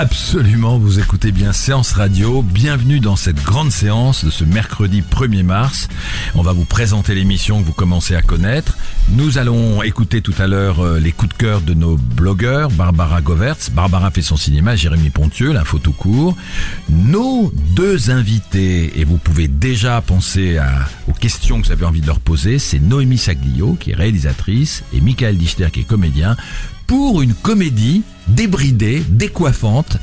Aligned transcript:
Absolument, 0.00 0.78
vous 0.78 1.00
écoutez 1.00 1.32
bien 1.32 1.52
Séance 1.52 1.90
Radio. 1.90 2.40
Bienvenue 2.42 3.00
dans 3.00 3.16
cette 3.16 3.42
grande 3.42 3.72
séance 3.72 4.24
de 4.24 4.30
ce 4.30 4.44
mercredi 4.44 5.02
1er 5.02 5.42
mars. 5.42 5.88
On 6.36 6.42
va 6.42 6.52
vous 6.52 6.64
présenter 6.64 7.16
l'émission 7.16 7.60
que 7.60 7.66
vous 7.66 7.72
commencez 7.72 8.14
à 8.14 8.22
connaître. 8.22 8.78
Nous 9.08 9.38
allons 9.38 9.82
écouter 9.82 10.22
tout 10.22 10.36
à 10.38 10.46
l'heure 10.46 10.78
euh, 10.78 11.00
les 11.00 11.10
coups 11.10 11.30
de 11.30 11.36
cœur 11.36 11.62
de 11.62 11.74
nos 11.74 11.96
blogueurs, 11.96 12.70
Barbara 12.70 13.20
Govertz. 13.22 13.70
Barbara 13.70 14.12
fait 14.12 14.22
son 14.22 14.36
cinéma, 14.36 14.76
Jérémy 14.76 15.10
Pontieux, 15.10 15.52
l'info 15.52 15.80
tout 15.80 15.90
court. 15.90 16.36
Nos 16.88 17.52
deux 17.74 18.12
invités, 18.12 19.00
et 19.00 19.02
vous 19.02 19.18
pouvez 19.18 19.48
déjà 19.48 20.00
penser 20.00 20.60
aux 21.08 21.12
questions 21.12 21.60
que 21.60 21.66
vous 21.66 21.72
avez 21.72 21.86
envie 21.86 22.02
de 22.02 22.06
leur 22.06 22.20
poser, 22.20 22.60
c'est 22.60 22.78
Noémie 22.78 23.18
Saglio, 23.18 23.76
qui 23.80 23.90
est 23.90 23.96
réalisatrice, 23.96 24.84
et 24.92 25.00
Michael 25.00 25.38
Dichter, 25.38 25.70
qui 25.72 25.80
est 25.80 25.84
comédien 25.84 26.36
pour 26.88 27.22
une 27.22 27.34
comédie 27.34 28.02
débridée, 28.26 29.04
décoiffante, 29.08 29.98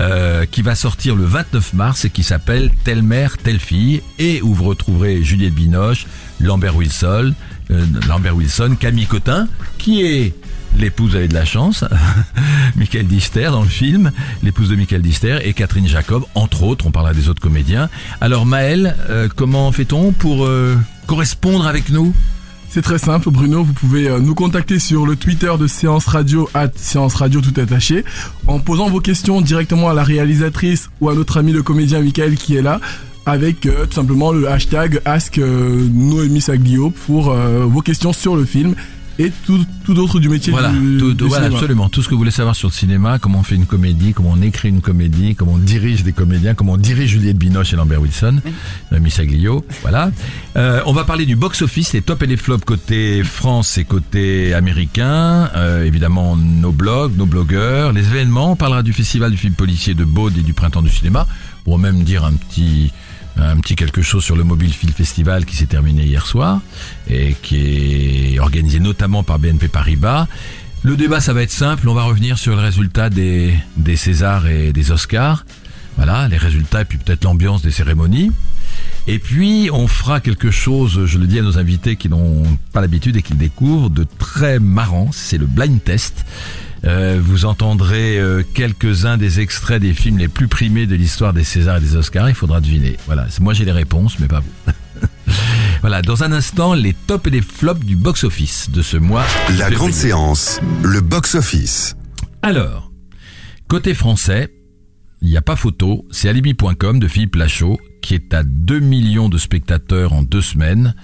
euh, 0.00 0.46
qui 0.46 0.62
va 0.62 0.74
sortir 0.74 1.14
le 1.14 1.24
29 1.24 1.74
mars 1.74 2.06
et 2.06 2.10
qui 2.10 2.22
s'appelle 2.22 2.70
Telle 2.84 3.02
mère, 3.02 3.36
telle 3.36 3.58
fille, 3.58 4.02
et 4.18 4.40
où 4.40 4.54
vous 4.54 4.64
retrouverez 4.64 5.22
Juliette 5.22 5.54
Binoche, 5.54 6.06
Lambert 6.40 6.76
Wilson, 6.76 7.34
euh, 7.70 7.84
Lambert 8.08 8.34
Wilson, 8.34 8.76
Camille 8.80 9.06
Cotin, 9.06 9.48
qui 9.76 10.02
est 10.02 10.34
l'épouse 10.76 11.16
avait 11.16 11.28
de 11.28 11.34
la 11.34 11.44
chance, 11.44 11.84
Michael 12.76 13.06
Dister 13.06 13.44
dans 13.50 13.62
le 13.62 13.68
film, 13.68 14.12
l'épouse 14.42 14.68
de 14.68 14.76
Michael 14.76 15.02
Dister 15.02 15.38
et 15.42 15.52
Catherine 15.52 15.88
Jacob, 15.88 16.24
entre 16.34 16.62
autres, 16.62 16.86
on 16.86 16.90
parlera 16.90 17.14
des 17.14 17.28
autres 17.28 17.40
comédiens. 17.42 17.88
Alors 18.20 18.46
Maël, 18.46 18.96
euh, 19.10 19.28
comment 19.34 19.70
fait-on 19.72 20.12
pour 20.12 20.46
euh, 20.46 20.76
correspondre 21.06 21.66
avec 21.66 21.90
nous? 21.90 22.14
C'est 22.70 22.82
très 22.82 22.98
simple, 22.98 23.30
Bruno. 23.30 23.64
Vous 23.64 23.72
pouvez 23.72 24.08
euh, 24.08 24.20
nous 24.20 24.34
contacter 24.34 24.78
sur 24.78 25.06
le 25.06 25.16
Twitter 25.16 25.50
de 25.58 25.66
Séance 25.66 26.06
Radio, 26.06 26.48
at 26.54 26.68
Séance 26.76 27.14
Radio 27.14 27.40
tout 27.40 27.58
attaché, 27.58 28.04
en 28.46 28.58
posant 28.58 28.90
vos 28.90 29.00
questions 29.00 29.40
directement 29.40 29.88
à 29.88 29.94
la 29.94 30.04
réalisatrice 30.04 30.90
ou 31.00 31.08
à 31.08 31.14
notre 31.14 31.38
ami 31.38 31.52
le 31.52 31.62
comédien 31.62 32.00
Michael 32.00 32.36
qui 32.36 32.56
est 32.56 32.62
là, 32.62 32.80
avec 33.24 33.66
euh, 33.66 33.86
tout 33.86 33.94
simplement 33.94 34.32
le 34.32 34.48
hashtag 34.50 35.00
Ask 35.04 35.38
euh, 35.38 35.86
Noémie 35.92 36.44
pour 37.06 37.32
vos 37.32 37.80
questions 37.80 38.12
sur 38.12 38.36
le 38.36 38.44
film 38.44 38.74
et 39.18 39.32
tout, 39.44 39.64
tout 39.84 39.98
autre 39.98 40.20
du 40.20 40.28
métier 40.28 40.52
voilà, 40.52 40.70
du, 40.70 40.96
tout, 40.98 41.14
du 41.14 41.24
voilà, 41.24 41.44
cinéma. 41.44 41.56
absolument. 41.56 41.88
Tout 41.88 42.02
ce 42.02 42.08
que 42.08 42.14
vous 42.14 42.18
voulez 42.18 42.30
savoir 42.30 42.54
sur 42.54 42.68
le 42.68 42.72
cinéma, 42.72 43.18
comment 43.18 43.40
on 43.40 43.42
fait 43.42 43.56
une 43.56 43.66
comédie, 43.66 44.12
comment 44.12 44.30
on 44.32 44.42
écrit 44.42 44.68
une 44.68 44.80
comédie, 44.80 45.34
comment 45.34 45.54
on 45.54 45.58
dirige 45.58 46.04
des 46.04 46.12
comédiens, 46.12 46.54
comment 46.54 46.74
on 46.74 46.76
dirige 46.76 47.10
Juliette 47.10 47.36
Binoche 47.36 47.72
et 47.72 47.76
Lambert 47.76 48.00
Wilson, 48.00 48.40
Noémie 48.92 49.10
Saglio, 49.10 49.64
voilà. 49.82 50.10
Euh, 50.56 50.80
on 50.86 50.92
va 50.92 51.04
parler 51.04 51.26
du 51.26 51.36
box-office, 51.36 51.92
les 51.92 52.02
tops 52.02 52.22
et 52.22 52.26
les 52.26 52.36
flops 52.36 52.64
côté 52.64 53.22
France 53.24 53.78
et 53.78 53.84
côté 53.84 54.54
américain. 54.54 55.50
Euh, 55.56 55.84
évidemment, 55.84 56.36
nos 56.36 56.72
blogs, 56.72 57.16
nos 57.16 57.26
blogueurs, 57.26 57.92
les 57.92 58.06
événements. 58.06 58.52
On 58.52 58.56
parlera 58.56 58.82
du 58.82 58.92
festival 58.92 59.30
du 59.30 59.36
film 59.36 59.54
policier 59.54 59.94
de 59.94 60.04
Baude 60.04 60.36
et 60.38 60.42
du 60.42 60.54
printemps 60.54 60.82
du 60.82 60.90
cinéma. 60.90 61.26
Pour 61.64 61.78
même 61.78 62.02
dire 62.02 62.24
un 62.24 62.32
petit 62.32 62.92
un 63.38 63.56
petit 63.58 63.76
quelque 63.76 64.02
chose 64.02 64.24
sur 64.24 64.36
le 64.36 64.44
Mobile 64.44 64.72
Film 64.72 64.92
Festival 64.92 65.44
qui 65.44 65.56
s'est 65.56 65.66
terminé 65.66 66.04
hier 66.04 66.26
soir 66.26 66.60
et 67.08 67.34
qui 67.42 68.34
est 68.34 68.38
organisé 68.38 68.80
notamment 68.80 69.22
par 69.22 69.38
BNP 69.38 69.68
Paribas. 69.68 70.26
Le 70.82 70.96
débat, 70.96 71.20
ça 71.20 71.32
va 71.32 71.42
être 71.42 71.50
simple. 71.50 71.88
On 71.88 71.94
va 71.94 72.04
revenir 72.04 72.38
sur 72.38 72.54
le 72.54 72.62
résultat 72.62 73.10
des, 73.10 73.54
des 73.76 73.96
Césars 73.96 74.46
et 74.46 74.72
des 74.72 74.90
Oscars. 74.90 75.44
Voilà, 75.96 76.28
les 76.28 76.36
résultats 76.36 76.82
et 76.82 76.84
puis 76.84 76.98
peut-être 76.98 77.24
l'ambiance 77.24 77.62
des 77.62 77.72
cérémonies. 77.72 78.30
Et 79.08 79.18
puis, 79.18 79.70
on 79.72 79.88
fera 79.88 80.20
quelque 80.20 80.50
chose, 80.50 81.06
je 81.06 81.18
le 81.18 81.26
dis 81.26 81.38
à 81.38 81.42
nos 81.42 81.58
invités 81.58 81.96
qui 81.96 82.08
n'ont 82.08 82.44
pas 82.72 82.80
l'habitude 82.80 83.16
et 83.16 83.22
qui 83.22 83.32
le 83.32 83.38
découvrent, 83.38 83.90
de 83.90 84.06
très 84.18 84.60
marrant. 84.60 85.10
C'est 85.12 85.38
le 85.38 85.46
blind 85.46 85.82
test. 85.82 86.24
Euh, 86.84 87.18
vous 87.20 87.44
entendrez 87.44 88.18
euh, 88.18 88.42
quelques-uns 88.54 89.16
des 89.16 89.40
extraits 89.40 89.80
des 89.80 89.94
films 89.94 90.18
les 90.18 90.28
plus 90.28 90.48
primés 90.48 90.86
de 90.86 90.94
l'histoire 90.94 91.32
des 91.32 91.44
Césars 91.44 91.78
et 91.78 91.80
des 91.80 91.96
Oscars. 91.96 92.28
Il 92.28 92.34
faudra 92.34 92.60
deviner. 92.60 92.96
Voilà, 93.06 93.26
moi 93.40 93.54
j'ai 93.54 93.64
les 93.64 93.72
réponses, 93.72 94.18
mais 94.18 94.28
pas 94.28 94.40
vous. 94.40 94.72
voilà, 95.80 96.02
dans 96.02 96.22
un 96.22 96.32
instant, 96.32 96.74
les 96.74 96.94
tops 96.94 97.26
et 97.26 97.30
les 97.30 97.42
flops 97.42 97.84
du 97.84 97.96
box-office 97.96 98.70
de 98.70 98.82
ce 98.82 98.96
mois. 98.96 99.24
La 99.58 99.70
grande 99.70 99.92
séance, 99.92 100.60
le 100.82 101.00
box-office. 101.00 101.96
Alors, 102.42 102.92
côté 103.66 103.94
français, 103.94 104.52
il 105.20 105.28
n'y 105.28 105.36
a 105.36 105.42
pas 105.42 105.56
photo, 105.56 106.06
c'est 106.12 106.28
alibi.com 106.28 107.00
de 107.00 107.08
Philippe 107.08 107.34
Lachaud, 107.36 107.78
qui 108.02 108.14
est 108.14 108.32
à 108.32 108.44
2 108.44 108.78
millions 108.78 109.28
de 109.28 109.36
spectateurs 109.36 110.12
en 110.12 110.22
deux 110.22 110.40
semaines. 110.40 110.94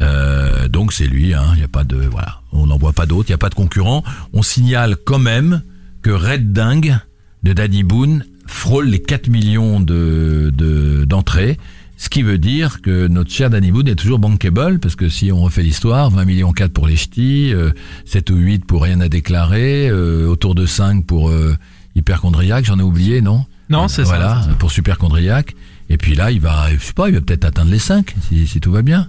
Euh, 0.00 0.68
donc 0.68 0.92
c'est 0.92 1.06
lui, 1.06 1.32
hein, 1.34 1.44
il 1.54 1.58
n'y 1.58 1.64
a 1.64 1.68
pas 1.68 1.84
de... 1.84 1.96
Voilà, 1.96 2.40
on 2.52 2.66
n'en 2.66 2.76
voit 2.78 2.92
pas 2.92 3.06
d'autres, 3.06 3.28
il 3.28 3.32
n'y 3.32 3.36
a 3.36 3.38
pas 3.38 3.48
de 3.48 3.54
concurrent. 3.54 4.04
On 4.32 4.42
signale 4.42 4.96
quand 4.96 5.18
même 5.18 5.62
que 6.02 6.10
Red 6.10 6.52
Dingue 6.52 6.98
de 7.42 7.52
Danny 7.52 7.82
Boone 7.82 8.24
frôle 8.46 8.86
les 8.88 9.00
4 9.02 9.28
millions 9.28 9.80
de 9.80 10.52
de- 10.54 11.04
d'entrées. 11.04 11.58
ce 11.96 12.08
qui 12.10 12.22
veut 12.22 12.36
dire 12.38 12.82
que 12.82 13.06
notre 13.08 13.30
cher 13.30 13.48
Danny 13.50 13.72
Boone 13.72 13.88
est 13.88 13.94
toujours 13.96 14.18
bankable, 14.18 14.78
parce 14.80 14.96
que 14.96 15.08
si 15.08 15.32
on 15.32 15.40
refait 15.40 15.62
l'histoire, 15.62 16.10
20 16.10 16.24
millions 16.26 16.52
4 16.52 16.72
pour 16.72 16.86
les 16.86 16.96
ch'tis, 16.96 17.52
euh, 17.54 17.70
7 18.04 18.28
ou 18.30 18.36
8 18.36 18.64
pour 18.66 18.82
rien 18.82 19.00
à 19.00 19.08
déclarer, 19.08 19.88
euh, 19.88 20.26
autour 20.28 20.54
de 20.54 20.66
5 20.66 21.06
pour 21.06 21.30
euh, 21.30 21.56
hyperchondriaque, 21.94 22.66
j'en 22.66 22.78
ai 22.78 22.82
oublié, 22.82 23.22
non? 23.22 23.46
Non, 23.70 23.88
c'est 23.88 24.04
ça, 24.04 24.10
Voilà, 24.10 24.46
pour 24.58 24.70
superchondriaque. 24.70 25.56
Et 25.88 25.96
puis 25.96 26.14
là, 26.14 26.30
il 26.30 26.40
va, 26.40 26.66
je 26.72 26.78
sais 26.84 26.92
pas, 26.92 27.08
il 27.08 27.14
va 27.14 27.20
peut-être 27.20 27.44
atteindre 27.46 27.70
les 27.70 27.78
5, 27.80 28.14
si, 28.28 28.46
si 28.46 28.60
tout 28.60 28.70
va 28.72 28.82
bien. 28.82 29.08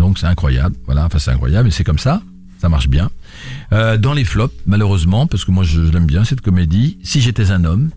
Donc 0.00 0.18
c'est 0.18 0.26
incroyable, 0.26 0.74
voilà, 0.86 1.04
enfin 1.04 1.18
c'est 1.18 1.30
incroyable, 1.30 1.66
mais 1.66 1.70
c'est 1.70 1.84
comme 1.84 1.98
ça, 1.98 2.22
ça 2.58 2.70
marche 2.70 2.88
bien. 2.88 3.10
Euh, 3.72 3.98
dans 3.98 4.14
les 4.14 4.24
flops, 4.24 4.54
malheureusement, 4.64 5.26
parce 5.26 5.44
que 5.44 5.50
moi 5.50 5.62
je, 5.62 5.82
l'aime 5.82 6.06
bien 6.06 6.24
cette 6.24 6.40
comédie, 6.40 6.98
Si 7.02 7.20
j'étais 7.20 7.50
un 7.50 7.64
homme, 7.64 7.90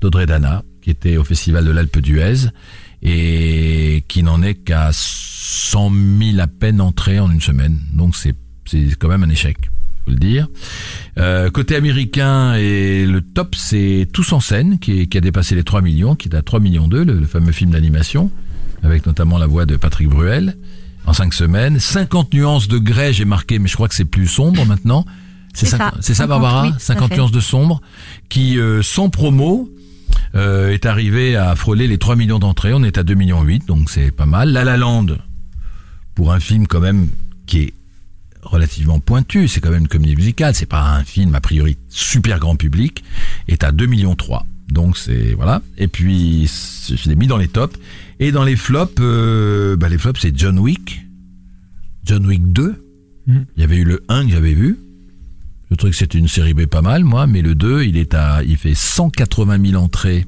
d'Audrey 0.00 0.24
Dana, 0.24 0.64
qui 0.80 0.88
était 0.88 1.18
au 1.18 1.24
Festival 1.24 1.66
de 1.66 1.70
l'Alpe 1.70 1.98
d'Huez, 1.98 2.48
et 3.02 4.02
qui 4.08 4.22
n'en 4.22 4.42
est 4.42 4.54
qu'à 4.54 4.90
100 4.94 5.92
000 6.20 6.40
à 6.40 6.46
peine 6.46 6.80
entrées 6.80 7.20
en 7.20 7.30
une 7.30 7.42
semaine. 7.42 7.78
Donc 7.92 8.16
c'est 8.16 8.34
quand 8.98 9.08
même 9.08 9.22
un 9.22 9.28
échec, 9.28 9.58
faut 10.06 10.10
le 10.10 10.16
dire. 10.16 10.48
Euh, 11.18 11.50
côté 11.50 11.76
américain, 11.76 12.54
et 12.54 13.04
le 13.04 13.20
top, 13.20 13.56
c'est 13.56 14.08
Tous 14.10 14.32
en 14.32 14.40
scène, 14.40 14.78
qui, 14.78 15.06
a 15.14 15.20
dépassé 15.20 15.54
les 15.54 15.64
3 15.64 15.82
millions, 15.82 16.16
qui 16.16 16.30
est 16.30 16.34
à 16.34 16.40
3 16.40 16.60
millions 16.60 16.88
2, 16.88 17.04
le, 17.04 17.12
le 17.12 17.26
fameux 17.26 17.52
film 17.52 17.72
d'animation, 17.72 18.30
avec 18.82 19.04
notamment 19.04 19.36
la 19.36 19.46
voix 19.46 19.66
de 19.66 19.76
Patrick 19.76 20.08
Bruel, 20.08 20.56
en 21.06 21.12
5 21.12 21.34
semaines. 21.34 21.78
50 21.78 22.32
nuances 22.34 22.68
de 22.68 22.78
grès, 22.78 23.12
j'ai 23.12 23.24
marqué, 23.24 23.58
mais 23.58 23.68
je 23.68 23.74
crois 23.74 23.88
que 23.88 23.94
c'est 23.94 24.04
plus 24.04 24.26
sombre 24.28 24.64
maintenant. 24.66 25.04
C'est 25.54 25.66
ça, 25.66 25.76
50 25.76 25.94
C'est 26.00 26.14
ça, 26.14 26.24
50, 26.24 26.28
Barbara 26.28 26.62
oui, 26.62 26.70
tout 26.70 26.76
à 26.76 26.80
50 26.80 27.08
fait. 27.10 27.16
nuances 27.18 27.30
de 27.30 27.40
sombre, 27.40 27.82
qui, 28.30 28.58
euh, 28.58 28.82
sans 28.82 29.10
promo, 29.10 29.70
euh, 30.34 30.70
est 30.72 30.86
arrivé 30.86 31.36
à 31.36 31.54
frôler 31.56 31.86
les 31.86 31.98
3 31.98 32.16
millions 32.16 32.38
d'entrées. 32.38 32.72
On 32.72 32.82
est 32.82 32.96
à 32.96 33.02
2 33.02 33.12
millions 33.12 33.42
8, 33.42 33.66
donc 33.66 33.90
c'est 33.90 34.12
pas 34.12 34.24
mal. 34.24 34.50
La 34.50 34.64
La 34.64 34.78
Land, 34.78 35.08
pour 36.14 36.32
un 36.32 36.40
film 36.40 36.66
quand 36.66 36.80
même 36.80 37.08
qui 37.44 37.58
est 37.58 37.74
relativement 38.42 38.98
pointu, 38.98 39.46
c'est 39.46 39.60
quand 39.60 39.70
même 39.70 39.82
une 39.82 39.88
comédie 39.88 40.16
musicale, 40.16 40.54
c'est 40.54 40.64
pas 40.66 40.82
un 40.82 41.04
film 41.04 41.34
a 41.34 41.40
priori 41.40 41.76
super 41.88 42.38
grand 42.38 42.56
public, 42.56 43.04
est 43.46 43.62
à 43.62 43.72
2 43.72 43.84
millions 43.86 44.14
3. 44.14 44.46
Donc 44.68 44.96
c'est 44.96 45.34
voilà. 45.34 45.60
Et 45.76 45.86
puis 45.86 46.50
je 46.88 47.08
l'ai 47.10 47.14
mis 47.14 47.26
dans 47.26 47.36
les 47.36 47.48
tops 47.48 47.78
et 48.22 48.32
dans 48.32 48.44
les 48.44 48.56
flops 48.56 48.94
euh, 49.00 49.76
bah 49.76 49.88
les 49.88 49.98
flops 49.98 50.20
c'est 50.20 50.36
John 50.36 50.58
Wick. 50.58 51.06
John 52.04 52.26
Wick 52.26 52.52
2. 52.52 52.74
Mhm. 53.26 53.46
Il 53.56 53.60
y 53.60 53.64
avait 53.64 53.76
eu 53.76 53.84
le 53.84 54.02
1 54.08 54.26
que 54.26 54.32
j'avais 54.32 54.54
vu. 54.54 54.78
Je 55.70 55.76
trouvais 55.76 55.90
que 55.92 55.96
c'était 55.96 56.18
une 56.18 56.28
série 56.28 56.52
B 56.54 56.66
pas 56.66 56.82
mal 56.82 57.04
moi, 57.04 57.26
mais 57.26 57.40
le 57.42 57.54
2, 57.54 57.84
il 57.84 57.96
est 57.96 58.14
à 58.14 58.42
il 58.44 58.56
fait 58.56 58.74
180 58.74 59.70
000 59.70 59.82
entrées 59.82 60.26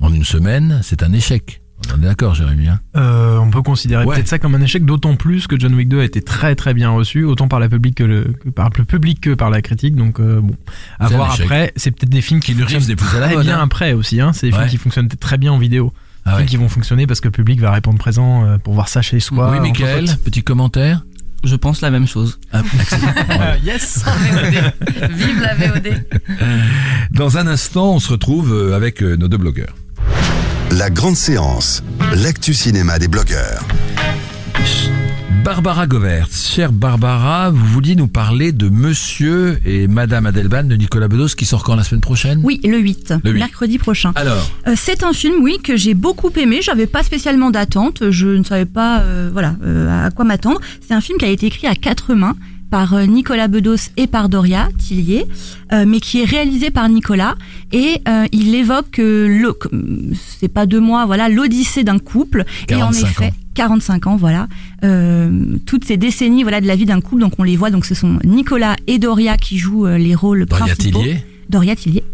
en 0.00 0.12
une 0.12 0.24
semaine, 0.24 0.80
c'est 0.82 1.02
un 1.02 1.12
échec. 1.12 1.60
On 1.92 1.98
est 2.02 2.06
d'accord, 2.06 2.34
Jérémy. 2.34 2.68
Hein 2.68 2.80
Euh, 2.96 3.36
on 3.38 3.50
peut 3.50 3.62
considérer 3.62 4.04
Ouais. 4.04 4.14
peut-être 4.16 4.28
ça 4.28 4.38
comme 4.38 4.54
un 4.54 4.60
échec, 4.60 4.84
d'autant 4.84 5.14
plus 5.16 5.46
que 5.46 5.58
John 5.58 5.74
Wick 5.74 5.88
2 5.88 6.00
a 6.00 6.04
été 6.04 6.22
très 6.22 6.54
très 6.56 6.74
bien 6.74 6.90
reçu, 6.90 7.24
autant 7.24 7.46
par 7.48 7.60
la 7.60 7.68
public 7.68 7.94
que, 7.96 8.04
le, 8.04 8.24
que 8.44 8.48
par 8.48 8.70
le 8.76 8.84
public 8.84 9.20
que 9.20 9.34
par 9.34 9.50
la 9.50 9.60
critique. 9.62 9.94
Donc 9.96 10.18
euh, 10.20 10.40
bon, 10.40 10.56
à 10.98 11.08
voir 11.08 11.32
après. 11.32 11.72
C'est 11.76 11.90
peut-être 11.92 12.10
des 12.10 12.20
films 12.22 12.40
qui 12.40 12.52
Reeves 12.54 12.68
fonctionnent 12.80 12.98
à 13.16 13.20
la 13.20 13.28
très 13.34 13.42
bien 13.44 13.58
hein. 13.58 13.62
après 13.62 13.92
aussi. 13.92 14.20
Hein. 14.20 14.32
C'est 14.32 14.48
des 14.48 14.52
Ouais. 14.54 14.60
films 14.60 14.70
qui 14.70 14.76
fonctionnent 14.78 15.08
très 15.08 15.38
bien 15.38 15.52
en 15.52 15.58
vidéo. 15.58 15.92
Ah 16.30 16.36
ouais. 16.36 16.44
Qui 16.46 16.56
vont 16.56 16.68
fonctionner 16.68 17.06
parce 17.06 17.20
que 17.20 17.28
le 17.28 17.32
public 17.32 17.60
va 17.60 17.70
répondre 17.70 17.98
présent 17.98 18.44
euh, 18.44 18.58
pour 18.58 18.74
voir 18.74 18.88
ça 18.88 19.00
chez 19.02 19.18
soi. 19.20 19.50
Oui, 19.50 19.60
Michael, 19.60 20.06
petit 20.24 20.42
commentaire 20.42 21.04
Je 21.42 21.56
pense 21.56 21.80
la 21.80 21.90
même 21.90 22.06
chose. 22.06 22.38
Ah, 22.52 22.62
excellent. 22.80 23.12
yes. 23.64 24.04
Vive 25.10 25.40
la 25.40 25.54
VOD. 25.54 26.04
Dans 27.12 27.38
un 27.38 27.46
instant, 27.46 27.94
on 27.94 27.98
se 28.00 28.10
retrouve 28.10 28.52
euh, 28.52 28.76
avec 28.76 29.02
euh, 29.02 29.16
nos 29.16 29.28
deux 29.28 29.38
blogueurs. 29.38 29.74
La 30.72 30.90
grande 30.90 31.16
séance, 31.16 31.82
l'actu 32.14 32.52
cinéma 32.52 32.98
des 32.98 33.08
blogueurs. 33.08 33.64
Barbara 35.44 35.86
Govert, 35.86 36.28
chère 36.30 36.72
Barbara, 36.72 37.50
vous 37.50 37.64
vouliez 37.64 37.94
nous 37.96 38.08
parler 38.08 38.52
de 38.52 38.68
Monsieur 38.68 39.60
et 39.64 39.86
Madame 39.86 40.26
Adelban 40.26 40.64
de 40.64 40.74
Nicolas 40.76 41.08
Bedos 41.08 41.28
qui 41.36 41.44
sort 41.46 41.62
quand 41.64 41.74
la 41.76 41.84
semaine 41.84 42.00
prochaine? 42.00 42.40
Oui, 42.42 42.60
le 42.64 42.78
8, 42.78 43.14
Le 43.24 43.30
8. 43.32 43.38
mercredi 43.38 43.78
prochain. 43.78 44.12
Alors, 44.14 44.46
Euh, 44.66 44.74
c'est 44.76 45.02
un 45.04 45.12
film, 45.12 45.36
oui, 45.42 45.58
que 45.62 45.76
j'ai 45.76 45.94
beaucoup 45.94 46.30
aimé. 46.36 46.60
J'avais 46.62 46.86
pas 46.86 47.02
spécialement 47.02 47.50
d'attente. 47.50 48.10
Je 48.10 48.26
ne 48.28 48.42
savais 48.44 48.66
pas, 48.66 49.00
euh, 49.00 49.30
voilà, 49.32 49.54
euh, 49.64 50.06
à 50.06 50.10
quoi 50.10 50.24
m'attendre. 50.24 50.60
C'est 50.86 50.94
un 50.94 51.00
film 51.00 51.18
qui 51.18 51.24
a 51.24 51.28
été 51.28 51.46
écrit 51.46 51.66
à 51.66 51.74
quatre 51.74 52.14
mains 52.14 52.34
par 52.70 52.94
Nicolas 53.06 53.48
Bedos 53.48 53.76
et 53.96 54.06
par 54.06 54.28
Doria 54.28 54.68
Tillier, 54.76 55.24
euh, 55.72 55.86
mais 55.86 56.00
qui 56.00 56.20
est 56.20 56.26
réalisé 56.26 56.70
par 56.70 56.86
Nicolas 56.90 57.34
et 57.72 58.02
euh, 58.06 58.26
il 58.30 58.54
évoque 58.54 58.98
euh, 58.98 59.26
le, 59.26 59.54
c'est 60.38 60.48
pas 60.52 60.66
deux 60.66 60.80
mois, 60.80 61.06
voilà, 61.06 61.30
l'odyssée 61.30 61.82
d'un 61.82 61.98
couple 61.98 62.44
et 62.68 62.74
en 62.74 62.90
45 62.90 63.06
effet. 63.08 63.24
ans. 63.28 63.30
45 63.58 64.06
ans, 64.06 64.16
voilà, 64.16 64.46
euh, 64.84 65.56
toutes 65.66 65.84
ces 65.84 65.96
décennies, 65.96 66.44
voilà, 66.44 66.60
de 66.60 66.66
la 66.68 66.76
vie 66.76 66.86
d'un 66.86 67.00
couple. 67.00 67.22
Donc 67.22 67.32
on 67.38 67.42
les 67.42 67.56
voit. 67.56 67.70
Donc 67.70 67.86
ce 67.86 67.94
sont 67.96 68.20
Nicolas 68.24 68.76
et 68.86 69.00
Doria 69.00 69.36
qui 69.36 69.58
jouent 69.58 69.86
euh, 69.86 69.98
les 69.98 70.14
rôles 70.14 70.46
Doria 70.46 70.66
principaux. 70.66 71.00
Tillier 71.00 71.16
Doria 71.50 71.74
Tillier, 71.74 72.04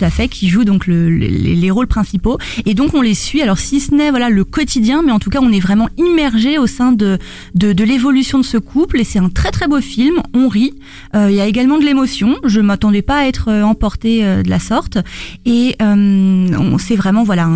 tout 0.00 0.06
à 0.06 0.10
fait, 0.10 0.28
qui 0.28 0.48
joue 0.48 0.64
donc 0.64 0.86
le- 0.86 1.10
le- 1.10 1.26
les, 1.26 1.54
les 1.54 1.70
rôles 1.70 1.86
principaux. 1.86 2.38
Et 2.64 2.72
donc 2.74 2.94
on 2.94 3.02
les 3.02 3.14
suit. 3.14 3.42
Alors 3.42 3.58
si 3.58 3.80
ce 3.80 3.94
n'est 3.94 4.08
voilà 4.10 4.30
le 4.30 4.44
quotidien, 4.44 5.02
mais 5.04 5.12
en 5.12 5.18
tout 5.18 5.28
cas 5.30 5.40
on 5.42 5.52
est 5.52 5.60
vraiment 5.60 5.88
immergé 5.98 6.56
au 6.58 6.66
sein 6.66 6.92
de 6.92 7.18
de, 7.54 7.84
l'évolution 7.84 8.38
de 8.38 8.44
ce 8.44 8.56
couple. 8.56 9.00
Et 9.00 9.04
c'est 9.04 9.18
un 9.18 9.28
très 9.28 9.50
très 9.50 9.68
beau 9.68 9.80
film. 9.80 10.14
On 10.32 10.48
rit. 10.48 10.72
Euh, 11.14 11.28
Il 11.30 11.36
y 11.36 11.40
a 11.40 11.46
également 11.46 11.78
de 11.78 11.84
l'émotion. 11.84 12.36
Je 12.44 12.60
m'attendais 12.60 13.02
pas 13.02 13.18
à 13.18 13.24
être 13.26 13.48
euh, 13.48 13.62
emportée 13.62 14.24
euh, 14.24 14.42
de 14.42 14.48
la 14.48 14.58
sorte. 14.58 14.96
Et 15.44 15.76
on 15.80 16.76
c'est 16.78 16.96
vraiment 16.96 17.24
voilà, 17.24 17.46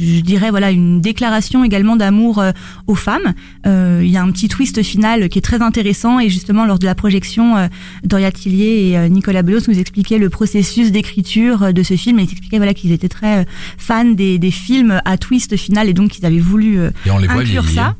je 0.00 0.20
dirais 0.22 0.50
voilà 0.50 0.70
une 0.72 1.00
déclaration 1.00 1.62
également 1.62 1.94
d'amour 1.96 2.42
aux 2.88 2.94
femmes. 2.96 3.32
Il 3.66 4.10
y 4.10 4.16
a 4.16 4.22
un 4.22 4.30
petit 4.32 4.48
twist 4.48 4.82
final 4.82 5.28
qui 5.28 5.38
est 5.38 5.42
très 5.42 5.62
intéressant. 5.62 6.18
Et 6.18 6.28
justement 6.28 6.64
lors 6.66 6.78
de 6.80 6.86
la 6.86 6.94
projection, 6.96 7.68
Doria 8.02 8.32
Tillier 8.32 8.92
et 9.04 9.08
Nicolas 9.08 9.42
Bedos 9.42 9.66
nous 9.68 9.78
expliquaient 9.78 10.18
le 10.18 10.30
processus 10.30 10.90
d'écriture 10.90 11.43
de 11.52 11.82
ce 11.82 11.96
film 11.96 12.18
et 12.18 12.22
ils 12.22 12.30
expliquaient 12.30 12.56
voilà 12.56 12.74
qu'ils 12.74 12.92
étaient 12.92 13.08
très 13.08 13.40
euh, 13.40 13.44
fans 13.78 14.04
des, 14.04 14.38
des 14.38 14.50
films 14.50 15.00
à 15.04 15.16
twist 15.16 15.56
final 15.56 15.88
et 15.88 15.92
donc 15.92 16.10
qu'ils 16.10 16.26
avaient 16.26 16.38
voulu 16.38 16.78
euh, 16.78 16.90
et 17.06 17.10
on 17.10 17.18
les 17.18 17.26
voit 17.26 17.42
inclure 17.42 17.68
ça. 17.68 17.96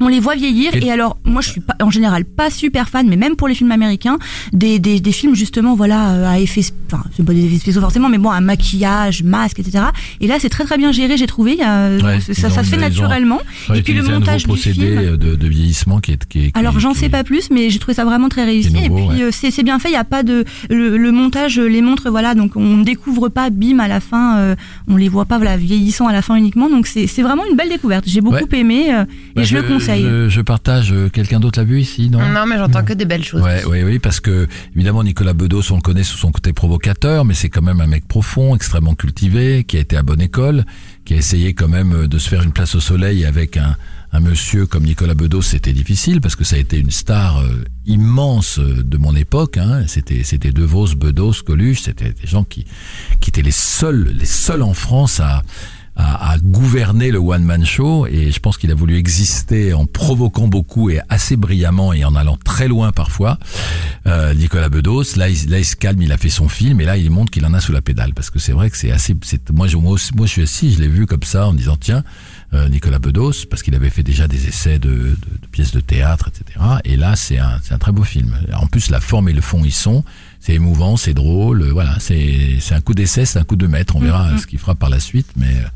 On 0.00 0.08
les 0.08 0.20
voit 0.20 0.34
vieillir 0.36 0.74
Et- 0.74 0.90
alors 0.90 1.16
moi 1.24 1.40
je 1.42 1.50
suis 1.50 1.60
pas, 1.60 1.74
en 1.82 1.90
général 1.90 2.24
pas 2.24 2.50
super 2.50 2.88
fan 2.88 3.06
mais 3.08 3.16
même 3.16 3.34
pour 3.36 3.48
les 3.48 3.54
films 3.54 3.72
américains 3.72 4.18
des, 4.52 4.78
des, 4.78 5.00
des 5.00 5.12
films 5.12 5.34
justement 5.34 5.74
voilà 5.74 6.10
euh, 6.12 6.28
à 6.28 6.38
effets 6.38 6.62
enfin 6.90 7.02
c'est 7.16 7.24
pas 7.24 7.32
des 7.34 7.44
effets 7.46 7.58
spéciaux 7.58 7.80
forcément 7.80 8.08
mais 8.08 8.18
bon 8.18 8.30
à 8.30 8.40
maquillage 8.40 9.22
masque 9.22 9.58
etc 9.58 9.84
et 10.20 10.26
là 10.26 10.36
c'est 10.40 10.48
très 10.48 10.64
très 10.64 10.78
bien 10.78 10.92
géré 10.92 11.16
j'ai 11.16 11.26
trouvé 11.26 11.52
il 11.52 11.58
y 11.58 11.62
a- 11.62 11.96
Ouais, 11.98 12.20
ça, 12.20 12.48
ça 12.48 12.62
se 12.64 12.70
fait 12.70 12.76
ont- 12.76 12.80
naturellement 12.80 13.40
et 13.74 13.82
puis 13.82 13.92
le 13.92 14.02
montage 14.02 14.42
du 14.42 14.48
procédé 14.48 14.74
film 14.74 14.98
euh, 14.98 15.16
de, 15.16 15.34
de 15.34 15.46
vieillissement 15.48 16.00
qui 16.00 16.12
est. 16.12 16.24
Qui 16.26 16.46
est- 16.46 16.50
qui 16.52 16.58
alors 16.58 16.78
j'en 16.80 16.94
sais 16.94 17.08
pas 17.08 17.24
plus, 17.24 17.50
mais 17.50 17.70
j'ai 17.70 17.78
trouvé 17.78 17.94
ça 17.94 18.04
vraiment 18.04 18.28
très 18.28 18.44
réussi. 18.44 18.70
Nouveau, 18.72 18.84
et 18.84 18.88
puis 18.88 19.18
ouais. 19.18 19.22
euh, 19.24 19.30
c'est 19.32 19.50
c'est 19.50 19.62
bien 19.62 19.78
fait. 19.78 19.88
Il 19.88 19.92
y 19.94 19.96
a 19.96 20.04
pas 20.04 20.22
de 20.22 20.44
le, 20.70 20.96
le 20.96 21.12
montage 21.12 21.58
les 21.58 21.80
montre 21.82 22.10
voilà 22.10 22.34
donc 22.34 22.56
on 22.56 22.76
ne 22.78 22.84
découvre 22.84 23.28
pas 23.28 23.50
bim 23.50 23.78
à 23.80 23.88
la 23.88 24.00
fin. 24.00 24.38
euh, 24.38 24.54
on 24.88 24.96
les 24.96 25.08
voit 25.08 25.24
pas 25.24 25.38
voilà 25.38 25.56
vieillissant 25.56 26.06
à 26.06 26.12
la 26.12 26.22
fin 26.22 26.34
uniquement. 26.36 26.68
Donc 26.70 26.86
c'est 26.86 27.06
c'est 27.06 27.22
vraiment 27.22 27.42
une 27.50 27.56
belle 27.56 27.68
découverte. 27.68 28.04
J'ai 28.06 28.20
beaucoup 28.20 28.46
aimé 28.54 28.92
euh, 28.92 29.02
et 29.02 29.06
Bah, 29.36 29.42
je, 29.44 29.56
le 29.56 29.62
conseille. 29.62 29.87
Je, 29.96 30.28
je 30.28 30.40
partage. 30.40 30.92
euh, 30.92 31.08
Quelqu'un 31.08 31.40
d'autre 31.40 31.58
l'a 31.58 31.64
vu 31.64 31.80
ici, 31.80 32.10
non 32.10 32.18
Non, 32.28 32.46
mais 32.46 32.58
j'entends 32.58 32.84
que 32.84 32.92
des 32.92 33.04
belles 33.04 33.24
choses. 33.24 33.42
Ouais, 33.42 33.64
ouais, 33.64 33.84
oui, 33.84 33.98
parce 33.98 34.20
que 34.20 34.46
évidemment 34.74 35.02
Nicolas 35.02 35.32
Bedos, 35.34 35.70
on 35.72 35.76
le 35.76 35.80
connaît 35.82 36.04
sous 36.04 36.18
son 36.18 36.30
côté 36.32 36.52
provocateur, 36.52 37.24
mais 37.24 37.34
c'est 37.34 37.48
quand 37.48 37.62
même 37.62 37.80
un 37.80 37.86
mec 37.86 38.06
profond, 38.06 38.54
extrêmement 38.54 38.94
cultivé, 38.94 39.64
qui 39.64 39.76
a 39.76 39.80
été 39.80 39.96
à 39.96 40.02
bonne 40.02 40.20
école, 40.20 40.64
qui 41.04 41.14
a 41.14 41.16
essayé 41.16 41.54
quand 41.54 41.68
même 41.68 41.92
euh, 41.92 42.08
de 42.08 42.18
se 42.18 42.28
faire 42.28 42.42
une 42.42 42.52
place 42.52 42.74
au 42.74 42.80
soleil 42.80 43.24
avec 43.24 43.56
un, 43.56 43.76
un 44.12 44.20
monsieur 44.20 44.66
comme 44.66 44.84
Nicolas 44.84 45.14
Bedos. 45.14 45.42
C'était 45.42 45.72
difficile 45.72 46.20
parce 46.20 46.36
que 46.36 46.44
ça 46.44 46.56
a 46.56 46.58
été 46.58 46.78
une 46.78 46.90
star 46.90 47.38
euh, 47.38 47.64
immense 47.86 48.58
de 48.58 48.96
mon 48.98 49.14
époque. 49.14 49.56
Hein. 49.58 49.82
C'était 49.86 50.22
c'était 50.24 50.52
De 50.52 50.62
Vos, 50.64 50.94
Bedos, 50.94 51.42
Coluche, 51.44 51.82
c'était 51.82 52.12
des 52.12 52.26
gens 52.26 52.44
qui 52.44 52.64
qui 53.20 53.30
étaient 53.30 53.42
les 53.42 53.50
seuls 53.50 54.12
les 54.18 54.24
seuls 54.26 54.62
en 54.62 54.74
France 54.74 55.20
à 55.20 55.42
à, 55.98 56.32
à 56.32 56.38
gouverner 56.38 57.10
le 57.10 57.18
one 57.18 57.42
man 57.42 57.64
show 57.66 58.06
et 58.06 58.30
je 58.30 58.40
pense 58.40 58.56
qu'il 58.56 58.70
a 58.70 58.74
voulu 58.74 58.96
exister 58.96 59.74
en 59.74 59.84
provoquant 59.84 60.46
beaucoup 60.46 60.90
et 60.90 61.00
assez 61.08 61.36
brillamment 61.36 61.92
et 61.92 62.04
en 62.04 62.14
allant 62.14 62.38
très 62.42 62.68
loin 62.68 62.92
parfois. 62.92 63.38
Euh, 64.06 64.32
Nicolas 64.34 64.68
Bedos, 64.68 65.16
là 65.16 65.28
il, 65.28 65.50
là 65.50 65.58
il 65.58 65.64
se 65.64 65.76
calme, 65.76 66.00
il 66.00 66.12
a 66.12 66.16
fait 66.16 66.28
son 66.30 66.48
film 66.48 66.80
et 66.80 66.84
là 66.84 66.96
il 66.96 67.10
montre 67.10 67.30
qu'il 67.32 67.44
en 67.44 67.52
a 67.52 67.60
sous 67.60 67.72
la 67.72 67.82
pédale 67.82 68.14
parce 68.14 68.30
que 68.30 68.38
c'est 68.38 68.52
vrai 68.52 68.70
que 68.70 68.76
c'est 68.76 68.92
assez. 68.92 69.16
Moi, 69.52 69.66
je, 69.66 69.76
moi, 69.76 69.96
je 69.98 70.26
suis 70.26 70.42
assis, 70.42 70.72
je 70.72 70.80
l'ai 70.80 70.88
vu 70.88 71.06
comme 71.06 71.24
ça 71.24 71.48
en 71.48 71.52
disant 71.52 71.76
tiens 71.76 72.04
euh, 72.54 72.68
Nicolas 72.68 73.00
Bedos 73.00 73.46
parce 73.50 73.62
qu'il 73.62 73.74
avait 73.74 73.90
fait 73.90 74.04
déjà 74.04 74.28
des 74.28 74.46
essais 74.46 74.78
de, 74.78 74.88
de, 74.88 75.16
de 75.42 75.46
pièces 75.50 75.72
de 75.72 75.80
théâtre 75.80 76.28
etc. 76.28 76.64
Et 76.84 76.96
là 76.96 77.16
c'est 77.16 77.38
un 77.38 77.58
c'est 77.62 77.74
un 77.74 77.78
très 77.78 77.92
beau 77.92 78.04
film. 78.04 78.38
En 78.54 78.68
plus 78.68 78.90
la 78.90 79.00
forme 79.00 79.28
et 79.28 79.32
le 79.32 79.42
fond 79.42 79.64
y 79.64 79.72
sont. 79.72 80.04
C'est 80.40 80.54
émouvant, 80.54 80.96
c'est 80.96 81.14
drôle, 81.14 81.62
euh, 81.62 81.72
voilà, 81.72 81.96
c'est 81.98 82.56
c'est 82.60 82.74
un 82.74 82.80
coup 82.80 82.94
d'essai, 82.94 83.24
c'est 83.24 83.38
un 83.38 83.44
coup 83.44 83.56
de 83.56 83.66
maître. 83.66 83.96
On 83.96 84.00
verra 84.00 84.28
euh, 84.28 84.38
ce 84.38 84.46
qu'il 84.46 84.58
fera 84.58 84.74
par 84.74 84.88
la 84.88 85.00
suite, 85.00 85.26
mais 85.36 85.46
euh, 85.46 85.68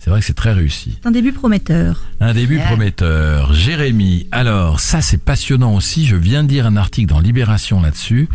c'est 0.00 0.10
vrai 0.10 0.20
que 0.20 0.26
c'est 0.26 0.34
très 0.34 0.52
réussi. 0.52 0.98
Un 1.04 1.10
début 1.10 1.32
prometteur. 1.32 2.02
Un 2.20 2.32
début 2.32 2.58
prometteur. 2.58 3.52
Jérémy, 3.52 4.26
alors 4.32 4.80
ça 4.80 5.02
c'est 5.02 5.22
passionnant 5.22 5.74
aussi. 5.74 6.06
Je 6.06 6.16
viens 6.16 6.44
de 6.44 6.48
lire 6.48 6.66
un 6.66 6.76
article 6.76 7.08
dans 7.08 7.20
Libération 7.20 7.80
là-dessus. 7.80 8.28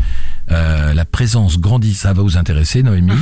Euh, 0.52 0.94
la 0.94 1.06
présence 1.06 1.60
grandit, 1.60 1.94
ça 1.94 2.14
va 2.14 2.22
vous 2.22 2.38
intéresser, 2.38 2.84
Noémie. 2.84 3.14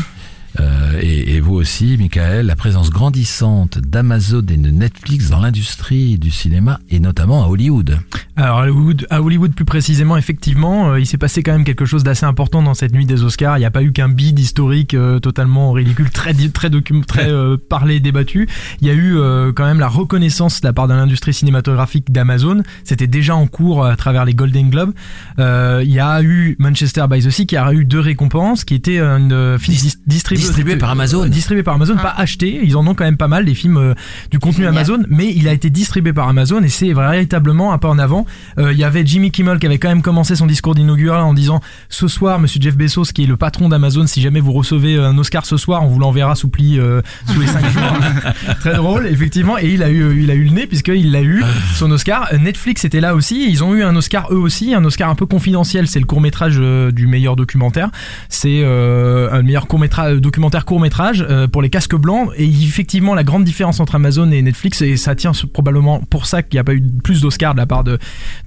Euh, 0.59 0.99
et, 1.01 1.35
et 1.35 1.39
vous 1.39 1.53
aussi, 1.53 1.95
Michael, 1.97 2.47
la 2.47 2.55
présence 2.55 2.89
grandissante 2.89 3.77
d'Amazon 3.77 4.39
et 4.41 4.57
de 4.57 4.69
Netflix 4.71 5.29
dans 5.29 5.39
l'industrie 5.39 6.17
du 6.17 6.31
cinéma 6.31 6.79
et 6.89 6.99
notamment 6.99 7.43
à 7.43 7.47
Hollywood. 7.47 7.99
Alors 8.35 8.59
à 8.59 8.63
Hollywood, 8.63 9.07
à 9.09 9.21
Hollywood 9.21 9.53
plus 9.53 9.65
précisément, 9.65 10.17
effectivement, 10.17 10.91
euh, 10.91 10.99
il 10.99 11.05
s'est 11.05 11.17
passé 11.17 11.43
quand 11.43 11.51
même 11.51 11.63
quelque 11.63 11.85
chose 11.85 12.03
d'assez 12.03 12.25
important 12.25 12.63
dans 12.63 12.73
cette 12.73 12.93
nuit 12.93 13.05
des 13.05 13.23
Oscars. 13.23 13.57
Il 13.57 13.61
n'y 13.61 13.65
a 13.65 13.71
pas 13.71 13.83
eu 13.83 13.91
qu'un 13.91 14.09
bid 14.09 14.39
historique 14.39 14.93
euh, 14.95 15.19
totalement 15.19 15.71
ridicule, 15.71 16.09
très 16.09 16.33
très 16.33 16.69
très 17.07 17.29
euh, 17.29 17.57
parlé, 17.57 17.99
débattu. 17.99 18.47
Il 18.81 18.87
y 18.87 18.89
a 18.89 18.93
eu 18.93 19.17
euh, 19.17 19.51
quand 19.53 19.65
même 19.65 19.79
la 19.79 19.87
reconnaissance 19.87 20.61
de 20.61 20.67
la 20.67 20.73
part 20.73 20.87
de 20.87 20.93
l'industrie 20.93 21.33
cinématographique 21.33 22.11
d'Amazon. 22.11 22.63
C'était 22.83 23.07
déjà 23.07 23.35
en 23.35 23.45
cours 23.47 23.85
à 23.85 23.95
travers 23.95 24.25
les 24.25 24.33
Golden 24.33 24.69
Globes. 24.69 24.93
Euh, 25.37 25.81
il 25.85 25.91
y 25.91 25.99
a 25.99 26.21
eu 26.23 26.55
Manchester 26.59 27.05
by 27.09 27.21
the 27.21 27.29
Sea 27.29 27.45
qui 27.45 27.55
a 27.57 27.71
eu 27.73 27.85
deux 27.85 27.99
récompenses, 27.99 28.63
qui 28.63 28.73
était 28.75 28.99
une 28.99 29.31
euh, 29.33 29.57
film 29.57 29.77
Dis- 29.77 29.83
dis- 29.89 29.97
distribuée 30.07 30.48
distribué 30.49 30.75
par 30.77 30.89
Amazon. 30.91 31.23
Euh, 31.23 31.27
distribué 31.29 31.63
par 31.63 31.75
Amazon, 31.75 31.95
Ah. 31.99 32.01
pas 32.03 32.13
acheté. 32.17 32.59
Ils 32.63 32.75
en 32.77 32.85
ont 32.87 32.93
quand 32.95 33.05
même 33.05 33.17
pas 33.17 33.27
mal 33.27 33.45
des 33.45 33.53
films 33.53 33.77
euh, 33.77 33.93
du 34.31 34.39
contenu 34.39 34.63
Génial. 34.65 34.75
Amazon, 34.75 35.03
mais 35.09 35.31
il 35.35 35.47
a 35.47 35.53
été 35.53 35.69
distribué 35.69 36.13
par 36.13 36.27
Amazon 36.27 36.61
et 36.63 36.69
c'est 36.69 36.91
véritablement 36.93 37.73
un 37.73 37.77
pas 37.77 37.89
en 37.89 37.99
avant. 37.99 38.25
Euh, 38.57 38.71
Il 38.73 38.77
y 38.77 38.83
avait 38.83 39.05
Jimmy 39.05 39.31
Kimmel 39.31 39.59
qui 39.59 39.65
avait 39.65 39.77
quand 39.77 39.89
même 39.89 40.01
commencé 40.01 40.35
son 40.35 40.45
discours 40.45 40.75
d'inaugural 40.75 41.21
en 41.21 41.33
disant 41.33 41.61
ce 41.89 42.07
soir, 42.07 42.39
Monsieur 42.39 42.59
Jeff 42.61 42.75
Bezos, 42.77 43.05
qui 43.13 43.23
est 43.23 43.27
le 43.27 43.37
patron 43.37 43.69
d'Amazon, 43.69 44.07
si 44.07 44.21
jamais 44.21 44.39
vous 44.39 44.53
recevez 44.53 44.97
un 44.97 45.17
Oscar 45.17 45.45
ce 45.45 45.57
soir, 45.57 45.83
on 45.83 45.87
vous 45.87 45.99
l'enverra 45.99 46.35
sous 46.35 46.49
pli 46.49 46.79
euh, 46.79 47.01
sous 47.27 47.39
les 47.39 47.47
5 47.47 47.69
jours. 47.69 47.81
Très 48.59 48.73
drôle, 48.75 49.07
effectivement. 49.07 49.57
Et 49.57 49.67
il 49.73 49.83
a 49.83 49.89
eu, 49.89 50.21
il 50.21 50.31
a 50.31 50.35
eu 50.35 50.43
le 50.45 50.51
nez 50.51 50.67
puisqu'il 50.67 51.11
l'a 51.11 51.21
eu 51.21 51.43
son 51.75 51.91
Oscar. 51.91 52.29
Netflix 52.39 52.85
était 52.85 53.01
là 53.01 53.15
aussi. 53.15 53.49
Ils 53.49 53.63
ont 53.63 53.73
eu 53.75 53.83
un 53.83 53.95
Oscar 53.95 54.27
eux 54.31 54.37
aussi, 54.37 54.73
un 54.73 54.83
Oscar 54.85 55.09
un 55.09 55.15
peu 55.15 55.25
confidentiel. 55.25 55.87
C'est 55.87 55.99
le 55.99 56.05
court 56.05 56.21
métrage 56.21 56.57
du 56.57 57.07
meilleur 57.07 57.35
documentaire. 57.35 57.89
C'est 58.29 58.61
euh, 58.63 59.29
un 59.31 59.41
meilleur 59.41 59.67
court 59.67 59.79
métrage, 59.79 60.17
documentaire 60.29 60.65
court 60.65 60.79
métrage 60.79 61.25
pour 61.51 61.61
les 61.61 61.69
casques 61.69 61.95
blancs. 61.95 62.29
Et 62.37 62.45
effectivement, 62.45 63.15
la 63.15 63.23
grande 63.23 63.43
différence 63.43 63.79
entre 63.79 63.95
Amazon 63.95 64.29
et 64.31 64.41
Netflix, 64.41 64.81
et 64.81 64.95
ça 64.97 65.15
tient 65.15 65.31
probablement 65.53 65.99
pour 66.09 66.25
ça 66.25 66.43
qu'il 66.43 66.57
n'y 66.57 66.59
a 66.59 66.63
pas 66.63 66.73
eu 66.73 66.83
plus 67.03 67.21
d'Oscars 67.21 67.53
de 67.53 67.59
la 67.59 67.65
part 67.65 67.83
de, 67.83 67.97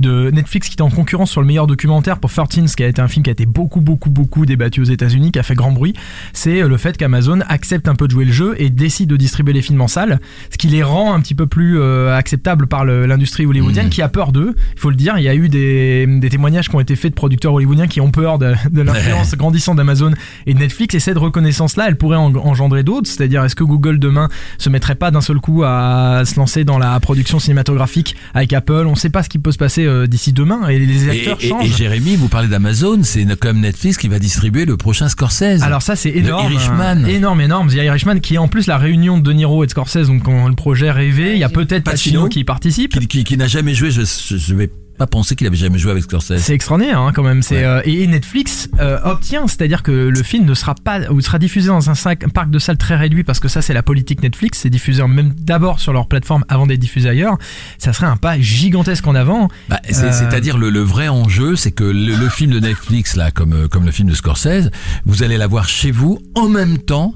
de 0.01 0.31
Netflix 0.31 0.69
qui 0.69 0.75
était 0.75 0.83
en 0.83 0.91
concurrence 0.91 1.31
sur 1.31 1.41
le 1.41 1.47
meilleur 1.47 1.67
documentaire 1.67 2.19
pour 2.19 2.31
13 2.33 2.75
qui 2.77 2.85
a 2.85 2.87
été 2.89 3.01
un 3.03 3.09
film 3.09 3.23
qui 3.25 3.31
a 3.31 3.33
été 3.33 3.47
beaucoup 3.47 3.81
beaucoup 3.81 4.11
beaucoup 4.11 4.47
débattu 4.47 4.81
aux 4.81 4.85
États-Unis, 4.85 5.33
qui 5.33 5.39
a 5.39 5.43
fait 5.43 5.55
grand 5.55 5.73
bruit. 5.73 5.95
C'est 6.33 6.63
le 6.63 6.77
fait 6.77 6.97
qu'Amazon 6.97 7.41
accepte 7.49 7.89
un 7.89 7.95
peu 7.95 8.07
de 8.07 8.13
jouer 8.13 8.25
le 8.25 8.33
jeu 8.33 8.55
et 8.59 8.71
décide 8.71 9.09
de 9.11 9.17
distribuer 9.17 9.53
les 9.53 9.63
films 9.63 9.81
en 9.81 9.89
salle, 9.89 10.21
ce 10.51 10.57
qui 10.59 10.69
les 10.69 10.83
rend 10.83 11.15
un 11.15 11.21
petit 11.21 11.35
peu 11.35 11.47
plus 11.47 11.81
euh, 11.81 12.17
acceptables 12.17 12.67
par 12.67 12.85
l'industrie 12.85 13.47
hollywoodienne 13.47 13.87
Mhm. 13.87 13.91
qui 13.91 14.03
a 14.03 14.09
peur 14.09 14.33
d'eux. 14.33 14.55
Il 14.75 14.79
faut 14.79 14.91
le 14.91 14.97
dire, 14.97 15.15
il 15.19 15.25
y 15.25 15.29
a 15.29 15.35
eu 15.35 15.49
des, 15.49 16.07
des 16.07 16.29
témoignages 16.29 16.69
qui 16.69 16.77
ont 16.77 16.81
été 16.81 16.95
faits 16.97 17.11
de 17.13 17.17
producteurs 17.17 17.55
hollywoodiens 17.55 17.87
qui 17.87 18.01
ont 18.01 18.11
peur 18.11 18.39
de, 18.39 18.55
de 18.71 18.83
l'influence 18.83 19.35
grandissante 19.37 19.77
d'Amazon 19.77 20.13
et 20.47 20.55
de 20.55 20.59
Netflix 20.59 20.95
et 20.95 21.01
cette 21.01 21.19
reconnaissance 21.19 21.72
expérience-là, 21.73 21.89
elle 21.89 21.97
pourrait 21.97 22.17
en- 22.17 22.35
engendrer 22.37 22.83
d'autres. 22.83 23.09
C'est-à-dire, 23.09 23.45
est-ce 23.45 23.55
que 23.57 23.65
Google 23.65 23.99
demain 23.99 24.29
se 24.59 24.69
mettrait 24.69 24.95
pas 24.95 25.11
d'un 25.11 25.21
seul 25.21 25.39
coup 25.39 25.63
à 25.65 26.23
se 26.25 26.37
lancer 26.37 26.65
dans 26.65 26.79
la 26.79 26.99
production 27.01 27.39
cinématographique 27.39 28.15
avec 28.35 28.53
Apple? 28.53 28.85
On 28.87 28.91
ne 28.93 28.97
sait 28.97 29.11
pas 29.11 29.23
ce 29.23 29.29
qui 29.29 29.39
peut 29.39 29.53
se 29.53 29.59
passer 29.59 29.85
euh, 29.87 30.07
d'ici 30.07 30.33
demain 30.33 30.69
et 30.69 30.79
les 30.79 31.09
acteurs 31.09 31.39
et- 31.41 31.47
et 31.47 31.49
changent. 31.49 31.77
Jérémy, 31.77 32.17
vous 32.17 32.29
parlez 32.29 32.49
d'Amazon, 32.49 33.01
c'est 33.03 33.25
comme 33.39 33.61
Netflix 33.61 33.97
qui 33.97 34.09
va 34.09 34.19
distribuer 34.19 34.65
le 34.65 34.77
prochain 34.77 35.09
Scorsese. 35.09 35.63
Alors 35.63 35.83
ça 35.83 35.97
c'est 35.97 36.11
énorme, 36.11 36.53
Irishman. 36.53 37.05
euh, 37.05 37.07
énorme, 37.07 37.41
énorme. 37.41 37.69
The 37.69 37.75
Irishman 37.75 38.21
qui 38.21 38.35
est 38.35 38.39
en 38.39 38.49
plus 38.49 38.67
la 38.67 38.77
réunion 38.79 39.19
de 39.19 39.23
De 39.23 39.33
Niro 39.33 39.63
et 39.65 39.67
de 39.67 39.71
Scorsese, 39.71 40.09
donc 40.09 40.27
le 40.27 40.55
projet 40.55 40.91
rêvé, 40.91 41.33
il 41.35 41.39
y 41.39 41.45
a 41.45 41.49
peut-être 41.49 41.85
Pacino. 41.85 42.23
Pacino 42.25 42.29
qui 42.29 42.45
participe. 42.45 42.99
qui, 42.99 43.07
qui- 43.07 43.25
qui 43.25 43.37
n'a 43.37 43.47
jamais 43.47 43.75
joué, 43.75 43.91
je, 43.91 44.03
je, 44.03 44.37
je 44.37 44.55
vais 44.55 44.69
pas 44.99 45.07
penser 45.07 45.35
qu'il 45.37 45.47
avait 45.47 45.57
jamais 45.57 45.79
joué 45.79 45.91
avec 45.91 46.05
Scorsese. 46.05 46.39
C'est 46.39 46.55
extraordinaire 46.55 46.99
hein, 47.01 47.13
quand 47.15 47.23
même. 47.23 47.43
C'est 47.43 47.57
Ouais. 47.57 47.65
euh, 47.65 47.81
et 47.85 48.07
Netflix 48.07 48.69
euh, 48.81 48.99
obtient, 49.05 49.47
c'est-à-dire 49.49 49.83
que 49.83 49.91
le 49.91 50.23
film 50.23 50.45
ne 50.45 50.55
sera 50.55 50.75
pas 50.75 51.11
ou 51.11 51.21
sera 51.21 51.39
diffusé 51.39 51.69
dans 51.69 51.91
un, 51.91 51.95
sac- 51.95 52.25
un 52.25 52.29
parc 52.29 52.51
de 52.51 52.59
salles 52.59 52.77
très 52.79 52.97
réduit 52.97 53.25
parce 53.25 53.41
que 53.41 53.49
ça 53.49 53.63
c'est 53.63 53.75
la 53.75 53.83
politique 53.83 54.23
Netflix. 54.23 54.59
C'est 54.61 54.71
diffusé 54.71 55.03
en- 55.03 55.09
même 55.09 55.33
d'abord 55.39 55.81
sur 55.81 55.93
leur 55.93 56.07
plateforme 56.09 56.45
avant 56.49 56.67
d'être 56.67 56.81
diffusé 56.81 57.09
ailleurs. 57.09 57.37
Ça 57.79 57.93
serait 57.93 58.07
un 58.07 58.17
pas 58.17 58.39
gigantesque 58.41 59.07
en 59.07 59.15
avant. 59.15 59.49
Bah, 59.69 59.81
c'est- 59.91 60.05
Euh, 60.05 60.13
C'est-à-dire 60.13 60.59
le, 60.59 60.71
le 60.71 60.81
vrai 60.81 61.09
enjeu, 61.09 61.57
c'est 61.57 61.73
que 61.73 61.85
le, 61.85 62.15
le 62.17 62.29
film 62.29 62.51
de 62.53 62.61
Netflix 62.61 63.17
là, 63.17 63.31
comme 63.31 63.69
comme 63.69 63.85
le 63.87 63.93
film 63.93 64.09
de 64.09 64.15
Scorsese, 64.15 64.71
vous 65.07 65.23
allez 65.23 65.37
l'avoir 65.37 65.69
chez 65.69 65.91
vous 65.91 66.21
en 66.35 66.49
même 66.49 66.79
temps. 66.79 67.15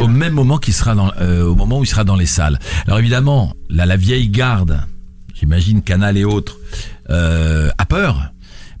Au 0.00 0.08
même 0.08 0.32
moment 0.32 0.58
qu'il 0.58 0.74
sera 0.74 0.96
dans 0.96 1.12
euh, 1.20 1.44
au 1.44 1.54
moment 1.54 1.78
où 1.78 1.84
il 1.84 1.86
sera 1.86 2.02
dans 2.02 2.16
les 2.16 2.26
salles. 2.26 2.58
Alors 2.88 2.98
évidemment, 2.98 3.54
là 3.68 3.86
la 3.86 3.96
vieille 3.96 4.28
garde, 4.28 4.80
j'imagine 5.40 5.82
Canal 5.82 6.16
et 6.18 6.24
autres, 6.24 6.58
euh, 7.10 7.70
a 7.78 7.86
peur 7.86 8.32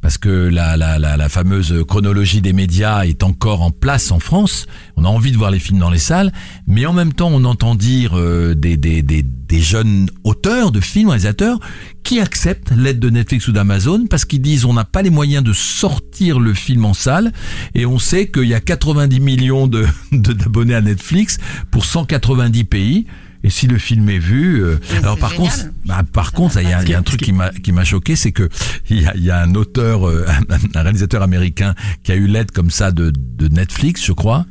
parce 0.02 0.16
que 0.16 0.30
la, 0.48 0.78
la, 0.78 0.98
la, 0.98 1.18
la 1.18 1.28
fameuse 1.28 1.74
chronologie 1.86 2.40
des 2.40 2.54
médias 2.54 3.04
est 3.04 3.22
encore 3.22 3.60
en 3.60 3.70
place 3.70 4.10
en 4.12 4.18
France. 4.18 4.66
On 4.96 5.04
a 5.04 5.08
envie 5.08 5.30
de 5.30 5.36
voir 5.36 5.50
les 5.50 5.58
films 5.58 5.78
dans 5.78 5.90
les 5.90 5.98
salles, 5.98 6.32
mais 6.66 6.86
en 6.86 6.94
même 6.94 7.12
temps, 7.12 7.28
on 7.30 7.44
entend 7.44 7.74
dire 7.74 8.12
euh, 8.18 8.54
des, 8.54 8.78
des, 8.78 9.02
des, 9.02 9.22
des 9.22 9.60
jeunes 9.60 10.08
auteurs 10.24 10.72
de 10.72 10.80
films, 10.80 11.08
réalisateurs, 11.08 11.58
qui 12.02 12.18
acceptent 12.18 12.70
l'aide 12.74 12.98
de 12.98 13.10
Netflix 13.10 13.46
ou 13.48 13.52
d'Amazon 13.52 14.06
parce 14.08 14.24
qu'ils 14.24 14.40
disent 14.40 14.64
on 14.64 14.72
n'a 14.72 14.86
pas 14.86 15.02
les 15.02 15.10
moyens 15.10 15.44
de 15.44 15.52
sortir 15.52 16.40
le 16.40 16.54
film 16.54 16.86
en 16.86 16.94
salle 16.94 17.30
et 17.74 17.84
on 17.84 17.98
sait 17.98 18.28
qu'il 18.30 18.44
y 18.48 18.54
a 18.54 18.60
90 18.60 19.20
millions 19.20 19.66
de 19.66 19.86
de- 20.12 20.32
d'abonnés 20.32 20.74
à 20.76 20.80
Netflix 20.80 21.36
pour 21.70 21.84
190 21.84 22.64
pays. 22.64 23.06
Et 23.42 23.50
si 23.50 23.66
le 23.66 23.78
film 23.78 24.08
est 24.10 24.18
vu, 24.18 24.62
euh, 24.62 24.76
alors 24.98 25.16
par 25.18 25.30
génial. 25.30 25.50
contre, 25.50 25.64
bah, 25.86 26.02
par 26.12 26.32
contre, 26.32 26.60
il 26.60 26.68
y 26.68 26.72
a, 26.72 26.82
il 26.82 26.90
y 26.90 26.94
a 26.94 26.98
un 26.98 27.02
truc 27.02 27.22
qui 27.22 27.32
m'a 27.32 27.50
qui 27.50 27.72
m'a 27.72 27.84
choqué, 27.84 28.14
c'est 28.16 28.32
que 28.32 28.48
il 28.90 29.02
y 29.02 29.06
a, 29.06 29.16
il 29.16 29.24
y 29.24 29.30
a 29.30 29.40
un 29.40 29.54
auteur, 29.54 30.06
euh, 30.06 30.26
un 30.74 30.82
réalisateur 30.82 31.22
américain 31.22 31.74
qui 32.02 32.12
a 32.12 32.16
eu 32.16 32.26
l'aide 32.26 32.50
comme 32.50 32.70
ça 32.70 32.92
de, 32.92 33.10
de 33.10 33.48
Netflix, 33.48 34.04
je 34.04 34.12
crois, 34.12 34.44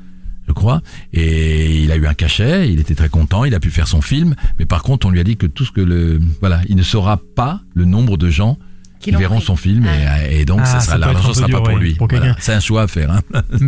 je 0.47 0.53
crois, 0.53 0.81
et 1.13 1.83
il 1.83 1.91
a 1.91 1.97
eu 1.97 2.07
un 2.07 2.15
cachet, 2.15 2.71
il 2.71 2.79
était 2.79 2.95
très 2.95 3.09
content, 3.09 3.45
il 3.45 3.53
a 3.53 3.59
pu 3.59 3.69
faire 3.69 3.87
son 3.87 4.01
film, 4.01 4.35
mais 4.57 4.65
par 4.65 4.81
contre, 4.81 5.05
on 5.05 5.11
lui 5.11 5.19
a 5.19 5.23
dit 5.23 5.37
que 5.37 5.45
tout 5.45 5.65
ce 5.65 5.71
que 5.71 5.81
le, 5.81 6.19
voilà, 6.39 6.61
il 6.67 6.75
ne 6.75 6.83
saura 6.83 7.21
pas 7.35 7.61
le 7.75 7.85
nombre 7.85 8.17
de 8.17 8.29
gens 8.29 8.57
L'ont 9.11 9.19
verront 9.19 9.35
pris. 9.37 9.45
son 9.45 9.55
film 9.55 9.85
et, 9.87 10.41
et 10.41 10.45
donc 10.45 10.59
Ah, 10.61 10.65
ça 10.65 10.79
ça 10.79 10.85
sera 10.87 10.97
l'argent 10.97 11.27
peu 11.29 11.33
sera 11.33 11.47
pas 11.47 11.61
pour 11.61 11.77
lui. 11.77 11.95
pour 11.95 12.07
Voilà. 12.09 12.25
quelqu'un. 12.25 12.39
C'est 12.41 12.53
un 12.53 12.59
choix 12.59 12.81
à 12.83 12.87
faire. 12.87 13.11
Hein. 13.11 13.21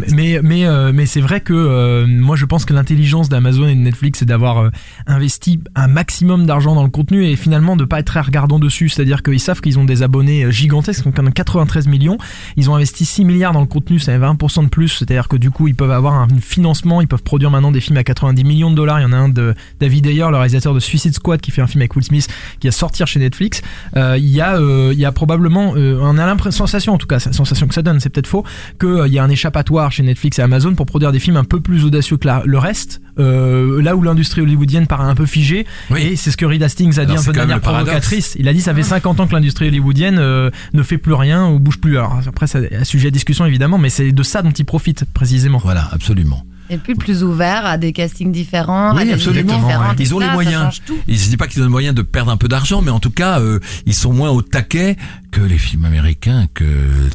mais 0.10 0.40
mais 0.44 0.66
euh, 0.66 0.92
mais 0.94 1.06
c'est 1.06 1.22
vrai 1.22 1.42
que 1.42 1.54
euh, 1.54 2.06
moi 2.08 2.36
je 2.36 2.46
pense 2.46 2.66
que 2.66 2.74
l'intelligence 2.74 3.30
d'Amazon 3.30 3.68
et 3.68 3.76
de 3.76 3.80
Netflix 3.80 4.20
c'est 4.20 4.26
d'avoir 4.26 4.58
euh, 4.60 4.70
investi 5.08 5.60
un 5.76 5.88
maximum 5.88 6.46
d'argent 6.46 6.76
dans 6.76 6.84
le 6.84 6.90
contenu 6.90 7.26
et 7.26 7.36
finalement 7.36 7.76
de 7.76 7.86
pas 7.86 8.00
être 8.00 8.06
très 8.08 8.22
regardant 8.22 8.60
dessus 8.60 8.90
c'est-à-dire 8.90 9.24
qu'ils 9.24 9.40
savent 9.40 9.62
qu'ils 9.62 9.80
ont 9.80 9.86
des 9.86 10.04
abonnés 10.04 10.52
gigantesques 10.52 11.04
donc 11.06 11.16
on 11.20 11.26
a 11.26 11.32
93 11.32 11.88
millions 11.88 12.18
ils 12.58 12.70
ont 12.70 12.76
investi 12.76 13.06
6 13.06 13.26
milliards 13.26 13.54
dans 13.54 13.62
le 13.62 13.66
contenu 13.68 14.00
c'est 14.00 14.18
20% 14.18 14.64
de 14.66 14.70
plus 14.70 14.90
c'est-à-dire 14.90 15.28
que 15.28 15.38
du 15.38 15.52
coup 15.52 15.68
ils 15.68 15.76
peuvent 15.76 15.92
avoir 15.92 16.14
un 16.16 16.28
financement 16.42 17.02
ils 17.02 17.08
peuvent 17.08 17.24
produire 17.24 17.52
maintenant 17.52 17.72
des 17.72 17.82
films 17.82 17.98
à 17.98 18.04
90 18.04 18.44
millions 18.44 18.70
de 18.72 18.76
dollars 18.76 19.00
il 19.00 19.04
y 19.04 19.06
en 19.06 19.14
a 19.14 19.18
un 19.18 19.30
de 19.30 19.54
David 19.80 20.06
Ayer 20.08 20.28
le 20.30 20.36
réalisateur 20.38 20.74
de 20.74 20.80
Suicide 20.80 21.14
Squad 21.16 21.42
qui 21.42 21.52
fait 21.52 21.62
un 21.62 21.68
film 21.68 21.82
avec 21.82 21.96
Will 21.96 22.06
Smith 22.06 22.28
qui 22.60 22.68
va 22.68 22.72
sortir 22.72 23.08
chez 23.08 23.20
Netflix 23.20 23.62
Euh, 23.96 24.18
il 24.18 24.28
y 24.28 24.42
a 24.42 24.56
euh, 24.58 24.92
il 24.94 25.00
y 25.00 25.06
a 25.06 25.12
probablement 25.22 25.74
euh, 25.76 26.00
on 26.02 26.18
a 26.18 26.26
l'impression 26.26 26.66
sensation 26.66 26.94
en 26.94 26.98
tout 26.98 27.06
cas 27.06 27.20
la 27.24 27.32
sensation 27.32 27.68
que 27.68 27.76
ça 27.76 27.84
donne 27.84 28.00
c'est 28.00 28.10
peut-être 28.10 28.26
faux 28.26 28.44
que 28.80 28.88
euh, 28.88 29.08
y 29.08 29.20
a 29.20 29.24
un 29.24 29.30
échappatoire 29.30 29.92
chez 29.92 30.02
Netflix 30.02 30.40
et 30.40 30.42
Amazon 30.42 30.74
pour 30.74 30.88
produire 30.88 31.12
des 31.12 31.20
films 31.20 31.38
un 31.38 31.44
peu 31.44 31.62
plus 31.62 31.86
audacieux 31.86 32.18
que 32.18 32.26
la- 32.26 32.42
le 32.44 32.58
reste 32.58 33.02
euh, 33.20 33.80
là 33.84 33.96
où 33.96 34.02
l'industrie 34.02 34.42
hollywoodienne 34.42 34.88
paraît 34.88 35.04
un 35.04 35.14
peu 35.14 35.28
figée. 35.28 35.68
Oui. 35.92 36.02
et 36.02 36.16
c'est 36.16 36.32
ce 36.32 36.38
que 36.38 36.46
Reed 36.46 36.64
Hastings 36.64 36.98
a 36.98 37.02
Alors, 37.04 37.16
dit 37.18 37.22
un 37.22 37.24
peu 37.26 37.34
de 37.34 37.38
manière 37.38 37.62
provocatrice. 37.62 38.36
Il 38.40 38.48
a 38.48 38.54
dit 38.54 38.62
ça 38.62 38.74
fait 38.74 38.82
50 38.84 39.20
ans 39.20 39.28
que 39.28 39.34
l'industrie 39.34 39.68
hollywoodienne 39.68 40.16
ne 40.16 40.84
fait 40.84 40.98
plus 40.98 41.14
rien 41.14 41.48
ou 41.48 41.60
bouge 41.60 41.80
plus. 41.80 41.98
Alors 42.00 42.20
après 42.28 42.48
c'est 42.48 42.74
un 42.76 42.84
sujet 42.84 43.10
à 43.10 43.12
discussion 43.12 43.46
évidemment 43.46 43.78
mais 43.78 43.90
c'est 43.92 44.12
de 44.12 44.24
ça 44.24 44.42
dont 44.42 44.50
ils 44.52 44.66
profitent 44.66 45.06
précisément. 45.14 45.60
Voilà, 45.64 45.88
absolument. 45.92 46.44
Et 46.72 46.78
puis 46.78 46.96
plus 46.96 47.24
ouvert 47.24 47.66
à 47.66 47.78
des 47.78 47.92
castings 47.92 48.32
différents, 48.32 48.92
à 48.92 48.96
Oui, 48.96 49.06
des 49.06 49.14
absolument. 49.14 49.54
Ils 50.00 50.16
ont 50.16 50.20
ça, 50.20 50.26
les 50.28 50.32
moyens. 50.32 50.64
change 50.64 50.82
tout. 50.86 50.98
Et 51.08 51.16
je 51.16 51.30
dis 51.30 51.38
pas 51.38 51.48
qu'ils 51.48 51.62
ont 51.62 51.66
le 51.66 51.70
moyen 51.72 51.92
de 51.94 52.02
perdre 52.02 52.32
un 52.32 52.38
peu 52.38 52.48
d'argent, 52.48 52.82
mais 52.82 52.92
en 52.92 53.00
tout 53.00 53.12
cas, 53.12 53.40
euh, 53.42 53.60
ils 53.86 53.94
sont 53.94 54.14
moins 54.14 54.30
au 54.30 54.42
taquet 54.42 54.96
que 55.32 55.42
les 55.42 55.58
films 55.58 55.86
américains, 55.86 56.48
que 56.54 56.66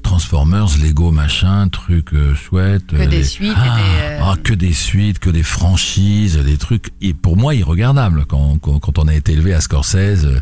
Transformers, 0.02 0.68
Lego, 0.82 1.10
machin, 1.10 1.68
trucs 1.68 2.12
euh, 2.14 2.34
chouettes. 2.34 2.86
Que 2.88 2.96
euh, 2.96 3.06
des 3.06 3.18
les- 3.18 3.25
suites 3.25 3.50
et 3.52 3.54
ah, 3.56 3.76
des, 3.76 3.82
euh, 4.04 4.20
ah, 4.22 4.34
que 4.42 4.52
des 4.54 4.72
suites, 4.72 5.18
que 5.18 5.30
des 5.30 5.42
franchises, 5.42 6.36
des 6.38 6.56
trucs. 6.58 6.90
Et 7.00 7.14
pour 7.14 7.36
moi, 7.36 7.54
irregardables 7.54 8.25
quand, 8.26 8.58
quand, 8.60 8.78
quand 8.78 8.98
on 8.98 9.08
a 9.08 9.14
été 9.14 9.32
élevé 9.32 9.54
à 9.54 9.60
Scorsese, 9.60 10.26
euh, 10.26 10.40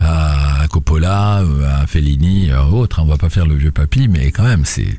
à 0.00 0.66
Coppola, 0.70 1.42
à 1.80 1.86
Fellini, 1.86 2.50
à 2.52 2.66
autres. 2.66 3.00
hein, 3.00 3.04
on 3.04 3.08
va 3.08 3.16
pas 3.18 3.28
faire 3.30 3.46
le 3.46 3.54
vieux 3.56 3.70
papy, 3.72 4.08
mais 4.08 4.30
quand 4.30 4.44
même, 4.44 4.64
c'est 4.64 4.98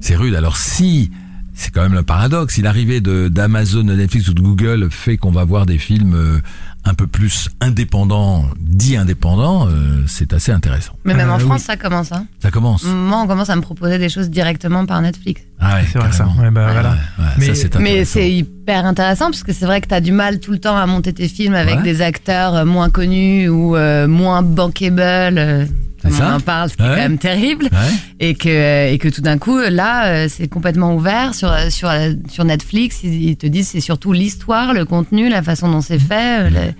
c'est 0.00 0.16
rude. 0.16 0.34
Alors 0.34 0.56
si 0.56 1.10
c'est 1.54 1.72
quand 1.72 1.82
même 1.82 1.94
le 1.94 2.02
paradoxe. 2.02 2.54
Si 2.54 2.62
l'arrivée 2.62 3.00
de 3.00 3.28
d'Amazon, 3.28 3.84
de 3.84 3.94
Netflix 3.94 4.28
ou 4.28 4.34
de 4.34 4.40
Google 4.42 4.88
fait 4.90 5.16
qu'on 5.16 5.30
va 5.32 5.44
voir 5.44 5.66
des 5.66 5.78
films 5.78 6.14
euh, 6.14 6.38
un 6.86 6.92
peu 6.94 7.06
plus 7.06 7.48
indépendants, 7.60 8.44
dits 8.60 8.96
indépendants, 8.96 9.66
euh, 9.68 10.02
c'est 10.06 10.32
assez 10.34 10.52
intéressant. 10.52 10.92
Mais 11.04 11.14
même 11.14 11.30
en 11.30 11.36
Euh, 11.36 11.38
France, 11.38 11.62
ça 11.62 11.76
commence. 11.76 12.12
Hein. 12.12 12.26
Ça 12.42 12.50
commence. 12.50 12.84
Moi, 12.84 13.20
on 13.22 13.26
commence 13.26 13.48
à 13.50 13.56
me 13.56 13.62
proposer 13.62 13.98
des 13.98 14.08
choses 14.10 14.28
directement 14.28 14.84
par 14.84 15.00
Netflix. 15.00 15.40
Ah 15.60 15.76
ouais, 15.76 15.84
c'est 15.90 15.98
vrai 15.98 16.12
ça 16.12 16.24
carrément. 16.24 16.42
ouais, 16.42 16.50
bah, 16.50 16.66
Ouais, 16.66 16.72
voilà 16.72 16.90
ouais, 16.90 16.96
ouais, 17.24 17.30
Mais- 17.38 17.46
ça, 17.46 17.54
c'est 17.54 17.78
Mais 17.78 18.04
c'est 18.04 18.30
hyper 18.30 18.84
intéressant 18.84 19.26
parce 19.26 19.42
que 19.42 19.52
c'est 19.54 19.64
vrai 19.64 19.80
que 19.80 19.88
tu 19.88 19.94
as 19.94 20.00
du 20.02 20.12
mal 20.12 20.40
tout 20.40 20.52
le 20.52 20.58
temps 20.58 20.76
à 20.76 20.84
monter 20.86 21.12
tes 21.14 21.28
films 21.28 21.54
avec 21.54 21.76
Ouais. 21.76 21.82
des 21.82 22.02
acteurs 22.02 22.66
moins 22.66 22.90
connus 22.90 23.48
ou 23.48 23.76
euh, 23.76 24.06
moins 24.06 24.42
bankable. 24.42 25.68
Euh, 26.06 26.10
ça 26.10 26.30
on 26.32 26.36
en 26.36 26.40
parle, 26.40 26.70
ce 26.70 26.76
qui 26.76 26.82
Ouais. 26.82 26.88
est 26.88 26.94
quand 26.94 26.96
même 27.02 27.18
terrible. 27.18 27.64
Ouais. 27.72 27.78
Et 28.20 28.34
que, 28.34 28.92
et 28.92 28.98
que 28.98 29.08
tout 29.08 29.20
d'un 29.22 29.38
coup, 29.38 29.58
là, 29.58 30.06
euh, 30.06 30.26
c'est 30.28 30.48
complètement 30.48 30.94
ouvert 30.94 31.34
sur, 31.34 31.52
sur, 31.70 31.90
sur 32.30 32.44
Netflix. 32.44 33.00
Ils, 33.04 33.30
ils 33.30 33.36
te 33.36 33.46
disent 33.46 33.68
c'est 33.68 33.80
surtout 33.80 34.12
l'histoire, 34.12 34.72
le 34.74 34.84
contenu, 34.84 35.28
la 35.28 35.42
façon 35.42 35.68
dont 35.70 35.80
c'est 35.80 35.98
fait, 35.98 36.44
euh, 36.46 36.50
le- 36.50 36.74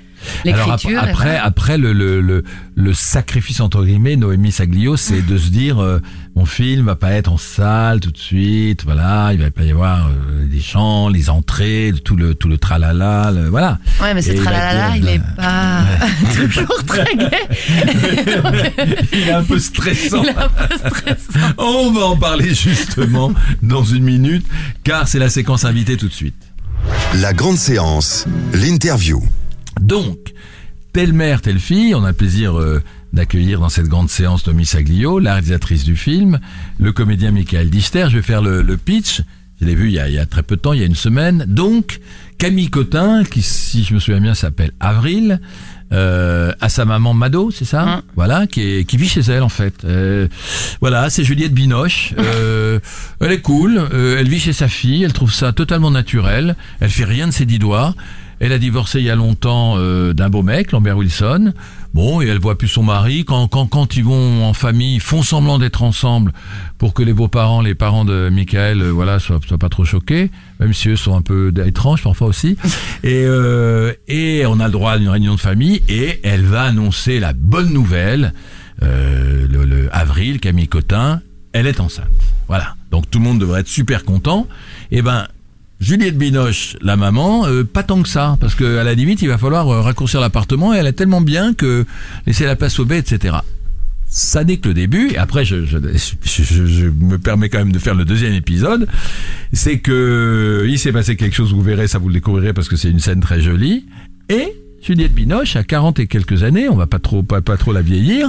l'écriture. 0.45 0.91
et 0.91 0.97
après, 0.97 1.13
voilà. 1.25 1.45
après 1.45 1.79
le, 1.79 1.93
le, 1.93 2.21
le, 2.21 2.45
le 2.75 2.93
sacrifice 2.95 3.61
entre 3.61 3.85
guillemets, 3.85 4.17
Noémie 4.17 4.53
Saglio, 4.53 4.97
c'est 4.97 5.23
de 5.25 5.37
se 5.39 5.49
dire 5.51 5.79
euh, 5.83 6.01
mon 6.37 6.45
film 6.47 6.87
va 6.87 6.97
pas 6.97 7.13
être 7.13 7.31
en 7.31 7.37
salle 7.39 8.01
tout 8.01 8.11
de 8.11 8.19
suite, 8.19 8.85
voilà, 8.85 9.31
il 9.33 9.41
va 9.41 9.51
pas 9.51 9.63
y 9.63 9.71
avoir 9.71 10.09
euh, 10.09 10.47
des 10.47 10.61
chants, 10.61 11.09
les 11.09 11.31
entrées, 11.31 11.93
tout 12.05 12.17
le 12.17 12.35
tout 12.35 12.49
le 12.49 12.59
tralala, 12.59 13.31
le- 13.33 13.49
voilà. 13.49 13.79
Ouais, 14.03 14.15
mais 14.15 14.23
ce 14.23 14.33
tralala, 14.33 14.97
il 14.97 15.09
est 15.09 15.21
pas 15.37 15.85
toujours 16.35 16.85
très 16.87 17.05
gai. 17.17 17.31
Donc, 18.43 18.55
Il 19.13 19.29
est 19.29 19.33
un 19.33 19.45
peu 19.45 19.59
stressant. 19.59 20.23
il 20.23 20.29
est 20.29 20.37
un 20.37 20.49
peu 20.49 20.77
stressant. 20.77 21.55
On 21.59 21.93
va 21.93 22.07
en 22.07 22.17
parler 22.17 22.55
justement 22.55 23.33
dans 23.63 23.85
une 23.85 24.05
minute, 24.05 24.45
car 24.83 25.07
c'est 25.09 25.19
la 25.19 25.29
séquence 25.29 25.65
invitée 25.65 25.97
tout 25.97 26.09
de 26.09 26.13
suite. 26.13 26.35
La 27.21 27.33
grande 27.33 27.57
séance, 27.57 28.27
l'interview. 28.53 29.23
Donc, 29.81 30.33
telle 30.93 31.13
mère, 31.13 31.41
telle 31.41 31.59
fille, 31.59 31.95
on 31.95 32.05
a 32.05 32.09
le 32.09 32.15
plaisir 32.15 32.59
euh, 32.59 32.83
d'accueillir 33.13 33.61
dans 33.61 33.69
cette 33.69 33.87
grande 33.87 34.09
séance 34.11 34.43
Tommy 34.43 34.65
Saglio, 34.65 35.19
la 35.19 35.33
réalisatrice 35.35 35.85
du 35.85 35.97
film, 35.97 36.39
le 36.79 36.93
comédien 36.93 37.31
Michael 37.31 37.71
Dichter. 37.71 38.07
Je 38.11 38.17
vais 38.17 38.23
faire 38.23 38.43
le, 38.43 38.63
le 38.63 38.77
pitch. 38.77 39.23
Je 39.61 39.67
l'ai 39.67 39.75
vu 39.75 39.87
il 39.89 39.95
y, 39.95 40.01
a, 40.01 40.09
il 40.09 40.15
y 40.15 40.19
a 40.19 40.27
très 40.27 40.43
peu 40.43 40.57
de 40.57 40.61
temps, 40.61 40.73
il 40.73 40.81
y 40.81 40.83
a 40.83 40.87
une 40.87 40.97
semaine. 40.97 41.45
Donc, 41.47 42.01
Camille 42.39 42.71
Cotin, 42.71 43.23
qui, 43.25 43.41
si 43.41 43.85
je 43.85 43.95
me 43.95 44.01
souviens 44.01 44.21
bien, 44.21 44.35
s'appelle 44.35 44.73
Avril, 44.81 45.41
euh, 45.93 46.53
à 46.61 46.69
sa 46.69 46.85
maman 46.85 47.15
Mado, 47.15 47.51
c'est 47.53 47.65
ça 47.65 47.85
Mm. 47.85 48.03
Voilà, 48.17 48.47
qui, 48.47 48.61
est, 48.63 48.85
qui 48.85 48.97
vit 48.97 49.09
chez 49.09 49.21
elle 49.21 49.43
en 49.43 49.49
fait. 49.49 49.85
Euh, 49.85 50.29
voilà, 50.81 51.09
c'est 51.11 51.25
Juliette 51.25 51.53
Binoche. 51.53 52.15
Euh, 52.25 52.81
elle 53.21 53.33
est 53.33 53.41
cool, 53.41 53.79
euh, 53.79 54.19
elle 54.19 54.29
vit 54.29 54.41
chez 54.41 54.53
sa 54.53 54.67
fille, 54.67 55.05
elle 55.05 55.13
trouve 55.13 55.33
ça 55.33 55.53
totalement 55.53 55.91
naturel. 55.91 56.57
Elle 56.81 56.91
fait 56.91 57.05
rien 57.05 57.29
de 57.29 57.33
ses 57.33 57.45
dix 57.45 57.59
doigts. 57.59 57.95
Elle 58.41 58.53
a 58.53 58.59
divorcé 58.59 58.99
il 58.99 59.05
y 59.05 59.11
a 59.11 59.17
longtemps 59.17 59.75
euh, 59.77 60.13
d'un 60.13 60.31
beau 60.31 60.43
mec, 60.43 60.73
Lambert 60.73 60.97
Wilson. 60.97 61.53
Bon, 61.93 62.21
et 62.21 62.27
elle 62.27 62.39
voit 62.39 62.59
plus 62.59 62.69
son 62.69 62.83
mari. 62.83 63.25
Quand, 63.25 63.47
quand, 63.47 63.67
quand 63.67 63.97
ils 63.97 64.05
vont 64.05 64.45
en 64.45 64.53
famille, 64.53 64.97
ils 64.97 65.01
font 65.01 65.23
semblant 65.23 65.59
d'être 65.59 65.83
ensemble 65.83 66.33
pour 66.79 66.93
que 66.93 67.03
les 67.03 67.13
beaux-parents, 67.13 67.63
les 67.63 67.75
parents 67.75 68.05
de 68.05 68.29
Michael, 68.31 68.83
euh, 68.83 68.91
voilà, 68.91 69.19
soient, 69.21 69.39
soient 69.47 69.59
pas 69.59 69.69
trop 69.69 69.85
choqués, 69.85 70.31
même 70.59 70.73
si 70.73 70.89
eux 70.89 70.97
sont 70.97 71.17
un 71.17 71.23
peu 71.23 71.53
étranges 71.65 72.03
parfois 72.03 72.27
aussi. 72.27 72.57
Et, 73.05 73.25
euh, 73.25 73.93
et 74.09 74.45
on 74.47 74.59
a 74.59 74.67
le 74.67 74.73
droit 74.73 74.93
à 74.93 74.97
une 74.97 75.09
réunion 75.09 75.37
de 75.37 75.41
famille 75.41 75.83
et 75.89 76.21
elle 76.25 76.43
va 76.43 76.65
annoncer 76.65 77.21
la 77.21 77.33
bonne 77.33 77.73
nouvelle. 77.73 78.35
Euh, 78.83 79.47
le, 79.49 79.65
le 79.65 79.89
avril, 79.95 80.41
Camille 80.41 80.67
Cotin, 80.67 81.21
elle 81.53 81.69
est 81.69 81.79
enceinte. 81.79 82.09
Voilà. 82.49 82.75
Donc 82.91 83.09
tout 83.09 83.19
le 83.19 83.25
monde 83.25 83.39
devrait 83.39 83.61
être 83.61 83.69
super 83.69 84.05
content. 84.05 84.49
Et 84.91 85.01
ben, 85.01 85.29
Juliette 85.81 86.17
Binoche, 86.17 86.77
la 86.81 86.97
maman, 86.97 87.47
euh, 87.47 87.65
pas 87.65 87.83
tant 87.83 88.01
que 88.03 88.09
ça, 88.09 88.37
parce 88.41 88.55
que 88.55 88.79
à 88.79 88.85
la 88.85 88.95
limite, 88.95 89.21
il 89.23 89.29
va 89.29 89.37
falloir 89.39 89.69
euh, 89.69 89.81
raccourcir 89.83 90.21
l'appartement 90.21 90.73
et 90.75 90.79
elle 90.79 90.87
est 90.87 90.93
tellement 90.93 91.21
bien 91.21 91.53
que 91.53 91.85
laisser 92.27 92.45
la 92.47 92.57
place 92.57 92.79
au 92.79 92.85
bébé, 92.85 92.99
etc. 93.01 93.37
Ça 94.09 94.45
n'est 94.45 94.59
que 94.59 94.69
le 94.69 94.75
début, 94.75 95.11
et 95.11 95.19
après 95.19 95.45
je, 95.45 95.65
je, 95.67 95.77
je- 96.23 96.67
je 96.67 96.87
me 96.87 97.19
permets 97.19 97.49
quand 97.49 97.59
même 97.59 97.73
de 97.73 97.79
faire 97.81 97.95
le 97.97 98.05
deuxième 98.05 98.33
épisode, 98.33 98.87
c'est 99.53 99.81
que 99.81 100.65
il 100.69 100.79
s'est 100.79 100.93
passé 100.93 101.17
quelque 101.17 101.35
chose, 101.35 101.53
vous 101.53 101.63
verrez, 101.63 101.89
ça 101.89 101.99
vous 101.99 102.09
le 102.09 102.15
découvrirez 102.15 102.53
parce 102.53 102.69
que 102.69 102.77
c'est 102.77 102.91
une 102.91 103.01
scène 103.01 103.21
très 103.21 103.41
jolie, 103.41 103.85
et 104.29 104.53
Juliette 104.83 105.15
Binoche, 105.15 105.57
à 105.57 105.65
40 105.65 105.99
et 105.99 106.07
quelques 106.07 106.45
années, 106.45 106.69
on 106.69 106.77
va 106.77 106.87
pas 106.87 106.99
trop, 107.01 107.23
pas 107.25 107.41
trop 107.57 107.73
la 107.73 107.83
vieillir, 107.83 108.29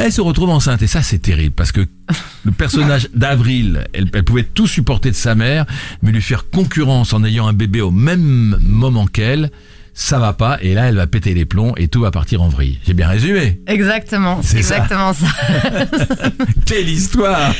elle 0.00 0.12
se 0.12 0.20
retrouve 0.22 0.48
enceinte 0.48 0.80
et 0.80 0.86
ça 0.86 1.02
c'est 1.02 1.18
terrible 1.18 1.54
parce 1.54 1.72
que 1.72 1.86
le 2.44 2.52
personnage 2.52 3.08
d'Avril, 3.14 3.86
elle, 3.92 4.10
elle 4.14 4.24
pouvait 4.24 4.44
tout 4.44 4.66
supporter 4.66 5.10
de 5.10 5.16
sa 5.16 5.34
mère, 5.34 5.66
mais 6.02 6.10
lui 6.10 6.22
faire 6.22 6.48
concurrence 6.48 7.12
en 7.12 7.22
ayant 7.22 7.46
un 7.46 7.52
bébé 7.52 7.82
au 7.82 7.90
même 7.90 8.58
moment 8.62 9.06
qu'elle, 9.06 9.50
ça 9.94 10.18
va 10.18 10.32
pas 10.32 10.58
et 10.62 10.74
là 10.74 10.84
elle 10.88 10.96
va 10.96 11.06
péter 11.06 11.34
les 11.34 11.44
plombs 11.44 11.74
et 11.76 11.88
tout 11.88 12.00
va 12.00 12.10
partir 12.10 12.42
en 12.42 12.48
vrille. 12.48 12.78
J'ai 12.86 12.94
bien 12.94 13.08
résumé. 13.08 13.60
Exactement, 13.66 14.40
C'est 14.42 14.62
ça. 14.62 14.76
exactement 14.78 15.12
ça. 15.12 15.26
Quelle 16.66 16.88
histoire 16.88 17.52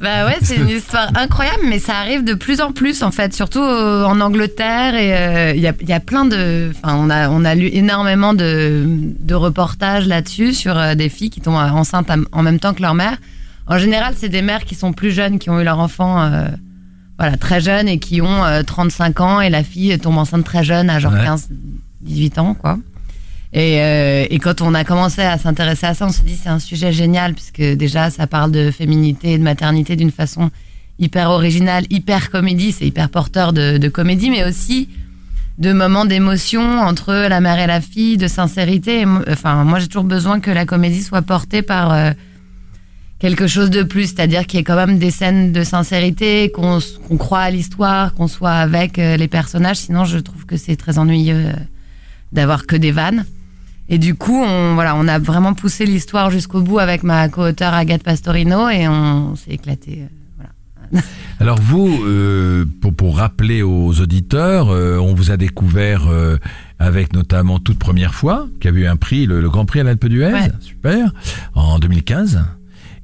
Bah 0.00 0.26
ouais, 0.26 0.36
c'est 0.42 0.56
une 0.56 0.68
histoire 0.68 1.08
incroyable, 1.14 1.62
mais 1.68 1.78
ça 1.78 1.94
arrive 1.98 2.24
de 2.24 2.34
plus 2.34 2.60
en 2.60 2.72
plus 2.72 3.02
en 3.02 3.10
fait, 3.10 3.34
surtout 3.34 3.62
euh, 3.62 4.04
en 4.04 4.20
Angleterre 4.20 4.94
et 4.94 5.14
euh, 5.16 5.52
il 5.54 5.60
y, 5.60 5.66
a, 5.68 5.72
il 5.80 5.88
y 5.88 5.92
a 5.92 6.00
plein 6.00 6.24
de, 6.24 6.70
enfin 6.74 6.96
on 6.98 7.10
a 7.10 7.28
on 7.28 7.44
a 7.44 7.54
lu 7.54 7.68
énormément 7.72 8.34
de, 8.34 8.84
de 9.20 9.34
reportages 9.34 10.06
là-dessus 10.06 10.52
sur 10.54 10.76
euh, 10.78 10.94
des 10.94 11.08
filles 11.08 11.30
qui 11.30 11.40
tombent 11.40 11.54
enceintes 11.56 12.10
en 12.32 12.42
même 12.42 12.58
temps 12.58 12.74
que 12.74 12.82
leur 12.82 12.94
mère. 12.94 13.16
En 13.66 13.78
général, 13.78 14.14
c'est 14.18 14.28
des 14.28 14.42
mères 14.42 14.64
qui 14.64 14.74
sont 14.74 14.92
plus 14.92 15.10
jeunes, 15.10 15.38
qui 15.38 15.48
ont 15.48 15.58
eu 15.58 15.64
leur 15.64 15.78
enfant, 15.78 16.22
euh, 16.22 16.48
voilà, 17.18 17.36
très 17.36 17.60
jeunes 17.60 17.88
et 17.88 17.98
qui 17.98 18.20
ont 18.20 18.44
euh, 18.44 18.62
35 18.62 19.20
ans 19.20 19.40
et 19.40 19.50
la 19.50 19.62
fille 19.62 19.96
tombe 19.98 20.18
enceinte 20.18 20.44
très 20.44 20.64
jeune, 20.64 20.90
à 20.90 20.98
genre 20.98 21.12
Ouais. 21.12 21.24
15, 21.24 21.48
18 22.02 22.38
ans 22.38 22.54
quoi. 22.54 22.78
Et, 23.52 23.80
euh, 23.80 24.26
et 24.30 24.38
quand 24.40 24.60
on 24.62 24.74
a 24.74 24.82
commencé 24.82 25.22
à 25.22 25.38
s'intéresser 25.38 25.86
à 25.86 25.94
ça, 25.94 26.06
on 26.06 26.12
se 26.12 26.22
dit 26.22 26.34
c'est 26.34 26.48
un 26.48 26.58
sujet 26.58 26.92
génial 26.92 27.34
puisque 27.34 27.62
déjà 27.62 28.10
ça 28.10 28.26
parle 28.26 28.50
de 28.50 28.70
féminité 28.72 29.34
et 29.34 29.38
de 29.38 29.44
maternité 29.44 29.94
d'une 29.94 30.10
façon 30.10 30.50
hyper 30.98 31.30
originale, 31.30 31.84
hyper 31.90 32.30
comédie, 32.30 32.72
c'est 32.72 32.86
hyper 32.86 33.08
porteur 33.10 33.52
de, 33.52 33.78
de 33.78 33.88
comédie, 33.88 34.30
mais 34.30 34.44
aussi 34.44 34.88
de 35.58 35.72
moments 35.72 36.04
d'émotion 36.04 36.80
entre 36.80 37.14
la 37.14 37.40
mère 37.40 37.60
et 37.60 37.68
la 37.68 37.80
fille, 37.80 38.16
de 38.16 38.26
sincérité. 38.26 39.02
Et 39.02 39.06
Enfin, 39.30 39.62
moi 39.62 39.78
j'ai 39.78 39.86
toujours 39.86 40.02
besoin 40.04 40.40
que 40.40 40.50
la 40.50 40.66
comédie 40.66 41.02
soit 41.02 41.22
portée 41.22 41.62
par 41.62 41.92
euh, 41.92 42.10
quelque 43.24 43.46
chose 43.46 43.70
de 43.70 43.82
plus, 43.82 44.08
c'est-à-dire 44.08 44.46
qu'il 44.46 44.58
y 44.58 44.60
ait 44.60 44.64
quand 44.64 44.76
même 44.76 44.98
des 44.98 45.10
scènes 45.10 45.50
de 45.50 45.64
sincérité, 45.64 46.52
qu'on 46.54 46.78
croit 47.16 47.40
à 47.40 47.50
l'histoire, 47.50 48.12
qu'on 48.12 48.28
soit 48.28 48.50
avec 48.52 48.98
euh, 48.98 49.16
les 49.16 49.28
personnages. 49.28 49.78
Sinon, 49.78 50.04
je 50.04 50.18
trouve 50.18 50.44
que 50.44 50.58
c'est 50.58 50.76
très 50.76 50.98
ennuyeux 50.98 51.46
euh, 51.46 51.52
d'avoir 52.32 52.66
que 52.66 52.76
des 52.76 52.92
vannes. 52.92 53.24
Et 53.88 53.96
du 53.96 54.14
coup, 54.14 54.42
on, 54.42 54.74
voilà, 54.74 54.94
on 54.94 55.08
a 55.08 55.18
vraiment 55.18 55.54
poussé 55.54 55.86
l'histoire 55.86 56.30
jusqu'au 56.30 56.60
bout 56.60 56.80
avec 56.80 57.02
ma 57.02 57.30
co-auteure 57.30 57.72
Agathe 57.72 58.02
Pastorino 58.02 58.68
et 58.68 58.86
on 58.88 59.36
s'est 59.36 59.52
éclaté. 59.52 60.02
euh, 60.02 60.06
voilà. 60.92 61.02
Alors 61.40 61.58
vous, 61.62 62.04
euh, 62.04 62.66
pour, 62.82 62.92
pour 62.92 63.16
rappeler 63.16 63.62
aux 63.62 64.00
auditeurs, 64.02 64.68
euh, 64.68 64.98
on 64.98 65.14
vous 65.14 65.30
a 65.30 65.38
découvert 65.38 66.08
euh, 66.08 66.36
avec 66.78 67.14
notamment 67.14 67.58
toute 67.58 67.78
première 67.78 68.12
fois, 68.14 68.48
qui 68.60 68.68
a 68.68 68.70
eu 68.70 68.86
un 68.86 68.96
prix, 68.96 69.24
le, 69.24 69.40
le 69.40 69.48
Grand 69.48 69.64
Prix 69.64 69.80
à 69.80 69.84
l'Alpe 69.84 70.08
d'Huez, 70.08 70.30
Ouais. 70.30 70.50
super, 70.60 71.10
en 71.54 71.78
2015. 71.78 72.44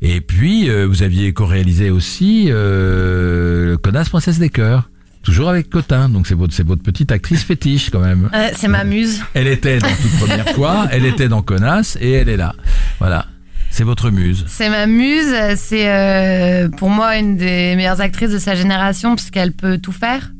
Et 0.02 0.20
puis 0.20 0.70
euh, 0.70 0.86
vous 0.86 1.02
aviez 1.02 1.32
co-réalisé 1.32 1.90
aussi 1.90 2.46
euh, 2.48 3.76
Connasse 3.76 4.08
Princesse 4.08 4.38
des 4.38 4.48
Cœurs, 4.48 4.88
toujours 5.22 5.48
avec 5.48 5.68
Cotin. 5.68 6.08
Donc 6.08 6.26
c'est 6.26 6.34
votre, 6.34 6.54
c'est 6.54 6.66
votre 6.66 6.82
petite 6.82 7.12
actrice 7.12 7.44
fétiche 7.44 7.90
quand 7.90 8.00
même. 8.00 8.30
Euh, 8.34 8.50
c'est 8.54 8.68
ma 8.68 8.84
muse. 8.84 9.22
Elle 9.34 9.48
était 9.48 9.78
dans 9.78 9.88
toute 9.88 10.18
première 10.18 10.48
fois, 10.54 10.88
elle 10.90 11.04
était 11.04 11.28
dans 11.28 11.42
Connasse 11.42 11.98
et 12.00 12.12
elle 12.12 12.28
est 12.28 12.36
là. 12.36 12.54
Voilà, 12.98 13.26
c'est 13.70 13.84
votre 13.84 14.10
muse. 14.10 14.44
C'est 14.46 14.70
ma 14.70 14.86
muse. 14.86 15.34
C'est 15.56 15.90
euh, 15.90 16.68
pour 16.68 16.88
moi 16.88 17.16
une 17.18 17.36
des 17.36 17.76
meilleures 17.76 18.00
actrices 18.00 18.30
de 18.30 18.38
sa 18.38 18.54
génération 18.54 19.16
puisqu'elle 19.16 19.52
peut 19.52 19.78
tout 19.78 19.92
faire. 19.92 20.32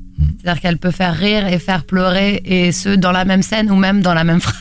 C'est-à-dire 0.42 0.60
qu'elle 0.62 0.78
peut 0.78 0.90
faire 0.90 1.14
rire 1.14 1.46
et 1.46 1.58
faire 1.58 1.84
pleurer 1.84 2.40
et 2.44 2.72
ce 2.72 2.90
dans 2.90 3.12
la 3.12 3.24
même 3.24 3.42
scène 3.42 3.70
ou 3.70 3.76
même 3.76 4.00
dans 4.02 4.14
la 4.14 4.24
même 4.24 4.40
phrase. 4.48 4.56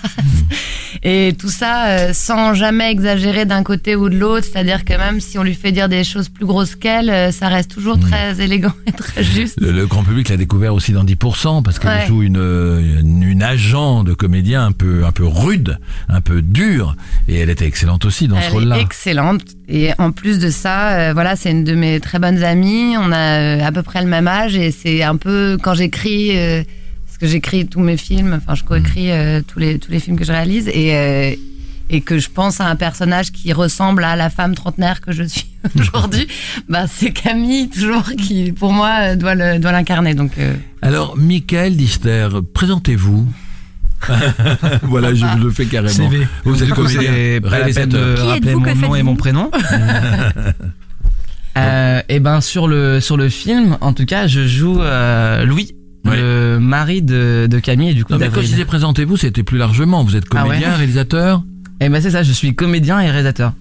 Et 1.02 1.34
tout 1.39 1.50
ça 1.50 1.88
euh, 1.88 2.10
sans 2.13 2.54
jamais 2.54 2.91
exagérer 2.91 3.45
d'un 3.45 3.63
côté 3.63 3.95
ou 3.95 4.10
de 4.10 4.17
l'autre. 4.17 4.45
C'est-à-dire 4.52 4.84
que 4.84 4.93
même 4.98 5.22
si 5.22 5.38
on 5.39 5.43
lui 5.43 5.54
fait 5.54 5.72
dire 5.72 5.88
des 5.88 6.04
choses 6.04 6.28
plus 6.28 6.45
grosses 6.45 6.76
qu'elle, 6.76 7.10
euh, 7.10 7.32
ça 7.32 7.48
reste 7.48 7.72
toujours 7.72 7.98
très 8.00 8.41
élégant 8.41 8.74
et 8.86 8.91
très 8.91 9.24
juste. 9.24 9.62
Le, 9.62 9.72
le 9.72 9.88
grand 9.88 10.04
public 10.04 10.28
l'a 10.28 10.36
découvert 10.36 10.74
aussi 10.74 10.91
dans 10.91 11.04
10% 11.06 11.63
parce 11.63 11.80
qu'elle 11.80 11.89
Ouais. 11.89 12.06
joue 12.08 12.22
une, 12.24 12.36
une, 13.00 13.24
une 13.24 13.41
agent 13.43 14.04
de 14.04 14.13
comédien 14.13 14.65
un 14.65 14.72
peu, 14.74 15.06
un 15.06 15.12
peu 15.12 15.26
rude, 15.26 15.80
un 16.10 16.19
peu 16.22 16.41
dure. 16.41 16.95
Et 17.30 17.39
elle 17.39 17.50
était 17.50 17.65
excellente 17.65 18.04
aussi 18.06 18.28
dans 18.28 18.39
ce 18.41 18.52
rôle-là. 18.52 18.80
excellente. 18.80 19.41
Et 19.69 19.91
en 20.00 20.12
plus 20.12 20.38
de 20.39 20.50
ça, 20.50 20.89
euh, 20.89 21.13
voilà, 21.13 21.36
c'est 21.38 21.52
une 21.52 21.63
de 21.63 21.76
mes 21.76 22.00
très 22.02 22.19
bonnes 22.19 22.43
amies. 22.43 22.95
On 23.00 23.12
a 23.13 23.65
à 23.65 23.72
peu 23.72 23.84
près 23.84 24.02
le 24.02 24.08
même 24.10 24.28
âge 24.28 24.56
et 24.58 24.72
c'est 24.72 25.02
un 25.04 25.15
peu 25.15 25.48
quand 25.57 25.73
j'écris, 25.73 26.38
euh, 26.38 26.63
parce 27.05 27.17
que 27.17 27.27
j'écris 27.27 27.67
tous 27.67 27.79
mes 27.79 27.97
films, 27.97 28.39
enfin 28.41 28.55
je 28.55 28.63
coécris 28.63 29.12
euh, 29.12 29.41
tous 29.45 29.59
les 29.59 29.79
tous 29.79 29.91
les 29.91 29.99
films 29.99 30.17
que 30.17 30.25
je 30.25 30.31
réalise 30.31 30.67
et 30.67 30.95
euh, 30.95 31.35
et 31.89 32.01
que 32.01 32.19
je 32.19 32.29
pense 32.29 32.62
à 32.62 32.67
un 32.67 32.75
personnage 32.75 33.31
qui 33.31 33.51
ressemble 33.51 34.03
à 34.03 34.15
la 34.15 34.29
femme 34.29 34.55
trentenaire 34.55 35.01
que 35.01 35.12
je 35.12 35.23
suis 35.23 35.45
aujourd'hui. 35.79 36.27
bah 36.67 36.85
c'est 36.88 37.12
Camille 37.12 37.69
toujours 37.69 38.03
qui, 38.17 38.51
pour 38.51 38.71
moi, 38.71 38.97
euh, 39.01 39.15
doit 39.15 39.35
le 39.35 39.59
doit 39.59 39.71
l'incarner. 39.71 40.13
Donc 40.13 40.38
euh, 40.38 40.53
Alors, 40.81 41.17
Michael 41.17 41.75
Dister, 41.75 42.29
présentez-vous. 42.53 43.27
voilà, 44.83 45.13
je 45.13 45.25
vous 45.25 45.43
le 45.45 45.51
fais 45.51 45.65
carrément. 45.65 45.93
CV. 45.93 46.25
Vous 46.45 46.63
êtes 46.63 46.69
comédien, 46.69 47.39
réalisateur. 47.43 48.17
Qui 48.17 48.38
êtes-vous, 48.38 48.59
mon 48.62 48.75
nom 48.75 48.95
et 48.95 49.03
mon 49.03 49.15
prénom. 49.15 49.51
euh, 51.57 52.01
et 52.09 52.19
ben 52.19 52.41
sur 52.41 52.67
le 52.67 52.99
sur 52.99 53.17
le 53.17 53.29
film, 53.29 53.77
en 53.81 53.93
tout 53.93 54.05
cas, 54.05 54.27
je 54.27 54.47
joue 54.47 54.81
euh, 54.81 55.45
Louis, 55.45 55.73
Ouais. 56.05 56.15
le 56.15 56.59
mari 56.59 57.01
de, 57.01 57.45
de 57.51 57.59
Camille 57.59 57.89
et 57.89 57.93
du 57.93 58.05
coup 58.05 58.13
Non, 58.13 58.19
mais 58.19 58.29
quand 58.29 58.39
je 58.41 58.47
disais 58.47 58.63
présentez-vous, 58.63 59.17
c'était 59.17 59.43
plus 59.43 59.57
largement. 59.57 60.01
Vous 60.05 60.15
êtes 60.15 60.23
Ah 60.31 60.43
ouais 60.43 60.47
comédien, 60.49 60.73
réalisateur 60.73 61.43
Et 61.81 61.89
ben 61.89 62.01
c'est 62.01 62.12
ça, 62.12 62.23
je 62.23 62.31
suis 62.31 62.55
comédien 62.55 63.01
et 63.01 63.09
réalisateur. 63.12 63.51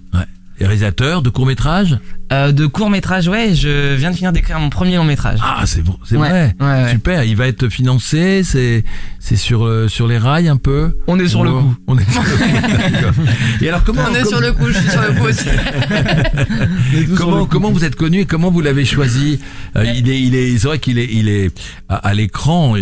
Et 0.59 0.65
réalisateur 0.65 1.21
de 1.21 1.29
court-métrage 1.29 1.97
Euh, 2.31 2.51
de 2.51 2.67
court 2.67 2.89
métrage, 2.91 3.27
ouais, 3.27 3.55
je 3.55 3.95
viens 3.95 4.11
de 4.11 4.15
finir 4.15 4.31
d'écrire 4.31 4.59
mon 4.59 4.69
premier 4.69 4.97
long 4.97 5.03
métrage. 5.03 5.39
Ah, 5.41 5.63
c'est 5.65 5.81
vrai. 5.83 5.95
C'est 6.05 6.15
Ouais, 6.15 6.29
vrai. 6.29 6.55
ouais, 6.59 6.83
ouais. 6.83 6.91
Super. 6.91 7.23
Il 7.23 7.35
va 7.35 7.47
être 7.47 7.69
financé. 7.69 8.43
C'est 8.43 8.83
c'est 9.19 9.35
sur 9.35 9.65
euh, 9.65 9.87
sur 9.87 10.07
les 10.07 10.17
rails 10.19 10.47
un 10.47 10.57
peu. 10.57 10.95
On 11.07 11.19
est 11.19 11.27
sur 11.27 11.43
le 11.43 11.49
Ou- 11.51 11.61
coup. 11.61 11.75
On 11.87 11.97
est 11.97 12.11
sur 12.11 12.21
le 12.21 12.29
coup. 12.29 12.67
D'accord. 12.91 13.11
Et 13.61 13.67
alors 13.69 13.83
comment 13.83 14.03
on 14.03 14.13
est 14.13 14.19
comment- 14.21 14.29
sur 14.29 14.41
le 14.41 14.51
coup, 14.53 14.67
je 14.67 14.77
suis 14.79 14.89
sur 14.89 15.01
le 15.01 15.13
coup 15.13 15.25
aussi. 15.25 15.49
Comment, 17.17 17.45
comment 17.45 17.71
vous 17.71 17.83
êtes 17.85 17.95
connu 17.95 18.19
et 18.21 18.25
comment 18.25 18.51
vous 18.51 18.61
l'avez 18.61 18.85
choisi? 18.85 19.39
Euh, 19.75 19.85
Il 19.95 20.09
est, 20.09 20.21
il 20.21 20.35
est, 20.35 20.57
c'est 20.57 20.67
vrai 20.67 20.79
qu'il 20.79 20.97
est, 20.99 21.07
il 21.11 21.29
est 21.29 21.51
à, 21.89 21.95
à 21.95 22.13
l'écran. 22.13 22.75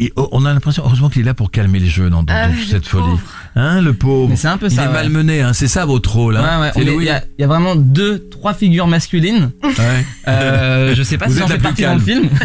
Et, 0.00 0.06
et 0.06 0.12
on 0.16 0.44
a 0.44 0.52
l'impression, 0.52 0.82
heureusement 0.84 1.08
qu'il 1.08 1.22
est 1.22 1.24
là 1.24 1.34
pour 1.34 1.50
calmer 1.50 1.78
les 1.78 1.88
jeunes 1.88 2.10
dans, 2.10 2.22
dans 2.22 2.34
Ah, 2.34 2.48
toute 2.48 2.58
le 2.58 2.64
cette 2.66 2.86
folie. 2.86 3.16
Hein, 3.56 3.80
le 3.80 3.94
pauvre. 3.94 4.32
C'est 4.36 4.48
un 4.48 4.58
peu 4.58 4.66
il 4.66 4.72
ça, 4.74 4.84
est 4.84 4.86
ouais. 4.88 4.92
malmené, 4.92 5.42
hein. 5.42 5.52
C'est 5.52 5.68
ça 5.68 5.84
votre 5.84 6.12
rôle, 6.14 6.36
hein. 6.36 6.60
ouais, 6.60 6.70
il 6.76 7.02
y, 7.04 7.10
a, 7.10 7.22
il 7.38 7.42
y 7.42 7.44
a 7.44 7.48
vraiment 7.48 7.74
deux, 7.76 8.28
trois 8.30 8.54
figures 8.54 8.86
masculines. 8.86 9.50
Ouais. 9.62 9.72
Euh, 10.28 10.94
je 10.94 11.02
sais 11.02 11.18
pas 11.18 11.26
Vous 11.26 11.34
si 11.34 11.40
j'en 11.40 11.48
fais 11.48 11.58
partie 11.58 11.82
dans 11.82 11.94
le 11.94 12.00
film. 12.00 12.28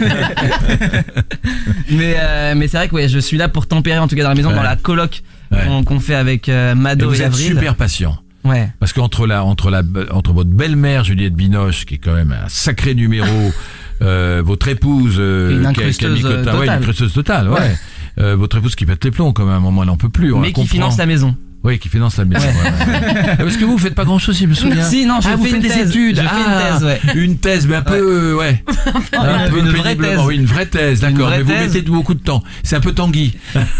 mais 1.91 2.15
euh, 2.17 2.53
mais 2.55 2.67
c'est 2.67 2.77
vrai 2.77 2.87
que 2.87 2.95
ouais, 2.95 3.07
je 3.07 3.19
suis 3.19 3.37
là 3.37 3.49
pour 3.49 3.67
tempérer 3.67 3.99
en 3.99 4.07
tout 4.07 4.15
cas 4.15 4.23
dans 4.23 4.29
la 4.29 4.35
maison 4.35 4.49
Ouais. 4.49 4.55
dans 4.55 4.63
la 4.63 4.75
coloc 4.75 5.21
Ouais. 5.51 5.59
qu'on 5.85 5.99
fait 5.99 6.15
avec 6.15 6.49
euh, 6.49 6.71
Et 6.71 6.75
Mado 6.75 7.05
et, 7.05 7.07
vous 7.07 7.21
êtes 7.21 7.27
Avril. 7.27 7.45
super 7.47 7.75
patient. 7.75 8.17
Ouais. 8.43 8.69
Parce 8.79 8.93
qu'entre 8.93 9.27
la, 9.27 9.43
entre 9.43 9.69
la, 9.69 9.83
entre 10.11 10.33
votre 10.33 10.49
belle-mère 10.49 11.03
Juliette 11.03 11.35
Binoche, 11.35 11.85
qui 11.85 11.95
est 11.95 11.99
quand 11.99 12.13
même 12.13 12.31
un 12.31 12.49
sacré 12.49 12.95
numéro, 12.95 13.27
euh, 14.01 14.41
votre 14.45 14.67
épouse, 14.67 15.15
euh, 15.19 15.51
Une 15.59 15.65
incrusteuse, 15.65 15.97
Camille 15.97 16.21
Cotin, 16.21 16.35
euh, 16.35 16.43
ouais, 16.43 16.51
une 16.51 16.59
totale. 16.61 16.77
incrusteuse 16.79 17.13
totale, 17.13 17.49
ouais. 17.49 17.59
Ouais. 17.59 17.75
Euh, 18.19 18.35
votre 18.35 18.57
épouse 18.57 18.75
qui 18.75 18.85
pète 18.85 19.03
les 19.03 19.11
plombs, 19.11 19.33
quand 19.33 19.43
même, 19.45 19.53
à 19.53 19.57
un 19.57 19.59
moment, 19.59 19.83
elle 19.83 19.89
en 19.89 19.97
peut 19.97 20.09
plus. 20.09 20.33
on 20.33 20.39
mais 20.39 20.47
qui 20.47 20.53
comprend. 20.53 20.71
finance 20.71 20.97
la 20.97 21.05
maison. 21.05 21.35
Oui, 21.65 21.79
qui 21.79 21.89
finance 21.89 22.17
la 22.17 22.25
maison. 22.25 22.45
Ouais. 22.45 22.53
ouais, 22.53 23.13
ouais. 23.27 23.35
Parce 23.37 23.57
que 23.57 23.65
vous, 23.65 23.71
vous 23.71 23.77
faites 23.79 23.95
pas 23.95 24.05
grand 24.05 24.19
chose, 24.19 24.37
je 24.39 24.45
me 24.45 24.53
souviens. 24.53 24.83
Si, 24.83 25.05
non, 25.05 25.19
je 25.19 25.27
ah, 25.27 25.35
fais 25.41 25.49
une 25.49 25.59
des 25.61 25.67
thèse. 25.67 25.89
études. 25.89 26.17
Je 26.17 26.21
fais 26.21 26.27
Ah, 26.31 26.69
une 26.69 26.73
thèse, 26.79 26.83
ouais. 26.83 27.01
Une 27.15 27.37
thèse, 27.39 27.67
mais 27.67 27.75
un 27.77 27.81
peu, 27.81 27.95
euh, 27.95 28.35
ouais. 28.35 28.63
un 29.17 29.49
peu 29.49 29.57
une 29.59 29.69
vraie 29.69 29.95
péniblement. 29.95 30.11
thèse. 30.17 30.27
Oui, 30.27 30.35
une 30.35 30.45
vraie 30.45 30.65
thèse, 30.67 30.99
d'accord. 31.01 31.31
Mais 31.31 31.41
vous 31.41 31.51
mettez 31.51 31.81
beaucoup 31.81 32.13
de 32.13 32.19
temps. 32.19 32.43
C'est 32.63 32.75
un 32.75 32.81
peu 32.81 32.91
Tanguy. 32.93 33.35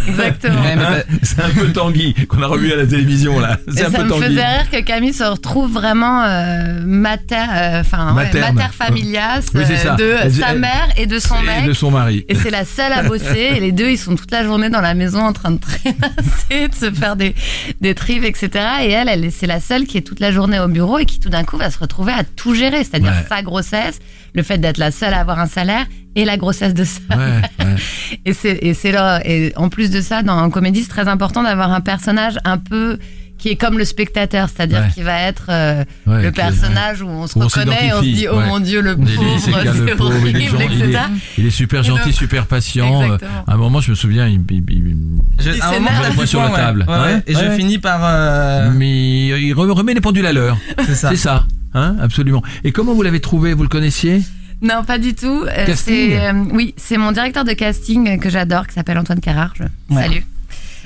Exactement. 0.08 0.56
Ouais, 0.65 0.71
Hein 0.74 1.04
C'est 1.21 1.41
un 1.41 1.50
peu 1.50 1.71
Tanguy 1.71 2.13
qu'on 2.28 2.41
a 2.41 2.48
revu 2.48 2.74
à 2.74 2.76
la 2.76 2.88
télévision, 2.88 3.39
là. 3.39 3.60
Et 3.67 3.71
C'est 3.71 3.86
un 3.86 3.91
ça 3.91 3.98
peu 4.00 4.04
me 4.06 4.10
Tanguy. 4.10 4.24
faisait 4.26 4.45
rire 4.48 4.69
que 4.71 4.82
Camille 4.82 5.13
se 5.13 5.24
retrouve 5.24 5.71
vraiment 5.71 6.24
euh, 6.24 6.82
mater, 6.86 7.36
euh, 7.36 7.82
enfin, 7.82 8.15
ouais, 8.15 8.24
Materne. 8.26 8.56
mater 8.56 8.74
familias 8.74 9.41
Oui, 9.54 9.62
euh, 9.69 9.76
ça. 9.78 9.95
de 9.95 10.30
sa 10.32 10.54
mère 10.56 10.88
et 10.98 11.06
de 11.06 11.19
son 11.19 11.36
Et 11.43 11.45
mec. 11.45 11.65
de 11.67 11.74
son 11.74 11.91
mari. 11.91 12.26
Et 12.30 12.36
c'est 12.36 12.50
la 12.50 12.65
seule 12.65 12.93
à 12.93 13.04
bosser. 13.04 13.52
Et 13.56 13.60
les 13.60 13.71
deux, 13.71 13.89
ils 13.91 13.98
sont 14.00 14.15
toute 14.15 14.32
la 14.32 14.43
journée 14.43 14.69
dans 14.71 14.82
la 14.82 14.95
maison 14.95 15.19
en 15.19 15.34
train 15.34 15.52
de 15.52 15.60
trénasser, 15.60 16.67
de 16.69 16.76
se 16.76 16.91
faire 16.91 17.15
des, 17.15 17.36
des 17.82 17.94
trives, 17.96 18.24
etc. 18.26 18.50
Et 18.84 18.90
elle, 18.92 19.10
elle 19.10 19.32
c'est 19.32 19.48
la 19.48 19.60
seule 19.60 19.86
qui 19.86 19.98
est 19.98 20.02
toute 20.02 20.20
la 20.20 20.32
journée 20.32 20.60
au 20.60 20.68
bureau 20.68 20.98
et 21.00 21.06
qui 21.06 21.20
tout 21.20 21.30
d'un 21.30 21.44
coup 21.44 21.58
va 21.58 21.70
se 21.72 21.78
retrouver 21.80 22.14
à 22.14 22.24
tout 22.24 22.54
gérer, 22.56 22.84
c'est-à-dire 22.84 23.12
Ouais. 23.12 23.26
sa 23.30 23.42
grossesse, 23.44 24.00
le 24.34 24.44
fait 24.44 24.58
d'être 24.58 24.78
la 24.78 24.92
seule 24.92 25.14
à 25.14 25.20
avoir 25.20 25.40
un 25.40 25.48
salaire 25.48 25.86
et 26.16 26.26
la 26.26 26.38
grossesse 26.38 26.74
de 26.74 26.84
Ouais, 26.84 27.42
ouais. 27.60 27.76
Et 28.26 28.34
c'est 28.34 28.58
et 28.62 28.74
c'est 28.74 28.92
là 28.92 29.22
et 29.26 29.52
en 29.56 29.70
plus 29.70 29.90
de 29.92 30.02
ça 30.02 30.24
dans 30.24 30.38
en 30.38 30.50
comédie 30.50 30.82
c'est 30.84 30.90
très 30.90 31.08
important 31.08 31.44
d'avoir 31.44 31.72
un 31.72 31.82
personnage 31.82 32.38
un 32.46 32.58
peu 32.58 32.98
qui 33.38 33.50
est 33.50 33.56
comme 33.58 33.78
le 33.78 33.86
spectateur, 33.86 34.48
c'est-à-dire 34.50 34.80
Ouais. 34.80 34.89
qui 34.93 35.02
va 35.04 35.19
être 35.21 35.48
euh, 35.50 35.84
Ouais, 36.08 36.24
le 36.24 36.32
personnage 36.32 37.02
où 37.02 37.08
on 37.08 37.28
se 37.28 37.38
Où 37.38 37.41
on 37.43 37.45
reconnaît, 37.48 37.88
et 37.88 37.93
on 37.93 37.98
se 38.00 38.04
dit 38.06 38.28
oh 38.32 38.38
ouais. 38.38 38.45
mon 38.48 38.60
dieu 38.60 38.82
le 38.82 38.95
On 39.00 39.06
c'est 39.06 39.52
pauvre, 39.52 39.63
c'est 39.88 39.95
pauvre, 39.95 40.28
il 40.28 40.38
est 40.38 40.39
il 40.45 40.62
etc. 40.62 40.84
est- 40.84 41.00
Il 41.41 41.45
est 41.45 41.50
super 41.52 41.84
gentil, 41.84 42.06
donc- 42.06 42.13
super 42.13 42.45
patient. 42.48 43.02
Euh, 43.02 43.06
Exactement. 43.06 43.43
À 43.48 43.54
un 43.54 43.58
moment, 43.58 43.82
je 43.82 43.91
me 43.91 43.95
souviens, 43.95 44.28
il, 44.28 44.41
il- 44.50 44.63
il- 44.69 44.98
Je, 45.39 45.52
Il 45.52 45.62
à 45.62 45.67
un 45.69 45.74
s'énerve. 45.74 45.95
moment, 46.02 46.13
Moi, 46.15 46.26
sur 46.26 46.41
la 46.41 46.50
table. 46.50 46.86
Ouais, 46.88 46.93
ouais. 46.95 47.02
Ouais, 47.15 47.24
Et 47.28 47.34
je 47.36 47.50
finis 47.58 47.78
par. 47.78 48.00
euh, 48.04 48.71
mais 48.74 49.28
il 49.28 49.54
re- 49.54 49.69
remet 49.71 49.93
les 49.93 50.02
pendules 50.02 50.26
à 50.26 50.34
l'heure. 50.34 50.58
C'est 50.86 50.95
ça. 50.95 51.10
C'est 51.10 51.15
ça, 51.17 51.45
hein, 51.74 51.95
absolument. 52.02 52.41
Et 52.63 52.71
comment 52.71 52.93
vous 52.93 53.04
l'avez 53.04 53.19
trouvé 53.19 53.54
Vous 53.54 53.63
le 53.63 53.69
connaissiez? 53.69 54.21
Non, 54.62 54.84
pas 54.86 54.98
du 54.98 55.13
tout. 55.13 55.43
Euh, 55.45 55.65
Casting? 55.65 56.10
c'est, 56.12 56.28
euh, 56.30 56.34
oui, 56.54 56.74
c'est 56.78 56.98
mon 56.98 57.12
directeur 57.12 57.43
de 57.43 57.52
casting 57.52 58.17
que 58.19 58.30
j'adore, 58.30 58.65
qui 58.67 58.74
s'appelle 58.74 58.98
Antoine 58.98 59.19
Carrard. 59.19 59.54
Je... 59.60 59.63
Ouais. 59.93 60.02
Salut. 60.02 60.26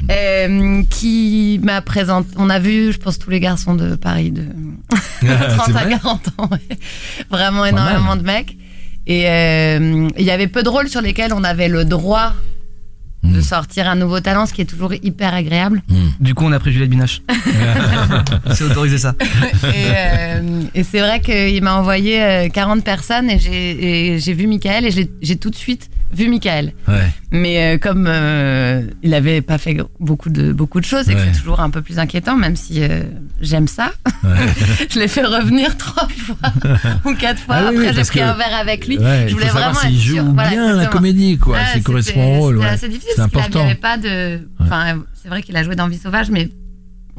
Euh, 0.10 0.82
qui 0.90 1.60
m'a 1.64 1.82
présenté. 1.82 2.30
On 2.38 2.50
a 2.50 2.60
vu, 2.60 2.92
je 2.94 2.98
pense, 2.98 3.20
tous 3.20 3.30
les 3.30 3.40
garçons 3.40 3.76
de 3.76 3.96
Paris 3.96 4.32
de 4.32 4.44
30 4.44 5.00
Ah, 5.30 5.64
C'est 5.66 5.72
à 5.76 5.84
vrai 5.84 5.90
40 5.90 6.28
ans. 6.38 6.50
ouais. 6.52 6.78
Vraiment 7.30 7.66
énormément 7.66 8.16
de 8.16 8.24
mecs. 8.24 8.56
Et 9.08 9.28
euh, 9.30 10.08
il 10.18 10.26
y 10.26 10.32
avait 10.32 10.48
peu 10.48 10.64
de 10.64 10.70
rôles 10.70 10.88
sur 10.90 11.02
lesquels 11.02 11.34
on 11.34 11.44
avait 11.44 11.68
le 11.68 11.86
droit 11.86 12.34
de 13.22 13.40
Mm. 13.40 13.42
sortir 13.42 13.90
un 13.90 13.96
nouveau 13.96 14.22
talent, 14.22 14.46
ce 14.46 14.54
qui 14.54 14.62
est 14.62 14.66
toujours 14.66 14.94
hyper 14.94 15.34
agréable. 15.34 15.82
Du 16.22 16.34
coup, 16.34 16.46
on 16.46 16.54
a 16.54 16.60
pris 16.60 16.72
Juliette 16.72 16.90
Binoche. 16.90 17.22
C'est 18.54 18.64
autorisé 18.64 18.98
ça. 18.98 19.14
et 19.20 19.92
euh, 19.94 20.62
et 20.74 20.84
c'est 20.84 21.02
vrai 21.02 21.20
qu'il 21.20 21.62
m'a 21.62 21.76
envoyé 21.76 22.24
euh, 22.24 22.48
40 22.48 22.82
personnes 22.82 23.30
et 23.30 24.18
j'ai 24.20 24.34
vu 24.34 24.48
Michael 24.48 24.86
et 24.86 24.92
j'ai- 24.92 25.10
j'ai 25.22 25.36
tout 25.36 25.50
de 25.50 25.56
suite 25.58 25.90
vu 26.12 26.28
Michael. 26.30 26.74
Ouais. 26.88 27.08
Mais 27.32 27.76
euh, 27.76 27.78
comme 27.78 28.08
euh, 28.10 28.82
il 29.04 29.14
avait 29.14 29.42
pas 29.42 29.58
fait 29.58 29.78
beaucoup 30.00 30.30
de 30.30 30.52
beaucoup 30.52 30.80
de 30.80 30.86
choses 30.86 31.10
et 31.10 31.14
que 31.14 31.20
Ouais. 31.20 31.30
c'est 31.32 31.40
toujours 31.40 31.60
un 31.60 31.70
peu 31.70 31.82
plus 31.82 32.00
inquiétant, 32.00 32.36
même 32.36 32.56
si 32.56 32.82
euh, 32.84 33.04
j'aime 33.42 33.68
ça, 33.68 33.92
je 34.90 35.00
l'ai 35.00 35.08
fait 35.08 35.24
revenir 35.24 35.78
trois 35.78 36.08
fois 36.10 36.38
ou 37.06 37.14
quatre 37.14 37.40
fois. 37.40 37.56
Ah 37.58 37.70
oui, 37.72 37.78
Après 37.88 37.94
j'ai 37.94 38.02
pris 38.10 38.20
que- 38.20 38.24
un 38.26 38.34
verre 38.34 38.56
avec 38.60 38.88
lui. 38.88 38.98
Ouais, 38.98 39.24
je 39.26 39.30
il 39.30 39.34
voulais 39.36 39.48
vraiment 39.48 39.74
s'il 39.76 39.96
être 39.96 40.02
joue 40.02 40.14
bien 40.34 40.34
Voilà, 40.34 40.74
la 40.74 40.86
comédie, 40.88 41.38
quoi. 41.38 41.58
Ouais, 41.58 41.66
s'il 41.74 41.84
correspond 41.84 42.38
au 42.38 42.40
rôle. 42.40 42.58
Ouais. 42.58 42.66
assez 42.66 42.90
difficile 42.90 43.12
C'est 43.16 43.22
parce 43.32 43.46
important. 43.46 43.64
n'avait 43.64 43.76
pas 43.76 43.98
de. 43.98 44.40
Enfin, 44.60 45.04
c'est 45.22 45.30
vrai 45.30 45.42
qu'il 45.44 45.56
a 45.58 45.64
joué 45.64 45.76
dans 45.76 45.88
Vie 45.88 45.98
sauvage, 45.98 46.30
mais 46.32 46.50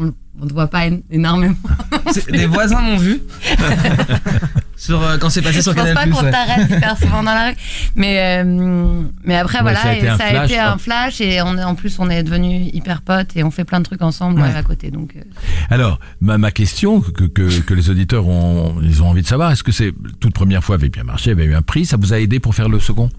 on 0.01 0.13
on 0.43 0.47
ne 0.47 0.53
voit 0.53 0.69
pas 0.69 0.85
énormément. 1.11 1.55
Des 2.31 2.47
voisins 2.47 2.81
m'ont 2.81 2.97
vu. 2.97 3.21
sur, 4.77 5.03
euh, 5.03 5.19
quand 5.19 5.29
c'est 5.29 5.43
passé 5.43 5.61
sur 5.61 5.73
Je 5.73 5.77
pense 5.77 5.89
Canal+. 5.89 6.11
pas 6.11 6.17
qu'on 6.17 6.25
ouais. 6.25 6.31
t'arrête 6.31 6.71
hyper 6.71 6.97
souvent 6.97 7.23
dans 7.23 7.35
la 7.35 7.49
rue. 7.51 7.57
Mais, 7.95 8.43
euh, 8.43 9.03
mais 9.25 9.37
après, 9.37 9.59
Ouais, 9.59 9.63
voilà, 9.63 9.83
ça 9.83 9.89
a 9.91 9.95
été 9.95 10.07
et 10.07 10.09
un 10.09 10.17
ça 10.17 10.25
a 10.25 10.29
flash, 10.31 10.45
été 10.51 10.55
quoi. 10.55 10.71
un 10.71 10.79
flash. 10.79 11.21
Et 11.21 11.43
on, 11.43 11.59
est- 11.59 11.63
en 11.65 11.75
plus, 11.75 11.99
on 11.99 12.09
est 12.09 12.23
devenus 12.23 12.71
hyper 12.73 13.03
potes 13.03 13.37
et 13.37 13.45
on 13.45 13.51
fait 13.51 13.65
plein 13.65 13.81
de 13.81 13.85
trucs 13.85 14.01
ensemble 14.03 14.41
Ouais. 14.41 14.49
euh, 14.55 14.59
à 14.59 14.63
côté. 14.63 14.91
Donc, 14.91 15.15
euh, 15.17 15.21
Alors, 15.69 15.99
ma, 16.21 16.39
ma 16.39 16.51
question 16.53 17.01
que, 17.03 17.25
que, 17.25 17.61
que 17.61 17.75
les 17.75 17.91
auditeurs 17.91 18.27
ont, 18.27 18.77
ils 18.83 19.03
ont 19.03 19.09
envie 19.09 19.23
de 19.23 19.27
savoir, 19.27 19.51
est-ce 19.53 19.63
que 19.63 19.73
c'est 19.73 19.93
toute 20.21 20.33
première 20.33 20.65
fois 20.65 20.77
avait 20.77 20.89
bien 20.89 21.05
marché, 21.05 21.33
avait 21.33 21.45
eu 21.45 21.55
un 21.55 21.63
prix, 21.63 21.85
ça 21.85 21.97
vous 21.99 22.15
a 22.15 22.19
aidé 22.21 22.41
pour 22.41 22.55
faire 22.55 22.69
le 22.71 22.81
second? 22.81 23.11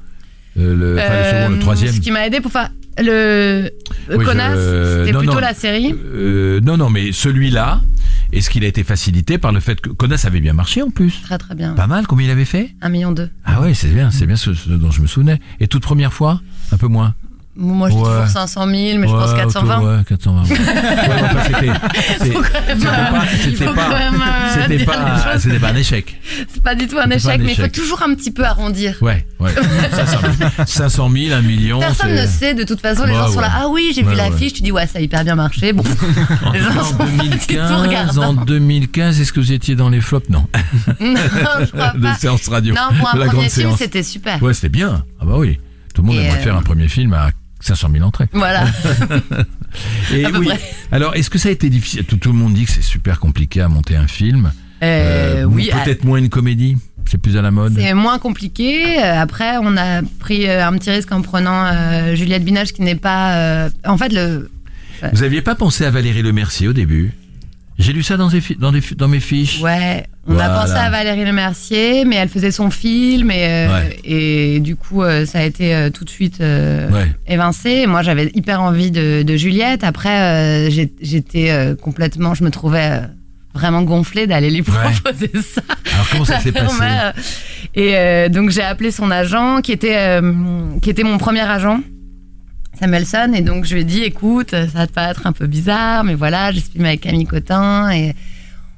Le, 0.55 0.97
enfin, 0.99 1.17
le 1.17 1.23
second, 1.25 1.49
le 1.49 1.55
euh, 1.55 1.59
troisième 1.59 1.93
Ce 1.93 1.99
qui 1.99 2.11
m'a 2.11 2.25
aidé 2.27 2.41
pour 2.41 2.51
faire 2.51 2.69
le 3.01 3.69
Oui, 4.15 4.23
Connasse, 4.25 4.57
je- 4.59 5.03
c'était 5.05 5.17
plutôt 5.17 5.33
non. 5.35 5.39
la 5.39 5.53
série. 5.53 5.95
Euh, 6.13 6.59
non, 6.61 6.75
non, 6.77 6.89
mais 6.89 7.11
celui-là, 7.13 7.81
est-ce 8.33 8.49
qu'il 8.49 8.63
a 8.65 8.67
été 8.67 8.83
facilité 8.83 9.37
par 9.37 9.51
le 9.53 9.59
fait 9.61 9.79
que 9.79 9.89
Connasse 9.89 10.25
avait 10.25 10.41
bien 10.41 10.53
marché 10.53 10.81
en 10.81 10.89
plus? 10.89 11.21
Très 11.23 11.37
très 11.37 11.55
bien. 11.55 11.73
Pas 11.73 11.87
mal, 11.87 12.05
combien 12.05 12.27
il 12.27 12.31
avait 12.31 12.45
fait? 12.45 12.71
Un 12.81 12.89
million 12.89 13.11
deux. 13.13 13.29
Ah 13.45 13.61
ouais, 13.61 13.73
c'est 13.73 13.87
bien, 13.87 14.11
c'est 14.11 14.25
bien 14.25 14.35
ce, 14.35 14.53
ce 14.53 14.69
dont 14.69 14.91
je 14.91 15.01
me 15.01 15.07
souvenais. 15.07 15.39
Et 15.61 15.67
toute 15.67 15.83
première 15.83 16.11
fois? 16.13 16.41
Un 16.73 16.77
peu 16.77 16.87
moins 16.87 17.15
Moi, 17.55 17.89
je 17.89 17.95
dis 17.95 18.01
Ouais. 18.01 18.07
toujours 18.09 18.27
500 18.27 18.65
000, 18.65 18.73
mais 18.97 19.07
je 19.07 19.11
pense 19.13 19.31
Ouais, 19.31 19.37
420. 19.37 19.77
autour, 19.77 19.89
ouais, 19.89 20.03
420. 20.07 20.43
ouais, 20.49 20.57
ouais, 20.57 21.21
enfin, 21.23 21.39
c'était- 21.45 21.69
euh, 21.69 21.73
pas, 21.73 23.23
il 23.43 23.53
c'était 23.53 23.65
pas, 23.65 23.71
euh, 23.91 24.53
c'était 24.53 24.85
pas, 24.85 25.39
c'était 25.39 25.59
pas 25.59 25.67
un 25.69 25.75
échec. 25.75 26.19
C'est 26.53 26.63
pas 26.63 26.75
du 26.75 26.87
tout 26.87 26.97
un 26.97 27.09
échec, 27.09 27.39
un 27.41 27.43
mais 27.43 27.51
il 27.51 27.61
faut 27.61 27.67
toujours 27.67 28.01
un 28.03 28.13
petit 28.15 28.31
peu 28.31 28.45
arrondir. 28.45 28.95
Ouais, 29.01 29.25
ouais. 29.39 29.51
500 29.91 30.17
000, 30.39 30.49
500 30.65 31.09
000 31.09 31.33
1 31.35 31.41
million. 31.41 31.79
Personne 31.79 32.15
ne 32.15 32.25
sait, 32.25 32.53
de 32.53 32.63
toute 32.63 32.79
façon, 32.79 33.03
les 33.05 33.11
Ouais, 33.11 33.17
gens 33.19 33.27
sont 33.27 33.35
ouais. 33.37 33.41
là. 33.41 33.51
Ah 33.53 33.67
oui, 33.69 33.91
j'ai 33.93 34.01
Ouais, 34.03 34.13
vu 34.13 34.19
ouais. 34.21 34.29
l'affiche, 34.29 34.53
tu 34.53 34.61
dis 34.63 34.71
ouais, 34.71 34.87
ça 34.87 34.99
a 34.99 35.01
hyper 35.01 35.23
bien 35.23 35.35
marché. 35.35 35.73
Bon, 35.73 35.83
les 36.53 36.59
gens 36.59 36.69
En 36.79 36.83
sont 36.85 36.95
pas 36.95 37.05
du 37.05 37.11
tout 37.11 37.17
2015, 37.25 37.71
en 37.71 37.81
regardants. 37.81 38.33
2015, 38.33 39.19
est-ce 39.19 39.33
que 39.33 39.39
vous 39.41 39.51
étiez 39.51 39.75
dans 39.75 39.89
les 39.89 40.01
flops? 40.01 40.29
Non. 40.29 40.45
Non, 41.01 41.15
je 41.59 41.65
crois 41.71 41.93
De 41.95 42.01
pas. 42.01 42.15
séance 42.15 42.47
radio. 42.47 42.73
Non, 42.73 42.97
pour 42.97 43.09
un 43.13 43.17
la 43.17 43.25
premier 43.25 43.49
film, 43.49 43.71
c'était 43.77 44.03
super. 44.03 44.41
Ouais, 44.41 44.53
c'était 44.53 44.69
bien. 44.69 45.03
Ah 45.19 45.25
bah 45.25 45.33
oui. 45.37 45.59
Tout 45.93 46.01
le 46.03 46.07
monde 46.07 46.17
aimerait 46.17 46.39
euh, 46.39 46.43
faire 46.43 46.55
un 46.55 46.61
premier 46.61 46.87
film 46.87 47.11
à 47.13 47.31
500 47.61 47.89
000 47.93 48.05
entrées. 48.05 48.27
Voilà. 48.33 48.65
Et 50.13 50.25
à 50.25 50.29
peu 50.29 50.39
oui. 50.39 50.47
près. 50.47 50.59
Alors, 50.91 51.15
est-ce 51.15 51.29
que 51.29 51.37
ça 51.37 51.49
a 51.49 51.51
été 51.51 51.69
difficile? 51.69 52.03
Tout, 52.05 52.17
tout 52.17 52.31
le 52.31 52.37
monde 52.37 52.53
dit 52.53 52.65
que 52.65 52.71
c'est 52.71 52.81
super 52.81 53.19
compliqué 53.19 53.61
à 53.61 53.67
monter 53.69 53.95
un 53.95 54.07
film. 54.07 54.51
Euh, 54.83 55.41
Euh, 55.41 55.43
oui, 55.45 55.69
Peut-être 55.83 56.03
moins 56.03 56.17
une 56.17 56.29
comédie. 56.29 56.77
C'est 57.05 57.17
plus 57.17 57.35
à 57.37 57.41
la 57.41 57.51
mode. 57.51 57.73
C'est 57.77 57.93
moins 57.93 58.19
compliqué. 58.19 58.99
Euh, 58.99 59.19
Après, 59.21 59.57
on 59.61 59.75
a 59.77 60.01
pris 60.19 60.49
un 60.49 60.73
petit 60.73 60.91
risque 60.91 61.11
en 61.11 61.21
prenant 61.21 61.65
euh, 61.65 62.15
Juliette 62.15 62.43
Binoche 62.43 62.73
qui 62.73 62.81
n'est 62.81 62.95
pas. 62.95 63.35
euh, 63.35 63.69
En 63.85 63.97
fait, 63.97 64.11
le. 64.13 64.49
Vous 65.13 65.23
aviez 65.23 65.41
pas 65.41 65.55
pensé 65.55 65.83
à 65.85 65.89
Valérie 65.91 66.21
Le 66.21 66.31
Mercier 66.31 66.67
au 66.67 66.73
début? 66.73 67.11
J'ai 67.79 67.93
lu 67.93 68.03
ça 68.03 68.15
dans, 68.17 68.27
des 68.27 68.41
dans, 68.59 68.71
des 68.71 68.81
fi- 68.81 68.95
dans 68.95 69.07
mes 69.07 69.19
fiches. 69.19 69.59
Ouais, 69.61 70.05
on 70.27 70.33
Voilà. 70.33 70.53
a 70.55 70.61
pensé 70.61 70.73
à 70.73 70.89
Valérie 70.91 71.25
Le 71.25 71.31
Mercier, 71.31 72.05
mais 72.05 72.17
elle 72.17 72.29
faisait 72.29 72.51
son 72.51 72.69
film 72.69 73.31
et, 73.31 73.43
euh, 73.47 73.73
Ouais. 73.73 73.97
et 74.03 74.59
du 74.59 74.75
coup, 74.75 75.01
euh, 75.01 75.25
ça 75.25 75.39
a 75.39 75.43
été 75.43 75.73
euh, 75.73 75.89
tout 75.89 76.05
de 76.05 76.09
suite 76.09 76.39
Ouais. 76.41 77.11
évincé. 77.27 77.87
Moi, 77.87 78.03
j'avais 78.03 78.29
hyper 78.35 78.61
envie 78.61 78.91
de, 78.91 79.23
de 79.23 79.35
Juliette. 79.35 79.83
Après, 79.83 80.69
j'étais 81.01 81.75
complètement. 81.81 82.33
Je 82.35 82.43
me 82.43 82.51
trouvais 82.51 83.01
vraiment 83.53 83.81
gonflée 83.81 84.27
d'aller 84.27 84.49
lui 84.51 84.61
Ouais. 84.61 84.91
proposer 85.01 85.31
ça. 85.41 85.61
Alors 85.93 86.09
comment 86.11 86.25
ça 86.25 86.39
s'est 86.39 86.51
passé 86.53 86.83
Et 87.75 87.95
euh, 87.97 88.29
donc 88.29 88.49
j'ai 88.51 88.61
appelé 88.61 88.91
son 88.91 89.09
agent, 89.11 89.61
qui 89.61 89.71
était 89.71 89.97
euh, 89.97 90.33
qui 90.81 90.89
était 90.89 91.03
mon 91.03 91.17
premier 91.17 91.41
agent, 91.41 91.79
Et 93.35 93.41
donc 93.41 93.65
je 93.65 93.73
lui 93.75 93.81
ai 93.81 93.83
dit, 93.85 94.03
écoute, 94.03 94.51
ça 94.51 94.65
va 94.65 94.87
te 94.87 94.93
paraître 94.93 95.27
un 95.27 95.31
peu 95.33 95.47
bizarre, 95.47 96.03
mais 96.03 96.13
voilà, 96.15 96.51
j'exprime 96.51 96.85
avec 96.85 97.01
Camille 97.01 97.25
Cotin 97.25 97.89
et 97.91 98.13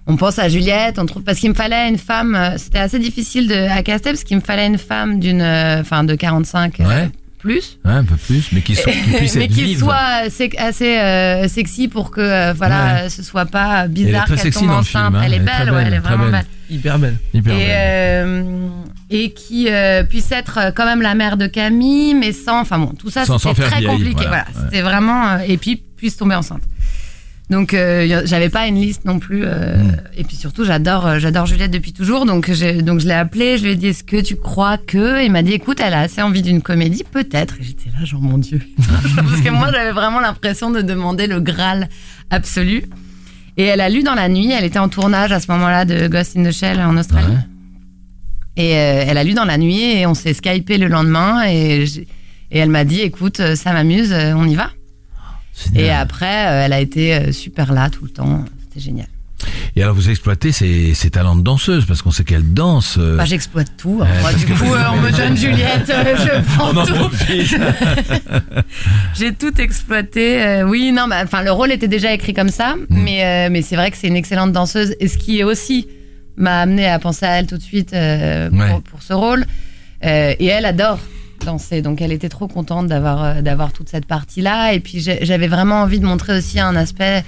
on 0.05 0.17
pense 0.17 0.37
à 0.39 0.49
Juliette, 0.49 0.99
on 0.99 1.05
trouve 1.05 1.23
parce 1.23 1.39
qu'il 1.39 1.49
me 1.49 1.55
fallait 1.55 1.87
une 1.87 1.97
femme. 1.97 2.35
euh, 2.35 2.57
C'était 2.57 2.79
assez 2.79 2.99
difficile 2.99 3.47
de 3.47 3.55
à 3.69 3.81
caster 3.83 4.09
parce 4.11 4.23
qu'il 4.25 4.35
me 4.35 4.41
fallait 4.41 4.67
une 4.67 4.77
femme 4.77 5.19
d'une, 5.19 5.41
euh, 5.41 5.79
enfin 5.79 6.03
de 6.03 6.13
45 6.15 6.79
euh, 6.81 6.83
Ouais. 6.85 7.09
Plus. 7.43 7.77
Ouais, 7.85 7.91
un 7.91 8.03
peu 8.03 8.15
plus, 8.15 8.51
mais 8.53 8.61
qui, 8.61 8.73
puisse 9.17 9.35
mais 9.35 9.47
vive. 9.47 9.79
soit 9.79 10.29
sec- 10.29 10.55
assez 10.57 10.97
euh, 10.97 11.47
sexy 11.47 11.87
pour 11.87 12.09
que 12.11 12.21
euh, 12.21 12.53
voilà 12.53 13.03
Ouais. 13.03 13.09
ce 13.09 13.21
soit 13.21 13.45
pas 13.45 13.81
Elle 13.85 13.85
est 13.85 13.89
bizarre 13.89 14.25
très 14.25 14.35
qu'elle 14.35 14.43
sexy 14.45 14.59
tombe 14.61 14.69
dans 14.69 14.73
le 14.75 14.79
enceinte 14.79 15.03
film, 15.11 15.15
hein. 15.15 15.21
elle 15.25 15.33
est 15.33 15.35
Elle 15.35 15.41
est 15.41 15.45
belle 15.45 15.69
ouais 15.71 15.77
belle, 15.83 15.87
elle 15.87 15.93
est 15.93 15.99
vraiment 15.99 16.23
belle. 16.23 16.31
belle 16.31 16.45
Hyper 16.77 16.97
belle. 16.99 17.17
Hyper 17.33 17.53
et, 17.53 17.57
belle. 17.57 17.67
euh, 17.71 18.67
et 19.09 19.33
qui 19.33 19.69
euh, 19.69 20.03
puisse 20.03 20.31
être 20.31 20.57
euh, 20.57 20.71
quand 20.73 20.85
même 20.85 21.01
la 21.01 21.13
mère 21.13 21.37
de 21.37 21.45
Camille, 21.47 22.15
mais 22.15 22.31
sans, 22.31 22.61
enfin 22.61 22.79
bon, 22.79 22.93
tout 22.97 23.09
ça 23.09 23.25
faire 23.53 23.67
très 23.69 23.79
vieille, 23.81 23.91
compliqué. 23.91 24.25
voilà, 24.27 24.27
Voilà, 24.27 24.45
ouais. 24.45 24.65
c'était 24.71 24.81
vraiment 24.81 25.27
euh, 25.27 25.37
et 25.47 25.57
puis 25.57 25.75
puisse 25.97 26.17
tomber 26.17 26.35
enceinte. 26.35 26.61
Donc 27.49 27.73
euh, 27.73 28.21
j'avais 28.25 28.49
pas 28.49 28.67
une 28.67 28.75
liste 28.81 29.05
non 29.05 29.19
plus. 29.19 29.43
euh, 29.45 29.75
Mm. 29.77 29.95
Et 30.17 30.23
puis 30.23 30.35
surtout 30.37 30.63
j'adore 30.63 31.05
euh, 31.05 31.19
j'adore 31.19 31.45
Juliette 31.45 31.71
depuis 31.71 31.91
toujours. 31.93 32.25
Donc 32.25 32.49
donc 32.49 32.99
je 32.99 33.07
l'ai 33.07 33.13
appelé, 33.13 33.57
je 33.57 33.63
lui 33.65 33.71
ai 33.71 33.75
dit 33.75 33.87
est-ce 33.87 34.03
que 34.03 34.21
tu 34.21 34.35
crois 34.37 34.77
que 34.77 35.23
Il 35.23 35.31
m'a 35.31 35.43
dit 35.43 35.51
écoute 35.53 35.79
elle 35.83 35.93
a 35.93 35.99
assez 36.01 36.21
envie 36.21 36.41
d'une 36.41 36.61
comédie 36.61 37.03
peut-être. 37.03 37.55
Et 37.59 37.63
j'étais 37.63 37.89
là 37.97 38.05
genre 38.05 38.21
mon 38.21 38.37
dieu 38.37 38.61
parce 39.17 39.41
que 39.41 39.49
moi 39.49 39.69
j'avais 39.73 39.91
vraiment 39.91 40.19
l'impression 40.21 40.71
de 40.71 40.81
demander 40.81 41.27
le 41.27 41.39
graal 41.41 41.89
absolu. 42.29 42.85
Et 43.57 43.63
elle 43.65 43.81
a 43.81 43.89
lu 43.89 44.01
dans 44.03 44.15
la 44.15 44.29
nuit. 44.29 44.51
Elle 44.51 44.63
était 44.65 44.79
en 44.79 44.89
tournage 44.89 45.31
à 45.31 45.39
ce 45.39 45.51
moment-là 45.51 45.85
de 45.85 46.07
Ghost 46.07 46.35
in 46.37 46.43
the 46.43 46.51
Shell 46.51 46.79
en 46.81 46.97
Australie. 46.97 47.27
Ouais. 47.27 48.63
Et 48.63 48.75
euh, 48.77 49.05
elle 49.07 49.17
a 49.17 49.23
lu 49.23 49.33
dans 49.33 49.45
la 49.45 49.57
nuit 49.57 49.81
et 49.97 50.05
on 50.07 50.13
s'est 50.13 50.33
skypé 50.33 50.77
le 50.77 50.87
lendemain 50.87 51.43
et, 51.47 51.83
et 52.51 52.57
elle 52.59 52.69
m'a 52.69 52.83
dit 52.85 53.01
écoute 53.01 53.41
ça 53.55 53.73
m'amuse 53.73 54.13
on 54.13 54.47
y 54.47 54.55
va. 54.55 54.69
Et 55.75 55.89
après 55.91 56.47
euh, 56.47 56.65
elle 56.65 56.73
a 56.73 56.79
été 56.79 57.13
euh, 57.15 57.31
super 57.31 57.73
là 57.73 57.89
tout 57.89 58.03
le 58.05 58.09
temps 58.11 58.43
c'était 58.61 58.79
génial 58.79 59.07
Et 59.75 59.83
alors 59.83 59.93
vous 59.95 60.09
exploitez 60.09 60.51
ses, 60.51 60.93
ses 60.93 61.09
talents 61.09 61.35
de 61.35 61.41
danseuse 61.43 61.85
parce 61.85 62.01
qu'on 62.01 62.11
sait 62.11 62.23
qu'elle 62.23 62.53
danse. 62.53 62.95
euh, 62.97 63.17
bah, 63.17 63.25
j'exploite 63.25 63.71
tout. 63.77 63.99
Ouais, 63.99 64.07
moi 64.21 64.31
parce 64.31 64.45
du 64.45 64.53
coup 64.53 64.73
euh, 64.73 64.83
on 64.93 65.01
me 65.01 65.11
donne 65.11 65.35
Juliette 65.43 65.89
euh, 65.89 66.15
je 66.17 66.55
prends 66.55 66.71
on 66.73 66.77
en 66.77 66.85
tout 66.85 66.93
profite. 66.95 67.55
j'ai 69.15 69.33
tout 69.33 69.59
exploité 69.61 70.41
euh, 70.43 70.63
oui 70.67 70.91
non 70.91 71.07
bah, 71.07 71.17
enfin 71.23 71.41
le 71.43 71.51
rôle 71.51 71.71
était 71.71 71.87
déjà 71.87 72.13
écrit 72.13 72.33
comme 72.33 72.49
ça 72.49 72.75
Mm. 72.75 72.85
mais 73.03 73.23
euh, 73.25 73.49
mais 73.51 73.61
c'est 73.61 73.75
vrai 73.75 73.91
que 73.91 73.97
c'est 73.97 74.07
une 74.07 74.15
excellente 74.15 74.51
danseuse 74.51 74.95
et 74.99 75.07
ce 75.07 75.17
qui 75.17 75.39
est 75.39 75.43
aussi 75.43 75.87
m'a 76.37 76.61
amené 76.61 76.87
à 76.87 76.97
penser 76.99 77.25
à 77.25 77.37
elle 77.39 77.47
tout 77.47 77.57
de 77.57 77.61
suite 77.63 77.93
euh, 77.93 78.49
Ouais. 78.49 78.69
pour, 78.89 79.01
ce 79.03 79.13
rôle 79.13 79.45
Euh, 80.05 80.33
et 80.39 80.47
elle 80.47 80.65
adore 80.65 80.99
donc 81.45 82.01
elle 82.01 82.11
était 82.11 82.29
trop 82.29 82.47
contente 82.47 82.87
d'avoir 82.87 83.23
euh, 83.23 83.41
d'avoir 83.41 83.71
toute 83.73 83.89
cette 83.89 84.05
partie 84.05 84.41
là 84.41 84.73
et 84.73 84.79
puis 84.79 84.99
j'avais 84.99 85.47
vraiment 85.47 85.81
envie 85.81 85.99
de 85.99 86.05
montrer 86.05 86.37
aussi 86.37 86.59
un 86.59 86.75
aspect 86.75 87.23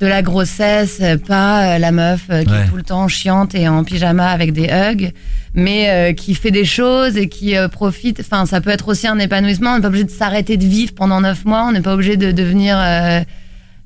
de 0.00 0.06
la 0.08 0.22
grossesse, 0.22 0.98
euh, 1.00 1.16
pas 1.16 1.76
euh, 1.76 1.78
la 1.78 1.92
meuf 1.92 2.26
qui 2.26 2.32
Ouais. 2.50 2.62
est 2.64 2.68
tout 2.68 2.76
le 2.76 2.82
temps 2.82 3.06
chiante 3.08 3.54
et 3.54 3.68
en 3.68 3.84
pyjama 3.84 4.28
avec 4.28 4.52
des 4.52 4.64
hugs, 4.68 5.12
mais 5.54 5.88
euh, 5.88 6.12
qui 6.12 6.34
fait 6.34 6.50
des 6.50 6.64
choses 6.64 7.16
et 7.16 7.28
qui 7.28 7.56
euh, 7.56 7.68
profite. 7.68 8.18
Enfin, 8.20 8.44
ça 8.44 8.60
peut 8.60 8.70
être 8.70 8.88
aussi 8.88 9.06
un 9.06 9.18
épanouissement. 9.20 9.70
On 9.70 9.76
n'est 9.76 9.82
pas 9.82 9.88
obligé 9.88 10.02
de 10.04 10.10
s'arrêter 10.10 10.56
de 10.56 10.64
vivre 10.64 10.92
pendant 10.94 11.20
neuf 11.20 11.44
mois. 11.44 11.64
On 11.68 11.72
n'est 11.72 11.80
pas 11.80 11.94
obligé 11.94 12.16
de 12.16 12.32
devenir 12.32 12.76
euh, 12.76 13.20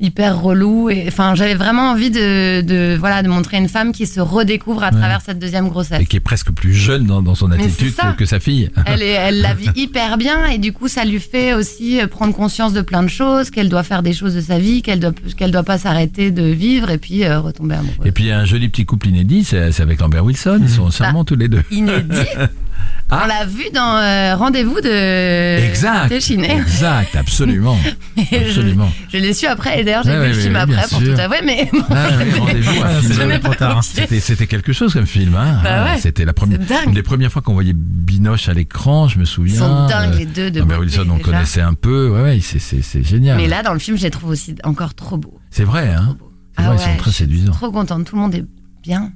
hyper 0.01 0.41
relou. 0.41 0.91
Et 0.91 1.05
enfin, 1.09 1.35
j'avais 1.35 1.55
vraiment 1.55 1.91
envie 1.91 2.11
de, 2.11 2.61
de 2.61 2.97
voilà 2.99 3.23
de 3.23 3.29
montrer 3.29 3.57
une 3.57 3.69
femme 3.69 3.93
qui 3.93 4.07
se 4.07 4.21
redécouvre 4.21 4.83
à 4.85 4.89
Ouais. 4.89 4.97
travers 4.99 5.21
cette 5.21 5.39
deuxième 5.39 5.69
grossesse. 5.69 6.01
Et 6.01 6.07
qui 6.07 6.17
est 6.17 6.21
presque 6.21 6.51
plus 6.53 6.73
jeune 6.73 7.05
dans, 7.05 7.21
dans 7.23 7.35
son 7.35 7.51
attitude 7.51 7.93
ça. 7.95 8.15
que, 8.17 8.25
sa 8.25 8.41
fille. 8.41 8.71
Elle, 8.87 9.03
est, 9.03 9.09
elle 9.13 9.41
la 9.41 9.55
vit 9.55 9.71
hyper 9.77 10.17
bien 10.19 10.47
et 10.47 10.59
du 10.59 10.73
coup 10.73 10.89
ça 10.89 11.05
lui 11.05 11.21
fait 11.21 11.53
aussi 11.55 12.01
euh, 12.01 12.07
prendre 12.07 12.35
conscience 12.35 12.73
de 12.73 12.81
plein 12.81 13.03
de 13.03 13.09
choses, 13.09 13.51
qu'elle 13.51 13.69
doit 13.69 13.83
faire 13.83 14.03
des 14.03 14.13
choses 14.13 14.35
de 14.35 14.41
sa 14.41 14.59
vie, 14.59 14.83
qu'elle 14.83 15.01
doit 15.01 15.13
qu'elle 15.37 15.51
doit 15.51 15.63
pas 15.63 15.79
s'arrêter 15.79 16.31
de 16.31 16.43
vivre 16.45 16.91
et 16.91 16.99
puis 16.99 17.25
euh, 17.25 17.41
retomber 17.41 17.75
amoureuse. 17.75 18.07
Et 18.07 18.13
puis 18.13 18.25
il 18.25 18.27
y 18.29 18.33
a 18.33 18.39
un 18.39 18.45
joli 18.45 18.69
petit 18.69 18.85
couple 18.87 19.09
inédit, 19.09 19.45
c'est 19.45 19.73
c'est 19.73 19.83
avec 19.83 20.01
Lambert 20.01 20.25
Wilson. 20.25 20.59
Ils 20.63 20.69
sont 20.71 20.91
charmants 20.91 21.25
tous 21.25 21.37
les 21.37 21.49
deux. 21.49 21.63
Inédit. 21.71 22.15
Ah. 23.11 23.23
On 23.25 23.27
l'a 23.27 23.47
vu 23.47 23.65
dans 23.73 23.97
euh, 23.97 24.37
Rendez-vous 24.37 24.81
de 24.83 25.59
Exact. 25.67 26.09
Téchiné. 26.09 26.51
Exact, 26.59 27.17
absolument. 27.17 27.79
Je- 28.17 28.37
Absolument. 28.37 28.93
Je, 29.11 29.17
l'ai 29.17 29.33
su 29.33 29.47
après 29.47 29.81
et 29.81 29.85
d'ailleurs 29.85 30.03
j'ai 30.05 30.19
vu 30.19 30.27
le 30.27 30.33
film 30.35 30.57
après 30.57 30.83
pour 30.89 31.01
sûr. 31.01 31.15
tout 31.15 31.21
avouer 31.21 31.39
mais 31.43 31.71
bon, 31.73 31.81
Ah. 33.61 33.81
C'était, 33.83 34.47
quelque 34.47 34.73
chose 34.73 34.93
comme 34.93 35.07
film. 35.07 35.35
Hein. 35.37 35.61
Bah 35.65 35.85
ouais. 35.85 35.99
C'était 35.99 36.25
la 36.27 36.33
première, 36.35 36.59
une 36.87 36.93
des 36.93 37.03
premières 37.03 37.33
fois 37.33 37.41
qu'on 37.41 37.55
voyait 37.55 37.73
Binoche 37.75 38.49
à 38.49 38.55
l'écran, 38.55 39.09
je 39.09 39.19
me 39.19 39.25
souviens. 39.25 39.55
Ils 39.55 39.59
sont 39.59 39.87
dingues 39.87 40.15
les 40.19 40.27
deux 40.27 40.51
de 40.51 40.61
Lambert 40.61 40.79
beauté, 40.79 40.99
Wilson, 40.99 41.11
on 41.11 41.17
déjà. 41.17 41.25
connaissait 41.25 41.61
un 41.63 41.75
peu. 41.75 42.11
Ouais, 42.11 42.23
ouais, 42.23 42.41
c'est, 42.43 43.03
génial. 43.03 43.37
Mais 43.39 43.47
là 43.49 43.63
dans 43.63 43.73
le 43.73 43.79
film 43.79 43.97
je 43.97 44.03
les 44.03 44.11
trouve 44.11 44.31
aussi 44.31 44.55
encore 44.65 44.95
trop 44.95 45.17
beaux. 45.17 45.39
c'est 45.51 45.65
vrai, 45.65 45.89
hein. 45.95 46.17
Ah 46.57 46.63
vrai, 46.63 46.71
ouais, 46.77 46.77
ils 46.83 46.85
sont 46.93 46.97
très 46.99 47.13
séduisants. 47.13 47.53
Trop 47.53 47.71
contente, 47.71 48.05
tout 48.05 48.17
le 48.17 48.21
monde 48.23 48.35
est 48.35 48.45
bien. 48.83 49.13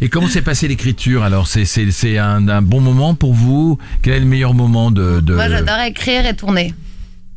Et 0.00 0.08
comment 0.08 0.26
s'est 0.28 0.42
passée 0.42 0.68
l'écriture 0.68 1.22
alors? 1.22 1.46
C'est, 1.46 2.18
un, 2.18 2.48
un 2.48 2.62
bon 2.62 2.80
moment 2.80 3.14
pour 3.14 3.34
vous? 3.34 3.78
Quel 4.02 4.14
est 4.14 4.20
le 4.20 4.26
meilleur 4.26 4.54
moment 4.54 4.90
de, 4.90 5.20
de 5.20 5.34
Moi 5.34 5.48
j'adore 5.48 5.80
écrire 5.80 6.26
et 6.26 6.34
tourner. 6.34 6.74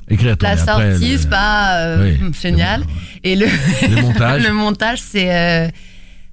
écrire 0.09 0.35
La 0.41 0.49
Attendez, 0.51 0.61
après, 0.69 0.91
sortie, 0.91 1.11
le- 1.13 1.17
c'est 1.17 1.29
pas 1.29 1.77
euh, 1.79 2.17
Oui. 2.21 2.31
génial. 2.41 2.83
Et 3.23 3.35
le, 3.35 3.45
Le 3.89 4.01
montage. 4.01 4.43
le 4.47 4.53
montage, 4.53 4.99
c'est 5.01 5.33
euh, 5.33 5.67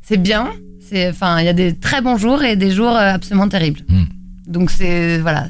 c'est 0.02 0.16
bien. 0.20 0.48
Enfin, 1.08 1.38
il 1.40 1.46
y 1.46 1.48
a 1.48 1.54
des 1.54 1.74
très 1.74 2.02
bons 2.02 2.18
jours 2.18 2.42
et 2.42 2.54
des 2.54 2.70
jours 2.70 2.90
euh, 2.94 3.14
absolument 3.14 3.48
terribles. 3.48 3.80
Hmm. 3.88 4.04
Donc 4.46 4.70
c'est 4.70 5.18
voilà, 5.18 5.46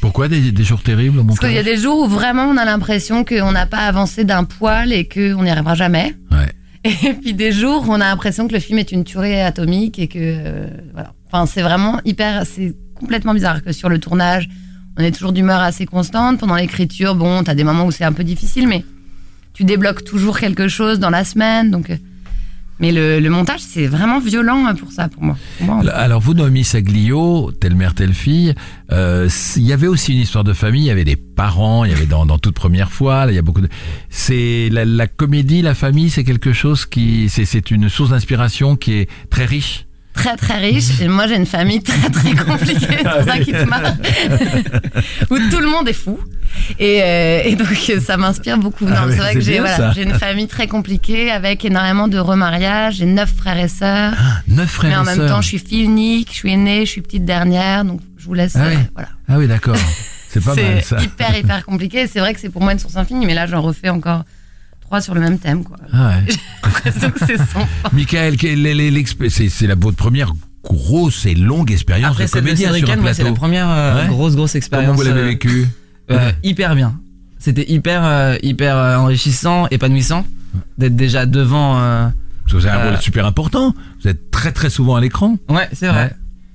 Pourquoi 0.00 0.28
des, 0.28 0.52
des 0.52 0.64
jours 0.64 0.80
terribles 0.82 1.18
au 1.18 1.24
parce 1.24 1.40
qu'il 1.40 1.48
y 1.50 1.58
a 1.58 1.60
montage? 1.60 1.74
des 1.74 1.78
jours 1.82 1.98
où 2.04 2.08
vraiment 2.08 2.44
on 2.44 2.56
a 2.56 2.64
l'impression 2.64 3.24
qu'on 3.24 3.52
n'a 3.52 3.66
pas 3.66 3.80
avancé 3.80 4.24
d'un 4.24 4.44
poil 4.44 4.92
et 4.92 5.06
qu'on 5.06 5.42
n'y 5.42 5.50
arrivera 5.50 5.74
jamais. 5.74 6.14
Ouais. 6.30 6.50
Et 6.84 7.14
puis 7.14 7.34
des 7.34 7.52
jours 7.52 7.84
on 7.88 7.94
a 7.94 8.10
l'impression 8.10 8.48
que 8.48 8.52
le 8.52 8.60
film 8.60 8.78
est 8.78 8.92
une 8.92 9.04
tuerie 9.04 9.40
atomique 9.40 9.98
et 9.98 10.08
que 10.08 10.18
euh, 10.18 10.66
voilà. 10.92 11.14
Enfin, 11.26 11.46
c'est 11.46 11.62
vraiment 11.62 11.98
hyper, 12.04 12.44
c'est 12.44 12.74
complètement 12.94 13.32
bizarre 13.32 13.62
que 13.62 13.72
sur 13.72 13.88
le 13.88 13.98
tournage, 13.98 14.50
on 14.98 15.02
est 15.02 15.12
toujours 15.12 15.32
d'humeur 15.32 15.60
assez 15.60 15.86
constante. 15.86 16.38
Pendant 16.38 16.56
l'écriture, 16.56 17.14
bon, 17.14 17.42
t'as 17.42 17.54
des 17.54 17.64
moments 17.64 17.86
où 17.86 17.90
c'est 17.90 18.04
un 18.04 18.12
peu 18.12 18.24
difficile, 18.24 18.68
mais 18.68 18.84
tu 19.54 19.64
débloques 19.64 20.04
toujours 20.04 20.38
quelque 20.38 20.68
chose 20.68 20.98
dans 20.98 21.10
la 21.10 21.24
semaine. 21.24 21.70
Donc, 21.70 21.88
euh, 21.88 21.96
mais 22.82 22.92
le, 22.92 23.20
le 23.20 23.30
montage, 23.30 23.60
c'est 23.60 23.86
vraiment 23.86 24.20
violent 24.20 24.66
euh, 24.66 24.74
pour 24.74 24.92
ça, 24.92 25.08
pour 25.08 25.22
moi. 25.22 25.36
Alors 25.94 26.20
vous, 26.20 26.34
Noémie 26.34 26.64
Saglio, 26.64 27.50
telle 27.58 27.76
mère, 27.76 27.94
telle 27.94 28.12
fille, 28.12 28.54
euh, 28.90 29.28
il 29.56 29.62
y 29.62 29.72
avait 29.72 29.86
aussi 29.86 30.12
une 30.12 30.18
histoire 30.18 30.44
de 30.44 30.52
famille, 30.52 30.82
il 30.82 30.88
y 30.88 30.90
avait 30.90 31.04
des 31.04 31.16
parents, 31.16 31.84
il 31.84 31.92
y 31.92 31.94
avait 31.94 32.06
dans, 32.06 32.26
dans 32.26 32.38
toute 32.38 32.56
première 32.56 32.92
fois, 32.92 33.26
il 33.28 33.34
y 33.34 33.38
a 33.38 33.42
beaucoup 33.42 33.62
de... 33.62 33.68
C'est 34.10 34.68
la, 34.70 34.84
la 34.84 35.06
comédie, 35.06 35.62
la 35.62 35.74
famille, 35.74 36.10
c'est 36.10 36.24
quelque 36.24 36.52
chose 36.52 36.84
qui... 36.84 37.28
C'est 37.28 37.70
une 37.70 37.88
source 37.88 38.10
d'inspiration 38.10 38.76
qui 38.76 38.92
est 38.94 39.08
très 39.30 39.46
riche. 39.46 39.86
Très 40.12 40.36
très 40.36 40.58
riche. 40.58 41.00
Et 41.00 41.08
moi 41.08 41.26
j'ai 41.26 41.36
une 41.36 41.46
famille 41.46 41.82
très 41.82 42.10
très 42.10 42.34
compliquée. 42.34 42.86
C'est 42.98 43.02
pour 43.02 43.24
ça 43.24 43.38
qu'il 43.38 43.56
se 43.56 43.64
marre. 43.64 43.82
Où 45.30 45.38
tout 45.50 45.60
le 45.60 45.68
monde 45.68 45.88
est 45.88 45.92
fou. 45.92 46.18
Et, 46.78 47.00
euh, 47.02 47.40
et 47.44 47.56
donc 47.56 47.68
euh, 47.90 48.00
ça 48.00 48.16
m'inspire 48.16 48.58
beaucoup. 48.58 48.86
Ah 48.90 49.04
c'est 49.08 49.16
vrai 49.16 49.34
que 49.34 49.40
j'ai 49.40 49.58
voilà, 49.58 49.92
une 49.96 50.12
famille 50.14 50.46
très 50.48 50.66
compliquée 50.66 51.30
avec 51.30 51.64
énormément 51.64 52.08
de 52.08 52.18
remariages. 52.18 52.96
J'ai 52.96 53.06
neuf 53.06 53.32
frères 53.34 53.58
et 53.58 53.68
sœurs. 53.68 54.12
Neuf 54.48 54.70
frères 54.70 54.90
mais 54.90 54.96
en 54.96 55.02
et 55.02 55.06
même 55.06 55.16
sœurs. 55.16 55.28
temps 55.36 55.40
je 55.40 55.48
suis 55.48 55.58
fille 55.58 55.82
unique. 55.82 56.28
Je 56.30 56.36
suis 56.36 56.52
aînée 56.52 56.84
je 56.84 56.90
suis 56.90 57.00
petite 57.00 57.24
dernière. 57.24 57.84
Donc 57.84 58.00
je 58.18 58.26
vous 58.26 58.34
laisse 58.34 58.56
Ah 58.56 58.64
euh, 58.66 58.70
oui. 58.74 58.82
voilà. 58.94 59.08
Ah 59.28 59.38
oui, 59.38 59.48
d'accord. 59.48 59.76
C'est 60.28 60.44
pas 60.44 60.54
mal 60.54 60.82
ça. 60.82 61.00
hyper 61.02 61.36
hyper 61.36 61.64
compliqué. 61.64 62.06
C'est 62.06 62.20
vrai 62.20 62.34
que 62.34 62.40
c'est 62.40 62.48
pour 62.50 62.62
moi 62.62 62.72
une 62.72 62.78
source 62.78 62.96
infinie 62.96 63.26
mais 63.26 63.34
là 63.34 63.46
j'en 63.46 63.60
refais 63.62 63.88
encore 63.88 64.24
trois 64.92 65.00
sur 65.00 65.14
le 65.14 65.22
même 65.22 65.38
thème 65.38 65.64
quoi 65.64 65.78
Ah 65.90 66.08
ouais. 66.10 66.24
j'ai 66.28 66.38
l'impression 66.62 67.10
que 67.12 67.18
c'est 67.26 67.38
sans 67.38 67.64
fin 67.66 67.88
Michael, 67.94 68.36
c'est, 69.30 69.48
c'est 69.48 69.66
la 69.66 69.74
votre 69.74 69.96
première 69.96 70.34
grosse 70.62 71.24
et 71.24 71.34
longue 71.34 71.72
expérience 71.72 72.10
Après 72.12 72.26
de 72.26 72.30
comédien 72.30 72.74
sur 72.74 72.90
un 72.90 72.98
ouais, 72.98 73.14
c'est 73.14 73.22
plateau. 73.22 73.24
la 73.24 73.32
première 73.32 73.70
euh, 73.70 74.02
Ouais. 74.02 74.08
grosse 74.08 74.36
grosse 74.36 74.54
expérience. 74.54 74.88
Comment 74.90 74.98
vous 75.02 75.08
l'avez 75.08 75.20
euh, 75.22 75.28
vécu 75.28 75.66
euh, 76.10 76.30
Hyper 76.42 76.74
bien. 76.74 77.00
C'était 77.38 77.64
hyper 77.72 78.02
euh, 78.04 78.36
hyper 78.42 78.76
euh, 78.76 78.96
enrichissant, 78.96 79.66
épanouissant 79.70 80.26
d'être 80.76 80.94
déjà 80.94 81.24
devant. 81.24 81.78
euh, 81.80 82.08
Parce 82.42 82.52
que 82.52 82.56
vous 82.58 82.66
avez 82.66 82.78
un 82.78 82.90
rôle 82.90 83.00
super 83.00 83.24
important. 83.24 83.74
Vous 84.02 84.08
êtes 84.10 84.30
très 84.30 84.52
très 84.52 84.68
souvent 84.68 84.96
à 84.96 85.00
l'écran. 85.00 85.38
Ouais, 85.48 85.70
c'est 85.72 85.88
vrai. 85.88 86.04
Ouais. 86.04 86.10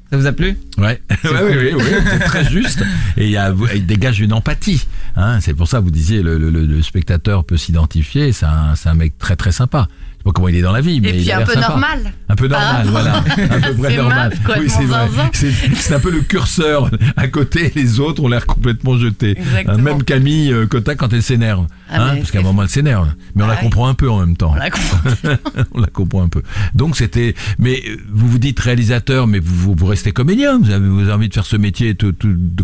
Ça 0.09 0.17
vous 0.17 0.25
a 0.25 0.31
plu? 0.31 0.57
Ouais, 0.77 1.01
ouais, 1.23 1.29
oui, 1.43 1.53
oui, 1.57 1.73
oui, 1.75 1.83
c'est 2.05 2.19
très 2.19 2.49
juste. 2.49 2.83
Et 3.17 3.31
il, 3.31 3.85
dégage 3.85 4.21
une 4.21 4.31
empathie. 4.31 4.85
Hein, 5.15 5.39
c'est 5.41 5.53
pour 5.53 5.67
ça, 5.67 5.79
vous 5.79 5.91
disiez, 5.91 6.21
le, 6.21 6.37
le, 6.37 6.49
le 6.49 6.81
spectateur 6.81 7.43
peut 7.43 7.57
s'identifier. 7.57 8.31
C'est 8.31 8.45
un, 8.45 8.75
c'est 8.75 8.87
un 8.87 8.93
mec 8.93 9.17
très 9.17 9.35
très 9.35 9.51
sympa. 9.51 9.87
Pas 10.27 10.33
comment 10.33 10.49
il 10.49 10.57
est 10.57 10.61
dans 10.61 10.73
la 10.73 10.81
vie, 10.81 10.99
mais 10.99 11.11
et 11.11 11.15
il 11.15 11.21
puis 11.21 11.31
a 11.31 11.35
un 11.35 11.39
l'air 11.39 11.47
peu 11.47 11.53
sympa. 11.53 11.69
normal 11.69 11.99
Un 12.27 12.35
peu 12.35 12.47
normal, 12.49 12.85
rapport 12.85 12.91
voilà. 12.91 13.15
Un 13.37 13.59
peu 13.61 13.67
à 13.67 13.71
vrai 13.71 13.89
ces 13.91 13.97
normal. 13.97 14.33
Oui, 14.59 14.69
c'est 14.69 14.83
vrai. 14.83 15.07
C'est 15.31 15.93
un 15.93 15.99
peu 16.01 16.11
le 16.11 16.19
curseur. 16.19 16.91
À 17.15 17.29
côté, 17.29 17.71
les 17.75 18.01
autres 18.01 18.21
ont 18.21 18.27
l'air 18.27 18.45
complètement 18.45 18.97
jetés. 18.97 19.37
Exactement. 19.37 19.77
Même 19.77 20.03
Camille 20.03 20.51
euh, 20.51 20.67
Cotta 20.67 20.95
quand 20.95 21.13
elle 21.13 21.23
s'énerve. 21.23 21.65
Ah, 21.89 22.09
hein, 22.09 22.15
parce 22.17 22.31
qu'à 22.31 22.39
un 22.39 22.41
moment, 22.41 22.63
elle 22.63 22.69
s'énerve. 22.69 23.07
Mais 23.35 23.43
on 23.43 23.45
Ah 23.45 23.51
la 23.51 23.55
oui. 23.55 23.61
comprend 23.63 23.87
un 23.87 23.93
peu 23.93 24.09
en 24.09 24.19
même 24.19 24.35
temps. 24.35 24.51
on 24.51 24.55
l'a 24.55 24.69
compris 24.69 25.29
on 25.73 25.79
la 25.79 25.87
comprend 25.87 26.23
un 26.23 26.27
peu. 26.27 26.41
Donc 26.75 26.97
c'était, 26.97 27.33
mais 27.57 27.81
euh, 27.87 27.95
vous 28.11 28.27
vous 28.27 28.39
dites 28.39 28.59
réalisateur, 28.59 29.27
mais 29.27 29.39
vous, 29.39 29.55
vous, 29.55 29.75
vous 29.77 29.85
restez 29.85 30.11
comédien. 30.11 30.59
Vous 30.59 30.71
avez, 30.71 30.89
vous 30.89 30.99
avez 31.03 31.13
envie 31.13 31.29
de 31.29 31.33
faire 31.33 31.45
ce 31.45 31.55
métier 31.55 31.93
de, 31.93 32.11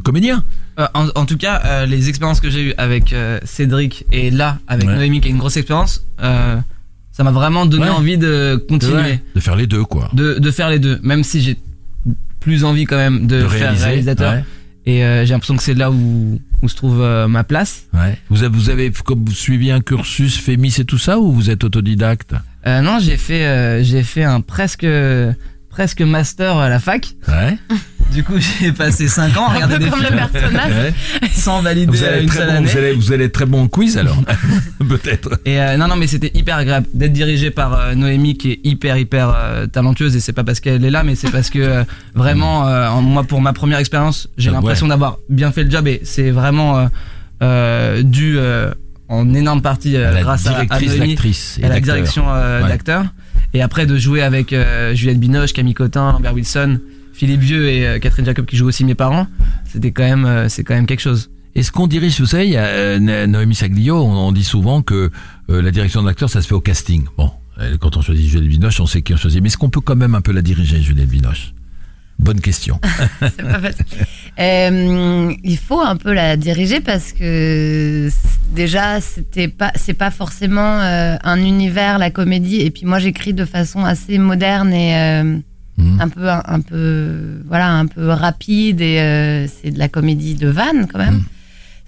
comédien. 0.03 0.43
Euh, 0.79 0.87
en, 0.95 1.07
en 1.15 1.25
tout 1.25 1.37
cas, 1.37 1.61
euh, 1.63 1.85
les 1.85 2.09
expériences 2.09 2.41
que 2.41 2.49
j'ai 2.49 2.63
eues 2.69 2.73
avec 2.77 3.13
euh, 3.13 3.39
Cédric 3.45 4.05
et 4.11 4.31
là 4.31 4.57
avec 4.67 4.89
Ouais. 4.89 4.95
Noémie 4.95 5.21
qui 5.21 5.29
est 5.29 5.31
une 5.31 5.37
grosse 5.37 5.55
expérience, 5.55 6.05
euh, 6.21 6.57
ça 7.13 7.23
m'a 7.23 7.31
vraiment 7.31 7.65
donné 7.65 7.85
Ouais. 7.85 7.89
envie 7.89 8.17
de 8.17 8.61
continuer, 8.67 8.95
Ouais. 8.95 9.21
De 9.35 9.39
faire 9.39 9.55
les 9.55 9.67
deux, 9.67 9.85
quoi. 9.85 10.09
de, 10.13 10.39
de 10.39 10.51
faire 10.51 10.69
les 10.69 10.79
deux, 10.79 10.99
même 11.03 11.23
si 11.23 11.41
j'ai 11.41 11.57
plus 12.41 12.65
envie 12.65 12.83
quand 12.83 12.97
même 12.97 13.25
de, 13.27 13.43
De 13.43 13.47
faire 13.47 13.73
réalisateur. 13.79 14.33
ouais. 14.33 14.43
Et 14.85 15.05
euh, 15.05 15.23
j'ai 15.25 15.31
l'impression 15.31 15.55
que 15.55 15.63
c'est 15.63 15.75
là 15.75 15.89
où, 15.91 16.41
où 16.61 16.67
se 16.67 16.75
trouve 16.75 17.01
euh, 17.01 17.29
ma 17.29 17.45
place. 17.45 17.83
Ouais. 17.93 18.17
Vous 18.29 18.43
avez, 18.43 18.53
vous 18.57 18.69
avez 18.69 18.91
comme 18.91 19.23
vous 19.23 19.31
suivi 19.31 19.71
un 19.71 19.79
cursus 19.79 20.37
Fémis 20.37 20.75
et 20.79 20.83
tout 20.83 20.97
ça, 20.97 21.19
ou 21.19 21.31
vous 21.31 21.49
êtes 21.49 21.63
autodidacte? 21.63 22.33
Euh, 22.67 22.81
non, 22.81 22.97
j'ai 22.99 23.15
fait 23.15 23.45
euh, 23.45 23.81
j'ai 23.83 24.03
fait 24.03 24.23
un 24.25 24.41
presque 24.41 24.83
presque 25.73 26.01
master 26.01 26.57
à 26.57 26.69
la 26.69 26.79
fac. 26.79 27.07
Ouais. 27.27 27.57
Du 28.11 28.23
coup, 28.23 28.33
j'ai 28.37 28.71
passé 28.71 29.07
5 29.07 29.35
ans 29.37 29.47
à 29.47 29.53
regarder 29.55 29.79
des 29.79 29.89
comme 29.89 29.99
le 30.01 30.05
films 30.05 30.27
personnage 30.31 30.71
Ouais. 30.71 30.93
sans 31.31 31.63
valider 31.63 31.91
Vous, 31.91 32.03
allez 32.03 32.19
une 32.19 32.23
être 32.25 32.29
très 32.29 32.37
seule 32.39 32.47
bon, 32.49 32.55
année. 32.57 32.67
vous, 32.67 32.77
allez, 32.77 32.93
vous 32.93 33.11
allez 33.11 33.25
être 33.25 33.31
très 33.33 33.45
bon 33.47 33.63
en 33.63 33.67
quiz 33.67 33.97
alors, 33.97 34.21
peut-être. 34.87 35.39
Et 35.45 35.59
euh, 35.59 35.77
non, 35.77 35.87
non, 35.87 35.95
mais 35.95 36.05
c'était 36.05 36.29
hyper 36.35 36.57
agréable 36.57 36.85
d'être 36.93 37.11
dirigé 37.13 37.49
par 37.49 37.73
euh, 37.73 37.95
Noémie 37.95 38.37
qui 38.37 38.51
est 38.51 38.59
hyper, 38.63 38.97
hyper 38.97 39.33
euh, 39.35 39.65
talentueuse. 39.65 40.15
Et 40.15 40.19
c'est 40.19 40.33
pas 40.33 40.43
parce 40.43 40.59
qu'elle 40.59 40.85
est 40.85 40.91
là, 40.91 41.01
mais 41.03 41.15
c'est 41.15 41.31
parce 41.31 41.49
que 41.49 41.57
euh, 41.59 41.83
vraiment, 42.13 42.67
euh, 42.67 42.87
en- 42.87 43.01
moi, 43.01 43.23
pour 43.23 43.41
ma 43.41 43.53
première 43.53 43.79
expérience, 43.79 44.27
j'ai 44.37 44.51
Ah, 44.51 44.53
l'impression 44.53 44.87
d'avoir 44.87 45.17
bien 45.29 45.51
fait 45.51 45.63
le 45.63 45.71
job. 45.71 45.87
Et 45.87 46.01
c'est 46.03 46.29
vraiment 46.29 46.77
euh, 46.77 46.85
euh, 47.41 48.03
dû 48.03 48.35
euh, 48.37 48.71
en 49.09 49.33
énorme 49.33 49.61
partie 49.63 49.95
euh, 49.95 50.11
la 50.11 50.21
grâce 50.21 50.45
à, 50.45 50.51
à 50.69 50.79
Noémie 50.79 51.13
et 51.13 51.65
à 51.65 51.67
la 51.67 51.75
d'acteur. 51.75 51.81
direction 51.95 52.25
euh, 52.27 52.61
Ouais. 52.63 52.69
Et 53.53 53.61
après, 53.61 53.85
de 53.85 53.97
jouer 53.97 54.21
avec 54.21 54.53
euh, 54.53 54.93
Juliette 54.95 55.19
Binoche, 55.19 55.53
Camille 55.53 55.73
Cotin, 55.73 56.11
Lambert 56.11 56.33
Wilson, 56.33 56.79
Philippe 57.13 57.41
Vieux 57.41 57.69
et 57.69 57.87
euh, 57.87 57.99
Catherine 57.99 58.25
Jacob 58.25 58.45
qui 58.45 58.55
jouent 58.57 58.67
aussi 58.67 58.83
mes 58.85 58.95
parents, 58.95 59.27
c'était 59.71 59.91
quand 59.91 60.03
même, 60.03 60.25
euh, 60.25 60.49
c'est 60.49 60.63
quand 60.63 60.73
même 60.73 60.87
quelque 60.87 61.01
chose. 61.01 61.29
Est-ce 61.55 61.71
qu'on 61.71 61.85
dirige, 61.85 62.19
vous 62.19 62.25
savez, 62.25 62.45
il 62.47 62.53
y 62.53 62.57
a 62.57 62.65
euh, 62.65 62.99
No- 62.99 63.27
Noémie 63.27 63.53
Saglio, 63.53 63.97
on, 64.03 64.31
dit 64.31 64.43
souvent 64.43 64.81
que 64.81 65.11
euh, 65.51 65.61
la 65.61 65.69
direction 65.69 66.01
de 66.01 66.07
l'acteur, 66.07 66.29
ça 66.29 66.41
se 66.41 66.47
fait 66.47 66.55
au 66.55 66.61
casting. 66.61 67.03
Bon, 67.17 67.29
quand 67.79 67.95
on 67.97 68.01
choisit 68.01 68.27
Juliette 68.27 68.49
Binoche, 68.49 68.79
on 68.79 68.87
sait 68.87 69.03
qui 69.03 69.13
on 69.13 69.17
choisit. 69.17 69.39
Mais 69.41 69.47
est-ce 69.47 69.57
qu'on 69.57 69.69
peut 69.69 69.81
quand 69.81 69.95
même 69.95 70.15
un 70.15 70.21
peu 70.21 70.31
la 70.31 70.41
diriger, 70.41 70.81
Juliette 70.81 71.09
Binoche? 71.09 71.53
Bonne 72.23 72.39
question. 72.41 72.79
c'est 73.19 73.43
pas 73.43 73.59
facile. 73.59 73.85
Euh, 74.39 75.33
il 75.43 75.57
faut 75.57 75.81
un 75.81 75.95
peu 75.95 76.13
la 76.13 76.37
diriger 76.37 76.79
parce 76.79 77.11
que 77.11 78.09
déjà 78.55 78.99
c'était 79.01 79.47
pas 79.47 79.71
c'est 79.75 79.93
pas 79.93 80.09
forcément 80.09 80.79
euh, 80.81 81.15
un 81.23 81.37
univers 81.37 81.99
la 81.99 82.09
comédie 82.09 82.61
et 82.61 82.71
puis 82.71 82.85
moi 82.85 82.97
j'écris 82.99 83.33
de 83.33 83.45
façon 83.45 83.83
assez 83.85 84.17
moderne 84.17 84.73
et 84.73 84.95
euh, 84.97 85.37
Mhm. 85.75 86.01
un 86.01 86.07
peu 86.09 86.29
un, 86.29 86.43
un 86.45 86.59
peu 86.59 87.41
voilà 87.47 87.71
un 87.71 87.87
peu 87.87 88.09
rapide 88.09 88.79
et 88.79 89.47
c'est 89.49 89.71
de 89.71 89.79
la 89.79 89.87
comédie 89.89 90.35
de 90.35 90.47
vanne 90.47 90.85
quand 90.87 90.99
même. 90.99 91.15
Mhm. 91.15 91.23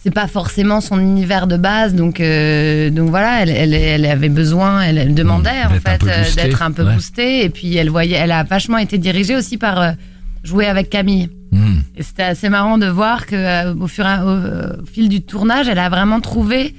c'est 0.04 0.10
pas 0.10 0.26
forcément 0.26 0.82
son 0.82 1.00
univers 1.00 1.46
de 1.46 1.56
base, 1.56 1.94
donc 1.94 2.16
donc 2.20 3.10
voilà, 3.12 3.44
elle, 3.44 3.50
elle, 3.52 3.74
elle 3.76 4.06
avait 4.08 4.30
besoin, 4.30 4.82
elle, 4.82 4.98
elle 4.98 5.14
demandait 5.14 5.52
Mmh, 5.66 5.68
en 5.68 5.74
d'être 5.74 5.88
un 5.88 5.92
fait 5.92 5.98
peu 6.00 6.08
boostée, 6.08 6.42
d'être 6.44 6.62
un 6.64 6.72
peu 6.72 6.84
ouais. 6.84 6.94
boostée, 6.96 7.42
et 7.44 7.50
puis 7.52 7.76
elle 7.78 7.92
voyait, 7.92 8.18
elle 8.18 8.32
a 8.32 8.42
vachement 8.44 8.80
été 8.80 8.98
dirigée 8.98 9.36
aussi 9.36 9.58
par 9.58 9.94
jouer 10.46 10.66
avec 10.68 10.90
Camille. 10.90 11.30
Hmm. 11.52 11.80
Et 11.96 12.04
c'était 12.04 12.24
assez 12.24 12.50
marrant 12.50 12.78
de 12.78 12.88
voir 12.88 13.26
que 13.26 13.36
euh, 13.36 13.74
au 13.76 13.88
fur 13.88 14.06
et 14.06 14.20
au, 14.22 14.82
au 14.84 14.86
fil 14.86 15.10
du 15.10 15.22
tournage, 15.22 15.68
elle 15.68 15.80
a 15.80 15.90
vraiment 15.90 16.20
trouvé 16.22 16.74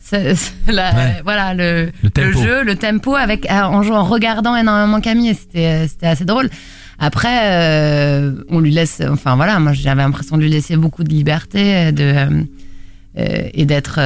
ce- 0.00 0.34
ce- 0.34 0.70
la- 0.72 0.94
Ouais. 0.94 1.20
voilà 1.24 1.54
le, 1.54 1.90
jeu, 2.32 2.62
le 2.64 2.76
tempo 2.76 3.14
avec 3.16 3.50
euh, 3.50 3.62
en, 3.62 3.82
jouant- 3.82 3.98
en 3.98 4.04
regardant 4.04 4.54
énormément 4.56 5.00
Camille. 5.00 5.34
C'était 5.34 5.66
euh, 5.66 5.86
c'était 5.88 6.06
assez 6.06 6.24
drôle. 6.24 6.48
Après, 7.00 8.34
on 8.50 8.58
lui 8.58 8.72
laisse, 8.72 9.00
enfin 9.08 9.36
voilà, 9.36 9.60
moi 9.60 9.72
j'avais 9.72 10.02
l'impression 10.02 10.36
de 10.36 10.42
lui 10.42 10.50
laisser 10.50 10.76
beaucoup 10.76 11.04
de 11.04 11.10
liberté 11.10 11.92
de, 11.92 12.44
et 13.16 13.64
d'être 13.66 14.00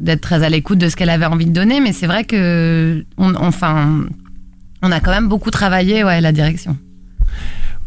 d'être 0.00 0.20
très 0.20 0.42
à 0.42 0.48
l'écoute 0.48 0.78
de 0.78 0.88
ce 0.88 0.96
qu'elle 0.96 1.10
avait 1.10 1.26
envie 1.26 1.46
de 1.46 1.52
donner. 1.52 1.78
Mais 1.80 1.92
c'est 1.92 2.08
vrai 2.08 2.24
que, 2.24 3.04
on, 3.18 3.36
enfin, 3.36 4.00
on 4.82 4.90
a 4.90 4.98
quand 4.98 5.12
même 5.12 5.28
beaucoup 5.28 5.52
travaillé, 5.52 6.02
ouais, 6.02 6.20
la 6.20 6.32
direction. 6.32 6.76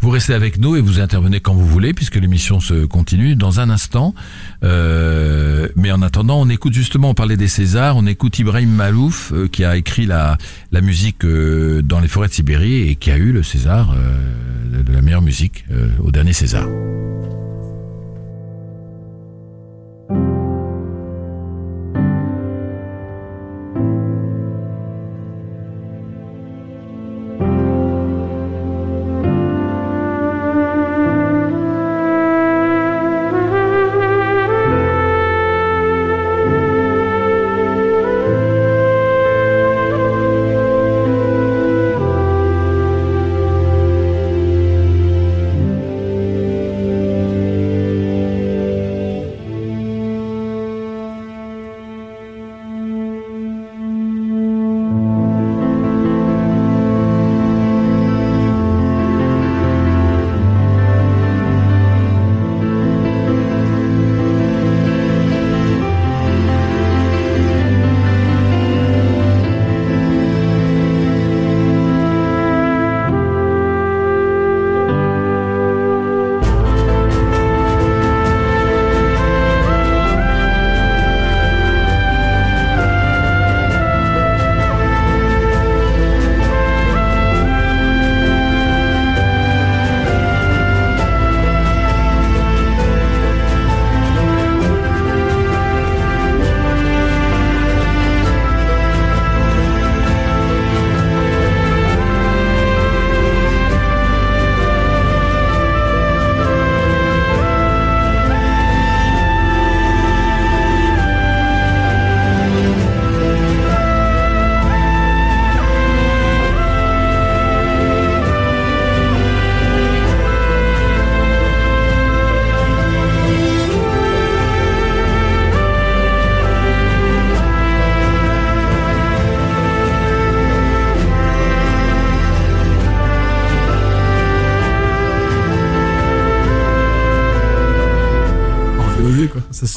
Vous 0.02 0.10
restez 0.12 0.34
avec 0.34 0.58
nous 0.60 0.76
et 0.76 0.82
vous 0.82 1.00
intervenez 1.02 1.42
quand 1.42 1.54
vous 1.54 1.66
voulez 1.66 1.94
puisque 1.94 2.16
l'émission 2.16 2.60
se 2.60 2.86
continue 2.86 3.36
dans 3.36 3.60
un 3.60 3.70
instant. 3.70 4.16
Euh, 4.64 5.68
mais 5.76 5.92
en 5.92 6.02
attendant, 6.02 6.40
on 6.40 6.50
écoute 6.50 6.74
justement, 6.74 7.10
on 7.10 7.14
parlait 7.14 7.38
des 7.38 7.50
Césars, 7.50 7.98
on 7.98 8.06
écoute 8.06 8.40
Ibrahim 8.40 8.70
Malouf 8.70 9.34
euh, 9.34 9.48
qui 9.48 9.66
a 9.66 9.76
écrit 9.76 10.06
la, 10.06 10.38
la 10.72 10.82
musique 10.82 11.26
euh, 11.26 11.82
dans 11.82 12.00
les 12.00 12.08
forêts 12.08 12.30
de 12.30 12.34
Sibérie 12.34 12.90
et 12.90 12.96
qui 12.96 13.12
a 13.12 13.18
eu 13.18 13.34
le 13.34 13.44
César 13.44 13.94
euh, 13.94 14.84
de 14.84 14.94
la 14.94 15.02
meilleure 15.02 15.22
musique 15.22 15.66
au 16.02 16.12
dernier 16.12 16.34
César. 16.34 16.66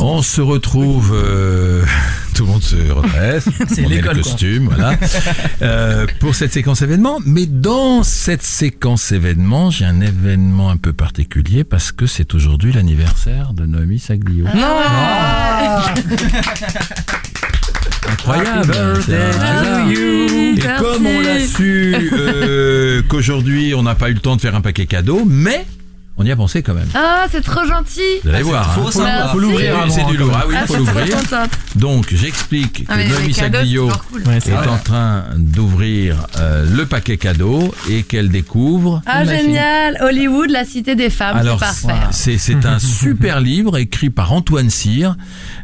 On 0.00 0.22
se 0.22 0.40
retrouve, 0.40 1.12
euh, 1.14 1.84
tout 2.34 2.44
le 2.44 2.50
monde 2.52 2.62
se 2.62 2.90
redresse, 2.90 3.44
C'est 3.68 3.84
on 3.84 3.88
met 3.88 3.96
l'école, 3.96 4.16
le 4.16 4.22
quoi. 4.22 4.30
costume, 4.32 4.68
voilà, 4.68 4.96
euh, 5.62 6.06
pour 6.20 6.34
cette 6.34 6.52
séquence 6.52 6.82
événement. 6.82 7.18
Mais 7.24 7.46
dans 7.46 8.02
cette 8.02 8.42
séquence 8.42 9.12
événement, 9.12 9.70
j'ai 9.70 9.84
un 9.84 10.00
événement 10.00 10.70
un 10.70 10.76
peu 10.76 10.92
particulier 10.92 11.64
parce 11.64 11.92
que 11.92 12.06
c'est 12.06 12.34
aujourd'hui 12.34 12.72
l'anniversaire 12.72 13.52
de 13.54 13.66
Noémie 13.66 13.98
Saglio. 13.98 14.46
Incroyable. 18.10 18.74
c'est 19.06 19.14
un 19.14 19.40
hasard. 19.40 19.88
Et 19.90 20.58
comme 20.78 21.06
on 21.06 21.20
l'a 21.20 21.40
su 21.46 21.94
euh, 22.12 23.02
qu'aujourd'hui 23.08 23.74
on 23.74 23.82
n'a 23.82 23.94
pas 23.94 24.10
eu 24.10 24.14
le 24.14 24.20
temps 24.20 24.36
de 24.36 24.40
faire 24.40 24.54
un 24.54 24.60
paquet 24.60 24.86
cadeau, 24.86 25.22
mais 25.26 25.64
on 26.22 26.26
y 26.26 26.30
a 26.30 26.36
pensé 26.36 26.62
quand 26.62 26.74
même. 26.74 26.88
Ah, 26.94 27.26
c'est 27.30 27.42
trop 27.42 27.64
gentil. 27.66 28.00
Vous 28.24 28.30
allez 28.30 28.42
voir. 28.42 28.74
faut 28.74 29.00
hein. 29.00 29.28
Faut 29.32 29.38
l'ouvrir 29.38 29.74
C'est- 29.88 30.00
C'est 30.00 30.06
du 30.06 30.16
lourd. 30.16 30.32
Ah 30.34 30.44
oui, 30.48 30.54
Ah, 30.56 30.62
il 30.62 30.66
faut 30.66 30.76
l'ouvrir. 30.76 31.16
Donc 31.76 32.14
j'explique 32.14 32.84
que 32.86 32.92
Ah, 32.92 32.96
Noémie 33.04 33.32
Saglio 33.34 33.90
cool. 34.10 34.22
Ouais, 34.26 34.36
est 34.38 34.52
en 34.68 34.78
train 34.78 35.24
d'ouvrir 35.36 36.26
euh, 36.38 36.66
le 36.74 36.86
paquet 36.86 37.16
cadeau 37.16 37.74
et 37.90 38.02
qu'elle 38.02 38.28
découvre. 38.28 39.02
Ah, 39.06 39.24
génial. 39.24 39.98
Hollywood, 40.00 40.50
la 40.50 40.64
cité 40.64 40.94
des 40.94 41.10
femmes, 41.10 41.34
c'est 41.36 41.40
Alors, 41.40 41.58
parfait. 41.58 41.92
c'est 42.10 42.38
c'est 42.38 42.64
un 42.66 42.78
super 43.02 43.40
livre 43.40 43.76
écrit 43.78 44.10
par 44.10 44.32
Antoine 44.32 44.70
Cyr, 44.70 45.16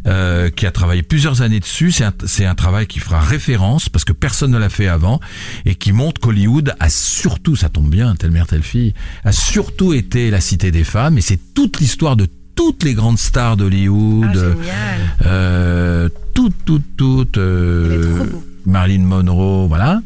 euh, 0.06 0.50
qui 0.50 0.66
a 0.66 0.70
travaillé 0.70 1.02
plusieurs 1.02 1.42
années 1.42 1.60
dessus. 1.60 1.92
C'est 1.92 2.04
un, 2.04 2.12
c'est 2.26 2.46
un 2.46 2.54
travail 2.54 2.86
qui 2.86 2.98
fera 2.98 3.20
référence 3.20 3.88
parce 3.88 4.04
que 4.04 4.12
personne 4.12 4.50
ne 4.50 4.58
l'a 4.58 4.68
fait 4.70 4.88
avant 4.88 5.20
et 5.64 5.74
qui 5.74 5.92
montre 5.92 6.20
qu'Hollywood 6.20 6.74
a 6.80 6.88
surtout, 6.88 7.56
ça 7.56 7.68
tombe 7.68 7.90
bien, 7.90 8.14
telle 8.16 8.30
mère 8.30 8.46
telle 8.46 8.62
fille, 8.62 8.94
a 9.24 9.32
surtout 9.32 9.92
été 9.92 10.30
la 10.30 10.40
cité 10.48 10.70
des 10.70 10.84
femmes 10.84 11.18
et 11.18 11.20
c'est 11.20 11.38
toute 11.54 11.78
l'histoire 11.80 12.16
de 12.16 12.26
toutes 12.54 12.82
les 12.82 12.94
grandes 12.94 13.18
stars 13.18 13.56
d'Hollywood. 13.56 14.56
Ah. 14.68 15.26
Euh, 15.26 16.08
toutes, 16.34 16.54
toutes, 16.64 16.96
toutes. 16.96 17.38
euh. 17.38 18.24
Marilyn 18.66 19.04
Monroe, 19.04 19.66
voilà. 19.68 20.02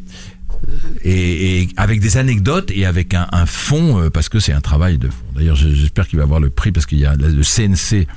Et, 1.03 1.61
et 1.63 1.69
avec 1.75 1.99
des 1.99 2.15
anecdotes 2.17 2.71
et 2.73 2.85
avec 2.85 3.13
un, 3.13 3.27
un 3.33 3.45
fond, 3.45 3.99
euh, 3.99 4.09
parce 4.09 4.29
que 4.29 4.39
c'est 4.39 4.53
un 4.53 4.61
travail 4.61 4.97
de 4.97 5.09
fond. 5.09 5.15
D'ailleurs, 5.35 5.55
je- 5.57 5.69
j'espère 5.73 6.07
qu'il 6.07 6.17
va 6.17 6.23
avoir 6.23 6.39
le 6.39 6.49
prix, 6.49 6.71
parce 6.71 6.85
qu'il 6.85 6.99
y 6.99 7.05
a 7.05 7.15
le 7.15 7.43
CNC 7.43 8.07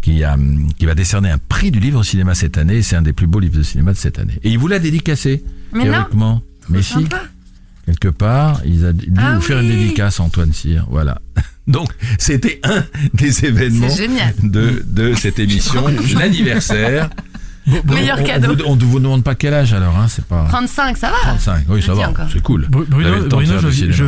qui, 0.00 0.22
a, 0.22 0.36
qui 0.78 0.86
va 0.86 0.94
décerner 0.94 1.30
un 1.30 1.38
prix 1.38 1.70
du 1.72 1.80
livre 1.80 1.98
au 2.00 2.04
cinéma 2.04 2.34
cette 2.36 2.56
année. 2.58 2.82
C'est 2.82 2.94
un 2.96 3.02
des 3.02 3.12
plus 3.12 3.26
beaux 3.26 3.40
livres 3.40 3.56
de 3.58 3.62
cinéma 3.64 3.92
de 3.92 3.98
cette 3.98 4.18
année. 4.20 4.38
Et 4.44 4.50
il 4.50 4.58
vous 4.58 4.68
l'a 4.68 4.78
dédicacé, 4.78 5.42
Mais 5.72 5.84
non. 5.86 5.92
théoriquement. 5.92 6.42
Mais 6.68 6.82
si, 6.82 6.92
Sympa. 6.92 7.22
Quelque 7.86 8.08
part, 8.08 8.60
il 8.64 8.84
a 8.84 8.92
dû 8.92 9.12
Ah 9.16 9.34
vous 9.36 9.40
faire 9.40 9.60
une 9.60 9.70
oui. 9.70 9.76
dédicace, 9.76 10.20
Antoine 10.20 10.52
Cyr. 10.52 10.86
Voilà. 10.90 11.20
Donc, 11.66 11.90
c'était 12.18 12.60
un 12.64 12.84
des 13.14 13.44
événements 13.44 13.94
de, 14.42 14.84
de 14.86 15.14
cette 15.14 15.38
émission, 15.38 15.84
l'anniversaire. 16.18 17.10
Meilleur 17.84 18.18
on, 18.20 18.24
cadeau. 18.24 18.56
On, 18.66 18.74
ne 18.74 18.84
vous 18.84 18.98
demande 18.98 19.22
pas 19.22 19.36
quel 19.36 19.54
âge 19.54 19.72
alors, 19.72 19.96
hein, 19.96 20.06
c'est 20.08 20.24
pas 20.24 20.46
35, 20.48 20.96
ça 20.96 21.10
va. 21.10 21.16
35. 21.22 21.64
Oui, 21.68 21.80
Je 21.80 21.86
ça 21.86 21.94
va, 21.94 22.12
c'est 22.32 22.42
cool. 22.42 22.66
Bruno, 22.68 23.28
Bruno, 23.28 23.60
je, 23.60 23.92
je, 23.92 24.04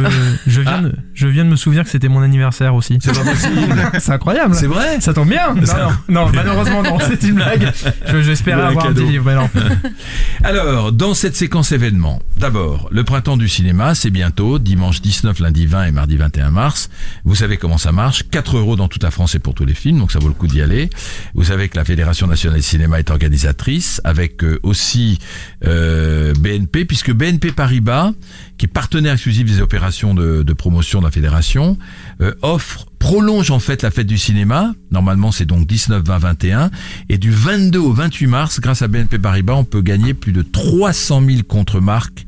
je 0.47 0.61
viens, 0.61 0.83
Ah. 0.85 0.99
Je 1.15 1.29
viens 1.29 1.45
de 1.45 1.51
me 1.51 1.57
souvenir 1.57 1.85
que 1.85 1.91
c'était 1.91 2.09
mon 2.09 2.23
anniversaire 2.23 2.75
aussi. 2.75 2.99
C'est 3.03 3.13
pas 3.15 3.25
possible. 3.31 3.91
C'est 4.01 4.11
incroyable. 4.13 4.55
C'est 4.55 4.67
vrai 4.67 5.01
Ça 5.01 5.15
tombe 5.15 5.29
bien. 5.29 5.55
Non, 5.55 5.63
non, 6.09 6.25
non, 6.27 6.31
malheureusement 6.35 6.83
non, 6.83 6.99
c'est 7.01 7.23
une 7.23 7.37
blague. 7.37 7.73
Je- 8.09 8.23
J'espérais 8.23 8.63
avoir 8.63 8.85
un 8.85 8.89
cadeau. 8.89 9.03
petit 9.03 9.13
livre, 9.13 9.25
mais 9.27 9.35
non. 9.37 9.49
Alors, 10.45 10.93
dans 10.93 11.15
cette 11.15 11.37
séquence 11.37 11.73
événements, 11.73 12.21
d'abord, 12.39 12.89
le 12.91 13.05
printemps 13.05 13.37
du 13.37 13.49
cinéma, 13.49 13.95
c'est 13.95 14.11
bientôt, 14.11 14.59
dimanche 14.59 15.01
19, 15.01 15.39
lundi 15.39 15.67
20 15.67 15.85
et 15.87 15.93
mardi 15.93 16.17
21 16.17 16.51
mars. 16.51 16.91
Vous 17.25 17.35
savez 17.35 17.57
comment 17.57 17.79
ça 17.79 17.93
marche, 17.93 18.25
4 18.31 18.57
euros 18.59 18.77
dans 18.77 18.89
toute 18.89 19.03
la 19.03 19.11
France 19.11 19.35
et 19.35 19.39
pour 19.39 19.55
tous 19.55 19.65
les 19.65 19.75
films, 19.75 19.99
donc 19.99 20.13
ça 20.13 20.19
vaut 20.19 20.29
le 20.29 20.35
coup 20.35 20.47
d'y 20.47 20.61
aller. 20.63 20.91
Vous 21.35 21.45
savez 21.45 21.69
que 21.69 21.77
la 21.77 21.85
Fédération 21.85 22.27
nationale 22.27 22.59
du 22.59 22.65
cinéma 22.67 22.99
est 22.99 23.11
organisatrice, 23.11 24.01
avec 24.05 24.43
euh, 24.45 24.59
aussi 24.63 25.19
euh, 25.67 26.33
BNP, 26.39 26.85
puisque 26.85 27.13
BNP 27.13 27.53
Paribas, 27.53 28.11
qui 28.59 28.67
est 28.67 28.69
partenaire 28.69 29.15
exclusif 29.15 29.47
des 29.47 29.61
opérations 29.61 30.15
de, 30.15 30.53
promotion 30.53 31.01
de 31.01 31.05
la 31.05 31.11
Fédération, 31.11 31.77
euh, 32.21 32.35
offre 32.43 32.87
prolonge 33.05 33.51
en 33.51 33.59
fait 33.59 33.83
la 33.83 33.91
fête 33.91 34.07
du 34.07 34.17
cinéma. 34.17 34.73
Normalement, 34.91 35.31
c'est 35.31 35.45
donc 35.45 35.67
19, 35.67 36.03
20, 36.03 36.19
21. 36.19 36.71
Et 37.11 37.19
du 37.19 37.31
22 37.31 37.79
au 37.79 37.93
28 37.93 38.27
mars, 38.29 38.61
grâce 38.61 38.81
à 38.81 38.89
BNP 38.89 39.19
Paribas, 39.19 39.53
on 39.53 39.65
peut 39.65 39.83
gagner 39.83 40.15
plus 40.15 40.33
de 40.33 40.41
300 40.41 41.23
000 41.23 41.43
contre-marques. 41.47 42.25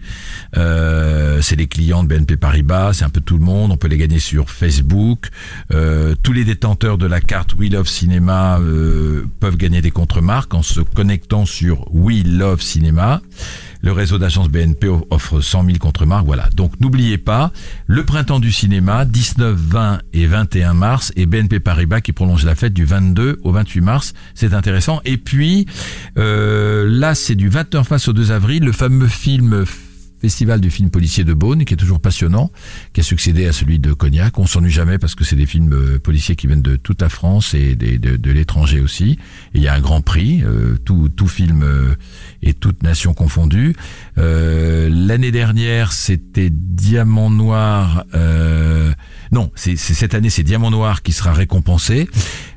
Euh, 0.58 1.40
c'est 1.40 1.56
les 1.56 1.66
clients 1.66 2.02
de 2.04 2.08
BNP 2.08 2.36
Paribas, 2.36 2.92
c'est 2.92 3.04
un 3.04 3.08
peu 3.08 3.22
tout 3.22 3.38
le 3.38 3.44
monde. 3.44 3.72
On 3.72 3.78
peut 3.78 3.88
les 3.88 3.96
gagner 3.96 4.18
sur 4.18 4.50
Facebook. 4.50 5.30
Euh, 5.72 6.14
tous 6.22 6.34
les 6.34 6.44
détenteurs 6.44 6.98
de 6.98 7.06
la 7.06 7.22
carte 7.22 7.54
We 7.54 7.70
Love 7.70 7.88
Cinéma 7.88 8.58
euh, 8.60 9.24
peuvent 9.40 9.56
gagner 9.56 9.80
des 9.80 9.90
contre-marques 9.90 10.52
en 10.52 10.62
se 10.62 10.80
connectant 10.80 11.46
sur 11.46 11.86
We 11.94 12.22
Love 12.26 12.60
Cinéma. 12.60 13.22
Le 13.86 13.92
réseau 13.92 14.18
d'agences 14.18 14.48
BNP 14.48 14.88
offre 15.10 15.40
100 15.40 15.64
000 15.64 15.78
contre-marques. 15.78 16.26
Voilà. 16.26 16.48
Donc 16.56 16.72
n'oubliez 16.80 17.18
pas, 17.18 17.52
le 17.86 18.04
printemps 18.04 18.40
du 18.40 18.50
cinéma, 18.50 19.04
19, 19.04 19.56
20 19.56 20.00
et 20.12 20.26
21 20.26 20.74
mars, 20.74 21.12
et 21.14 21.24
BNP 21.24 21.60
Paribas 21.60 22.00
qui 22.00 22.10
prolonge 22.10 22.44
la 22.44 22.56
fête 22.56 22.72
du 22.72 22.84
22 22.84 23.38
au 23.44 23.52
28 23.52 23.80
mars. 23.82 24.12
C'est 24.34 24.54
intéressant. 24.54 25.00
Et 25.04 25.18
puis, 25.18 25.66
euh, 26.18 26.84
là, 26.88 27.14
c'est 27.14 27.36
du 27.36 27.48
29 27.48 27.88
mars 27.88 28.08
au 28.08 28.12
2 28.12 28.32
avril, 28.32 28.64
le 28.64 28.72
fameux 28.72 29.06
film 29.06 29.64
Festival 30.20 30.60
du 30.60 30.70
film 30.70 30.90
policier 30.90 31.24
de 31.24 31.34
Beaune, 31.34 31.64
qui 31.64 31.74
est 31.74 31.76
toujours 31.76 32.00
passionnant, 32.00 32.50
qui 32.92 33.00
a 33.00 33.04
succédé 33.04 33.46
à 33.46 33.52
celui 33.52 33.78
de 33.78 33.92
Cognac. 33.92 34.38
On 34.38 34.46
s'ennuie 34.46 34.70
jamais 34.70 34.98
parce 34.98 35.14
que 35.14 35.24
c'est 35.24 35.36
des 35.36 35.46
films 35.46 35.72
euh, 35.72 35.98
policiers 35.98 36.36
qui 36.36 36.46
viennent 36.46 36.62
de 36.62 36.76
toute 36.76 37.02
la 37.02 37.08
France 37.08 37.54
et 37.54 37.76
de, 37.76 38.30
l'étranger 38.30 38.80
aussi. 38.80 39.18
Il 39.54 39.62
y 39.62 39.68
a 39.68 39.74
un 39.74 39.80
grand 39.80 40.00
prix, 40.00 40.42
euh, 40.42 40.76
tout, 40.84 41.08
tout 41.08 41.28
film 41.28 41.62
euh, 41.62 41.94
et 42.42 42.54
toute 42.54 42.82
nation 42.82 43.14
confondue. 43.14 43.74
Euh, 44.18 44.88
L'année 44.90 45.32
dernière, 45.32 45.92
c'était 45.92 46.50
Diamant 46.50 47.30
Noir. 47.30 48.04
Non, 49.32 49.50
c'est 49.54 49.76
cette 49.76 50.14
année, 50.14 50.30
c'est 50.30 50.42
Diamant 50.42 50.70
Noir 50.70 51.02
qui 51.02 51.12
sera 51.12 51.32
récompensé. 51.32 52.08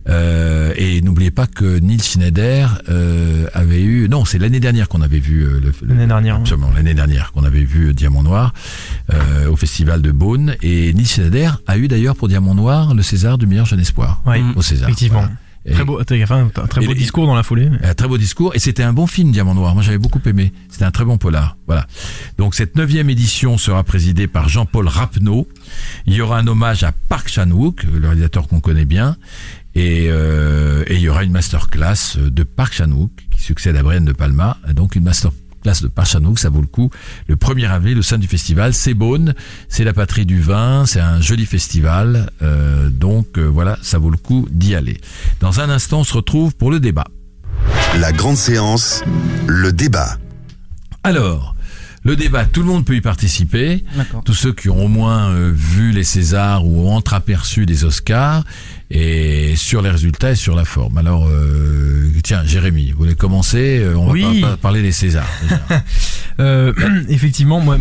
Euh, 0.08 0.74
et 0.76 1.02
n'oubliez 1.02 1.32
pas 1.32 1.46
que 1.46 1.80
Neil 1.80 2.02
Schneider 2.02 2.82
euh, 2.90 3.48
avait 3.54 3.82
eu. 3.82 4.08
Non, 4.10 4.26
c'est 4.26 4.40
l'année 4.40 4.60
dernière 4.60 4.88
qu'on 4.88 5.02
avait 5.02 5.20
vu 5.20 5.44
euh, 5.44 5.62
L'année 5.86 6.08
dernière. 6.08 6.38
Absolument, 6.38 6.72
l'année 6.76 6.94
dernière 6.94 7.32
qu'on 7.32 7.44
avait 7.44 7.64
vu 7.64 7.94
Diamant 7.94 8.24
Noir 8.24 8.54
au 9.50 9.56
festival 9.56 10.02
de 10.02 10.12
Beaune. 10.12 10.56
Et 10.62 10.94
Neil 10.94 11.06
Schneider 11.06 11.62
a 11.68 11.78
eu 11.78 11.88
d'ailleurs 11.88 12.16
pour 12.16 12.28
Diamant 12.28 12.56
Noir 12.56 12.94
le 12.94 13.04
César 13.04 13.38
du 13.38 13.48
meilleur 13.48 13.66
jeune 13.66 13.80
espoir 13.80 14.22
Oui, 14.26 14.38
au 14.56 14.62
César. 14.62 14.90
effectivement. 14.90 15.20
Voilà. 15.20 15.36
Très 15.72 15.84
beau, 15.84 16.00
enfin, 16.02 16.50
un 16.56 16.68
très 16.68 16.82
Et 16.82 16.86
beau 16.88 16.94
les- 16.94 16.98
discours 17.00 17.28
dans 17.28 17.36
la 17.36 17.44
foulée. 17.44 17.70
un 17.84 17.94
très 17.94 18.08
beau 18.08 18.18
discours 18.18 18.56
et 18.56 18.60
c'était 18.60 18.82
un 18.84 18.94
bon 18.94 19.08
film 19.08 19.32
Diamant 19.32 19.54
Noir. 19.54 19.74
Moi 19.76 19.84
j'avais 19.84 19.98
beaucoup 19.98 20.22
aimé. 20.26 20.54
C'était 20.70 20.86
un 20.86 20.92
très 20.92 21.06
bon 21.06 21.18
polar. 21.18 21.58
Voilà. 21.68 21.86
Donc 22.38 22.56
cette 22.56 22.76
neuvième 22.76 23.10
édition 23.10 23.58
sera 23.58 23.84
présidée 23.84 24.28
par 24.28 24.48
Jean-Paul 24.50 24.88
Rapneau. 24.88 25.48
Il 26.06 26.14
y 26.14 26.22
aura 26.22 26.40
un 26.40 26.48
hommage 26.48 26.84
à 26.84 26.92
Park 26.92 27.28
Chan-wook, 27.28 27.84
le 27.84 28.08
réalisateur 28.08 28.48
qu'on 28.48 28.62
connaît 28.62 28.86
bien, 28.86 29.18
et, 29.76 30.08
euh, 30.10 30.84
et 30.88 30.96
il 30.96 31.02
y 31.02 31.10
aura 31.10 31.24
une 31.24 31.32
masterclass 31.32 32.18
de 32.18 32.44
Park 32.44 32.74
Chan-wook 32.74 33.12
qui 33.30 33.42
succède 33.42 33.76
à 33.76 33.84
Brian 33.84 34.02
de 34.02 34.14
Palma. 34.14 34.58
Donc 34.74 34.96
une 34.96 35.04
masterclass 35.04 35.38
de 35.64 35.88
Park 35.88 36.08
Chan-wook, 36.08 36.40
ça 36.40 36.50
vaut 36.50 36.62
le 36.62 36.68
coup. 36.68 36.90
Le 37.28 37.36
1er 37.36 37.70
avril 37.70 37.98
au 37.98 38.02
sein 38.02 38.18
du 38.18 38.28
festival, 38.28 38.74
c'est 38.74 38.94
Beaune, 38.94 39.34
c'est 39.68 39.84
la 39.84 39.94
patrie 39.94 40.26
du 40.26 40.42
vin, 40.42 40.86
c'est 40.86 41.00
un 41.00 41.22
joli 41.22 41.46
festival. 41.46 42.32
Euh, 42.42 42.90
donc 42.90 43.38
euh, 43.38 43.46
voilà, 43.46 43.78
ça 43.82 43.98
vaut 43.98 44.10
le 44.10 44.18
coup 44.18 44.48
d'y 44.52 44.76
aller. 44.76 45.00
Dans 45.40 45.60
un 45.60 45.70
instant, 45.70 46.00
on 46.00 46.04
se 46.04 46.14
retrouve 46.14 46.56
pour 46.56 46.72
le 46.72 46.80
débat. 46.80 47.06
La 48.00 48.12
grande 48.12 48.38
séance, 48.38 49.04
le 49.48 49.72
débat. 49.72 50.18
Alors, 51.04 51.56
le 52.04 52.16
débat, 52.16 52.46
tout 52.46 52.62
le 52.62 52.68
monde 52.68 52.86
peut 52.86 52.96
y 52.96 53.02
participer. 53.02 53.84
Tous 54.24 54.34
ceux 54.34 54.54
qui 54.54 54.70
ont 54.70 54.86
au 54.86 54.88
moins 54.88 55.30
euh, 55.32 55.52
vu 55.54 55.92
les 55.92 56.04
Césars 56.04 56.66
ou 56.66 56.88
ont 56.88 56.96
entreaperçu 56.96 57.66
des 57.66 57.84
Oscars 57.84 58.44
et 58.92 59.54
sur 59.56 59.82
les 59.82 59.90
résultats 59.92 60.32
et 60.32 60.36
sur 60.36 60.56
la 60.56 60.66
forme. 60.66 60.98
Alors, 60.98 61.28
euh, 61.28 62.10
tiens, 62.24 62.42
Jérémy, 62.46 62.92
vous 62.92 63.00
voulez 63.00 63.16
commencer 63.16 63.80
Euh, 63.82 63.96
On 63.96 64.08
va 64.08 64.12
Oui. 64.14 64.42
pas, 64.42 64.50
pas 64.50 64.58
parler 64.58 64.82
des 64.82 64.92
Césars. 64.92 65.28
Euh, 66.40 66.72
effectivement, 67.10 67.60
moi, 67.60 67.78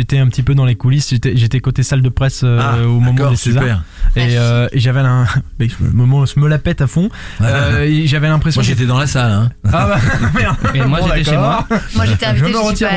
été 0.00 0.18
un 0.18 0.26
petit 0.26 0.42
peu 0.42 0.56
dans 0.56 0.64
les 0.64 0.74
coulisses. 0.74 1.10
J'étais 1.10 1.36
j'étais 1.36 1.60
côté 1.60 1.84
salle 1.84 2.02
de 2.02 2.08
presse 2.08 2.40
euh, 2.42 2.58
Ah, 2.60 2.84
au 2.84 2.98
moment 2.98 3.30
des 3.30 3.36
Césars. 3.36 3.62
super. 3.62 3.84
Et, 4.16 4.36
euh, 4.36 4.66
et 4.72 4.80
j'avais 4.80 4.98
un, 4.98 5.24
mais 5.60 5.68
je 5.68 6.40
me, 6.40 6.48
la 6.48 6.58
pète 6.58 6.80
à 6.80 6.88
fond. 6.88 7.08
Euh, 7.42 8.02
j'avais 8.06 8.26
l'impression. 8.26 8.58
Moi, 8.60 8.64
que- 8.64 8.68
j'étais 8.76 8.86
dans 8.86 8.98
la 8.98 9.06
salle. 9.06 9.30
Hein. 9.30 9.50
Ah 9.72 9.86
bah 9.86 10.00
merde. 10.34 10.56
Et 10.74 10.80
moi, 10.84 10.98
Bon, 11.00 11.06
j'étais 11.14 11.30
chez 11.30 11.36
moi. 11.36 11.64
Moi 11.94 12.06
j'étais 12.06 12.26
invitée, 12.26 12.48
Je 12.48 12.52
me 12.52 12.58
retire. 12.58 12.88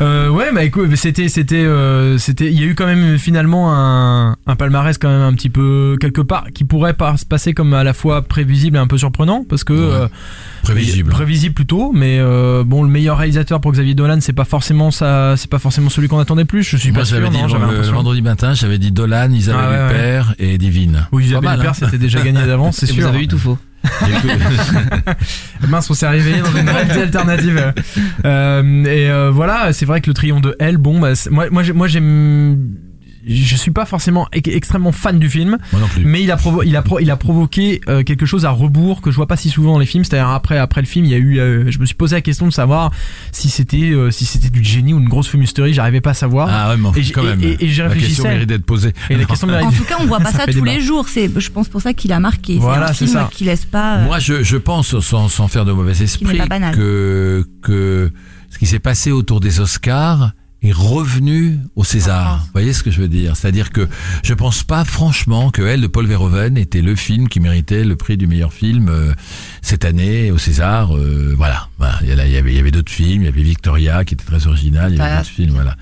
Euh, 0.00 0.28
ouais, 0.30 0.52
bah 0.52 0.64
écoute, 0.64 0.94
c'était, 0.96 1.28
c'était, 1.28 1.56
euh, 1.64 2.18
c'était, 2.18 2.46
il 2.52 2.60
y 2.60 2.62
a 2.64 2.66
eu 2.66 2.74
quand 2.74 2.86
même 2.86 3.18
finalement 3.18 3.74
un, 3.74 4.36
un 4.46 4.56
palmarès 4.62 4.96
quand 4.96 5.08
même 5.08 5.22
un 5.22 5.32
petit 5.34 5.50
peu 5.50 5.96
quelque 6.00 6.20
part 6.20 6.44
qui 6.54 6.62
pourrait 6.64 6.94
pas 6.94 7.16
se 7.16 7.26
passer 7.26 7.52
comme 7.52 7.74
à 7.74 7.82
la 7.82 7.92
fois 7.92 8.22
prévisible 8.22 8.76
et 8.76 8.80
un 8.80 8.86
peu 8.86 8.96
surprenant 8.96 9.44
parce 9.48 9.64
que 9.64 9.72
Ouais. 9.72 9.78
euh, 10.02 10.08
Prévisible. 10.62 11.10
prévisible 11.10 11.54
plutôt, 11.54 11.90
mais 11.92 12.18
euh, 12.20 12.62
bon, 12.64 12.84
le 12.84 12.88
meilleur 12.88 13.18
réalisateur 13.18 13.60
pour 13.60 13.72
Xavier 13.72 13.94
Dolan, 13.94 14.18
c'est 14.20 14.32
pas 14.32 14.44
forcément 14.44 14.92
ça, 14.92 15.34
c'est 15.36 15.50
pas 15.50 15.58
forcément 15.58 15.90
celui 15.90 16.06
qu'on 16.06 16.20
attendait 16.20 16.44
plus. 16.44 16.62
Je 16.62 16.76
suis 16.76 16.90
Moi, 16.92 17.00
pas 17.00 17.04
sûr, 17.04 17.18
dit 17.28 17.36
non, 17.36 17.42
le, 17.44 17.48
j'avais 17.48 17.76
le 17.78 17.82
vendredi 17.82 18.22
matin, 18.22 18.54
j'avais 18.54 18.78
dit 18.78 18.92
Dolan, 18.92 19.32
Isabelle 19.32 19.60
Ah 19.64 19.70
ouais, 19.70 19.76
ouais. 19.78 19.86
Huppert 19.86 20.34
et 20.38 20.58
Divine. 20.58 21.06
Oui, 21.10 21.24
Isabelle 21.24 21.50
mal, 21.50 21.58
Huppert, 21.58 21.70
hein. 21.72 21.74
c'était 21.80 21.98
déjà 21.98 22.20
gagné 22.20 22.46
d'avance, 22.46 22.76
c'est 22.76 22.86
sûr. 22.86 23.02
vous 23.02 23.08
avez 23.08 23.24
eu 23.24 23.28
tout 23.28 23.38
faux. 23.38 23.58
Mince, 25.68 25.90
on 25.90 25.94
s'est 25.94 26.08
réveillé 26.08 26.40
dans 26.40 26.56
une 26.56 26.68
réalité 26.68 27.02
alternative. 27.02 27.72
Euh, 28.24 28.84
et 28.84 29.10
euh, 29.10 29.30
voilà, 29.32 29.72
c'est 29.72 29.86
vrai 29.86 30.00
que 30.00 30.08
le 30.10 30.14
triomphe 30.14 30.42
de 30.42 30.54
Elle, 30.60 30.76
bon, 30.76 31.00
bah, 31.00 31.12
moi, 31.30 31.46
moi, 31.50 31.88
j'aime. 31.88 32.68
Je 33.24 33.56
suis 33.56 33.70
pas 33.70 33.84
forcément 33.86 34.26
e- 34.34 34.40
extrêmement 34.50 34.90
fan 34.90 35.18
du 35.20 35.30
film, 35.30 35.56
Moi 35.72 35.80
non 35.80 35.86
plus. 35.86 36.04
mais 36.04 36.22
il 36.22 36.30
a, 36.32 36.36
provo- 36.36 36.62
il 36.64 36.74
a, 36.76 36.82
pro- 36.82 36.98
il 36.98 37.08
a 37.10 37.16
provoqué 37.16 37.80
euh, 37.88 38.02
quelque 38.02 38.26
chose 38.26 38.44
à 38.44 38.50
rebours 38.50 39.00
que 39.00 39.10
je 39.12 39.16
vois 39.16 39.28
pas 39.28 39.36
si 39.36 39.48
souvent 39.48 39.74
dans 39.74 39.78
les 39.78 39.86
films. 39.86 40.04
C'est-à-dire 40.04 40.28
après, 40.30 40.58
après 40.58 40.80
le 40.80 40.88
film, 40.88 41.04
il 41.04 41.12
y 41.12 41.14
a 41.14 41.18
eu, 41.18 41.38
euh, 41.38 41.70
je 41.70 41.78
me 41.78 41.86
suis 41.86 41.94
posé 41.94 42.16
la 42.16 42.20
question 42.20 42.46
de 42.46 42.52
savoir 42.52 42.90
si 43.30 43.48
c'était, 43.48 43.90
euh, 43.92 44.10
si 44.10 44.24
c'était 44.24 44.48
du 44.50 44.64
génie 44.64 44.92
ou 44.92 44.98
une 44.98 45.08
grosse 45.08 45.28
fumisterie. 45.28 45.72
J'arrivais 45.72 46.00
pas 46.00 46.10
à 46.10 46.14
savoir. 46.14 46.48
Ah 46.50 46.70
ouais, 46.70 46.76
mais 46.76 47.00
Et 47.00 47.10
quand 47.12 47.22
même. 47.22 47.40
et- 47.42 47.50
et- 47.60 47.64
et 47.64 47.68
j'y 47.68 47.80
la 47.80 47.94
question 47.94 48.24
mérite 48.24 48.48
d'être 48.48 48.64
posée. 48.66 48.92
Et 49.08 49.16
la 49.16 49.24
question 49.24 49.46
mérite- 49.46 49.66
En 49.68 49.70
tout 49.72 49.84
cas, 49.84 49.96
on 50.00 50.06
voit 50.06 50.18
pas 50.18 50.32
Ça 50.32 50.46
tous 50.46 50.54
débat. 50.54 50.72
les 50.72 50.80
jours. 50.80 51.08
C'est, 51.08 51.30
je 51.38 51.50
pense 51.50 51.68
pour 51.68 51.80
ça 51.80 51.94
qu'il 51.94 52.12
a 52.12 52.18
marqué. 52.18 52.58
Voilà, 52.58 52.86
c'est 52.88 52.90
un 52.90 52.94
c'est 52.94 53.06
film 53.06 53.18
ça. 53.20 53.30
qui 53.32 53.44
laisse 53.44 53.64
pas. 53.66 53.98
euh, 53.98 54.04
Moi, 54.04 54.18
je, 54.18 54.42
je 54.42 54.56
pense, 54.56 54.98
sans, 55.00 55.28
sans 55.28 55.46
faire 55.48 55.64
de 55.64 55.70
mauvais 55.72 55.92
esprit, 56.02 56.38
que 57.62 58.10
ce 58.50 58.58
qui 58.58 58.66
s'est 58.66 58.78
passé 58.80 59.10
autour 59.12 59.40
des 59.40 59.60
Oscars 59.60 60.32
est 60.62 60.72
revenu 60.72 61.58
au 61.76 61.84
César. 61.84 62.40
Vous 62.44 62.52
voyez 62.52 62.72
ce 62.72 62.82
que 62.82 62.90
je 62.90 63.00
veux 63.00 63.08
dire? 63.08 63.36
C'est-à-dire 63.36 63.70
que 63.70 63.88
je 64.22 64.34
pense 64.34 64.62
pas 64.62 64.84
franchement 64.84 65.50
que 65.50 65.62
Elle 65.62 65.80
de 65.80 65.86
Paul 65.88 66.06
Verhoeven 66.06 66.56
était 66.56 66.82
le 66.82 66.94
film 66.94 67.28
qui 67.28 67.40
méritait 67.40 67.84
le 67.84 67.96
prix 67.96 68.16
du 68.16 68.26
meilleur 68.26 68.52
film 68.52 68.88
euh, 68.88 69.12
cette 69.60 69.84
année 69.84 70.30
au 70.30 70.38
César. 70.38 70.96
euh, 70.96 71.34
voilà. 71.36 71.68
Voilà. 71.78 71.98
Il 72.02 72.08
y 72.08 72.12
avait, 72.36 72.52
il 72.52 72.56
y 72.56 72.60
avait 72.60 72.70
d'autres 72.70 72.92
films. 72.92 73.22
Il 73.22 73.24
y 73.26 73.28
avait 73.28 73.42
Victoria 73.42 74.04
qui 74.04 74.14
était 74.14 74.24
très 74.24 74.46
original. 74.46 74.92
Il 74.92 74.98
y 74.98 75.00
avait 75.00 75.16
d'autres 75.18 75.28
films. 75.28 75.54
Voilà. 75.54 75.76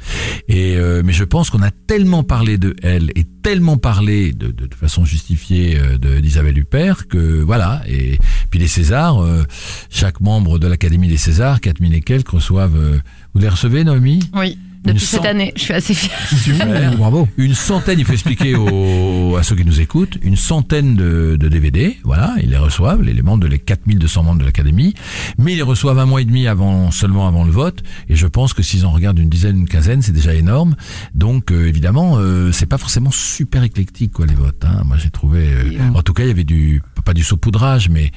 Et 0.49 0.77
euh, 0.77 1.03
mais 1.05 1.13
je 1.13 1.25
pense 1.25 1.51
qu'on 1.51 1.63
a 1.63 1.71
tellement 1.71 2.23
parlé 2.23 2.57
de 2.57 2.75
Elle 2.83 3.11
et 3.17 3.25
tellement 3.43 3.77
parlé 3.77 4.33
de, 4.33 4.49
de, 4.49 4.67
de 4.67 4.75
façon 4.75 5.05
justifiée 5.05 5.79
euh, 5.79 6.21
d'Isabelle 6.21 6.57
Huppert 6.59 7.07
que 7.09 7.43
voilà. 7.43 7.83
Et 7.87 8.19
puis 8.51 8.59
les 8.59 8.69
Césars, 8.69 9.23
euh, 9.23 9.45
chaque 9.91 10.21
membre 10.21 10.59
de 10.59 10.67
l'Académie 10.67 11.09
des 11.09 11.17
Césars, 11.19 11.61
4000 11.61 11.95
et 11.95 12.01
quelques, 12.01 12.29
reçoivent. 12.29 12.77
euh, 12.77 12.99
vous 13.35 13.41
les 13.41 13.49
recevez, 13.49 13.85
Naomi? 13.85 14.21
Oui, 14.35 14.59
Depuis 14.85 15.05
cette 15.05 15.27
année, 15.27 15.53
je 15.57 15.63
suis 15.63 15.75
assez. 15.75 15.95
Super. 15.95 16.97
bravo. 16.97 17.29
Une 17.37 17.55
centaine, 17.55 17.99
il 17.99 18.05
faut 18.05 18.13
expliquer 18.13 18.55
aux, 18.55 19.37
à 19.37 19.43
ceux 19.43 19.55
qui 19.55 19.65
nous 19.65 19.81
écoutent, 19.81 20.17
une 20.23 20.37
centaine 20.37 20.97
de, 20.97 21.37
de 21.39 21.49
DVD, 21.49 21.99
voilà, 22.03 22.35
ils 22.43 22.51
les 22.51 22.57
reçoivent, 22.57 23.03
les, 23.03 23.13
les 23.13 23.23
membres 23.23 23.43
de 23.43 23.47
les 23.47 23.59
4200 23.59 24.23
membres 24.23 24.41
de 24.41 24.45
l'Académie, 24.45 24.95
mais 25.39 25.53
ils 25.53 25.57
les 25.57 25.63
reçoivent 25.63 25.99
un 25.99 26.07
mois 26.07 26.23
et 26.23 26.25
demi 26.25 26.47
avant, 26.47 26.91
seulement 26.91 27.29
avant 27.29 27.45
le 27.45 27.51
vote, 27.51 27.83
et 28.09 28.17
je 28.17 28.27
pense 28.27 28.55
que 28.55 28.63
s'ils 28.63 28.87
en 28.87 28.91
regardent 28.91 29.19
une 29.19 29.29
dizaine, 29.29 29.59
une 29.59 29.69
quinzaine, 29.69 30.01
c'est 30.01 30.13
déjà 30.13 30.35
énorme, 30.35 30.77
donc 31.15 31.53
euh, 31.53 31.69
évidemment, 31.69 32.17
euh, 32.17 32.51
c'est 32.53 32.67
pas 32.67 32.79
forcément 32.79 33.11
super 33.11 33.63
éclectique, 33.63 34.13
quoi, 34.13 34.27
les 34.27 34.35
votes, 34.35 34.65
hein. 34.65 34.83
moi 34.87 34.97
j'ai 34.97 35.11
trouvé, 35.11 35.47
euh, 35.47 35.79
en 35.95 36.03
tout 36.03 36.15
cas, 36.15 36.23
il 36.23 36.29
y 36.29 36.33
avait 36.33 36.45
du, 36.45 36.83
pas 37.05 37.13
du 37.13 37.23
saupoudrage, 37.23 37.91
mais 37.91 38.13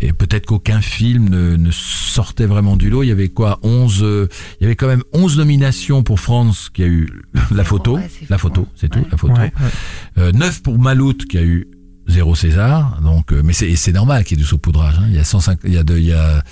et 0.00 0.12
peut-être 0.12 0.46
qu'aucun 0.46 0.80
film 0.80 1.28
ne, 1.28 1.56
ne 1.56 1.70
sortait 1.70 2.46
vraiment 2.46 2.76
du 2.76 2.90
lot. 2.90 3.02
Il 3.02 3.08
y 3.08 3.12
avait 3.12 3.28
quoi 3.28 3.58
11 3.62 4.02
euh, 4.02 4.28
Il 4.60 4.64
y 4.64 4.66
avait 4.66 4.76
quand 4.76 4.86
même 4.86 5.02
11 5.12 5.38
nominations 5.38 6.02
pour 6.02 6.20
France 6.20 6.70
qui 6.72 6.82
a 6.82 6.86
eu 6.86 7.08
la 7.52 7.64
photo, 7.64 7.96
ouais, 7.96 8.10
la 8.28 8.38
photo, 8.38 8.66
c'est 8.74 8.88
tout, 8.88 8.98
Ouais. 9.00 9.06
la 9.10 9.16
photo. 9.16 9.34
Ouais, 9.34 9.40
ouais. 9.40 9.70
Euh, 10.18 10.32
9 10.32 10.62
pour 10.62 10.78
Maloute 10.78 11.26
qui 11.26 11.38
a 11.38 11.42
eu 11.42 11.68
zéro 12.06 12.34
César. 12.34 13.00
Donc, 13.02 13.32
euh, 13.32 13.42
mais 13.44 13.52
c'est 13.52 13.92
normal 13.92 14.24
qu'il 14.24 14.36
y 14.36 14.40
ait 14.40 14.42
du 14.42 14.48
saupoudrage. 14.48 14.96
Hein. 14.98 15.06
Il 15.08 15.14
y 15.14 15.18
a 15.18 15.24
150, 15.24 15.60
il 15.64 15.74
y 15.74 15.78
a 15.78 15.84
de, 15.84 15.96
il 15.96 16.04
y 16.06 16.12
a 16.12 16.42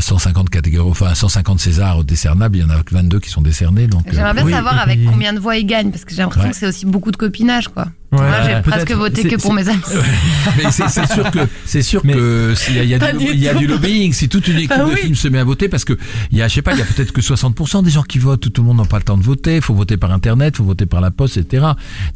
150 0.00 0.50
catégories, 0.50 0.90
enfin 0.90 1.14
150 1.14 1.60
Césars 1.60 2.04
décernables. 2.04 2.56
Il 2.56 2.60
y 2.62 2.64
en 2.64 2.70
a 2.70 2.82
que 2.82 2.94
22 2.94 3.20
qui 3.20 3.30
sont 3.30 3.42
décernés. 3.42 3.86
Donc, 3.86 4.06
euh, 4.08 4.12
J'aimerais 4.14 4.34
bien 4.34 4.44
oui, 4.44 4.52
savoir 4.52 4.78
avec 4.78 4.98
puis- 4.98 5.06
combien 5.10 5.32
de 5.32 5.38
voix 5.38 5.56
il 5.56 5.66
gagne, 5.66 5.90
parce 5.90 6.04
que 6.04 6.10
j'ai 6.12 6.18
l'impression 6.22 6.44
Ouais. 6.44 6.50
que 6.50 6.56
c'est 6.56 6.66
aussi 6.66 6.86
beaucoup 6.86 7.10
de 7.10 7.16
copinage, 7.16 7.68
quoi. 7.68 7.86
Ouais, 8.12 8.18
Moi, 8.18 8.42
j'ai 8.44 8.60
presque 8.60 8.92
voté 8.92 9.26
que 9.26 9.36
pour 9.36 9.54
mes 9.54 9.66
amis. 9.70 9.80
mais 10.58 10.70
c'est 10.70 10.86
sûr 10.90 11.30
que 11.30 11.38
c'est 11.64 11.80
sûr 11.80 12.02
Mais- 12.04 12.12
que 12.12 12.52
s'il 12.54 12.76
y 12.76 12.78
a, 12.80 12.82
y 12.84 12.98
du, 12.98 13.18
du 13.24 13.30
il 13.32 13.40
y 13.40 13.48
a 13.48 13.54
tout. 13.54 13.60
du 13.60 13.66
lobbying. 13.66 14.12
Si 14.12 14.28
toute 14.28 14.48
une 14.48 14.56
équipe 14.58 14.72
Ah 14.74 14.80
de 14.80 14.90
oui. 14.90 14.96
films 15.00 15.14
se 15.14 15.28
met 15.28 15.38
à 15.38 15.44
voter, 15.44 15.70
parce 15.70 15.86
que 15.86 15.94
il 16.30 16.36
y 16.36 16.42
a, 16.42 16.48
je 16.48 16.52
sais 16.54 16.60
pas, 16.60 16.74
il 16.74 16.78
y 16.78 16.82
a 16.82 16.84
peut-être 16.84 17.10
que 17.12 17.22
60% 17.22 17.82
des 17.82 17.90
gens 17.90 18.02
qui 18.02 18.18
votent. 18.18 18.52
Tout 18.52 18.60
le 18.60 18.66
monde 18.68 18.76
n'a 18.76 18.84
pas 18.84 18.98
le 18.98 19.04
temps 19.04 19.16
de 19.16 19.22
voter. 19.22 19.56
Il 19.56 19.62
faut 19.62 19.72
voter 19.74 19.96
par 19.96 20.12
internet, 20.12 20.52
il 20.54 20.58
faut 20.58 20.64
voter 20.64 20.84
par 20.84 21.00
la 21.00 21.10
poste, 21.10 21.38
etc. 21.38 21.64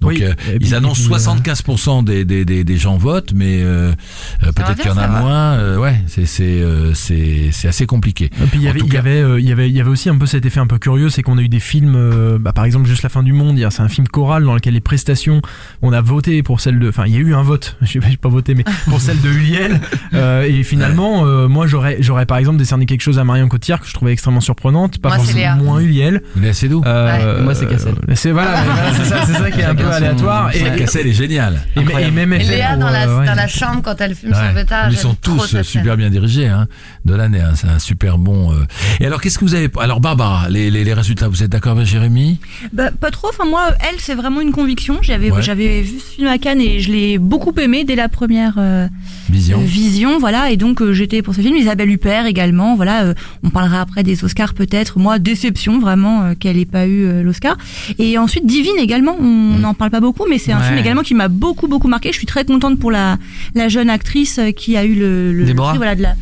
Donc 0.02 0.10
Oui, 0.10 0.22
euh, 0.22 0.32
et 0.52 0.58
puis- 0.58 0.68
ils 0.68 0.74
annoncent 0.74 1.00
et 1.00 1.06
puis, 1.06 1.14
euh, 1.14 1.18
75% 1.18 2.02
des, 2.04 2.26
des, 2.26 2.44
des, 2.44 2.62
des 2.62 2.76
gens 2.76 2.98
votent, 2.98 3.32
mais 3.34 3.62
euh, 3.62 3.92
euh, 4.44 4.52
peut-être 4.52 4.76
qu'il 4.76 4.90
y 4.90 4.92
en 4.94 4.98
a 4.98 5.08
moins. 5.08 5.54
Euh, 5.54 5.78
ouais, 5.78 6.02
c'est 6.08 6.26
c'est 6.26 6.42
euh, 6.60 6.92
c'est 6.92 7.48
c'est 7.56 7.68
assez 7.68 7.86
compliqué. 7.86 8.26
Et 8.26 8.46
puis 8.46 8.58
il 8.60 8.62
y 8.62 8.68
avait, 8.68 8.78
tout 8.78 8.86
il 8.86 8.90
y 8.90 8.92
cas- 8.92 8.98
avait, 9.00 9.20
euh, 9.22 9.40
il 9.40 9.48
y 9.48 9.52
avait, 9.52 9.68
il 9.68 9.74
y 9.76 9.80
avait 9.80 9.90
aussi 9.90 10.08
un 10.08 10.16
peu 10.16 10.26
cet 10.26 10.44
effet 10.46 10.60
un 10.60 10.66
peu 10.66 10.78
curieux, 10.78 11.08
c'est 11.10 11.22
qu'on 11.22 11.38
a 11.38 11.42
eu 11.42 11.48
des 11.48 11.60
films, 11.60 11.94
euh, 11.96 12.38
bah, 12.40 12.52
par 12.52 12.64
exemple 12.64 12.86
juste 12.86 13.02
la 13.02 13.08
fin 13.08 13.22
du 13.22 13.32
monde. 13.32 13.58
C'est 13.70 13.80
un 13.82 13.88
film 13.88 14.06
choral 14.08 14.44
dans 14.44 14.54
lequel 14.54 14.74
les 14.74 14.80
prestations, 14.80 15.40
on 15.82 15.92
a 15.92 16.00
voté 16.00 16.42
pour 16.42 16.60
celle 16.60 16.78
de, 16.78 16.88
enfin 16.88 17.04
il 17.06 17.14
y 17.14 17.16
a 17.16 17.20
eu 17.20 17.34
un 17.34 17.42
vote, 17.42 17.76
je 17.82 17.98
sais 18.00 18.16
pas, 18.20 18.28
voté, 18.28 18.54
mais 18.54 18.64
pour 18.86 19.00
celle 19.00 19.20
de 19.20 19.28
Huliel. 19.30 19.80
Euh, 20.14 20.42
et 20.44 20.62
finalement, 20.62 21.26
euh, 21.26 21.48
moi 21.48 21.66
j'aurais, 21.66 21.96
j'aurais 22.00 22.26
par 22.26 22.38
exemple 22.38 22.58
décerné 22.58 22.86
quelque 22.86 23.00
chose 23.02 23.18
à 23.18 23.24
Marion 23.24 23.48
Cotillard 23.48 23.80
que 23.80 23.86
je 23.88 23.94
trouvais 23.94 24.12
extrêmement 24.12 24.40
surprenante, 24.40 24.98
pas 24.98 25.16
Moi, 25.16 25.18
c'est 25.24 25.34
Léa. 25.34 25.50
forcément 25.52 25.70
moins 25.72 25.80
Huliel. 25.80 26.22
Il 26.36 26.44
est 26.44 26.50
assez 26.50 26.68
doux. 26.68 26.82
Euh, 26.86 27.36
Ouais, 27.36 27.42
moi, 27.42 27.54
c'est 27.54 27.66
Cassel. 27.68 27.94
euh, 28.08 28.12
C'est 28.14 28.30
voilà, 28.32 28.62
mais 28.62 28.92
c'est 28.98 29.04
ça, 29.04 29.24
c'est 29.26 29.32
ça 29.34 29.50
qui 29.50 29.60
est 29.60 29.64
un 29.64 29.74
peu 29.74 29.84
son- 29.84 29.90
aléatoire. 29.90 30.50
Et, 30.54 30.60
La 30.64 30.70
cassette 30.70 31.06
est 31.06 31.12
géniale. 31.12 31.62
et, 31.76 31.80
et 32.02 32.10
même 32.10 32.32
Et 32.32 32.38
Léa 32.38 32.70
pour, 32.70 32.78
dans 32.80 32.90
la, 32.90 33.18
ouais. 33.18 33.26
dans 33.26 33.34
la 33.34 33.46
chambre 33.46 33.80
quand 33.82 34.00
elle 34.00 34.14
fume 34.14 34.30
Ouais. 34.30 34.48
son 34.48 34.54
pétard. 34.54 34.90
Ils 34.90 34.96
sont 34.96 35.14
tous 35.14 35.62
super 35.62 35.96
bien 35.96 36.10
dirigés 36.10 36.46
hein, 36.48 36.66
de 37.04 37.14
c'est 37.54 37.68
un 37.68 37.78
super 37.78 38.18
bon. 38.18 38.52
euh. 38.52 38.64
Et 39.00 39.06
alors, 39.06 39.20
qu'est-ce 39.20 39.38
que 39.38 39.44
vous 39.44 39.54
avez 39.54 39.68
Alors, 39.78 40.00
Barbara, 40.00 40.48
les, 40.48 40.70
les, 40.70 40.84
les 40.84 40.92
résultats, 40.94 41.28
vous 41.28 41.42
êtes 41.42 41.50
d'accord 41.50 41.72
avec 41.72 41.86
Jérémy 41.86 42.38
Bah, 42.72 42.90
pas 42.90 43.10
trop. 43.10 43.28
Enfin, 43.28 43.48
moi, 43.48 43.68
elle, 43.80 43.98
c'est 43.98 44.14
vraiment 44.14 44.40
une 44.40 44.52
conviction. 44.52 44.98
J'avais, 45.02 45.30
Ouais. 45.30 45.42
j'avais 45.42 45.82
vu 45.82 45.98
ce 45.98 46.14
film 46.16 46.28
à 46.28 46.38
Cannes 46.38 46.60
et 46.60 46.80
je 46.80 46.90
l'ai 46.92 47.18
beaucoup 47.18 47.52
aimé 47.60 47.84
dès 47.84 47.96
la 47.96 48.08
première 48.08 48.54
euh, 48.58 48.86
Vision. 49.28 49.60
euh, 49.60 49.64
vision. 49.64 50.18
Voilà. 50.18 50.50
Et 50.50 50.56
donc, 50.56 50.82
j'étais 50.92 51.22
pour 51.22 51.34
ce 51.34 51.40
film. 51.40 51.56
Isabelle 51.56 51.90
Huppert 51.90 52.26
également. 52.26 52.76
Voilà. 52.76 53.14
on 53.42 53.50
parlera 53.50 53.80
après 53.80 54.02
des 54.02 54.24
Oscars 54.24 54.54
peut-être. 54.54 54.98
Moi, 54.98 55.18
déception 55.18 55.78
vraiment 55.78 56.34
qu'elle 56.38 56.56
ait 56.58 56.64
pas 56.64 56.86
eu 56.86 57.22
l'Oscar. 57.22 57.56
Et 57.98 58.18
ensuite, 58.18 58.46
Divine 58.46 58.78
également. 58.78 59.16
On 59.18 59.24
Mm. 59.56 59.60
n'en 59.60 59.74
parle 59.74 59.90
pas 59.90 60.00
beaucoup, 60.00 60.24
mais 60.28 60.38
c'est 60.38 60.52
un 60.52 60.58
Ouais. 60.60 60.66
film 60.66 60.78
également 60.78 61.02
qui 61.02 61.14
m'a 61.14 61.28
beaucoup, 61.28 61.68
beaucoup 61.68 61.88
marqué. 61.88 62.10
Je 62.12 62.16
suis 62.18 62.26
très 62.26 62.44
contente 62.44 62.78
pour 62.78 62.90
la, 62.90 63.18
la 63.54 63.68
jeune 63.68 63.90
actrice 63.90 64.40
qui 64.56 64.76
a 64.76 64.84
eu 64.84 64.94
le, 64.94 65.32
le 65.32 65.54
prix, 65.54 65.76
voilà, 65.76 65.94
de 65.94 66.02
la. 66.02 66.14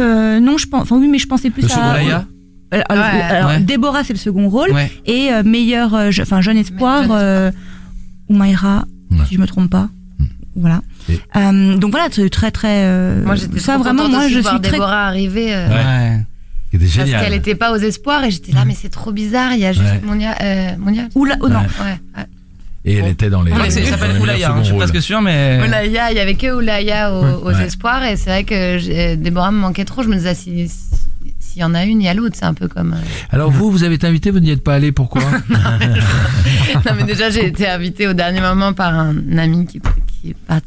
Euh, 0.00 0.40
non, 0.40 0.56
je 0.58 0.66
pense. 0.66 0.82
Enfin, 0.82 0.96
oui, 0.96 1.08
mais 1.08 1.18
je 1.18 1.26
pensais 1.26 1.50
plus 1.50 1.62
Le 1.62 1.66
à. 1.68 1.70
second 1.74 1.92
Laïa 1.92 2.24
Alors, 2.70 2.84
Ouais. 2.90 3.20
alors, 3.22 3.50
Ouais. 3.50 3.60
Déborah, 3.60 4.02
c'est 4.04 4.14
le 4.14 4.18
second 4.18 4.48
rôle 4.48 4.70
Ouais. 4.72 4.90
et 5.06 5.30
euh, 5.32 5.42
meilleur 5.42 5.94
euh, 5.94 6.10
je- 6.10 6.22
enfin 6.22 6.40
jeune 6.40 6.56
espoir 6.56 7.04
euh, 7.10 7.50
Oumaira 8.28 8.84
Ouais. 9.10 9.18
si 9.28 9.34
je 9.34 9.40
me 9.40 9.46
trompe 9.46 9.70
pas 9.70 9.88
Mm. 10.18 10.24
voilà 10.56 10.80
Et- 11.10 11.20
Euh, 11.36 11.76
donc 11.76 11.90
voilà 11.90 12.06
c'est 12.10 12.30
très 12.30 12.50
très 12.50 12.84
euh, 12.84 13.22
Moi, 13.24 13.34
j'étais 13.34 13.58
ça 13.58 13.74
trop 13.74 13.82
vraiment 13.82 14.08
moi 14.08 14.26
je 14.28 14.38
voir 14.38 14.54
suis 14.54 14.62
très 14.62 14.72
Déborah 14.72 15.06
arriver. 15.06 15.54
euh, 15.54 15.68
Ouais. 15.68 15.74
Ouais. 15.74 16.20
C'était 16.72 17.10
Parce 17.10 17.24
qu'elle 17.24 17.34
était 17.34 17.54
pas 17.54 17.72
aux 17.72 17.76
espoirs 17.76 18.24
et 18.24 18.30
j'étais 18.30 18.52
là, 18.52 18.64
mais 18.64 18.74
c'est 18.74 18.88
trop 18.88 19.12
bizarre. 19.12 19.52
Il 19.52 19.58
y 19.60 19.66
a 19.66 19.72
juste 19.72 19.84
Ouais. 19.84 20.00
Monia. 20.02 20.34
Euh, 20.40 20.70
Monia 20.78 21.02
Oula 21.14 21.36
oh 21.42 21.48
non 21.50 21.58
Ouais. 21.58 21.98
Ouais. 22.16 22.24
Ouais. 22.84 22.92
Et 22.92 22.96
elle 22.96 23.08
était 23.08 23.30
dans 23.30 23.42
les. 23.42 23.52
Il 23.52 23.58
les 23.58 23.86
s'appelle 23.86 24.18
Oulaya, 24.20 24.50
hein, 24.52 24.56
je 24.58 24.68
suis 24.68 24.76
presque 24.76 25.00
sûr, 25.00 25.20
mais. 25.22 25.60
Oulaya, 25.66 26.10
il 26.10 26.16
y 26.16 26.20
avait 26.20 26.34
que 26.34 26.52
Oulaya 26.52 27.12
aux, 27.12 27.44
aux 27.48 27.52
Ouais. 27.54 27.64
espoirs 27.66 28.04
et 28.04 28.16
c'est 28.16 28.30
vrai 28.30 28.44
que 28.44 29.14
Déborah 29.14 29.52
me 29.52 29.58
manquait 29.58 29.84
trop. 29.84 30.02
Je 30.02 30.08
me 30.08 30.14
disais, 30.16 30.34
si- 30.34 30.68
si- 30.68 31.34
s'il 31.38 31.60
y 31.60 31.64
en 31.64 31.74
a 31.74 31.84
une, 31.84 32.00
il 32.00 32.04
y 32.04 32.08
a 32.08 32.14
l'autre. 32.14 32.34
C'est 32.38 32.44
un 32.46 32.54
peu 32.54 32.66
comme. 32.68 32.94
euh, 32.94 32.96
Alors 33.30 33.50
vous, 33.50 33.70
vous 33.70 33.84
avez 33.84 33.94
été 33.96 34.06
invité, 34.06 34.30
vous 34.30 34.40
n'y 34.40 34.50
êtes 34.50 34.64
pas 34.64 34.74
allé, 34.74 34.90
pourquoi 34.90 35.22
non, 35.50 36.92
mais 36.96 37.04
déjà, 37.04 37.30
j'ai 37.30 37.46
été 37.46 37.68
invitée 37.68 38.06
au 38.08 38.14
dernier 38.14 38.40
moment 38.40 38.72
par 38.72 38.94
un 38.94 39.14
ami 39.38 39.66
qui, 39.66 39.80
qui 40.20 40.30
est 40.30 40.36
parti. 40.46 40.66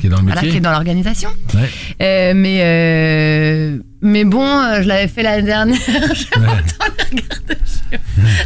Qui 0.00 0.06
est 0.06 0.10
dans 0.10 0.16
le 0.16 0.22
Voilà, 0.24 0.40
métier 0.40 0.50
qui 0.50 0.56
est 0.56 0.60
dans 0.60 0.72
l'organisation. 0.72 1.30
Ouais. 1.54 1.70
Euh, 2.02 2.32
mais, 2.34 2.58
euh, 2.62 3.78
mais 4.02 4.24
bon, 4.24 4.44
euh, 4.44 4.82
je 4.82 4.88
l'avais 4.88 5.06
fait 5.06 5.22
l'année 5.22 5.42
dernière. 5.46 5.78
je 5.86 6.40
Ouais. 6.40 7.96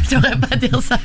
je 0.03 0.15
devrais 0.15 0.37
pas 0.37 0.55
dire 0.55 0.81
ça. 0.81 0.97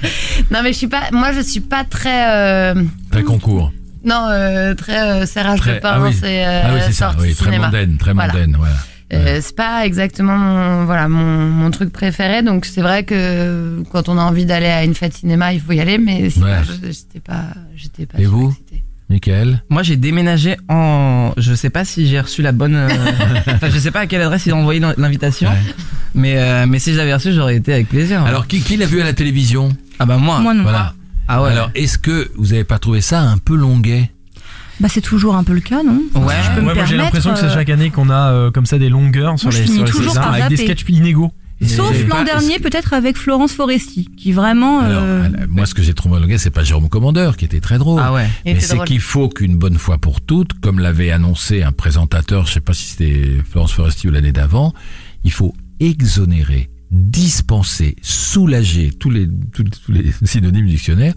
Non, 0.50 0.60
mais 0.62 0.72
je 0.72 0.78
suis 0.78 0.88
pas. 0.88 1.04
Moi, 1.12 1.32
je 1.32 1.40
suis 1.40 1.60
pas 1.60 1.84
très. 1.84 2.74
Très 3.10 3.22
concours. 3.22 3.72
non, 4.04 4.28
très 4.76 5.26
serrage 5.26 5.60
de 5.62 5.70
ah 5.82 6.00
oui. 6.02 6.10
pince 6.12 6.22
et 6.22 6.44
euh, 6.44 6.60
ah 6.64 6.70
oui, 6.74 6.80
c'est 6.86 6.92
ça. 6.92 7.14
Oui, 7.18 7.34
très 7.34 7.46
cinéma. 7.46 7.66
mondaine, 7.66 7.96
très 7.96 8.12
Voilà. 8.12 8.32
mondaine, 8.34 8.56
voilà. 8.58 9.40
C'est 9.40 9.54
pas 9.56 9.86
exactement 9.86 10.36
mon, 10.36 10.84
voilà 10.84 11.08
mon, 11.08 11.46
mon 11.48 11.70
truc 11.70 11.92
préféré 11.92 12.42
donc 12.42 12.64
c'est 12.66 12.80
vrai 12.82 13.04
que 13.04 13.80
quand 13.92 14.08
on 14.08 14.18
a 14.18 14.22
envie 14.22 14.46
d'aller 14.46 14.66
à 14.66 14.82
une 14.82 14.96
fête 14.96 15.14
cinéma 15.14 15.52
il 15.52 15.60
faut 15.60 15.70
y 15.72 15.80
aller 15.80 15.96
mais 15.98 16.28
sinon 16.28 16.48
j'étais 16.82 17.20
pas 17.20 17.44
j'étais 17.76 18.04
pas 18.06 18.18
Et 18.18 18.26
vous 18.26 18.48
excitée. 18.50 18.82
Michael 19.08 19.62
Moi, 19.68 19.82
j'ai 19.82 19.96
déménagé 19.96 20.56
en. 20.68 21.32
Je 21.36 21.54
sais 21.54 21.70
pas 21.70 21.84
si 21.84 22.06
j'ai 22.08 22.20
reçu 22.20 22.42
la 22.42 22.52
bonne. 22.52 22.74
euh, 22.74 22.88
Enfin, 23.48 23.68
je 23.70 23.78
sais 23.78 23.90
pas 23.92 24.00
à 24.00 24.06
quelle 24.06 24.22
adresse 24.22 24.46
ils 24.46 24.52
ont 24.52 24.60
envoyé 24.60 24.80
l'invitation. 24.96 25.48
Ouais. 25.48 25.74
Mais, 26.14 26.34
euh, 26.38 26.66
mais 26.66 26.78
si 26.78 26.92
je 26.92 26.96
l'avais 26.98 27.14
reçu, 27.14 27.32
j'aurais 27.32 27.56
été 27.56 27.72
avec 27.72 27.88
plaisir. 27.88 28.22
Alors, 28.24 28.46
qui, 28.46 28.60
qui 28.60 28.76
l'a 28.76 28.86
vu 28.86 29.00
à 29.00 29.04
la 29.04 29.12
télévision? 29.12 29.76
Ah 29.98 30.06
bah 30.06 30.16
moi. 30.16 30.40
moi 30.40 30.54
non 30.54 30.62
Voilà. 30.64 30.94
Ah 31.28 31.42
ouais. 31.42 31.50
Alors, 31.50 31.70
est-ce 31.74 31.98
que 31.98 32.30
vous 32.36 32.52
avez 32.52 32.64
pas 32.64 32.78
trouvé 32.78 33.00
ça 33.00 33.20
un 33.20 33.38
peu 33.38 33.54
longuet? 33.56 34.10
Bah 34.78 34.88
c'est 34.90 35.00
toujours 35.00 35.36
un 35.36 35.44
peu 35.44 35.54
le 35.54 35.60
cas 35.60 35.82
non? 35.82 36.02
Ouais. 36.14 36.34
Si 36.42 36.50
je 36.50 36.54
peux 36.54 36.60
me 36.60 36.74
moi 36.74 36.84
j'ai 36.84 36.98
l'impression 36.98 37.32
que 37.32 37.38
c'est 37.38 37.46
euh, 37.46 37.54
chaque 37.54 37.70
année 37.70 37.88
qu'on 37.88 38.10
a 38.10 38.30
euh, 38.32 38.50
comme 38.50 38.66
ça 38.66 38.76
des 38.78 38.90
longueurs 38.90 39.38
sur 39.38 39.50
Moi, 39.50 39.58
les, 39.58 39.66
sur 39.66 39.84
les 39.84 40.12
par 40.14 40.34
avec 40.34 40.48
des 40.48 40.56
sketchs 40.58 40.84
inégaux. 40.90 41.32
Sauf 41.62 42.06
l'an 42.08 42.24
dernier 42.24 42.58
peut-être 42.58 42.92
avec 42.92 43.16
Florence 43.16 43.52
Foresti 43.52 44.08
qui 44.16 44.32
vraiment 44.32 44.80
Alors, 44.80 45.02
euh, 45.02 45.28
moi, 45.48 45.66
ce 45.66 45.74
que 45.74 45.82
j'ai 45.82 45.94
trouvé 45.94 46.20
longuet, 46.20 46.38
c'est 46.38 46.50
pas 46.50 46.64
Jérôme 46.64 46.88
Commandeur, 46.88 47.36
qui 47.36 47.44
était 47.44 47.60
très 47.60 47.78
drôle. 47.78 48.00
Ah 48.04 48.12
ouais. 48.12 48.28
Mais 48.44 48.60
c'est 48.60 48.82
qu'il 48.84 49.00
faut 49.00 49.28
qu'une 49.28 49.56
bonne 49.56 49.78
fois 49.78 49.98
pour 49.98 50.20
toutes, 50.20 50.52
comme 50.60 50.78
l'avait 50.78 51.10
annoncé 51.10 51.62
un 51.62 51.72
présentateur, 51.72 52.46
je 52.46 52.54
sais 52.54 52.60
pas 52.60 52.74
si 52.74 52.84
c'était 52.84 53.38
Florence 53.50 53.72
Foresti 53.72 54.08
ou 54.08 54.10
l'année 54.10 54.32
d'avant, 54.32 54.74
il 55.24 55.32
faut 55.32 55.54
exonérer, 55.80 56.68
dispenser, 56.90 57.96
soulager 58.02 58.90
tous 58.92 59.10
les, 59.10 59.28
tous, 59.52 59.64
tous 59.64 59.92
les 59.92 60.12
synonymes 60.24 60.66
du 60.66 60.72
dictionnaire, 60.72 61.14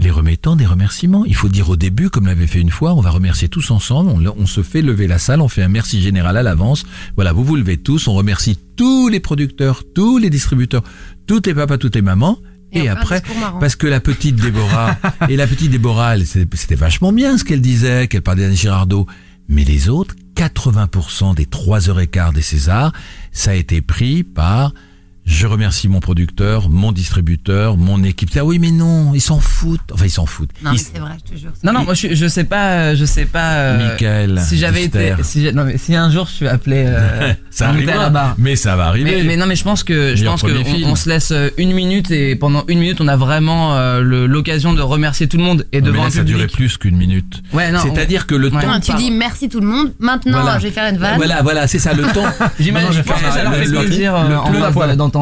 les 0.00 0.10
remettant 0.10 0.56
des 0.56 0.66
remerciements. 0.66 1.24
Il 1.26 1.34
faut 1.34 1.48
dire 1.48 1.68
au 1.68 1.76
début, 1.76 2.08
comme 2.08 2.26
l'avait 2.26 2.46
fait 2.46 2.60
une 2.60 2.70
fois, 2.70 2.94
on 2.94 3.00
va 3.00 3.10
remercier 3.10 3.48
tous 3.48 3.70
ensemble, 3.70 4.10
on, 4.10 4.34
on 4.36 4.46
se 4.46 4.62
fait 4.62 4.82
lever 4.82 5.06
la 5.06 5.18
salle, 5.18 5.40
on 5.40 5.48
fait 5.48 5.62
un 5.62 5.68
merci 5.68 6.00
général 6.00 6.36
à 6.36 6.42
l'avance. 6.42 6.84
Voilà, 7.16 7.32
vous 7.32 7.44
vous 7.44 7.56
levez 7.56 7.76
tous, 7.76 8.08
on 8.08 8.14
remercie 8.14 8.58
tous 8.76 9.08
les 9.08 9.20
producteurs, 9.20 9.84
tous 9.94 10.18
les 10.18 10.30
distributeurs, 10.30 10.82
toutes 11.26 11.46
les 11.46 11.54
papas, 11.54 11.78
toutes 11.78 11.94
les 11.94 12.02
mamans. 12.02 12.38
Et, 12.72 12.88
après, 12.88 13.20
parce 13.58 13.74
que 13.74 13.88
la 13.88 14.00
petite 14.00 14.36
Déborah, 14.36 14.96
et 15.28 15.36
la 15.36 15.46
petite 15.46 15.70
Déborah, 15.70 16.14
c'était 16.24 16.76
vachement 16.76 17.12
bien 17.12 17.36
ce 17.36 17.44
qu'elle 17.44 17.60
disait, 17.60 18.06
qu'elle 18.08 18.22
parlait 18.22 18.44
d'Anne 18.44 18.56
Girardot. 18.56 19.06
Mais 19.48 19.64
les 19.64 19.88
autres, 19.88 20.14
80% 20.36 21.34
des 21.34 21.46
3h15 21.46 22.32
des 22.32 22.42
Césars, 22.42 22.92
ça 23.32 23.50
a 23.50 23.54
été 23.54 23.82
pris 23.82 24.22
par 24.22 24.72
je 25.26 25.46
remercie 25.46 25.88
mon 25.88 26.00
producteur, 26.00 26.68
mon 26.70 26.92
distributeur, 26.92 27.76
mon 27.76 28.02
équipe. 28.02 28.30
Ah 28.36 28.44
oui, 28.44 28.58
mais 28.58 28.70
non, 28.70 29.12
ils 29.14 29.20
s'en 29.20 29.38
foutent. 29.38 29.80
Enfin, 29.92 30.06
ils 30.06 30.10
s'en 30.10 30.26
foutent. 30.26 30.50
non 30.62 30.70
mais 30.72 30.76
Ils- 30.76 30.80
c'est 30.80 30.98
vrai 30.98 31.12
je 31.26 31.32
te 31.34 31.38
jure 31.38 31.50
Non, 31.62 31.72
non, 31.72 31.84
moi 31.84 31.94
je, 31.94 32.14
je 32.14 32.26
sais 32.28 32.44
pas, 32.44 32.70
euh, 32.72 32.96
je 32.96 33.04
sais 33.04 33.26
pas. 33.26 33.52
euh, 33.54 33.90
Michael, 33.92 34.40
si 34.42 34.56
j'avais 34.58 34.84
été, 34.84 35.12
si, 35.22 35.42
j'ai- 35.42 35.52
non 35.52 35.64
mais 35.64 35.78
si 35.78 35.94
un 35.94 36.10
jour 36.10 36.26
je 36.26 36.32
suis 36.32 36.48
appelé, 36.48 36.84
euh, 36.86 37.32
ça 37.50 37.68
arrivera, 37.68 38.34
mais 38.38 38.56
ça 38.56 38.76
va 38.76 38.86
arriver. 38.86 39.18
Mais, 39.18 39.22
mais 39.24 39.36
non, 39.36 39.46
mais 39.46 39.56
je 39.56 39.64
pense 39.64 39.84
que 39.84 40.14
je 40.16 40.24
pense 40.24 40.42
que 40.42 40.84
on, 40.86 40.96
se 40.96 41.08
laisse 41.08 41.30
euh, 41.32 41.50
une 41.58 41.72
minute 41.72 42.10
et 42.10 42.34
pendant 42.36 42.64
une 42.68 42.78
minute 42.80 43.00
on 43.00 43.08
a 43.08 43.16
vraiment 43.16 43.76
euh, 43.76 44.00
l'occasion 44.26 44.72
de 44.74 44.82
remercier 44.82 45.28
tout 45.28 45.36
le 45.36 45.44
monde 45.44 45.66
et 45.72 45.80
Mais 45.80 45.86
devant 45.86 46.02
là, 46.02 46.06
un 46.08 46.10
ça 46.10 46.18
public. 46.20 46.34
durait 46.36 46.46
plus 46.48 46.76
qu'une 46.76 46.96
minute. 46.96 47.42
Ouais, 47.52 47.70
non. 47.70 47.80
C'est-à-dire 47.82 48.26
que 48.26 48.34
le 48.34 48.48
Ouais. 48.50 48.62
temps. 48.62 48.80
Tu 48.80 48.90
par- 48.92 49.00
dis 49.00 49.10
merci 49.10 49.48
tout 49.48 49.60
le 49.60 49.66
monde 49.66 49.92
maintenant 50.00 50.40
Voilà. 50.42 50.58
je 50.58 50.64
vais 50.64 50.70
faire 50.72 50.88
une 50.90 50.98
vanne 50.98 51.16
Voilà, 51.16 51.42
voilà, 51.42 51.66
c'est 51.66 51.78
ça, 51.78 51.92
le 51.94 52.02
temps. 52.04 52.24
J'imagine 52.60 52.92
je 52.92 53.02
pense 53.02 53.16
que 53.16 53.20
faire 53.24 53.32
ça 53.32 53.42
leur 53.44 53.52
un- 53.52 53.56
fait 53.56 53.70
plaisir 53.70 54.14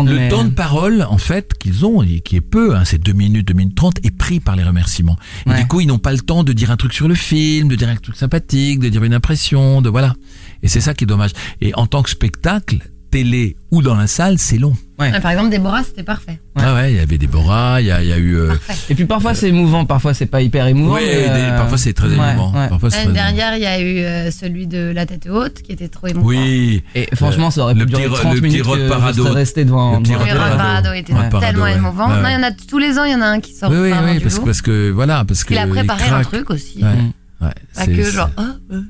le- 0.02 0.16
mais- 0.16 0.28
temps 0.28 0.44
de 0.44 0.50
parole, 0.50 1.06
en 1.08 1.18
fait, 1.18 1.52
qu'ils 1.58 1.84
ont, 1.84 2.02
et 2.02 2.20
qui 2.20 2.36
est 2.36 2.40
peu, 2.40 2.76
hein, 2.76 2.84
c'est 2.84 2.98
2 3.02 3.12
minutes, 3.12 3.48
2 3.48 3.54
minutes 3.54 3.74
30, 3.74 3.98
est 4.04 4.10
pris 4.10 4.40
par 4.40 4.56
les 4.56 4.64
remerciements. 4.64 5.16
Et 5.46 5.50
Ouais. 5.50 5.60
du 5.60 5.66
coup, 5.66 5.80
ils 5.80 5.86
n'ont 5.86 5.98
pas 5.98 6.12
le 6.12 6.18
temps 6.20 6.44
de 6.44 6.52
dire 6.52 6.70
un 6.70 6.76
truc 6.76 6.92
sur 6.92 7.08
le 7.08 7.14
film, 7.14 7.68
de 7.68 7.76
dire 7.76 7.88
un 7.88 7.96
truc 7.96 8.16
sympathique, 8.16 8.80
de 8.80 8.88
dire 8.88 9.04
une 9.04 9.14
impression, 9.14 9.82
de 9.82 9.88
voilà. 9.88 10.14
Et 10.62 10.68
c'est 10.68 10.80
ça 10.80 10.94
qui 10.94 11.04
est 11.04 11.06
dommage. 11.06 11.32
Et 11.60 11.74
en 11.74 11.86
tant 11.86 12.02
que 12.02 12.10
spectacle, 12.10 12.78
télé 13.10 13.56
ou 13.70 13.82
dans 13.82 13.94
la 13.94 14.06
salle, 14.06 14.38
c'est 14.38 14.58
long. 14.58 14.74
Ouais. 14.98 15.20
Par 15.20 15.30
exemple, 15.30 15.50
Déborah, 15.50 15.84
c'était 15.84 16.02
parfait. 16.02 16.40
Ah 16.56 16.74
ouais, 16.74 16.92
il 16.92 16.96
y 16.96 17.00
avait 17.00 17.18
Déborah, 17.18 17.80
il 17.80 17.86
y 17.86 17.90
a, 17.92 18.02
il 18.02 18.08
y 18.08 18.12
a 18.12 18.18
eu. 18.18 18.34
euh. 18.36 18.54
Et 18.90 18.96
puis 18.96 19.04
parfois 19.04 19.32
c'est 19.34 19.48
émouvant, 19.48 19.84
parfois 19.84 20.12
c'est 20.12 20.26
pas 20.26 20.42
hyper 20.42 20.66
émouvant. 20.66 20.94
oui, 20.96 21.02
mais, 21.06 21.14
des- 21.22 21.28
euh, 21.28 21.56
parfois 21.56 21.78
c'est 21.78 21.92
très 21.92 22.08
ouais, 22.08 22.14
émouvant. 22.14 22.52
ouais. 22.52 22.68
Parfois, 22.68 22.90
c'est 22.90 22.96
L'année 23.04 23.10
très 23.14 23.32
dernière, 23.32 23.56
il 23.56 23.62
y 23.62 23.66
a 23.66 23.80
eu 23.80 23.98
euh, 24.00 24.30
celui 24.32 24.66
de 24.66 24.90
La 24.92 25.06
tête 25.06 25.28
haute 25.30 25.62
qui 25.62 25.70
était 25.70 25.86
trop 25.88 26.08
émouvant. 26.08 26.26
Oui. 26.26 26.82
Et 26.96 27.08
franchement, 27.14 27.50
ça 27.52 27.62
aurait 27.62 27.74
Le 27.74 27.86
pu 27.86 27.92
durer 27.92 28.04
petit- 28.08 28.14
30 28.14 28.34
le 28.34 28.40
petit 28.40 28.48
minutes 28.60 28.64
que 28.66 28.88
Parado. 28.88 29.22
je 29.22 29.28
serais 29.28 29.38
resté 29.40 29.64
devant. 29.64 29.96
Le 29.98 30.02
petit 30.02 30.12
devant 30.12 30.24
Oui, 30.24 30.30
Rod. 30.32 30.56
Parado 30.56 30.92
était 30.92 31.12
Rod 31.14 31.30
Parado, 31.30 31.46
tellement 31.46 31.62
ouais. 31.64 31.74
émouvant. 31.76 32.08
Ouais, 32.10 32.16
Non, 32.16 32.22
ouais. 32.24 32.30
il 32.32 32.34
y 32.34 32.44
en 32.44 32.48
a 32.48 32.50
tous 32.50 32.78
les 32.78 32.98
ans, 32.98 33.04
il 33.04 33.12
y 33.12 33.14
en 33.14 33.22
a 33.22 33.26
un 33.26 33.38
qui 33.40 33.52
sort 33.54 33.70
Oui, 33.70 33.76
oui, 33.80 33.90
vraiment 33.90 34.08
oui, 34.08 34.18
du 34.18 34.24
parce, 34.24 34.36
lot. 34.38 34.44
parce 34.46 34.62
que 34.62 34.90
voilà, 34.90 35.24
parce 35.24 35.44
que. 35.44 35.54
Il 35.54 35.58
a 35.58 35.66
préparé 35.68 36.04
un 36.04 36.08
craque. 36.08 36.26
truc 36.28 36.50
aussi. 36.50 36.82
Ouais. 36.82 36.88
Mm. 36.92 37.12
Ouais, 37.40 37.50
Pas 37.74 37.84
c'est- 37.84 37.92
que 37.94 38.02
genre, 38.10 38.30
oh, 38.36 38.42
euh, 38.72 38.80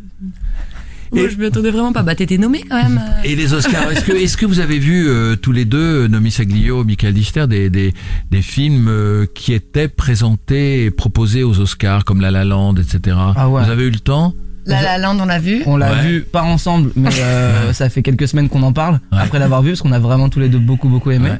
Et- 1.12 1.20
moi, 1.20 1.28
je 1.30 1.36
m'y 1.36 1.46
attendais 1.46 1.70
vraiment 1.70 1.92
pas. 1.92 2.02
Bah, 2.02 2.14
t'étais 2.14 2.38
nommé 2.38 2.62
quand 2.68 2.82
même. 2.82 2.98
euh. 3.02 3.22
Et 3.24 3.34
les 3.36 3.54
Oscars, 3.54 3.90
est-ce 3.90 4.04
que, 4.04 4.12
est-ce 4.12 4.36
que 4.36 4.46
vous 4.46 4.60
avez 4.60 4.78
vu 4.78 5.08
euh, 5.08 5.36
tous 5.36 5.52
les 5.52 5.64
deux, 5.64 6.06
Nomi 6.08 6.30
Saglio, 6.30 6.84
Michael 6.84 7.14
Dichter, 7.14 7.46
des, 7.46 7.70
des, 7.70 7.94
des 8.30 8.42
films 8.42 8.86
euh, 8.88 9.26
qui 9.34 9.52
étaient 9.52 9.88
présentés 9.88 10.84
et 10.84 10.90
proposés 10.90 11.42
aux 11.44 11.58
Oscars, 11.60 12.04
comme 12.04 12.20
La 12.20 12.30
La 12.30 12.44
Land, 12.44 12.74
etc. 12.76 13.16
Ah 13.36 13.48
ouais. 13.48 13.64
Vous 13.64 13.70
avez 13.70 13.84
eu 13.86 13.90
le 13.90 13.98
temps? 14.00 14.34
La 14.66 14.82
La 14.82 14.98
Land, 14.98 15.16
on 15.20 15.24
l'a 15.24 15.38
vu. 15.38 15.62
On 15.64 15.76
l'a 15.78 15.92
Ouais. 15.92 16.02
vu 16.02 16.20
pas 16.22 16.42
ensemble, 16.42 16.90
mais 16.94 17.08
euh, 17.20 17.72
ça 17.72 17.88
fait 17.88 18.02
quelques 18.02 18.28
semaines 18.28 18.50
qu'on 18.50 18.62
en 18.62 18.72
parle 18.74 19.00
Ouais. 19.12 19.18
après 19.18 19.38
l'avoir 19.38 19.62
vu 19.62 19.70
parce 19.70 19.80
qu'on 19.80 19.92
a 19.92 19.98
vraiment 19.98 20.28
tous 20.28 20.40
les 20.40 20.50
deux 20.50 20.58
beaucoup 20.58 20.88
beaucoup 20.90 21.10
aimé. 21.10 21.30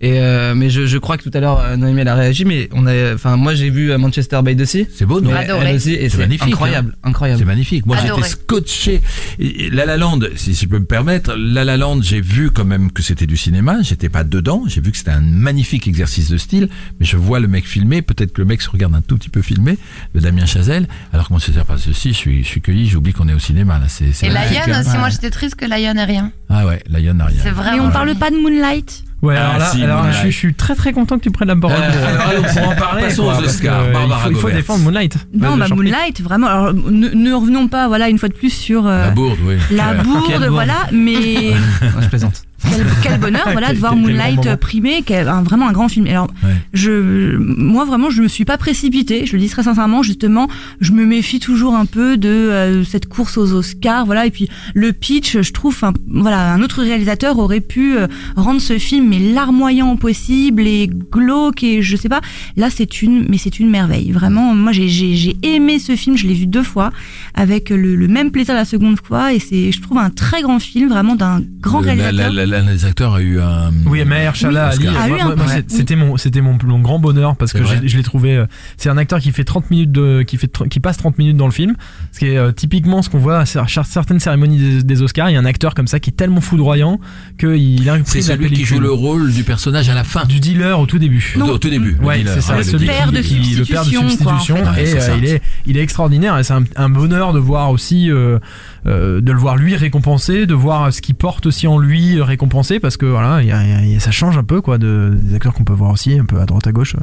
Et 0.00 0.20
euh, 0.20 0.54
mais 0.54 0.68
je, 0.68 0.84
je 0.86 0.98
crois 0.98 1.16
que 1.16 1.22
tout 1.22 1.30
à 1.32 1.40
l'heure 1.40 1.58
euh, 1.60 1.76
Noémie 1.76 2.02
elle 2.02 2.08
a 2.08 2.14
réagi, 2.14 2.44
mais 2.44 2.68
on 2.72 2.86
a, 2.86 3.14
enfin 3.14 3.36
moi 3.36 3.54
j'ai 3.54 3.70
vu 3.70 3.90
euh, 3.90 3.96
Manchester 3.98 4.40
by 4.44 4.54
the 4.54 4.64
Sea. 4.66 4.86
C'est 4.94 5.06
beau, 5.06 5.20
non 5.22 5.30
Mais 5.32 5.78
C'est 5.78 6.08
c'est 6.10 6.18
magnifique, 6.18 6.48
incroyable, 6.48 6.94
C'est 7.02 7.08
incroyable. 7.08 7.44
magnifique. 7.46 7.86
Moi, 7.86 7.96
j'étais 8.02 8.28
scotché. 8.28 9.00
Et- 9.38 9.70
La 9.70 9.86
La 9.86 9.96
Land, 9.96 10.20
si 10.36 10.54
je 10.54 10.66
peux 10.66 10.78
me 10.78 10.84
permettre, 10.84 11.34
La 11.36 11.64
La 11.64 11.76
Land, 11.78 12.02
j'ai 12.02 12.20
vu 12.20 12.50
quand 12.50 12.64
même 12.66 12.92
que 12.92 13.02
c'était 13.02 13.26
du 13.26 13.36
cinéma. 13.36 13.78
J'étais 13.82 14.08
pas 14.10 14.22
dedans. 14.24 14.64
J'ai 14.66 14.80
vu 14.82 14.90
que 14.92 14.98
c'était 14.98 15.12
un 15.12 15.20
magnifique 15.22 15.88
exercice 15.88 16.28
de 16.30 16.36
style. 16.36 16.68
Mais 17.00 17.06
je 17.06 17.16
vois 17.16 17.40
le 17.40 17.48
mec 17.48 17.66
filmer. 17.66 18.02
Peut-être 18.02 18.32
que 18.34 18.42
le 18.42 18.46
mec 18.46 18.60
se 18.62 18.68
regarde 18.70 18.94
un 18.94 19.00
tout 19.02 19.16
petit 19.16 19.30
peu 19.30 19.40
filmé, 19.42 19.78
le 20.14 20.20
Damien 20.20 20.44
Chazelle. 20.46 20.88
Alors 21.12 21.28
que 21.28 21.32
moi, 21.32 21.40
c'est 21.44 21.52
pas 21.64 21.78
ceci. 21.78 22.10
Je 22.10 22.18
suis, 22.18 22.42
je 22.44 22.48
suis 22.48 22.60
cueilli. 22.60 22.86
J'oublie 22.86 23.12
qu'on 23.14 23.28
est 23.28 23.34
au 23.34 23.38
cinéma 23.38 23.78
là. 23.78 23.86
C'est, 23.88 24.12
c'est 24.12 24.26
Et 24.26 24.30
Lion 24.30 24.36
hein. 24.68 24.80
aussi, 24.82 24.90
Ouais. 24.90 24.98
moi 24.98 25.08
j'étais 25.08 25.30
triste 25.30 25.54
que 25.54 25.64
Lion 25.64 25.94
ait 25.96 26.04
rien. 26.04 26.32
Ah 26.50 26.66
ouais, 26.66 26.82
Lion 26.90 27.14
n'a 27.14 27.26
rien. 27.26 27.38
C'est 27.42 27.48
Mais 27.48 27.54
vraiment. 27.54 27.84
on 27.86 27.90
parle 27.90 28.14
pas 28.16 28.30
de 28.30 28.36
Moonlight 28.36 29.04
Ouais, 29.22 29.34
Ah, 29.36 29.46
alors 29.48 29.58
là, 29.58 29.66
si, 29.72 29.82
alors, 29.82 30.04
je, 30.12 30.26
je 30.26 30.36
suis 30.36 30.54
très 30.54 30.74
très 30.74 30.92
content 30.92 31.16
que 31.18 31.22
tu 31.22 31.30
prennes 31.30 31.48
la 31.48 31.56
parole 31.56 31.76
Euh, 31.80 31.90
pour, 31.90 32.28
alors, 32.28 32.44
pour 32.52 32.68
en 32.68 32.74
parler. 32.76 33.02
passons 33.04 33.22
quoi, 33.24 33.32
aux 33.32 33.36
parce 33.40 33.54
Oscars. 33.54 33.82
que, 33.84 33.88
euh, 33.88 33.92
Barbara 33.92 34.20
il 34.28 34.34
faut, 34.36 34.48
il 34.48 34.50
faut 34.52 34.56
défendre 34.56 34.84
Moonlight. 34.84 35.16
Non, 35.34 35.56
Vas-y, 35.56 35.68
bah. 35.70 35.74
Moonlight, 35.74 36.20
vraiment. 36.22 36.46
Alors, 36.48 36.74
ne, 36.74 37.08
ne 37.08 37.32
revenons 37.32 37.66
pas, 37.68 37.88
voilà, 37.88 38.08
une 38.10 38.18
fois 38.18 38.28
de 38.28 38.34
plus 38.34 38.50
sur 38.50 38.86
euh, 38.86 39.06
La 39.06 39.10
bourde, 39.10 39.38
oui. 39.44 39.54
la 39.70 39.94
bourde, 39.94 40.46
voilà, 40.50 40.74
mais 40.92 41.14
Ouais, 41.50 41.56
je 42.02 42.08
plaisante. 42.08 42.42
Quel, 42.70 42.86
quel 43.02 43.20
bonheur, 43.20 43.48
voilà, 43.52 43.72
de 43.72 43.78
voir 43.78 43.96
Moonlight 43.96 44.56
primé, 44.56 45.02
qui 45.02 45.12
est 45.12 45.20
un- 45.26 45.42
vraiment 45.42 45.68
un 45.68 45.72
grand 45.72 45.88
film. 45.88 46.06
Alors, 46.06 46.28
Ouais. 46.44 46.50
je, 46.72 47.36
moi 47.38 47.84
vraiment, 47.84 48.10
je 48.10 48.22
me 48.22 48.28
suis 48.28 48.44
pas 48.44 48.58
précipitée. 48.58 49.26
Je 49.26 49.32
le 49.34 49.38
dis 49.42 49.48
très 49.48 49.62
sincèrement, 49.62 50.02
justement, 50.02 50.48
je 50.80 50.92
me 50.92 51.04
méfie 51.06 51.40
toujours 51.40 51.74
un 51.74 51.86
peu 51.86 52.16
de 52.16 52.28
euh, 52.28 52.84
cette 52.84 53.06
course 53.06 53.36
aux 53.38 53.52
Oscars, 53.52 54.06
voilà. 54.06 54.26
Et 54.26 54.30
puis 54.30 54.48
le 54.74 54.92
pitch, 54.92 55.40
je 55.40 55.52
trouve, 55.52 55.72
enfin, 55.74 55.92
voilà, 56.08 56.52
un 56.52 56.62
autre 56.62 56.82
réalisateur 56.82 57.38
aurait 57.38 57.60
pu 57.60 57.96
euh, 57.96 58.06
rendre 58.36 58.60
ce 58.60 58.78
film 58.78 59.08
mais 59.08 59.18
larmoyant 59.18 59.96
possible 59.96 60.62
et 60.66 60.88
glauque 61.10 61.62
et 61.62 61.82
je 61.82 61.96
sais 61.96 62.08
pas. 62.08 62.20
Là, 62.56 62.68
c'est 62.70 63.02
une, 63.02 63.26
mais 63.28 63.38
c'est 63.38 63.58
une 63.58 63.70
merveille. 63.70 64.10
Vraiment, 64.12 64.54
moi, 64.54 64.72
j'ai 64.72 64.88
j'ai 64.88 65.14
j'ai 65.14 65.36
aimé 65.42 65.78
ce 65.78 65.96
film. 65.96 66.16
Je 66.16 66.26
l'ai 66.26 66.34
vu 66.34 66.46
deux 66.46 66.62
fois 66.62 66.90
avec 67.34 67.70
le, 67.70 67.94
le 67.96 68.08
même 68.08 68.30
plaisir 68.30 68.54
la 68.54 68.64
seconde 68.64 68.98
fois 69.02 69.32
et 69.32 69.38
c'est, 69.38 69.72
je 69.72 69.80
trouve, 69.80 69.98
un 69.98 70.10
très 70.10 70.42
grand 70.42 70.58
film, 70.58 70.88
vraiment 70.88 71.14
d'un 71.16 71.40
grand 71.60 71.80
la- 71.80 71.92
réalisateur. 71.92 72.32
la- 72.32 72.46
la- 72.46 72.55
L'un 72.64 72.72
des 72.72 72.84
acteurs 72.84 73.14
a 73.14 73.20
eu 73.20 73.40
un. 73.40 73.70
Oui, 73.86 74.04
Maher 74.04 74.34
Shala 74.34 74.70
Oui, 74.78 74.86
Ali. 74.86 75.14
Ah, 75.20 75.44
C'était 75.68 75.96
mon, 75.96 76.16
c'était 76.16 76.40
mon, 76.40 76.56
mon 76.64 76.80
grand 76.80 76.98
bonheur 76.98 77.36
parce 77.36 77.52
que 77.52 77.58
je 77.84 77.96
l'ai 77.96 78.02
trouvé. 78.02 78.36
euh, 78.36 78.46
C'est 78.76 78.88
un 78.88 78.96
acteur 78.96 79.20
qui 79.20 79.30
fait 79.32 79.44
30 79.44 79.70
minutes 79.70 79.92
de, 79.92 80.22
qui 80.22 80.36
fait, 80.36 80.50
qui 80.70 80.80
passe 80.80 80.96
30 80.96 81.18
minutes 81.18 81.36
dans 81.36 81.46
le 81.46 81.52
film. 81.52 81.74
Ce 82.12 82.18
qui 82.18 82.26
est 82.28 82.38
euh, 82.38 82.52
typiquement 82.52 83.02
ce 83.02 83.10
qu'on 83.10 83.18
voit 83.18 83.40
à 83.40 83.44
cer- 83.44 83.84
certaines 83.84 84.20
cérémonies 84.20 84.58
des, 84.58 84.82
des 84.82 85.02
Oscars. 85.02 85.28
Il 85.30 85.34
y 85.34 85.36
a 85.36 85.40
un 85.40 85.44
acteur 85.44 85.74
comme 85.74 85.86
ça 85.86 86.00
qui 86.00 86.10
est 86.10 86.14
tellement 86.14 86.40
foudroyant 86.40 86.98
qu'il 87.38 87.88
a 87.90 87.98
C'est 88.04 88.22
celui 88.22 88.50
qui 88.50 88.64
joue 88.64 88.80
le 88.80 88.90
rôle 88.90 89.32
du 89.32 89.44
personnage 89.44 89.88
à 89.88 89.94
la 89.94 90.04
fin. 90.04 90.24
du 90.24 90.40
dealer 90.40 90.78
au 90.80 90.86
tout 90.86 90.98
début. 90.98 91.34
Au, 91.38 91.42
au 91.44 91.58
tout 91.58 91.70
début. 91.70 91.96
Ouais, 92.02 92.22
c'est 92.26 92.40
ça, 92.40 92.54
Ah, 92.56 92.62
le 92.62 92.78
père 92.78 93.12
de 93.12 93.20
qui, 93.20 93.54
le 93.54 93.64
père 93.64 93.84
de 93.84 93.90
substitution, 93.90 94.00
quoi, 94.24 94.32
en 94.32 94.38
substitution, 94.40 94.56
fait. 94.74 94.82
Ouais, 94.82 94.90
et 94.90 94.94
euh, 95.10 95.16
il 95.18 95.24
est, 95.26 95.42
il 95.66 95.76
est 95.76 95.82
extraordinaire 95.82 96.38
et 96.38 96.44
c'est 96.44 96.54
un, 96.54 96.64
un 96.76 96.88
bonheur 96.88 97.32
de 97.32 97.38
voir 97.38 97.70
aussi, 97.70 98.10
euh, 98.10 98.38
euh, 98.86 99.20
de 99.20 99.32
le 99.32 99.38
voir 99.38 99.56
lui 99.56 99.74
récompensé, 99.74 100.46
de 100.46 100.54
voir 100.54 100.92
ce 100.92 101.00
qu'il 101.00 101.14
porte 101.16 101.46
aussi 101.46 101.66
en 101.66 101.78
lui 101.78 102.20
récompensé 102.22 102.78
parce 102.78 102.96
que 102.96 103.06
voilà, 103.06 103.42
il 103.42 103.48
y 103.48 103.52
a- 103.52 103.62
il 103.64 103.68
y 103.68 103.72
a- 103.72 103.82
il 103.82 103.92
y 103.92 103.96
a- 103.96 104.00
ça 104.00 104.10
change 104.12 104.38
un 104.38 104.44
peu 104.44 104.60
quoi 104.60 104.78
de, 104.78 105.16
des 105.20 105.34
acteurs 105.34 105.54
qu'on 105.54 105.64
peut 105.64 105.72
voir 105.72 105.90
aussi 105.90 106.18
un 106.18 106.24
peu 106.24 106.38
à 106.40 106.46
droite 106.46 106.66
à 106.66 106.72
gauche. 106.72 106.94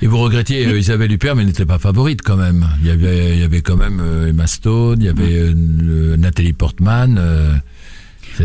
Et 0.00 0.06
vous 0.06 0.16
regrettiez 0.18 0.66
euh, 0.66 0.78
Isabelle 0.78 1.12
Huppert, 1.12 1.36
mais 1.36 1.42
elle 1.42 1.48
n'était 1.48 1.66
pas 1.66 1.78
favorite 1.78 2.22
quand 2.22 2.36
même. 2.36 2.66
Il 2.80 2.86
y 2.86 2.90
avait, 2.90 3.34
il 3.34 3.40
y 3.40 3.44
avait 3.44 3.60
quand 3.60 3.76
même 3.76 4.00
euh, 4.02 4.28
Emma 4.30 4.46
Stone, 4.46 4.98
il 5.00 5.06
y 5.06 5.08
avait 5.10 5.38
euh, 5.52 6.16
Nathalie 6.16 6.52
Portman. 6.54 7.16
euh, 7.18 7.52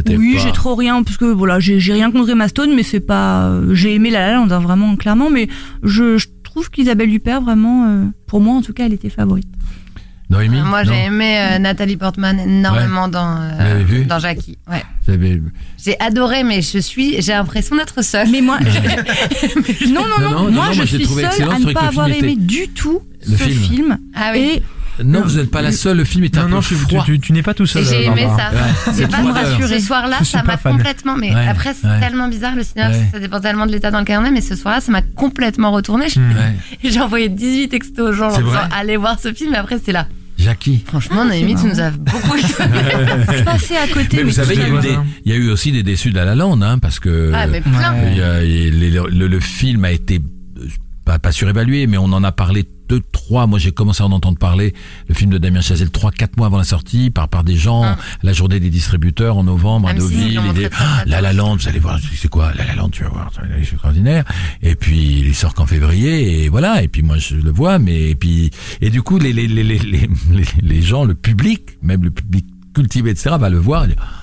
Oui, 0.08 0.36
pas- 0.36 0.42
j'ai 0.42 0.52
trop 0.54 0.76
rien 0.76 1.04
parce 1.04 1.18
que 1.18 1.26
voilà, 1.26 1.60
j'ai 1.60 1.80
j'ai 1.80 1.94
rien 1.94 2.12
contre 2.12 2.30
Emma 2.30 2.48
Stone, 2.48 2.74
mais 2.76 2.84
c'est 2.84 3.00
pas. 3.02 3.52
J'ai 3.74 3.94
aimé 3.96 4.10
La 4.10 4.28
La 4.28 4.34
Land 4.36 4.50
hein, 4.52 4.60
vraiment 4.60 4.96
clairement, 4.96 5.30
mais 5.30 5.50
je, 5.84 6.18
je 6.18 6.28
trouve 6.44 6.70
qu'Isabelle 6.70 7.14
Huppert 7.14 7.42
vraiment, 7.42 7.88
euh, 7.88 8.06
pour 8.28 8.40
moi 8.42 8.56
en 8.56 8.62
tout 8.62 8.72
cas, 8.74 8.86
elle 8.86 8.94
était 8.94 9.10
favorite. 9.10 9.48
Noémie 10.32 10.60
Euh, 10.60 10.64
Moi 10.64 10.84
Non 10.84 10.92
j'ai 10.94 11.06
aimé 11.06 11.38
euh, 11.40 11.60
Nathalie 11.60 11.98
Portman 11.98 12.40
énormément 12.40 13.08
dans, 13.08 13.38
euh, 13.38 13.84
vu 13.86 14.06
dans 14.06 14.18
Jackie. 14.20 14.58
Ouais. 14.70 14.84
J'ai 15.84 16.00
adoré, 16.00 16.44
mais 16.44 16.62
je 16.62 16.78
suis, 16.80 17.22
j'ai 17.22 17.34
l'impression 17.34 17.76
d'être 17.76 18.02
seule. 18.04 18.30
Mais 18.32 18.42
moi, 18.42 18.58
je- 18.62 19.88
non, 19.92 20.02
non, 20.20 20.20
Non, 20.20 20.30
non, 20.30 20.30
non, 20.30 20.44
non, 20.46 20.52
moi 20.52 20.66
non, 20.68 20.72
je 20.72 20.78
moi, 20.78 20.86
je 20.86 20.96
suis 20.98 21.06
seule 21.06 21.26
à 21.26 21.32
c'est 21.32 21.46
ne 21.66 21.74
pas 21.74 21.82
avoir 21.82 22.08
film 22.08 22.24
aimé 22.24 22.36
du 22.38 22.68
tout 22.70 23.02
Le 23.28 23.38
ce 23.38 23.44
film. 23.44 23.62
film. 23.62 23.98
Ah 24.16 24.32
oui. 24.34 24.62
Et 25.00 25.04
Non, 25.04 25.22
vous 25.22 25.38
n'êtes 25.38 25.50
pas 25.52 25.62
la 25.62 25.72
seule. 25.72 25.98
Le 25.98 26.04
film 26.06 26.24
est 26.26 26.38
un 26.38 26.44
Non, 26.44 26.50
non, 26.50 26.60
peu 26.62 26.68
tu, 26.68 26.76
froid. 26.76 27.04
tu, 27.06 27.14
tu- 27.14 27.28
tu 27.28 27.34
n'es 27.34 27.42
pas 27.42 27.54
tout 27.54 27.66
seul. 27.66 27.84
J'ai 27.84 28.08
euh, 28.08 28.12
aimé 28.12 28.28
ça. 28.38 28.52
Ouais, 28.54 28.60
C'est 28.86 28.94
c'est 28.94 29.08
pas 29.08 29.18
rassurer. 29.34 29.80
Ce 29.80 29.86
soir-là, 29.88 30.18
ça 30.24 30.44
m'a 30.44 30.58
complètement. 30.58 31.18
Mais 31.18 31.34
Ouais, 31.34 31.48
après, 31.48 31.74
c'est 31.74 31.88
ouais. 31.88 32.00
tellement 32.00 32.28
bizarre 32.30 32.56
le 32.56 32.64
cinéma, 32.64 32.90
Ouais. 32.92 33.06
ça 33.12 33.20
dépend 33.20 33.40
tellement 33.42 33.66
de 33.66 33.72
l'état 33.72 33.90
dans 33.92 34.00
lequel 34.02 34.20
on 34.22 34.26
est. 34.26 34.32
Mais 34.32 34.42
ce 34.42 34.56
soir-là, 34.56 34.80
ça 34.80 34.92
m'a 34.92 35.02
complètement 35.02 35.72
retourné. 35.72 36.06
Ouais. 36.06 36.56
J'ai 36.90 37.02
envoyé 37.02 37.28
18 37.30 37.70
textos 37.70 38.10
aux 38.10 38.14
gens 38.14 38.28
en 38.28 38.36
C'est 38.36 38.44
disant 38.44 38.60
allez 38.78 38.96
voir 38.98 39.18
ce 39.20 39.34
film. 39.34 39.54
Et 39.54 39.58
après, 39.58 39.78
c'était 39.78 39.94
là. 39.94 40.08
Jackie. 40.38 40.84
Franchement, 40.88 41.24
Noémie, 41.26 41.56
tu 41.56 41.68
nous 41.68 41.80
as 41.80 41.92
beaucoup 41.92 42.36
passé 43.46 43.76
à 43.76 43.88
côté, 43.88 44.08
Mais 44.18 44.18
mais, 44.18 44.24
vous 44.24 44.32
savez, 44.32 44.56
il 44.56 44.60
y, 44.62 44.64
a 44.64 44.70
eu 44.70 44.80
des, 44.80 44.96
il 45.26 45.32
y 45.32 45.36
a 45.36 45.38
eu 45.38 45.50
aussi 45.52 45.72
des 45.72 45.84
déçus 45.84 46.10
de 46.12 46.16
La 46.16 46.26
La 46.26 46.36
Land, 46.36 46.62
hein, 46.62 46.80
parce 46.80 47.00
que 47.00 47.32
Ah, 47.34 47.46
mais 47.48 47.62
plein. 47.62 47.94
Ouais. 47.94 48.12
il 48.12 48.18
y 48.18 48.22
a- 48.22 48.44
il- 48.44 48.80
les- 48.80 48.90
le, 48.92 49.28
le 49.28 49.40
film 49.40 49.86
a 49.86 49.92
été 49.92 50.16
euh, 50.16 50.20
pas, 51.06 51.20
pas 51.20 51.32
surévalué, 51.32 51.88
mais 51.88 51.98
on 51.98 52.06
en 52.06 52.24
a 52.24 52.32
parlé 52.32 52.68
deux, 52.88 53.02
trois. 53.12 53.48
Moi, 53.48 53.58
j'ai 53.58 53.72
commencé 53.72 54.04
à 54.04 54.06
en 54.06 54.12
entendre 54.12 54.38
parler. 54.38 54.74
Le 55.08 55.16
film 55.16 55.32
de 55.32 55.38
Damien 55.38 55.62
Chazelle, 55.62 55.92
trois, 55.92 56.12
quatre 56.12 56.38
mois 56.38 56.48
avant 56.48 56.58
la 56.58 56.64
sortie, 56.64 57.10
par 57.10 57.30
par 57.30 57.44
des 57.44 57.56
gens. 57.56 57.84
Ah. 57.84 57.98
La 58.22 58.34
journée 58.34 58.60
des 58.60 58.70
distributeurs 58.70 59.38
en 59.38 59.44
novembre 59.44 59.90
à 59.90 59.94
Deauville. 59.94 60.40
Ah, 60.40 60.70
très 60.70 61.10
La. 61.10 61.22
La 61.22 61.34
Land, 61.34 61.56
vous 61.56 61.68
allez 61.68 61.80
voir. 61.80 62.00
C'est 62.16 62.28
quoi 62.28 62.54
La 62.56 62.66
La 62.66 62.76
Land 62.76 62.90
Tu 62.90 63.04
vas 63.04 63.10
voir, 63.10 63.32
être 63.44 63.58
extraordinaire. 63.58 64.26
Et 64.62 64.76
puis 64.76 65.22
il 65.22 65.36
sort 65.36 65.54
qu'en 65.54 65.66
février, 65.66 66.44
et 66.44 66.50
voilà. 66.50 66.84
Et 66.84 66.88
puis 66.88 67.02
moi, 67.02 67.18
je 67.18 67.36
le 67.36 67.52
vois, 67.52 67.80
mais 67.80 68.10
et 68.10 68.16
puis 68.16 68.52
et 68.82 68.90
du 68.90 69.02
coup, 69.02 69.18
les 69.18 69.34
les 69.34 69.48
les 69.48 69.64
les 69.64 70.10
les, 70.62 70.82
gens, 70.82 71.06
le 71.06 71.16
public, 71.16 71.78
même 71.82 72.04
le 72.04 72.12
public 72.12 72.46
cultivé, 72.74 73.12
etc., 73.12 73.36
va 73.40 73.50
le 73.50 73.58
voir. 73.58 73.86
et 73.86 73.88
dire, 73.88 74.21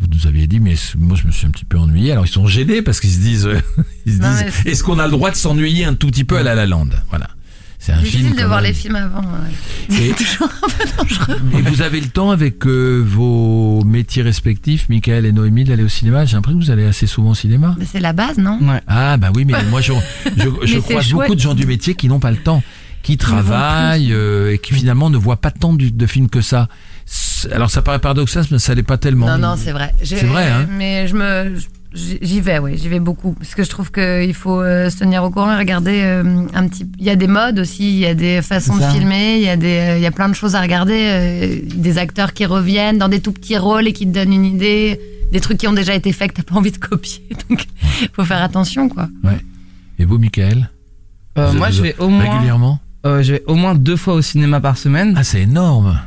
vous 0.00 0.06
nous 0.12 0.26
aviez 0.26 0.46
dit, 0.46 0.60
mais 0.60 0.74
moi 0.98 1.16
je 1.20 1.26
me 1.26 1.32
suis 1.32 1.46
un 1.46 1.50
petit 1.50 1.64
peu 1.64 1.78
ennuyé. 1.78 2.12
Alors 2.12 2.24
ils 2.26 2.30
sont 2.30 2.46
gênés 2.46 2.82
parce 2.82 3.00
qu'ils 3.00 3.10
se 3.10 3.18
disent, 3.20 3.46
euh, 3.46 3.60
ils 4.06 4.14
se 4.14 4.18
Non, 4.22 4.30
disent, 4.30 4.42
mais 4.46 4.50
c'est- 4.50 4.68
est-ce 4.70 4.82
qu'on 4.84 4.98
a 4.98 5.04
le 5.04 5.10
droit 5.12 5.30
de 5.30 5.36
s'ennuyer 5.36 5.84
un 5.84 5.94
tout 5.94 6.06
petit 6.08 6.24
peu 6.24 6.36
à 6.38 6.42
La 6.42 6.54
La 6.54 6.66
Land? 6.66 6.88
Voilà. 7.10 7.28
C'est 7.82 7.92
un 7.92 7.98
film. 7.98 8.24
Difficile 8.24 8.36
de 8.36 8.44
voir 8.44 8.60
même. 8.60 8.66
les 8.70 8.72
films 8.74 8.96
avant. 8.96 9.22
ouais. 9.22 9.96
Et, 9.96 10.10
et 11.58 11.62
vous 11.62 11.80
avez 11.80 12.00
le 12.00 12.08
temps 12.08 12.30
avec 12.30 12.66
euh, 12.66 13.02
vos 13.06 13.82
métiers 13.84 14.22
respectifs, 14.22 14.88
Michael 14.90 15.24
et 15.24 15.32
Noémie, 15.32 15.64
d'aller 15.64 15.84
au 15.84 15.88
cinéma? 15.88 16.26
J'ai 16.26 16.36
l'impression 16.36 16.58
que 16.60 16.64
vous 16.64 16.70
allez 16.70 16.84
assez 16.84 17.06
souvent 17.06 17.30
au 17.30 17.34
cinéma. 17.34 17.74
Mais 17.78 17.86
c'est 17.90 18.00
la 18.00 18.12
base, 18.12 18.36
non? 18.36 18.58
Ouais. 18.60 18.82
Ah 18.86 19.16
bah 19.16 19.30
oui, 19.34 19.46
mais 19.46 19.54
moi 19.70 19.80
je, 19.80 19.92
je, 20.36 20.42
je 20.64 20.72
c'est 20.74 20.78
croise 20.80 21.04
chouette. 21.06 21.12
beaucoup 21.22 21.34
de 21.34 21.40
gens 21.40 21.54
du 21.54 21.64
métier 21.66 21.94
qui 21.94 22.08
n'ont 22.08 22.20
pas 22.20 22.30
le 22.30 22.36
temps, 22.36 22.62
qui 23.02 23.16
travaillent 23.16 24.12
euh, 24.12 24.52
et 24.52 24.58
qui 24.58 24.74
finalement 24.74 25.08
ne 25.08 25.16
voient 25.16 25.40
pas 25.40 25.50
tant 25.50 25.72
de 25.72 26.06
films 26.06 26.28
que 26.28 26.42
ça. 26.42 26.68
Alors 27.52 27.70
ça 27.70 27.82
paraît 27.82 27.98
paradoxal, 27.98 28.44
mais 28.50 28.58
ça 28.58 28.74
l'est 28.74 28.82
pas 28.82 28.98
tellement. 28.98 29.26
Non, 29.26 29.38
non, 29.38 29.54
c'est 29.56 29.72
vrai. 29.72 29.92
C'est 30.04 30.24
vrai, 30.26 30.48
hein 30.48 30.66
Mais 30.76 31.08
je 31.08 31.14
me. 31.16 31.56
j'y- 31.94 32.40
vais, 32.40 32.58
oui, 32.58 32.76
j'y 32.76 32.88
vais 32.88 33.00
beaucoup. 33.00 33.32
Parce 33.32 33.54
que 33.54 33.64
je 33.64 33.70
trouve 33.70 33.90
qu'il 33.90 34.34
faut 34.34 34.60
euh, 34.60 34.90
se 34.90 34.98
tenir 34.98 35.24
au 35.24 35.30
courant 35.30 35.52
et 35.52 35.56
regarder 35.56 36.02
euh, 36.02 36.46
un 36.54 36.68
petit. 36.68 36.86
Il 36.98 37.04
y 37.04 37.10
a 37.10 37.16
des 37.16 37.26
modes 37.26 37.58
aussi, 37.58 37.90
il 37.94 37.98
y 37.98 38.06
a 38.06 38.14
des 38.14 38.42
façons 38.42 38.76
de 38.76 38.82
filmer, 38.92 39.36
il 39.38 39.42
y, 39.42 39.48
a 39.48 39.56
des, 39.56 39.66
euh, 39.78 39.96
il 39.96 40.02
y 40.02 40.06
a 40.06 40.10
plein 40.10 40.28
de 40.28 40.34
choses 40.34 40.54
à 40.54 40.60
regarder. 40.60 40.98
euh, 40.98 41.56
des 41.64 41.96
acteurs 41.98 42.32
qui 42.34 42.44
reviennent 42.44 42.98
dans 42.98 43.08
des 43.08 43.20
tout 43.20 43.32
petits 43.32 43.56
rôles 43.58 43.88
et 43.88 43.92
qui 43.94 44.06
te 44.06 44.12
donnent 44.12 44.32
une 44.34 44.44
idée. 44.44 45.00
Des 45.32 45.40
trucs 45.40 45.58
qui 45.58 45.68
ont 45.68 45.72
déjà 45.72 45.94
été 45.94 46.12
faits 46.12 46.32
que 46.32 46.36
t'as 46.36 46.42
pas 46.42 46.56
envie 46.56 46.72
de 46.72 46.76
copier. 46.78 47.22
Donc, 47.48 47.64
faut 48.12 48.24
faire 48.24 48.42
attention, 48.42 48.88
quoi. 48.88 49.08
Et 49.98 50.04
vous, 50.04 50.18
Michael? 50.18 50.68
Euh, 51.38 51.46
Vous- 51.46 51.56
moi, 51.58 51.70
je 51.70 51.82
vais 51.82 51.94
au 51.98 52.08
moins, 52.08 52.28
Régulièrement? 52.30 52.80
Euh, 53.06 53.22
je 53.22 53.34
vais 53.34 53.42
au 53.46 53.54
moins 53.54 53.74
deux 53.74 53.96
fois 53.96 54.14
au 54.14 54.22
cinéma 54.22 54.60
par 54.60 54.76
semaine. 54.76 55.14
Ah, 55.16 55.22
c'est 55.24 55.42
énorme. 55.42 55.98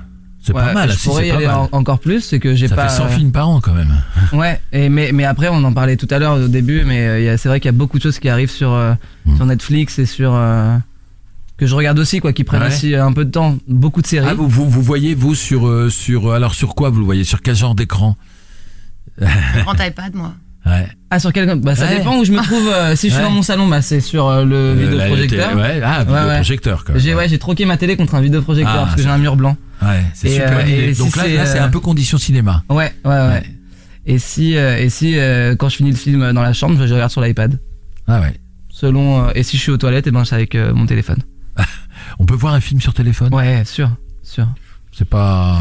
C'est 0.45 0.53
pas 0.53 0.73
mal, 0.73 0.91
Je 0.91 0.97
si, 0.97 1.07
pourrais 1.07 1.21
c'est 1.23 1.27
y 1.27 1.31
pas 1.31 1.37
aller 1.37 1.45
mal. 1.47 1.55
en- 1.55 1.69
encore 1.71 1.99
plus, 1.99 2.19
c'est 2.21 2.39
que 2.39 2.53
j'ai 2.53 2.67
Ça 2.67 2.75
pas. 2.75 2.89
fait 2.89 2.97
100 2.97 3.05
euh, 3.05 3.07
films 3.09 3.31
par 3.31 3.47
an 3.49 3.61
quand 3.61 3.73
même. 3.73 3.93
Ouais, 4.33 4.59
et 4.73 4.89
mais, 4.89 5.11
mais 5.13 5.23
après, 5.25 5.47
on 5.49 5.63
en 5.63 5.71
parlait 5.73 5.95
tout 5.95 6.07
à 6.11 6.19
l'heure 6.19 6.35
au 6.35 6.47
début, 6.47 6.83
mais 6.85 7.07
euh, 7.07 7.37
c'est 7.37 7.47
vrai 7.49 7.59
qu'il 7.61 7.67
y 7.67 7.75
a 7.75 7.77
beaucoup 7.77 7.97
de 7.97 8.03
choses 8.03 8.19
qui 8.19 8.27
arrivent 8.29 8.51
sur, 8.51 8.71
euh, 8.73 8.93
Mm. 9.25 9.35
sur 9.37 9.45
Netflix 9.45 9.99
et 9.99 10.05
sur. 10.05 10.33
euh, 10.35 10.77
que 11.55 11.65
je 11.67 11.75
regarde 11.75 11.97
aussi, 11.99 12.19
quoi, 12.19 12.33
qui 12.33 12.43
prennent 12.43 12.61
Ouais. 12.63 12.67
aussi 12.67 12.93
un 12.95 13.13
peu 13.13 13.23
de 13.25 13.31
temps. 13.31 13.57
Beaucoup 13.67 14.01
de 14.01 14.07
séries. 14.07 14.27
Ah, 14.29 14.33
vous, 14.33 14.49
vous, 14.49 14.67
vous 14.69 14.81
voyez, 14.81 15.13
vous, 15.15 15.35
sur, 15.35 15.67
euh, 15.67 15.89
sur. 15.89 16.33
Alors, 16.33 16.55
sur 16.55 16.75
quoi 16.75 16.89
vous 16.89 16.99
le 16.99 17.05
voyez? 17.05 17.23
Sur 17.23 17.41
quel 17.41 17.55
genre 17.55 17.75
d'écran? 17.75 18.17
Grand 19.21 19.75
iPad, 19.79 20.13
moi. 20.15 20.33
Ouais. 20.65 20.87
Ah, 21.09 21.19
sur 21.19 21.33
quel. 21.33 21.59
Bah, 21.59 21.75
ça 21.75 21.87
Ouais. 21.87 21.97
dépend 21.97 22.17
où 22.17 22.23
je 22.25 22.31
me 22.31 22.41
trouve. 22.41 22.67
euh, 22.69 22.95
si 22.95 23.09
je 23.09 23.13
suis 23.13 23.21
Ouais. 23.21 23.27
dans 23.27 23.33
mon 23.35 23.41
salon, 23.41 23.67
bah, 23.67 23.81
c'est 23.81 23.99
sur 23.99 24.27
euh, 24.27 24.45
le 24.45 24.55
Euh, 24.55 24.73
vidéoprojecteur. 24.75 25.55
Ouais, 25.57 25.81
ah, 25.83 26.03
vidéoprojecteur, 26.03 26.83
même. 26.89 26.99
J'ai 26.99 27.13
ouais, 27.13 27.27
j'ai 27.27 27.37
troqué 27.37 27.65
ma 27.65 27.75
télé 27.77 27.95
contre 27.97 28.15
un 28.15 28.21
vidéoprojecteur 28.21 28.73
Ah, 28.75 28.83
parce 28.85 28.95
que 28.95 29.01
j'ai 29.01 29.09
un 29.09 29.17
mur 29.17 29.35
blanc. 29.35 29.57
Ouais, 29.81 30.03
c'est 30.13 30.29
super 30.29 30.57
euh, 30.59 30.61
idée. 30.63 30.71
et 30.91 30.93
Donc 30.93 31.11
si 31.11 31.17
là, 31.17 31.23
c'est, 31.25 31.35
là, 31.35 31.45
c'est 31.45 31.59
euh, 31.59 31.65
un 31.65 31.69
peu 31.69 31.79
condition 31.81 32.17
cinéma. 32.17 32.63
Ouais, 32.69 32.93
ouais, 33.03 33.11
ouais. 33.11 33.43
Et 34.05 34.19
si, 34.19 34.55
euh, 34.55 34.77
et 34.77 34.89
si 34.89 35.17
euh, 35.17 35.55
quand 35.57 35.67
je 35.69 35.75
finis 35.77 35.91
le 35.91 35.97
film 35.97 36.31
dans 36.31 36.41
la 36.41 36.53
chambre, 36.53 36.77
je 36.85 36.93
regarde 36.93 37.11
sur 37.11 37.21
l'iPad. 37.21 37.59
Ah 38.07 38.21
ouais. 38.21 38.33
Selon. 38.69 39.27
euh, 39.27 39.31
et 39.35 39.43
si 39.43 39.57
je 39.57 39.61
suis 39.61 39.71
aux 39.71 39.77
toilettes, 39.77 40.07
et 40.07 40.11
ben 40.11 40.23
c'est 40.25 40.35
avec 40.35 40.55
euh, 40.55 40.73
mon 40.73 40.85
téléphone. 40.85 41.19
On 42.19 42.25
peut 42.25 42.35
voir 42.35 42.53
un 42.53 42.59
film 42.61 42.79
sur 42.81 42.93
téléphone? 42.93 43.33
Ouais, 43.33 43.63
sûr, 43.65 43.89
sûr. 44.23 44.47
C'est 44.93 45.07
pas. 45.07 45.59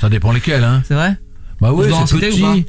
Ça 0.00 0.08
dépend 0.08 0.32
lesquels, 0.32 0.62
hein. 0.64 0.82
C'est 0.86 0.94
vrai? 0.94 1.16
Bah 1.60 1.72
oui, 1.72 1.86
c'est 2.06 2.16
petit. 2.18 2.66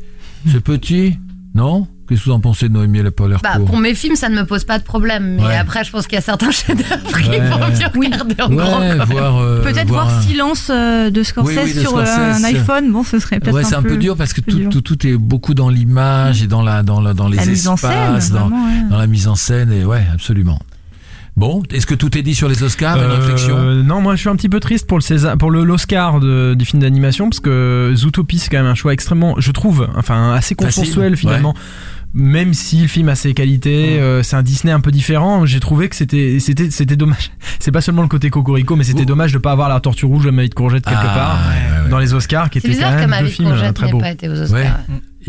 C'est 0.51 0.61
petit. 0.61 1.17
Non 1.55 1.87
Qu'est-ce 2.07 2.21
que 2.21 2.25
vous 2.25 2.31
en 2.35 2.39
pensez 2.39 2.69
de 2.69 2.73
Noémie 2.73 3.03
Le 3.03 3.11
Paul 3.11 3.37
Bah, 3.43 3.59
pour 3.67 3.77
mes 3.77 3.93
films, 3.93 4.15
ça 4.15 4.29
ne 4.29 4.35
me 4.35 4.43
pose 4.43 4.63
pas 4.63 4.79
de 4.79 4.83
problème. 4.83 5.35
Mais 5.35 5.43
Ouais. 5.45 5.55
après, 5.57 5.83
je 5.83 5.91
pense 5.91 6.07
qu'il 6.07 6.15
y 6.15 6.17
a 6.17 6.21
certains 6.21 6.49
chefs-d'œuvre 6.51 7.19
qui 7.21 7.29
Ouais. 7.29 7.39
vont 7.39 7.57
mieux 7.59 8.07
regarder 8.07 8.41
en 8.41 8.49
grand. 8.49 8.79
Ouais, 8.79 8.95
voir. 9.05 9.37
euh, 9.37 9.61
Peut-être 9.61 9.87
voir 9.89 10.09
un- 10.09 10.21
Silence 10.21 10.69
euh, 10.71 11.11
de 11.11 11.21
Scorsese 11.21 11.55
Oui, 11.55 11.61
oui, 11.65 11.73
de 11.75 11.79
sur 11.81 11.97
euh, 11.97 12.03
un 12.33 12.43
iPhone. 12.45 12.91
Bon, 12.91 13.03
ce 13.03 13.19
serait 13.19 13.39
peut-être 13.39 13.53
Ouais, 13.53 13.63
c'est 13.63 13.75
un 13.75 13.83
peu 13.83 13.97
dur 13.97 14.15
parce 14.17 14.33
que 14.33 14.41
tout, 14.41 14.57
dur. 14.57 14.69
tout, 14.71 14.81
tout 14.81 15.05
est 15.05 15.17
beaucoup 15.17 15.53
dans 15.53 15.69
l'image 15.69 16.41
et 16.41 16.47
dans 16.47 16.63
la 16.63 16.81
dans 16.81 16.99
la, 16.99 17.13
dans 17.13 17.27
les 17.27 17.37
La 17.37 17.45
mise 17.45 17.67
en 17.67 17.75
espaces, 17.75 18.25
scène, 18.25 18.33
dans, 18.35 18.47
vraiment, 18.47 18.65
ouais. 18.65 18.89
dans 18.89 18.97
la 18.97 19.07
mise 19.07 19.27
en 19.27 19.35
scène 19.35 19.71
et 19.71 19.85
ouais, 19.85 20.03
absolument. 20.11 20.59
Bon, 21.39 21.63
est-ce 21.71 21.85
que 21.87 21.95
tout 21.95 22.17
est 22.17 22.21
dit 22.21 22.35
sur 22.35 22.49
les 22.49 22.61
Oscars 22.63 22.97
Une 22.97 23.03
Euh, 23.03 23.15
réflexion 23.15 23.57
non, 23.83 24.01
moi 24.01 24.15
je 24.15 24.19
suis 24.19 24.29
un 24.29 24.35
petit 24.35 24.49
peu 24.49 24.59
triste 24.59 24.85
pour 24.87 24.97
le 24.97 25.01
César, 25.01 25.37
pour 25.37 25.51
le 25.51 25.63
l'Oscar 25.63 26.19
de- 26.19 26.53
du 26.53 26.65
film 26.65 26.81
d'animation 26.81 27.29
parce 27.29 27.39
que 27.39 27.93
Zootopie 27.95 28.39
c'est 28.39 28.49
quand 28.49 28.57
même 28.57 28.65
un 28.67 28.75
choix 28.75 28.91
extrêmement, 28.93 29.35
je 29.39 29.51
trouve, 29.51 29.87
enfin 29.95 30.33
assez 30.33 30.53
Facile, 30.55 30.83
consensuel 30.83 31.15
finalement. 31.15 31.53
Même 32.13 32.55
si 32.55 32.81
le 32.81 32.87
film 32.87 33.07
a 33.09 33.13
ses 33.15 33.35
qualités, 33.35 33.99
euh, 33.99 34.23
c'est 34.23 34.35
un 34.35 34.41
Disney 34.41 34.73
un 34.73 34.79
peu 34.79 34.89
différent. 34.89 35.45
J'ai 35.45 35.59
trouvé 35.59 35.89
que 35.89 35.95
c'était 35.95 36.39
c'était 36.39 36.71
c'était 36.71 36.95
dommage. 36.95 37.31
C'est 37.59 37.71
pas 37.71 37.81
seulement 37.81 38.01
le 38.01 38.07
côté 38.07 38.29
cocorico, 38.31 38.75
mais 38.75 38.83
c'était 38.83 38.99
Vous- 39.01 39.05
dommage 39.05 39.31
de 39.31 39.37
pas 39.37 39.51
avoir 39.51 39.69
la 39.69 39.79
Tortue 39.79 40.05
Rouge, 40.07 40.25
la 40.25 40.31
Maille 40.31 40.49
de 40.49 40.55
courgette 40.55 40.85
quelque 40.85 40.97
Ah, 41.03 41.13
part 41.13 41.39
ouais, 41.49 41.55
ouais, 41.77 41.83
ouais. 41.83 41.89
dans 41.89 41.99
les 41.99 42.13
Oscars, 42.15 42.49
qui 42.49 42.59
quand 42.61 42.67
bizarre 42.67 42.95
que 42.95 43.01
même 43.01 43.09
ma 43.11 43.19
deux 43.19 43.25
vie 43.25 43.29
de 43.31 43.35
films 43.35 43.47
euh, 43.49 43.51
courgette 43.51 43.75
très 43.75 43.85
n'ait 43.85 43.91
beaux. 43.91 43.99
pas 43.99 44.11
été 44.11 44.27
aux 44.27 44.31
Ouais. 44.33 44.41
Oscars. 44.41 44.79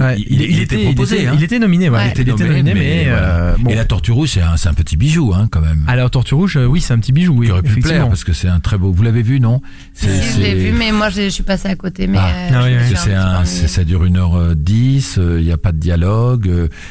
Ouais, 0.01 0.17
il, 0.19 0.41
il 0.41 0.61
était, 0.61 0.79
proposé, 0.79 1.17
il 1.17 1.21
était, 1.21 1.29
hein. 1.29 1.35
il 1.37 1.45
était 1.45 1.59
nominé. 1.59 1.91
Ouais. 1.91 2.13
Il 2.17 2.21
était 2.21 2.33
nominé, 2.45 2.75
mais, 2.75 3.05
euh, 3.09 3.55
bon. 3.59 3.71
Et 3.71 3.75
la 3.75 3.85
Tortue 3.85 4.13
Rouge, 4.13 4.31
c'est 4.57 4.69
un, 4.69 4.75
petit 4.75 4.97
bijou, 4.97 5.33
hein, 5.35 5.49
quand 5.51 5.61
même. 5.61 5.85
La 5.87 6.09
Tortue 6.09 6.35
Rouge, 6.35 6.57
euh, 6.57 6.65
oui, 6.65 6.81
c'est 6.81 6.95
un 6.95 6.99
petit 6.99 7.13
bijou, 7.13 7.35
oui, 7.37 7.47
qui 7.47 7.53
aurait 7.53 7.63
pu 7.63 7.81
plaire 7.81 8.09
parce 8.09 8.25
que 8.25 8.33
c'est 8.33 8.49
un 8.49 8.61
très 8.61 8.79
beau. 8.79 8.93
Vous 8.93 9.03
l'avez 9.03 9.23
vu, 9.23 9.41
non? 9.41 9.61
Si, 9.93 10.07
je 10.09 10.41
l'ai 10.41 10.55
vu, 10.55 10.73
mais 10.73 10.91
moi, 10.93 11.11
je 11.11 11.21
je 11.23 11.29
suis 11.29 11.43
passée 11.43 11.69
à 11.69 11.77
côté. 11.77 12.07
Mais 12.07 12.19
Ah. 12.19 12.31
euh, 12.31 12.51
Ah 12.55 12.65
oui, 12.65 12.71
oui. 12.79 12.85
suis 12.87 12.95
Parce 12.95 13.05
que 13.05 13.11
c'est 13.11 13.15
un 13.15 13.69
ça 13.69 13.85
dure 13.85 14.05
1h10, 14.05 15.19
il 15.39 15.45
n'y 15.45 15.53
a 15.53 15.59
pas 15.59 15.73
de 15.73 15.79
dialogue, 15.79 16.51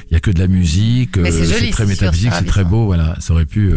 il 0.09 0.13
y 0.13 0.15
a 0.15 0.19
que 0.19 0.31
de 0.31 0.39
la 0.39 0.47
musique, 0.47 1.15
c'est 1.15 1.67
euh, 1.67 1.71
très 1.71 1.85
métaphysique, 1.85 2.31
c'est 2.37 2.45
très 2.45 2.63
beau, 2.63 2.85
voilà, 2.85 3.15
ça 3.19 3.33
aurait 3.33 3.45
pu. 3.45 3.73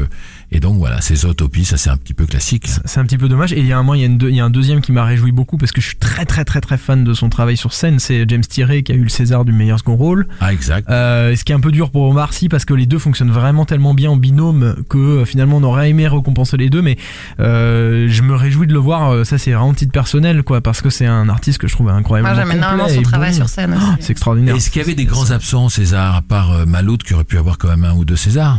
Et 0.52 0.60
donc 0.60 0.76
voilà, 0.78 1.00
c'est 1.00 1.14
Zootopie, 1.16 1.64
ça 1.64 1.76
c'est 1.76 1.90
un 1.90 1.96
petit 1.96 2.14
peu 2.14 2.26
classique. 2.26 2.68
C'est 2.84 3.00
un 3.00 3.04
petit 3.04 3.18
peu 3.18 3.28
dommage. 3.28 3.52
Et 3.52 3.58
il 3.60 3.66
y 3.66 3.72
a 3.72 3.78
un, 3.78 3.82
moment, 3.82 3.94
il 3.94 4.00
y 4.00 4.04
a, 4.04 4.06
une 4.06 4.18
deux- 4.18 4.30
il 4.30 4.36
y 4.36 4.40
a 4.40 4.44
un 4.44 4.50
deuxième 4.50 4.80
qui 4.80 4.92
m'a 4.92 5.04
réjoui 5.04 5.32
beaucoup 5.32 5.56
parce 5.56 5.72
que 5.72 5.80
je 5.80 5.86
suis 5.88 5.96
très 5.96 6.24
très 6.24 6.44
très 6.44 6.60
très 6.60 6.76
fan 6.78 7.04
de 7.04 7.12
son 7.14 7.28
travail 7.28 7.56
sur 7.56 7.72
scène. 7.72 7.98
C'est 7.98 8.24
James 8.28 8.42
Tiré 8.42 8.82
qui 8.82 8.92
a 8.92 8.94
eu 8.94 9.02
le 9.02 9.08
César 9.08 9.44
du 9.44 9.52
meilleur 9.52 9.78
second 9.78 9.96
rôle. 9.96 10.26
Ah 10.40 10.52
exact. 10.52 10.88
Euh, 10.90 11.34
ce 11.36 11.44
qui 11.44 11.52
est 11.52 11.54
un 11.54 11.60
peu 11.60 11.72
dur 11.72 11.90
pour 11.90 12.02
Omar 12.02 12.32
Sy 12.32 12.48
parce 12.48 12.64
que 12.64 12.74
les 12.74 12.86
deux 12.86 12.98
fonctionnent 12.98 13.30
vraiment 13.30 13.64
tellement 13.64 13.94
bien 13.94 14.10
en 14.10 14.16
binôme 14.16 14.76
que 14.88 14.98
euh, 14.98 15.24
finalement 15.24 15.56
on 15.56 15.62
aurait 15.62 15.90
aimé 15.90 16.06
récompenser 16.08 16.56
les 16.56 16.70
deux. 16.70 16.82
Mais 16.82 16.96
euh, 17.40 18.06
je 18.08 18.22
me 18.22 18.34
réjouis 18.34 18.66
de 18.66 18.72
le 18.72 18.78
voir. 18.78 19.10
euh, 19.10 19.24
Ça 19.24 19.38
c'est 19.38 19.52
vraiment 19.52 19.74
titre 19.74 19.92
personnel 19.92 20.42
quoi 20.42 20.60
parce 20.60 20.80
que 20.82 20.90
c'est 20.90 21.06
un 21.06 21.28
artiste 21.28 21.58
que 21.58 21.66
je 21.68 21.72
trouve 21.72 21.88
incroyablement 21.88 22.34
Moi, 22.34 22.44
j'aime 22.44 22.56
énormément 22.58 22.84
complet 22.84 22.94
son 22.96 23.00
et 23.00 23.04
travail 23.04 23.30
bon. 23.30 23.36
sur 23.36 23.48
scène 23.48 23.74
Oh, 23.74 23.82
aussi. 23.94 23.96
c'est 24.00 24.12
extraordinaire. 24.12 24.54
Est-ce 24.56 24.70
qu'il 24.70 24.80
y 24.82 24.84
avait 24.84 24.94
des 24.94 25.04
grands 25.06 25.30
absents, 25.30 25.68
César, 25.68 26.14
à 26.16 26.22
part 26.22 26.52
euh, 26.52 26.66
Maloute, 26.66 27.02
qui 27.04 27.14
aurait 27.14 27.24
pu 27.24 27.38
avoir 27.38 27.56
quand 27.58 27.68
même 27.68 27.84
un 27.84 27.94
ou 27.94 28.04
deux 28.04 28.16
Césars? 28.16 28.58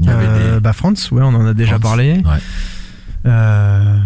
Il 0.00 0.06
y 0.06 0.08
avait 0.10 0.26
Euh, 0.26 0.54
des. 0.56 0.60
Bah 0.60 0.72
France, 0.72 1.10
ouais, 1.10 1.22
on 1.22 1.28
en 1.34 1.46
a 1.46 1.54
déjà 1.54 1.72
France, 1.78 1.82
parlé. 1.82 2.12
Ouais, 2.24 2.38
Euh, 3.26 3.96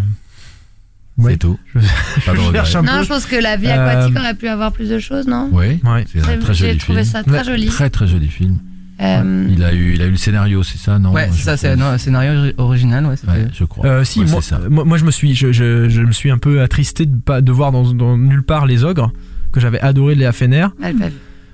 ouais. 1.19 1.33
c'est 1.33 1.39
tout. 1.39 1.59
Je- 1.75 1.79
Non, 2.83 2.99
peu. 2.99 3.03
je 3.03 3.09
pense 3.09 3.27
que 3.27 3.37
la 3.37 3.57
vie 3.57 3.67
Euh, 3.67 3.89
aquatique 3.89 4.17
aurait 4.19 4.35
pu 4.35 4.49
avoir 4.49 4.73
plus 4.73 4.89
de 4.89 4.99
choses, 4.99 5.27
non 5.27 5.49
Oui, 5.53 5.81
Ouais. 5.85 6.05
c'est 6.13 6.21
un 6.21 6.39
très 6.39 6.55
j'ai 6.55 6.67
joli 6.69 6.79
trouvé 6.79 7.03
film. 7.03 7.13
ça 7.13 7.23
très 7.25 7.45
joli. 7.45 7.67
Très 7.67 7.91
très 7.91 8.07
joli 8.07 8.29
film. 8.29 8.59
Euh, 9.03 9.49
Il 9.51 9.65
a 9.65 9.73
eu, 9.73 9.95
il 9.95 10.03
a 10.03 10.07
eu 10.07 10.11
le 10.11 10.17
scénario, 10.19 10.63
c'est 10.63 10.77
ça, 10.77 10.99
non 10.99 11.13
Ouais, 11.13 11.31
ça, 11.33 11.57
c'est 11.57 11.71
un 11.81 11.97
scénario 11.99 12.39
ori- 12.39 12.55
original, 12.59 13.07
ouais. 13.07 13.15
je 13.53 13.65
crois. 13.65 13.87
Euh, 13.87 14.05
si, 14.05 14.21
Ouais, 14.21 14.27
moi, 14.27 14.43
c'est 14.43 14.51
ça. 14.51 14.61
moi, 14.69 14.85
moi, 14.85 14.99
je 14.99 15.05
me 15.07 15.11
suis, 15.11 15.35
je, 15.35 15.53
je, 15.53 15.89
je 15.89 16.03
me 16.03 16.13
suis 16.13 16.31
un 16.31 16.37
peu 16.37 16.61
attristé 16.61 17.07
de 17.07 17.17
pas 17.19 17.41
de 17.41 17.51
voir 17.51 17.73
dans, 17.73 17.93
dans 17.95 18.19
nulle 18.19 18.43
part 18.43 18.67
les 18.67 18.85
ogres 18.85 19.11
que 19.53 19.59
j'avais 19.61 19.81
adoré 19.81 20.15
de 20.15 20.21
Léa 20.21 20.33
Fener, 20.33 20.67
elle 20.83 20.97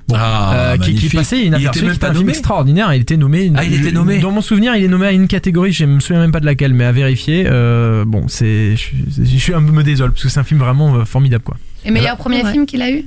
vu. 0.09 0.15
euh, 0.15 0.75
Ah, 0.75 0.79
qui, 0.79 0.95
qui 0.95 1.09
passait 1.09 1.45
Il 1.47 1.55
était 1.55 1.65
pas 1.65 1.71
un 1.71 1.73
film 1.73 2.13
nommé 2.15 2.31
extraordinaire. 2.31 2.93
Il 2.95 3.03
était 3.03 3.17
nommé. 3.17 3.51
Ah, 3.55 3.65
il 3.65 3.75
était 3.75 3.93
nommé 3.93 4.19
Dans 4.19 4.31
mon 4.31 4.41
souvenir, 4.41 4.75
il 4.77 4.85
est 4.85 4.89
nommé 4.89 5.07
à 5.07 5.13
une 5.13 5.27
catégorie. 5.29 5.73
Je 5.73 5.85
me 5.85 6.01
souviens 6.01 6.21
même 6.23 6.33
pas 6.33 6.41
de 6.41 6.47
laquelle, 6.47 6.75
mais 6.75 6.85
à 6.85 6.93
vérifier. 6.93 7.45
Euh, 7.47 8.05
bon, 8.07 8.25
c'est, 8.29 8.73
je, 8.73 8.77
suis- 8.77 9.05
je 9.19 9.37
suis 9.39 9.55
un 9.55 9.63
peu 9.63 9.73
me 9.73 9.83
désole 9.83 10.13
parce 10.13 10.23
que 10.23 10.29
c'est 10.29 10.41
un 10.41 10.45
film 10.45 10.61
vraiment 10.61 10.95
euh, 10.97 11.05
formidable, 11.05 11.45
quoi. 11.45 11.57
Et 11.85 11.91
meilleur 11.91 12.17
premier 12.17 12.43
Ouais. 12.43 12.53
film 12.53 12.67
qu'il 12.67 12.83
a 12.83 12.91
eu? 12.91 13.05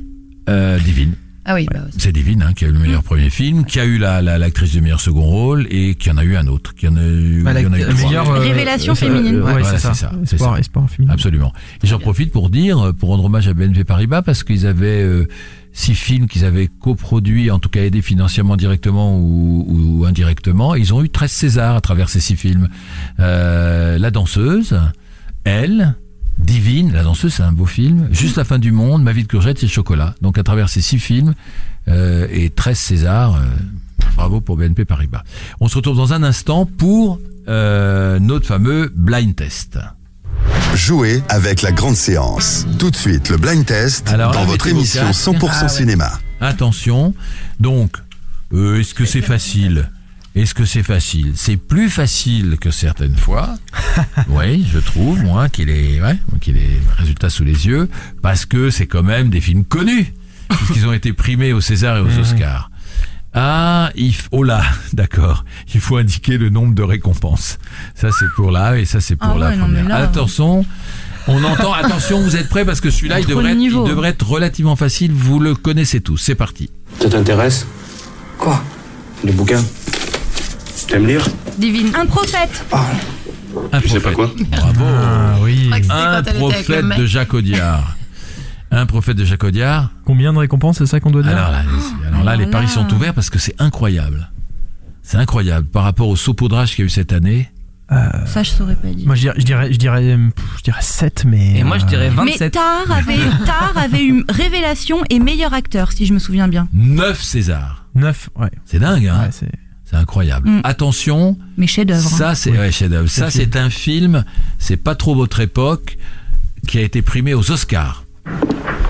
Euh, 0.49 0.79
Divine. 0.79 1.13
Ah 1.45 1.55
oui, 1.55 1.65
bah, 1.71 1.79
C'est 1.97 2.11
Divine 2.11 2.43
hein, 2.43 2.53
qui 2.55 2.65
a 2.65 2.67
eu 2.67 2.71
le 2.71 2.77
meilleur 2.79 3.01
premier 3.01 3.29
film, 3.31 3.65
qui 3.65 3.79
a 3.79 3.85
eu 3.85 3.97
la 3.97 4.21
la- 4.21 4.37
l'actrice 4.37 4.71
du 4.71 4.81
meilleur 4.81 4.99
second 5.01 5.21
rôle 5.21 5.65
et 5.71 5.95
qui 5.95 6.11
en 6.11 6.17
a 6.17 6.23
eu 6.23 6.35
un 6.35 6.45
autre, 6.47 6.75
qui 6.75 6.87
en 6.87 6.95
a 6.95 7.01
eu, 7.01 7.41
Bah, 7.43 7.53
il 7.57 7.63
y 7.63 7.67
en 7.67 7.73
a 7.73 7.77
eu 7.77 7.81
la- 7.81 7.87
trois. 7.87 8.07
meilleur, 8.07 8.29
euh, 8.29 8.39
Révélation 8.39 8.91
euh, 8.93 8.95
féminine. 8.95 9.35
euh, 9.37 9.43
ouais, 9.45 9.51
Voilà, 9.53 9.65
c'est 9.65 9.77
ça. 9.79 9.93
c'est 9.93 10.01
ça, 10.01 10.11
c'est 10.25 10.35
Espoir, 10.35 10.53
ça. 10.55 10.59
espoir 10.59 10.89
féminin. 10.89 11.13
Absolument. 11.13 11.51
Et 11.83 11.87
j'en 11.87 11.97
profite 11.97 12.31
pour 12.31 12.49
dire, 12.51 12.93
pour 12.99 13.09
rendre 13.09 13.25
hommage 13.25 13.47
à 13.47 13.53
BNP 13.53 13.83
Paribas, 13.83 14.21
parce 14.21 14.43
qu'ils 14.43 14.67
avaient 14.67 15.01
euh, 15.01 15.27
six 15.73 15.95
films 15.95 16.27
qu'ils 16.27 16.45
avaient 16.45 16.67
coproduits, 16.67 17.51
en 17.51 17.59
tout 17.59 17.69
cas 17.69 17.81
aidés 17.81 18.01
financièrement 18.01 18.57
directement 18.57 19.17
ou, 19.17 20.03
indirectement. 20.07 20.75
Ils 20.75 20.93
ont 20.93 21.03
eu 21.03 21.09
13 21.09 21.31
Césars 21.31 21.75
à 21.75 21.81
travers 21.81 22.09
ces 22.09 22.19
six 22.19 22.35
films. 22.35 22.67
Euh, 23.19 23.97
la 23.97 24.11
danseuse, 24.11 24.79
Elle, 25.43 25.95
Divine, 26.39 26.93
la 26.93 27.03
danseuse, 27.03 27.33
c'est 27.33 27.43
un 27.43 27.51
beau 27.51 27.65
film. 27.65 28.07
Juste 28.11 28.37
la 28.37 28.45
fin 28.45 28.59
du 28.59 28.71
monde, 28.71 29.03
Ma 29.03 29.11
vie 29.11 29.23
de 29.23 29.27
courgette 29.27 29.61
et 29.61 29.67
chocolat. 29.67 30.15
Donc 30.21 30.37
à 30.37 30.43
travers 30.43 30.69
ces 30.69 30.81
six 30.81 30.97
films 30.97 31.33
euh, 31.89 32.27
et 32.31 32.49
13 32.49 32.77
Césars, 32.77 33.35
euh, 33.35 33.45
bravo 34.15 34.39
pour 34.39 34.55
BNP 34.55 34.85
Paribas. 34.85 35.23
On 35.59 35.67
se 35.67 35.75
retrouve 35.75 35.97
dans 35.97 36.13
un 36.13 36.23
instant 36.23 36.65
pour 36.65 37.19
euh, 37.49 38.19
notre 38.19 38.45
fameux 38.45 38.91
blind 38.95 39.35
test. 39.35 39.79
Jouez 40.75 41.21
avec 41.29 41.61
la 41.61 41.71
grande 41.71 41.95
séance. 41.95 42.65
Tout 42.77 42.91
de 42.91 42.95
suite, 42.95 43.29
le 43.29 43.37
blind 43.37 43.65
test 43.65 44.07
Alors, 44.09 44.31
dans 44.31 44.45
votre 44.45 44.67
émission 44.67 45.01
casques. 45.07 45.27
100% 45.29 45.49
Ah 45.51 45.63
ouais. 45.63 45.69
cinéma. 45.69 46.11
Attention. 46.39 47.13
Donc, 47.59 47.97
euh, 48.53 48.79
est-ce 48.79 48.93
que 48.93 49.05
c'est 49.05 49.21
facile? 49.21 49.89
Est-ce 50.35 50.53
que 50.53 50.63
c'est 50.65 50.83
facile? 50.83 51.33
C'est 51.35 51.57
plus 51.57 51.89
facile 51.89 52.57
que 52.61 52.71
certaines 52.71 53.15
fois. 53.17 53.55
oui, 54.29 54.65
je 54.71 54.79
trouve, 54.79 55.21
moi, 55.23 55.49
qu'il 55.49 55.69
est, 55.69 55.99
ouais, 56.01 56.17
qu'il 56.39 56.55
est 56.57 56.79
résultat 56.97 57.29
sous 57.29 57.43
les 57.43 57.65
yeux, 57.67 57.89
parce 58.21 58.45
que 58.45 58.69
c'est 58.69 58.85
quand 58.87 59.03
même 59.03 59.29
des 59.29 59.41
films 59.41 59.65
connus, 59.65 60.13
puisqu'ils 60.49 60.85
ont 60.87 60.93
été 60.93 61.13
primés 61.13 61.51
au 61.51 61.61
César 61.61 61.97
et 61.97 62.01
aux 62.01 62.17
Oscars. 62.19 62.69
Ah, 63.33 63.91
il 63.95 64.11
f- 64.11 64.27
oh 64.31 64.43
là, 64.43 64.61
d'accord. 64.93 65.45
Il 65.73 65.79
faut 65.81 65.97
indiquer 65.97 66.37
le 66.37 66.49
nombre 66.49 66.73
de 66.73 66.83
récompenses. 66.83 67.57
Ça 67.95 68.09
c'est 68.17 68.25
pour 68.35 68.51
là 68.51 68.77
et 68.77 68.85
ça 68.85 69.01
c'est 69.01 69.15
pour 69.15 69.29
Ah 69.35 69.37
la 69.37 69.49
ouais, 69.49 69.55
non, 69.55 69.67
mais 69.67 69.79
première. 69.81 69.99
là- 69.99 70.03
Attention, 70.05 70.65
on 71.27 71.43
entend. 71.43 71.73
Attention, 71.73 72.21
vous 72.21 72.35
êtes 72.35 72.49
prêts 72.49 72.65
parce 72.65 72.81
que 72.81 72.89
celui-là 72.89 73.19
il 73.19 73.27
devrait, 73.27 73.51
être, 73.51 73.55
il 73.55 73.59
niveau. 73.59 73.87
devrait 73.87 74.09
être 74.09 74.27
relativement 74.27 74.75
facile. 74.75 75.11
Vous 75.11 75.39
le 75.39 75.53
connaissez 75.55 76.01
tous. 76.01 76.17
C'est 76.17 76.35
parti. 76.35 76.69
Ça 76.99 77.09
t'intéresse? 77.09 77.67
Quoi? 78.39 78.63
Les 79.23 79.31
bouquins? 79.31 79.63
T'aimes 80.87 81.05
lire? 81.05 81.23
Divine. 81.59 81.91
Un 81.95 82.05
prophète. 82.07 82.65
Un 83.71 83.81
Tu 83.81 83.89
sais 83.89 83.99
pas 83.99 84.11
prophète. 84.11 84.35
quoi? 84.47 84.57
Bravo. 84.57 84.83
Ah 84.85 85.35
oui. 85.43 85.69
Un 85.91 86.23
prophète 86.23 86.85
de 86.97 87.05
Jacques 87.05 87.33
Audiard. 87.35 87.95
Un 88.71 88.85
prophète 88.85 89.17
de 89.17 89.25
Jacques 89.25 89.43
Audiard. 89.43 89.89
Combien 90.05 90.31
de 90.33 90.37
récompenses, 90.37 90.77
c'est 90.77 90.85
ça 90.85 90.99
qu'on 90.99 91.09
doit 91.11 91.23
dire 91.23 91.31
Alors 91.31 91.51
là, 91.51 91.63
les- 91.63 92.07
alors 92.07 92.23
là, 92.23 92.35
les 92.35 92.43
Alors 92.43 92.51
paris 92.51 92.67
là. 92.67 92.71
sont 92.71 92.93
ouverts 92.93 93.13
parce 93.13 93.29
que 93.29 93.39
c'est 93.39 93.55
incroyable. 93.59 94.29
C'est 95.01 95.17
incroyable 95.17 95.67
par 95.67 95.83
rapport 95.83 96.07
au 96.07 96.15
saupoudrage 96.15 96.75
qu'il 96.75 96.79
y 96.79 96.81
a 96.83 96.85
eu 96.85 96.89
cette 96.89 97.11
année. 97.13 97.49
Ça, 98.27 98.43
je 98.43 98.51
saurais 98.51 98.75
pas 98.75 98.89
dire. 98.89 99.07
Moi, 99.07 99.15
je 99.15 99.21
dirais, 99.21 99.35
je 99.39 99.45
dirais, 99.45 99.73
je 99.73 99.77
dirais, 99.79 100.15
pff, 100.35 100.45
je 100.59 100.61
dirais 100.63 100.81
7, 100.81 101.25
mais. 101.25 101.57
Et 101.57 101.63
moi, 101.63 101.79
je 101.79 101.85
dirais 101.87 102.09
euh, 102.09 102.23
Mais 102.23 102.33
27. 102.33 102.53
Tar 102.53 102.91
avait, 102.91 103.17
Tar 103.47 103.73
avait 103.75 104.05
eu 104.05 104.23
révélation 104.29 104.99
et 105.09 105.17
meilleur 105.17 105.55
acteur, 105.55 105.91
si 105.91 106.05
je 106.05 106.13
me 106.13 106.19
souviens 106.19 106.47
bien. 106.47 106.67
9 106.73 107.19
Césars. 107.19 107.87
9, 107.95 108.29
ouais. 108.35 108.51
C'est 108.65 108.77
dingue, 108.77 109.07
hein 109.07 109.21
ouais 109.23 109.29
c'est... 109.31 109.49
C'est 109.85 109.95
incroyable. 109.95 110.47
Mm. 110.47 110.61
Attention, 110.65 111.35
Mais 111.57 111.65
chef-d'œuvre. 111.65 112.05
hein. 112.05 112.15
ça 112.17 112.35
c'est 112.35 112.51
ouais, 112.51 112.71
chef-d'œuvre. 112.71 113.09
Ça 113.09 113.31
c'est 113.31 113.55
un 113.55 113.71
film. 113.71 114.23
C'est 114.59 114.77
pas 114.77 114.93
trop 114.93 115.15
votre 115.15 115.39
époque. 115.39 115.97
qui 116.67 116.77
a 116.77 116.81
été 116.81 117.01
primé 117.01 117.33
aux 117.33 117.49
Oscars. 117.49 118.03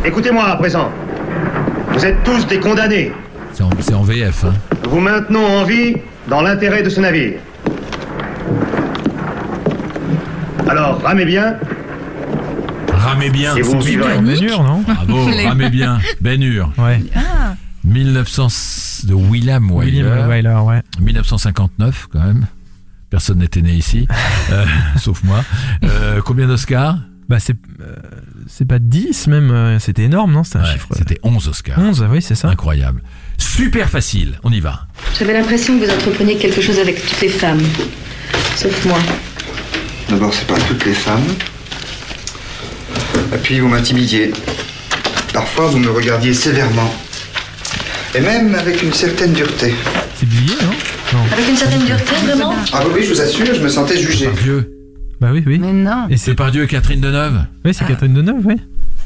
Écoutez-moi 0.05 0.45
à 0.45 0.55
présent. 0.55 0.91
Vous 1.91 2.05
êtes 2.05 2.23
tous 2.23 2.47
des 2.47 2.59
condamnés. 2.59 3.11
C'est 3.53 3.63
en, 3.63 3.69
c'est 3.79 3.93
en 3.93 4.03
VF. 4.03 4.45
Hein. 4.45 4.53
Vous 4.89 4.99
maintenons 4.99 5.45
en 5.45 5.65
vie 5.65 5.95
dans 6.27 6.41
l'intérêt 6.41 6.83
de 6.83 6.89
ce 6.89 7.01
navire. 7.01 7.39
Alors, 10.67 11.01
ramez 11.01 11.25
bien. 11.25 11.57
Ramez 12.93 13.29
bien. 13.29 13.55
Et 13.55 13.61
vous 13.61 13.81
vivrez. 13.81 14.19
Bénur, 14.19 14.63
non 14.63 14.81
Bravo, 14.81 15.25
ramez 15.47 15.69
bien. 15.69 15.99
Ben 16.21 16.41
Hur. 16.41 16.71
Ouais. 16.77 17.01
1900 17.83 19.07
de 19.07 19.13
William 19.13 19.69
Wyler. 19.71 20.03
William 20.03 20.29
Wyler, 20.29 20.59
ouais. 20.63 20.81
1959 21.01 22.07
quand 22.11 22.19
même. 22.19 22.45
Personne 23.09 23.39
n'était 23.39 23.61
né 23.63 23.71
ici, 23.71 24.07
euh, 24.51 24.65
sauf 24.97 25.23
moi. 25.23 25.43
Euh, 25.83 26.21
combien 26.23 26.47
d'Oscars? 26.47 26.97
Bah 27.27 27.39
c'est 27.39 27.55
euh, 27.81 27.95
c'est 28.51 28.65
pas 28.65 28.79
10 28.79 29.27
même, 29.27 29.51
euh, 29.51 29.79
c'était 29.79 30.03
énorme, 30.03 30.33
non 30.33 30.43
C'était 30.43 30.57
un 30.59 30.63
Ouais, 30.63 30.71
chiffre. 30.73 30.87
C'était 30.97 31.17
11 31.23 31.47
Oscars. 31.47 31.79
11, 31.79 32.05
oui, 32.11 32.21
c'est 32.21 32.35
ça. 32.35 32.49
Incroyable. 32.49 33.01
Super 33.37 33.89
facile, 33.89 34.39
on 34.43 34.51
y 34.51 34.59
va. 34.59 34.87
J'avais 35.17 35.33
l'impression 35.33 35.79
que 35.79 35.85
vous 35.85 35.91
entrepreniez 35.91 36.35
quelque 36.35 36.59
chose 36.61 36.79
avec 36.79 37.01
toutes 37.05 37.21
les 37.21 37.29
femmes. 37.29 37.61
Sauf 38.57 38.85
moi. 38.85 38.97
D'abord, 40.09 40.33
c'est 40.33 40.47
pas 40.47 40.59
toutes 40.67 40.83
les 40.85 40.93
femmes. 40.93 41.23
Et 43.33 43.37
puis, 43.37 43.59
vous 43.59 43.67
m'intimidiez. 43.67 44.31
Parfois, 45.33 45.67
vous 45.67 45.77
me 45.79 45.91
regardiez 45.91 46.33
sévèrement. 46.33 46.93
Et 48.15 48.19
même 48.21 48.55
avec 48.55 48.81
une 48.81 48.93
certaine 48.93 49.33
dureté. 49.33 49.73
C'est 50.15 50.27
billet, 50.27 50.55
non? 50.63 50.71
Non. 51.19 51.25
Avec 51.31 51.47
une 51.47 51.55
certaine 51.55 51.85
dureté, 51.85 52.15
vraiment? 52.25 52.55
Ah 52.73 52.81
oui, 52.87 52.91
oui, 52.95 53.03
je 53.05 53.13
vous 53.13 53.21
assure, 53.21 53.53
je 53.53 53.61
me 53.61 53.69
sentais 53.69 53.97
jugé. 53.99 54.29
Dieu. 54.43 54.78
Bah 55.21 55.29
oui, 55.33 55.43
oui. 55.45 55.59
Mais 55.59 55.73
non. 55.73 56.07
Et 56.09 56.17
c'est 56.17 56.33
par 56.35 56.51
Dieu 56.51 56.65
Catherine 56.65 57.01
Deneuve. 57.01 57.41
Oui, 57.65 57.73
c'est 57.73 57.85
Catherine 57.85 58.13
Deneuve, 58.13 58.45
oui. 58.45 58.55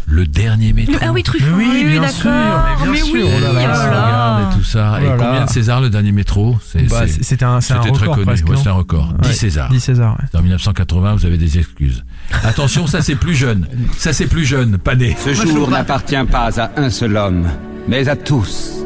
Le 0.06 0.26
dernier 0.28 0.74
métro. 0.74 0.96
Ah 1.02 1.14
oui, 1.14 1.24
Truffaut. 1.24 1.46
Mais 1.56 1.64
oui, 1.64 1.70
oui, 1.76 1.84
bien 1.92 2.02
d'accord. 2.02 2.16
sûr, 2.16 2.30
mais 2.32 2.84
bien 2.84 2.92
Mais 2.92 2.98
sûr. 2.98 3.14
oui, 3.16 3.24
Oh 3.26 3.40
là 3.40 3.54
là, 3.54 4.40
oh 4.42 4.52
et 4.52 4.58
tout 4.58 4.64
ça. 4.64 4.98
Oh 5.00 5.04
là 5.04 5.16
et 5.16 5.18
combien 5.18 5.46
de 5.46 5.50
César 5.50 5.80
le 5.80 5.90
dernier 5.90 6.12
métro 6.12 6.58
C'est- 6.62 6.90
Bah, 6.90 7.08
c'est- 7.08 7.24
C'était 7.24 7.46
un, 7.46 7.62
c'est 7.62 7.74
un 7.74 7.82
C'était 7.82 7.94
très 7.94 8.02
record 8.08 8.16
connu. 8.26 8.28
Ouais, 8.44 8.58
c'est 8.62 8.68
un 8.70 8.74
record. 8.74 9.14
10 9.22 9.28
Ouais, 9.30 9.34
César. 9.34 9.70
10 9.70 9.80
César, 9.80 10.18
ouais. 10.20 10.38
En 10.38 10.42
1980, 10.44 11.16
vous 11.16 11.26
avez 11.26 11.38
des 11.38 11.58
excuses. 11.58 12.04
Attention, 12.44 12.86
ça 12.86 13.02
c'est 13.02 13.16
plus 13.16 13.34
jeune. 13.34 13.66
Ça 13.98 14.12
c'est 14.12 14.28
plus 14.28 14.44
jeune, 14.44 14.78
pas 14.78 14.96
né. 14.96 15.16
Ce 15.24 15.34
jour 15.34 15.70
n'appartient 15.70 16.16
pas 16.30 16.50
à 16.60 16.72
un 16.82 16.90
seul 16.90 17.16
homme, 17.16 17.48
mais 17.88 18.08
à 18.10 18.18
tous. 18.18 18.86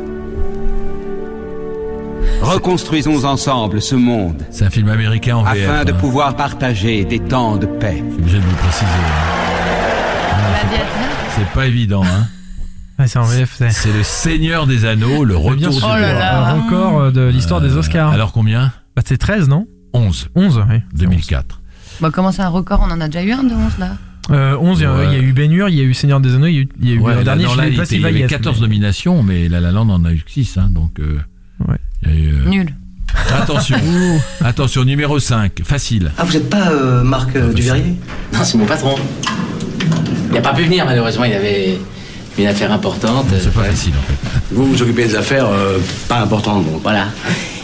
Reconstruisons 2.42 3.24
ensemble 3.26 3.82
ce 3.82 3.96
monde 3.96 4.44
C'est 4.52 4.66
un 4.66 4.70
film 4.70 4.90
américain 4.90 5.38
en 5.38 5.44
VF. 5.44 5.70
afin 5.70 5.86
de 5.86 5.92
hein. 5.92 5.96
pouvoir 6.00 6.36
partager 6.36 7.04
des 7.06 7.20
temps 7.20 7.58
de 7.58 7.66
paix. 7.66 7.98
Je 8.04 8.12
suis 8.14 8.20
obligé 8.22 8.38
de 8.38 8.44
vous 8.44 8.56
préciser. 8.56 8.86
hein. 8.86 10.78
C'est 11.36 11.48
pas 11.54 11.68
évident, 11.68 12.04
hein. 12.04 12.28
Ouais, 13.00 13.08
c'est 13.08 13.20
en 13.20 13.24
VF, 13.24 13.56
c'est. 13.70 13.94
Le 13.94 14.04
Seigneur 14.04 14.66
des 14.66 14.86
Anneaux, 14.86 15.24
le 15.24 15.36
retour 15.36 15.72
du 15.72 15.78
sûr, 15.78 15.86
roi. 15.88 15.98
un 15.98 16.54
record 16.62 17.00
euh, 17.00 17.12
de 17.12 17.22
l'histoire 17.28 17.62
des 17.62 17.76
Oscars. 17.78 18.12
Alors 18.12 18.32
combien 18.32 18.72
Bah, 18.96 19.04
c'est 19.06 19.18
13, 19.18 19.48
non 19.50 19.68
11. 19.94 20.30
11, 20.36 20.64
oui. 20.70 20.82
2004. 20.96 21.62
Bon, 22.02 22.12
comment 22.12 22.32
c'est 22.32 22.42
un 22.42 22.50
record 22.50 22.84
On 22.88 22.92
en 22.92 23.00
a 23.02 23.08
déjà 23.08 23.24
eu 23.24 23.32
un 23.32 23.44
de 23.44 23.54
11 23.54 23.78
là. 23.80 23.90
Euh, 24.32 24.58
11, 24.60 24.80
il 24.80 24.84
y 24.84 24.86
a- 24.86 24.94
Ouais. 24.96 25.06
il 25.08 25.14
y 25.14 25.16
a 25.16 25.20
eu 25.20 25.32
Ben 25.32 25.52
Hur, 25.52 25.70
il 25.70 25.76
y 25.76 25.80
a 25.80 25.84
eu 25.84 25.94
Seigneur 25.94 26.20
des 26.20 26.34
Anneaux, 26.36 26.48
il 26.48 26.54
y 26.56 26.58
a 26.58 26.62
eu, 26.62 26.70
il 26.82 26.90
y 26.90 26.92
a 26.92 26.96
eu 26.96 27.00
Ouais, 27.00 27.12
le 27.14 27.18
là, 27.20 27.24
dernier, 27.24 27.44
non, 27.46 27.52
je 27.52 27.58
là, 27.58 27.68
il, 27.68 27.78
pas 27.78 27.86
s'il 27.86 27.98
il 27.98 28.00
y 28.00 28.04
va 28.04 28.10
y 28.12 28.16
avait 28.16 28.24
être. 28.24 28.30
14 28.32 28.62
nominations, 28.62 29.24
mais 29.24 29.48
La 29.48 29.60
La 29.62 29.72
Land 29.72 29.90
en 29.90 30.04
a 30.06 30.12
eu 30.12 30.18
que 30.26 30.32
6, 30.32 30.58
hein, 30.58 30.68
donc. 30.72 31.00
euh, 31.00 31.20
Ouais. 31.68 31.78
il 32.04 32.10
y 32.10 32.12
a 32.12 32.16
eu, 32.16 32.34
euh, 32.34 32.50
Nul. 32.50 32.74
Attention, 33.34 33.78
attention, 34.44 34.84
numéro 34.84 35.20
5, 35.20 35.64
facile. 35.64 36.12
Ah, 36.18 36.24
vous 36.24 36.34
n'êtes 36.34 36.50
pas 36.50 36.72
euh, 36.72 37.04
Marc 37.04 37.36
euh, 37.36 37.54
Duverrier 37.54 37.96
Non, 38.34 38.44
c'est 38.44 38.58
mon 38.58 38.66
patron. 38.66 38.96
Il 40.28 40.34
n'a 40.34 40.42
pas 40.42 40.54
pu 40.54 40.64
venir, 40.64 40.86
malheureusement. 40.86 41.26
Il 41.26 41.34
avait 41.34 41.80
une 42.38 42.48
affaire 42.48 42.72
importante. 42.72 43.28
C'est 43.40 43.54
pas 43.54 43.64
facile 43.64 43.94
en 43.98 44.02
fait. 44.02 44.40
Vous 44.52 44.66
vous 44.66 44.82
occupez 44.82 45.06
des 45.06 45.16
affaires 45.16 45.48
euh, 45.48 45.80
pas 46.08 46.20
importantes, 46.20 46.66
bon, 46.66 46.78
voilà. 46.78 47.08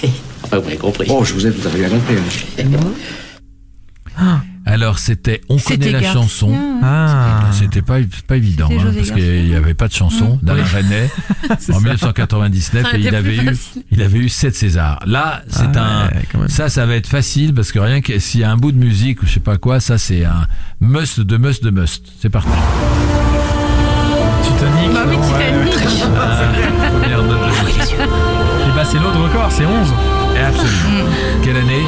enfin, 0.44 0.60
vous 0.60 0.68
avez 0.68 0.78
compris. 0.78 1.08
Oh, 1.10 1.24
je 1.24 1.34
vous 1.34 1.46
ai 1.46 1.52
tout 1.52 1.68
à 1.68 1.72
fait 1.72 1.80
bien 1.80 1.90
compris. 1.90 2.16
Alors 4.66 4.98
c'était 4.98 5.42
On 5.50 5.58
connaît 5.58 5.92
la 5.92 6.00
Garcia. 6.00 6.14
chanson. 6.22 6.56
Ah. 6.82 7.42
C'était 7.52 7.82
pas, 7.82 7.98
pas 8.28 8.38
évident, 8.38 8.70
hein, 8.72 8.92
parce 8.96 9.12
qu'il 9.12 9.46
n'y 9.46 9.56
avait 9.56 9.74
pas 9.74 9.88
de 9.90 9.94
chanson 9.94 10.40
d'Alain 10.42 10.64
René 10.64 11.10
en 11.50 11.60
ça. 11.60 11.74
1999 11.80 12.84
Ça 12.84 12.98
et 12.98 13.02
il 13.02 13.14
avait 13.14 13.36
eu, 13.36 13.46
facile. 13.46 13.84
il 13.92 14.02
avait 14.02 14.20
eu 14.20 14.30
7 14.30 14.56
Césars. 14.56 15.00
Là, 15.06 15.42
c'est 15.50 15.76
Ah 15.76 16.06
un, 16.06 16.40
ouais, 16.40 16.48
ça, 16.48 16.70
ça 16.70 16.86
va 16.86 16.96
être 16.96 17.08
facile 17.08 17.54
parce 17.54 17.72
que 17.74 17.80
rien 17.80 18.00
que 18.02 18.18
s'il 18.20 18.40
y 18.40 18.44
a 18.46 18.52
un 18.52 18.58
bout 18.58 18.72
de 18.72 18.78
musique 18.78 19.22
ou 19.22 19.26
je 19.26 19.34
sais 19.34 19.40
pas 19.42 19.58
quoi, 19.58 19.80
ça 19.82 19.98
c'est 19.98 20.24
un 20.24 20.48
must 20.80 21.20
de 21.20 21.38
must 21.38 21.62
de 21.64 21.70
must. 21.70 22.06
C'est 22.22 22.30
parti. 22.30 22.50
Titanic. 24.44 24.94
Bah 24.94 25.02
oui, 25.08 25.16
ouais, 25.16 25.70
Titanic. 25.72 26.04
ouais. 26.04 26.10
Ah, 26.18 26.42
première 27.00 27.22
note 27.24 27.40
de 27.40 28.70
Et 28.70 28.76
bah, 28.76 28.84
c'est 28.86 29.00
l'autre 29.00 29.20
record, 29.22 29.52
c'est 29.52 29.66
11. 29.66 29.94
Et 30.36 30.40
absolument. 30.40 31.10
Quelle 31.44 31.58
année? 31.58 31.84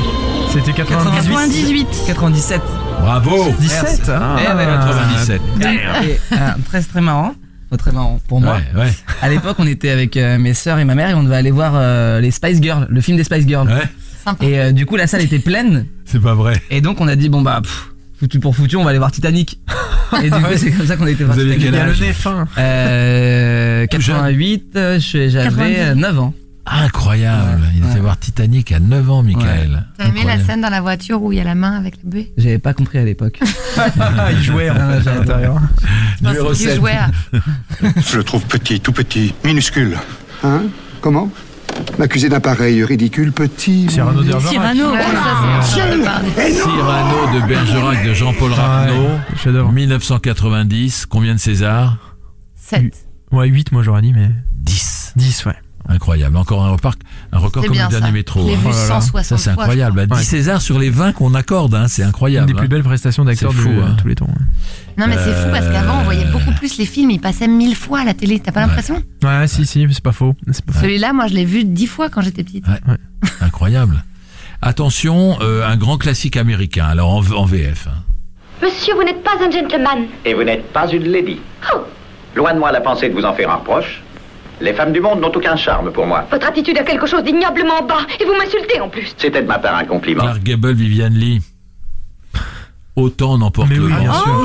C'était 0.55 0.71
98. 0.71 1.33
98. 1.33 1.87
97. 2.07 2.61
Bravo. 3.01 3.51
17 3.59 4.03
ah. 4.09 4.37
Eh 4.39 4.55
ouais, 4.55 4.65
97. 4.65 5.41
Et, 5.61 5.65
euh, 6.33 6.37
très 6.65 6.81
très 6.81 7.01
marrant. 7.01 7.33
Très 7.77 7.91
marrant 7.91 8.21
pour 8.29 8.39
moi. 8.39 8.55
Ouais, 8.73 8.83
ouais, 8.83 8.93
À 9.21 9.27
l'époque, 9.27 9.57
on 9.59 9.67
était 9.67 9.89
avec 9.89 10.15
euh, 10.15 10.37
mes 10.37 10.53
sœurs 10.53 10.79
et 10.79 10.85
ma 10.85 10.95
mère 10.95 11.09
et 11.09 11.13
on 11.13 11.23
devait 11.23 11.35
aller 11.35 11.51
voir 11.51 11.73
euh, 11.75 12.21
les 12.21 12.31
Spice 12.31 12.61
Girls, 12.61 12.87
le 12.89 13.01
film 13.01 13.17
des 13.17 13.25
Spice 13.25 13.45
Girls. 13.45 13.67
ouais. 13.67 13.83
Sympa. 14.23 14.45
Et 14.45 14.57
euh, 14.57 14.71
du 14.71 14.85
coup, 14.85 14.95
la 14.95 15.07
salle 15.07 15.21
était 15.23 15.39
pleine. 15.39 15.85
C'est 16.05 16.21
pas 16.21 16.35
vrai. 16.35 16.53
Et 16.71 16.79
donc, 16.79 17.01
on 17.01 17.07
a 17.09 17.17
dit 17.17 17.27
bon 17.27 17.41
bah 17.41 17.59
pff, 17.61 17.91
foutu 18.17 18.39
pour 18.39 18.55
foutu, 18.55 18.77
on 18.77 18.85
va 18.85 18.91
aller 18.91 18.99
voir 18.99 19.11
Titanic. 19.11 19.59
Et 20.23 20.29
du 20.29 20.31
coup, 20.41 20.53
c'est 20.55 20.71
comme 20.71 20.87
ça 20.87 20.95
qu'on 20.95 21.05
a 21.05 21.11
été 21.11 21.25
voir 21.25 21.35
Vous 21.35 21.41
aviez 21.41 21.57
quel 21.57 21.73
Il 21.73 21.75
y 21.75 21.77
a 21.77 21.83
âge 21.83 21.99
le 21.99 22.05
nez 22.07 22.13
fin. 22.13 22.47
Euh, 22.57 23.85
Tout 23.91 23.99
jeune. 23.99 24.15
88, 24.15 24.63
euh, 24.77 24.99
je- 24.99 25.27
j'avais 25.29 25.49
98. 25.49 25.75
euh, 25.79 25.95
9 25.95 26.19
ans. 26.19 26.33
Incroyable. 26.65 27.61
Il 27.75 27.83
était 27.85 27.93
Ouais. 27.95 27.99
voir 27.99 28.17
Titanic 28.19 28.71
à 28.71 28.79
9 28.79 29.09
ans, 29.09 29.23
Michael. 29.23 29.85
T'as 29.97 30.07
aimé 30.07 30.23
la 30.25 30.39
scène 30.39 30.61
dans 30.61 30.69
la 30.69 30.81
voiture 30.81 31.21
où 31.21 31.31
il 31.31 31.37
y 31.37 31.41
a 31.41 31.43
la 31.43 31.55
main 31.55 31.77
avec 31.77 31.95
la 32.03 32.09
buée 32.09 32.33
J'avais 32.37 32.57
pas 32.59 32.73
compris 32.73 32.97
à 32.97 33.03
l'époque. 33.03 33.39
il 34.31 34.41
jouait 34.41 34.69
en 34.69 34.75
Ah, 34.79 34.99
fait, 35.01 35.09
à 35.09 35.15
l'intérieur. 35.15 35.59
Numéro 36.21 36.45
Parce 36.47 36.57
qu'il 36.57 36.67
7. 36.69 36.75
jouait 36.77 36.91
à- 36.97 37.11
Je 38.01 38.17
le 38.17 38.23
trouve 38.23 38.43
petit, 38.45 38.79
tout 38.79 38.91
petit, 38.93 39.33
minuscule. 39.43 39.97
Hein? 40.43 40.63
Comment? 41.01 41.29
M'accuser 41.99 42.29
d'un 42.29 42.39
pareil 42.39 42.83
ridicule 42.83 43.31
petit. 43.33 43.87
Cyrano 43.89 44.23
de 44.23 44.29
Bergerac. 44.29 44.51
Cyrano. 44.53 44.91
Ouais, 44.91 46.03
parlé. 46.03 46.51
Cyrano 46.51 47.39
de 47.41 47.47
Bergerac 47.47 48.05
de 48.05 48.13
Jean-Paul 48.13 48.53
Rapneau. 48.53 49.03
Ouais, 49.03 49.17
J'adore. 49.43 49.71
1990. 49.71 51.05
Combien 51.05 51.35
de 51.35 51.39
César 51.39 51.97
Sept. 52.55 52.93
Ouais, 53.31 53.47
8, 53.49 53.71
moi 53.73 53.83
j'aurais 53.83 54.01
dit, 54.01 54.13
mais 54.13 54.29
10. 54.53 55.13
10, 55.17 55.45
ouais. 55.45 55.55
Incroyable. 55.87 56.35
Encore 56.37 56.63
un 56.63 56.71
record, 56.71 56.93
un 57.31 57.37
record 57.37 57.63
comme 57.63 57.73
le 57.73 57.77
dernier 57.89 58.07
ça. 58.07 58.11
métro. 58.11 58.41
Hein. 58.41 58.55
vu 58.55 58.59
Oh 58.65 58.69
là 58.69 58.75
là. 58.75 59.01
160 59.01 59.23
Ça, 59.23 59.37
c'est 59.37 59.53
fois, 59.53 59.63
incroyable. 59.63 59.99
je 60.01 60.05
Bah, 60.07 60.15
10 60.15 60.19
Ouais. 60.19 60.23
Césars 60.25 60.61
sur 60.61 60.79
les 60.79 60.89
20 60.89 61.11
qu'on 61.13 61.33
accorde, 61.35 61.75
hein, 61.75 61.87
c'est 61.87 62.01
Une 62.01 62.07
incroyable. 62.09 62.47
des 62.47 62.53
plus 62.53 62.65
hein. 62.65 62.69
belles 62.69 62.83
prestations 62.83 63.23
d'acteurs 63.23 63.51
C'est 63.51 63.57
de 63.57 63.61
fou, 63.61 63.69
hein. 63.83 63.95
tous 64.01 64.07
les 64.07 64.15
temps. 64.15 64.25
crois. 64.25 64.35
Non, 64.97 65.05
mais 65.07 65.17
c'est 65.17 65.33
fou 65.33 65.49
parce 65.51 65.67
qu'avant, 65.67 65.99
on 65.99 66.03
voyait 66.03 66.25
beaucoup 66.31 66.51
plus 66.53 66.77
les 66.77 66.85
films. 66.85 67.11
Ils 67.11 67.19
passaient 67.21 67.47
mille 67.47 67.75
fois 67.75 67.99
à 67.99 68.03
la 68.05 68.13
télé. 68.13 68.39
T'as 68.39 68.51
pas 68.51 68.61
l'impression? 68.61 69.01
Ouais, 69.23 69.47
si, 69.47 69.65
si, 69.65 69.85
c'est 69.91 70.03
pas 70.03 70.11
faux. 70.11 70.35
C'est 70.51 70.65
pas 70.65 70.73
faux. 70.73 70.79
Celui-là, 70.81 71.13
moi, 71.13 71.27
je 71.27 71.33
l'ai 71.33 71.45
vu 71.45 71.63
dix 71.65 71.87
fois 71.87 72.09
quand 72.09 72.21
j'étais 72.21 72.43
petite. 72.43 72.65
Ouais. 72.67 72.79
Incroyable. 73.41 74.03
Attention, 74.61 75.37
euh, 75.41 75.67
un 75.67 75.77
grand 75.77 75.97
classique 75.97 76.37
américain, 76.37 76.85
alors 76.85 77.13
en, 77.13 77.19
en 77.35 77.45
VF. 77.45 77.87
hein. 77.87 77.91
Monsieur, 78.63 78.95
vous 78.95 79.03
n'êtes 79.03 79.21
pas 79.23 79.31
un 79.45 79.51
gentleman. 79.51 80.05
Et 80.23 80.33
vous 80.33 80.43
n'êtes 80.43 80.71
pas 80.71 80.89
une 80.91 81.03
lady. 81.03 81.39
Loin 82.35 82.53
de 82.53 82.59
moi 82.59 82.71
la 82.71 82.81
pensée 82.81 83.09
de 83.09 83.13
vous 83.13 83.25
en 83.25 83.33
faire 83.33 83.49
un 83.51 83.55
reproche. 83.55 84.01
Les 84.61 84.73
femmes 84.73 84.93
du 84.93 85.01
monde 85.01 85.19
n'ont 85.21 85.31
aucun 85.31 85.55
charme 85.55 85.91
pour 85.91 86.05
moi. 86.05 86.25
Votre 86.31 86.47
attitude 86.47 86.77
a 86.77 86.83
quelque 86.83 87.05
chose 87.07 87.23
d'ignoblement 87.23 87.81
bas 87.83 88.05
et 88.19 88.23
vous 88.25 88.33
m'insultez 88.37 88.79
en 88.79 88.89
plus. 88.89 89.13
C'était 89.17 89.41
de 89.41 89.47
ma 89.47 89.59
part 89.59 89.75
un 89.75 89.85
compliment. 89.85 90.23
Clark 90.23 90.43
Gable, 90.43 90.73
Viviane 90.73 91.13
Lee. 91.13 91.41
Autant 92.95 93.37
n'emporte 93.37 93.67
Mais 93.69 93.75
le 93.75 93.83
oui, 93.87 93.93
bien 93.99 94.13
sûr. 94.13 94.41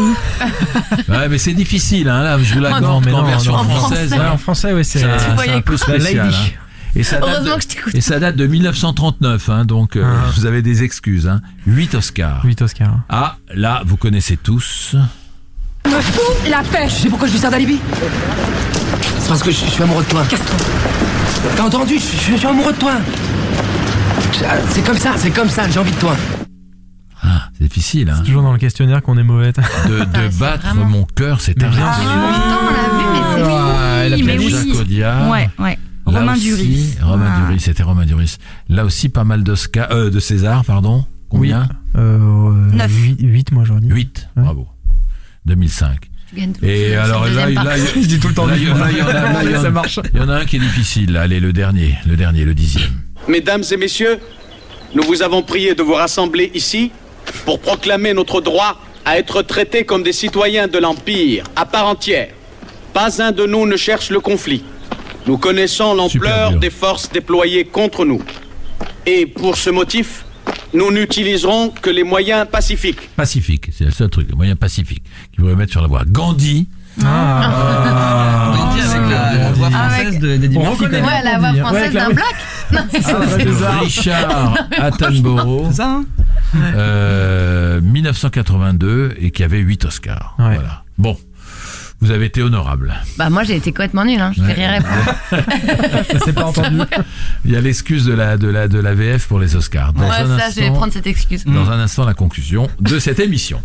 Ouais, 1.09 1.29
mais 1.29 1.39
c'est 1.39 1.53
difficile, 1.53 2.09
hein, 2.09 2.23
là, 2.25 2.39
je 2.43 2.55
vous 2.55 2.65
Ah 2.67 2.71
l'accorde 2.71 3.05
mais 3.05 3.13
non, 3.13 3.23
version 3.23 3.53
non, 3.53 3.59
en 3.61 3.65
française. 3.65 4.09
français. 4.09 4.15
hein, 4.21 4.25
Ouais, 4.27 4.31
en 4.35 4.39
français, 4.39 4.73
ouais, 4.73 4.83
c'est- 4.85 5.05
un 5.05 5.61
peu 5.61 5.77
spécial. 5.77 6.27
Lady. 6.27 6.37
hein. 6.37 6.61
Et 6.97 7.05
ça, 7.05 7.19
date 7.21 7.45
de, 7.45 7.51
que 7.55 7.63
je 7.63 7.67
t'écoute. 7.69 7.95
et 7.95 8.01
ça 8.01 8.19
date 8.19 8.35
de 8.35 8.47
1939, 8.49 9.49
hein, 9.49 9.65
donc 9.65 9.95
euh, 9.95 10.03
Ah. 10.05 10.29
vous 10.35 10.47
avez 10.47 10.61
des 10.63 10.83
excuses. 10.83 11.29
Hein. 11.29 11.41
8 11.69 11.95
Oscars. 11.95 12.41
8 12.45 12.63
Oscars. 12.63 12.99
Ah, 13.09 13.37
là, 13.55 13.83
vous 13.87 13.97
connaissez 13.97 14.37
tous. 14.37 14.97
Me 15.87 16.01
fout 16.01 16.49
la 16.51 16.63
pêche. 16.63 16.97
Tu 16.97 17.03
sais 17.03 17.09
pourquoi 17.09 17.29
je 17.29 17.33
dis 17.35 17.39
ça 17.39 17.51
d'alibi 17.51 17.79
C'est 19.19 19.29
parce 19.29 19.43
que 19.43 19.51
je, 19.51 19.57
je 19.65 19.71
suis 19.71 19.83
amoureux 19.83 20.05
de 20.05 20.09
toi. 20.09 20.25
Casse-toi. 20.29 20.57
T'as 21.57 21.63
entendu? 21.65 21.95
Je, 21.95 22.01
je- 22.27 22.33
je 22.33 22.37
suis 22.37 22.47
amoureux 22.47 22.73
de 22.73 22.79
toi. 22.79 22.93
Ah, 24.49 24.55
C'est 24.71 24.83
comme 24.85 24.99
ça, 24.99 25.13
c'est 25.17 25.31
comme 25.31 25.49
ça, 25.49 25.69
j'ai 25.69 25.79
envie 25.79 25.91
de 25.93 25.97
toi. 25.99 26.17
Ah, 27.23 27.49
c'est 27.57 27.65
difficile, 27.65 28.09
hein. 28.11 28.23
Toujours 28.25 28.43
dans 28.43 28.53
le 28.53 28.59
questionnaire 28.59 29.03
qu'on 29.03 29.19
est 29.19 29.23
mauvais. 29.23 29.53
De, 29.89 29.99
de 29.99 30.07
c'est 30.31 30.39
battre 30.39 30.65
vraiment- 30.67 30.87
mon 30.87 31.05
cœur, 31.05 31.41
c'est 31.41 31.55
terrible. 31.55 31.77
sûr. 31.77 31.85
Longtemps, 31.85 32.61
on 32.63 32.71
l'a 32.71 32.99
vu, 32.99 33.07
mais 33.13 33.21
c'est. 33.35 33.51
Ah, 33.51 34.03
elle 34.05 34.13
a 34.13 34.17
Oui, 34.17 34.23
mais 34.23 34.39
oui. 34.39 34.51
Jacques 34.51 34.81
Audiard. 34.81 35.29
Ouais, 35.31 35.51
ouais. 35.59 35.79
Là 36.07 36.21
Romain 36.21 36.33
aussi, 36.33 36.43
Duris. 36.45 36.95
Romain 37.03 37.31
Ah. 37.37 37.41
Duris, 37.47 37.61
c'était 37.61 37.83
Romain 37.83 38.07
Duris. 38.07 38.37
Là 38.69 38.85
aussi, 38.85 39.09
pas 39.11 39.25
mal 39.25 39.45
d'Oscars, 39.45 39.89
euh, 39.93 40.11
de 40.11 40.19
César, 40.19 40.65
pardon. 40.65 41.05
Combien? 41.29 41.69
Euh, 41.97 42.51
Neuf. 42.73 42.91
8, 43.21 43.53
moi 43.53 43.65
j'aurais 43.65 43.81
dit. 43.81 43.89
8. 43.89 44.29
Ouais. 44.37 44.43
Bravo. 44.43 44.67
2005. 45.47 45.97
Tu 46.29 46.37
gagnes 46.37 46.53
tout 46.53 46.61
le 46.65 46.69
Et 46.71 46.95
alors 46.97 47.27
là, 47.27 47.49
Je 47.77 47.99
dis 48.07 48.19
tout 48.21 48.29
le 48.29 48.35
temps 48.35 48.47
là, 48.47 48.55
lui. 48.57 48.63
il 48.65 48.69
y 48.69 48.73
en 48.73 48.81
a- 48.81 48.91
il 48.93 48.99
y 48.99 49.03
en 49.03 49.07
a- 49.09 49.13
là, 49.13 49.41
il 49.43 49.51
y 49.51 49.55
en 49.57 49.59
a- 49.59 49.63
Ça 49.65 49.71
marche. 49.71 49.99
Il 50.15 50.21
y 50.21 50.23
en 50.23 50.29
a 50.29 50.35
un 50.37 50.45
qui 50.45 50.57
est 50.57 50.61
difficile. 50.61 51.17
Allez, 51.17 51.41
le 51.41 51.53
dernier, 51.53 51.95
le 52.07 52.17
dernier, 52.17 52.45
le 52.45 52.55
dixième. 52.55 52.91
Mesdames 53.29 53.63
et 53.71 53.77
messieurs, 53.77 54.19
nous 54.95 55.03
vous 55.03 55.23
avons 55.23 55.43
prié 55.43 55.75
de 55.75 55.83
vous 55.83 55.95
rassembler 55.95 56.51
ici 56.55 56.91
pour 57.45 57.61
proclamer 57.61 58.13
notre 58.15 58.41
droit 58.41 58.81
à 59.05 59.19
être 59.19 59.43
traités 59.43 59.85
comme 59.85 60.03
des 60.03 60.13
citoyens 60.13 60.69
de 60.69 60.79
l'Empire 60.79 61.45
à 61.57 61.65
part 61.67 61.87
entière. 61.87 62.29
Pas 62.93 63.23
un 63.23 63.33
de 63.33 63.47
nous 63.47 63.67
ne 63.67 63.77
cherche 63.77 64.11
le 64.11 64.21
conflit. 64.21 64.63
Nous 65.27 65.39
connaissons 65.39 65.95
l'ampleur 65.95 66.53
des 66.59 66.71
forces 66.71 67.11
déployées 67.11 67.65
contre 67.65 68.05
nous. 68.05 68.23
Et 69.07 69.27
pour 69.27 69.57
ce 69.57 69.71
motif, 69.71 70.25
nous 70.75 70.91
n'utiliserons 70.93 71.71
que 71.71 71.91
les 71.91 72.05
moyens 72.05 72.47
pacifiques. 72.51 73.09
Pacifique, 73.17 73.71
c'est 73.77 73.85
le 73.85 73.91
seul 73.91 74.09
truc, 74.11 74.29
le 74.31 74.37
moyen 74.37 74.57
pacifique 74.57 75.03
qui 75.33 75.41
pourrait 75.41 75.55
mettre 75.57 75.73
sur 75.73 75.83
la 75.83 75.89
voie. 75.89 76.05
Gandhi. 76.07 76.69
Ah. 77.05 78.53
Gandhi 78.57 78.81
avec 78.81 79.11
la, 79.11 79.35
la 79.35 79.53
voix 79.53 79.71
française 79.71 80.19
de 80.19 80.35
On 80.57 80.61
Murphy. 80.63 80.85
reconnaît 80.85 81.01
Ouais, 81.03 81.23
même. 81.23 81.25
la 81.25 81.39
voix 81.39 81.55
française 81.55 81.93
d'un 81.93 82.11
black. 82.11 82.35
Richard 83.81 84.55
Attenborough. 84.79 85.69
C'est 85.71 85.77
ça, 85.77 85.89
hein 85.89 86.05
euh, 86.75 87.81
1982 87.81 89.15
et 89.21 89.31
qui 89.31 89.43
avait 89.45 89.59
8 89.59 89.85
Oscars. 89.85 90.35
Ouais. 90.39 90.55
Voilà. 90.57 90.85
Bon, 90.99 91.17
vous 92.01 92.11
avez 92.11 92.27
été 92.27 92.43
honorable. 92.43 92.95
Bah, 93.19 93.29
moi, 93.31 93.45
j'ai 93.45 93.57
été 93.57 93.71
complètement 93.73 94.05
nulle, 94.05 94.21
hein. 94.21 94.33
Je 94.37 94.43
Ouais. 94.43 94.53
rien 94.55 94.81
pas 96.35 96.45
entendu. 96.45 96.79
Il 97.45 97.51
y 97.53 97.57
a 97.57 97.61
l'excuse 97.61 98.05
de 98.05 98.13
la, 98.15 98.37
de, 98.37 98.49
la, 98.49 98.69
de 98.69 98.79
la 98.79 98.95
VF 98.95 99.27
pour 99.27 99.39
les 99.39 99.57
Oscars. 99.57 99.93
Dans 99.93 100.03
Ouais, 100.09 100.17
un 100.17 100.39
ça, 100.39 100.51
je 100.51 100.57
vais 100.57 100.63
instant- 100.67 100.75
prendre 100.77 100.93
cette 100.93 101.07
excuse. 101.07 101.45
Dans 101.45 101.71
un 101.71 101.79
instant, 101.81 102.05
la 102.05 102.15
conclusion 102.15 102.69
de 102.81 102.99
cette 102.99 103.19
émission. 103.21 103.61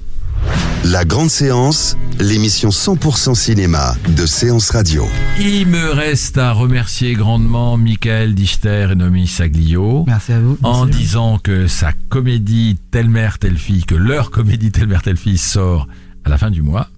La 0.84 1.06
grande 1.06 1.30
séance, 1.30 1.98
l'émission 2.20 2.70
100% 2.70 3.34
cinéma 3.36 3.96
de 4.10 4.26
Séance 4.26 4.70
Radio. 4.70 5.08
Il 5.40 5.66
me 5.68 5.92
reste 5.92 6.38
à 6.38 6.52
remercier 6.52 7.14
grandement 7.14 7.78
Michael 7.78 8.36
Dichter 8.36 8.90
et 8.92 8.96
Nomi 8.96 9.28
Saglio. 9.28 10.04
Merci 10.08 10.34
à 10.34 10.40
vous. 10.42 10.58
En 10.62 10.86
disant 10.86 11.40
que 11.40 11.68
sa 11.68 11.94
comédie 12.10 12.78
Telle 12.92 13.10
mère, 13.10 13.40
telle 13.40 13.58
fille, 13.58 13.86
que 13.86 13.96
leur 13.96 14.30
comédie 14.30 14.72
Telle 14.72 14.88
mère, 14.88 15.02
telle 15.02 15.18
fille 15.18 15.38
sort 15.40 15.88
à 16.26 16.30
la 16.30 16.38
fin 16.38 16.52
du 16.52 16.62
mois. 16.62 16.90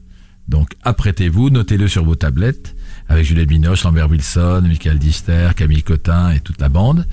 Donc 0.48 0.70
apprêtez-vous, 0.84 1.50
notez-le 1.50 1.88
sur 1.88 2.06
vos 2.06 2.16
tablettes 2.16 2.76
avec 3.10 3.26
Juliette 3.26 3.48
Binoche, 3.48 3.84
Lambert 3.84 4.10
Wilson, 4.10 4.64
Michael 4.68 5.00
Dister, 5.00 5.50
Camille 5.56 5.84
Cotin 5.84 6.32
et 6.32 6.40
toute 6.40 6.60
la 6.60 6.70
bande. 6.70 7.06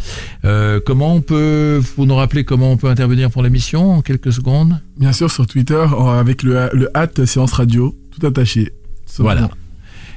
Euh, 0.44 0.80
comment 0.84 1.14
on 1.14 1.20
peut, 1.20 1.80
vous 1.96 2.06
nous 2.06 2.16
rappeler 2.16 2.44
comment 2.44 2.72
on 2.72 2.76
peut 2.76 2.88
intervenir 2.88 3.30
pour 3.30 3.42
l'émission 3.42 3.92
en 3.92 4.02
quelques 4.02 4.32
secondes? 4.32 4.80
Bien 4.98 5.12
sûr, 5.12 5.30
sur 5.30 5.46
Twitter, 5.46 5.74
euh, 5.74 6.20
avec 6.20 6.42
le, 6.42 6.68
le 6.72 6.90
hâte 6.96 7.24
séance 7.24 7.52
radio, 7.52 7.94
tout 8.10 8.26
attaché. 8.26 8.72
Voilà. 9.18 9.50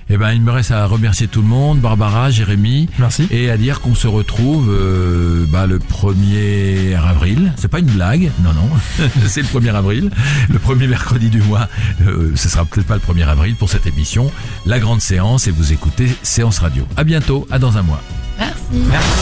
Eh 0.09 0.15
ben, 0.15 0.31
il 0.31 0.41
me 0.41 0.51
reste 0.51 0.71
à 0.71 0.85
remercier 0.85 1.27
tout 1.27 1.41
le 1.41 1.47
monde, 1.47 1.79
Barbara, 1.79 2.31
Jérémy. 2.31 2.87
Merci. 2.97 3.27
Et 3.29 3.49
à 3.49 3.57
dire 3.57 3.81
qu'on 3.81 3.93
se 3.93 4.07
retrouve 4.07 4.69
euh, 4.69 5.45
bah, 5.49 5.67
le 5.67 5.79
1er 5.79 6.95
avril. 6.97 7.51
C'est 7.57 7.67
pas 7.67 7.79
une 7.79 7.87
blague, 7.87 8.31
non, 8.41 8.53
non. 8.53 8.69
c'est 9.27 9.41
le 9.41 9.47
1er 9.47 9.75
avril. 9.75 10.09
Le 10.49 10.59
premier 10.59 10.87
mercredi 10.87 11.29
du 11.29 11.41
mois. 11.41 11.67
Euh, 12.07 12.31
ce 12.35 12.47
sera 12.47 12.63
peut-être 12.63 12.87
pas 12.87 12.95
le 12.95 13.01
1er 13.01 13.27
avril 13.27 13.55
pour 13.55 13.69
cette 13.69 13.85
émission. 13.85 14.31
La 14.65 14.79
grande 14.79 15.01
séance 15.01 15.47
et 15.47 15.51
vous 15.51 15.73
écoutez 15.73 16.09
Séance 16.23 16.59
Radio. 16.59 16.87
À 16.95 17.03
bientôt, 17.03 17.45
à 17.51 17.59
dans 17.59 17.77
un 17.77 17.81
mois. 17.81 18.01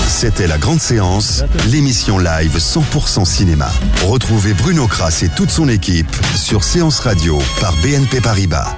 C'était 0.07 0.47
la 0.47 0.57
grande 0.57 0.79
séance, 0.79 1.43
l'émission 1.69 2.17
live 2.17 2.57
100% 2.57 3.25
cinéma. 3.25 3.69
Retrouvez 4.03 4.53
Bruno 4.53 4.87
Kras 4.87 5.21
et 5.23 5.29
toute 5.29 5.51
son 5.51 5.69
équipe 5.69 6.13
sur 6.35 6.63
Séance 6.63 6.99
Radio 6.99 7.39
par 7.61 7.73
BNP 7.77 8.21
Paribas. 8.21 8.77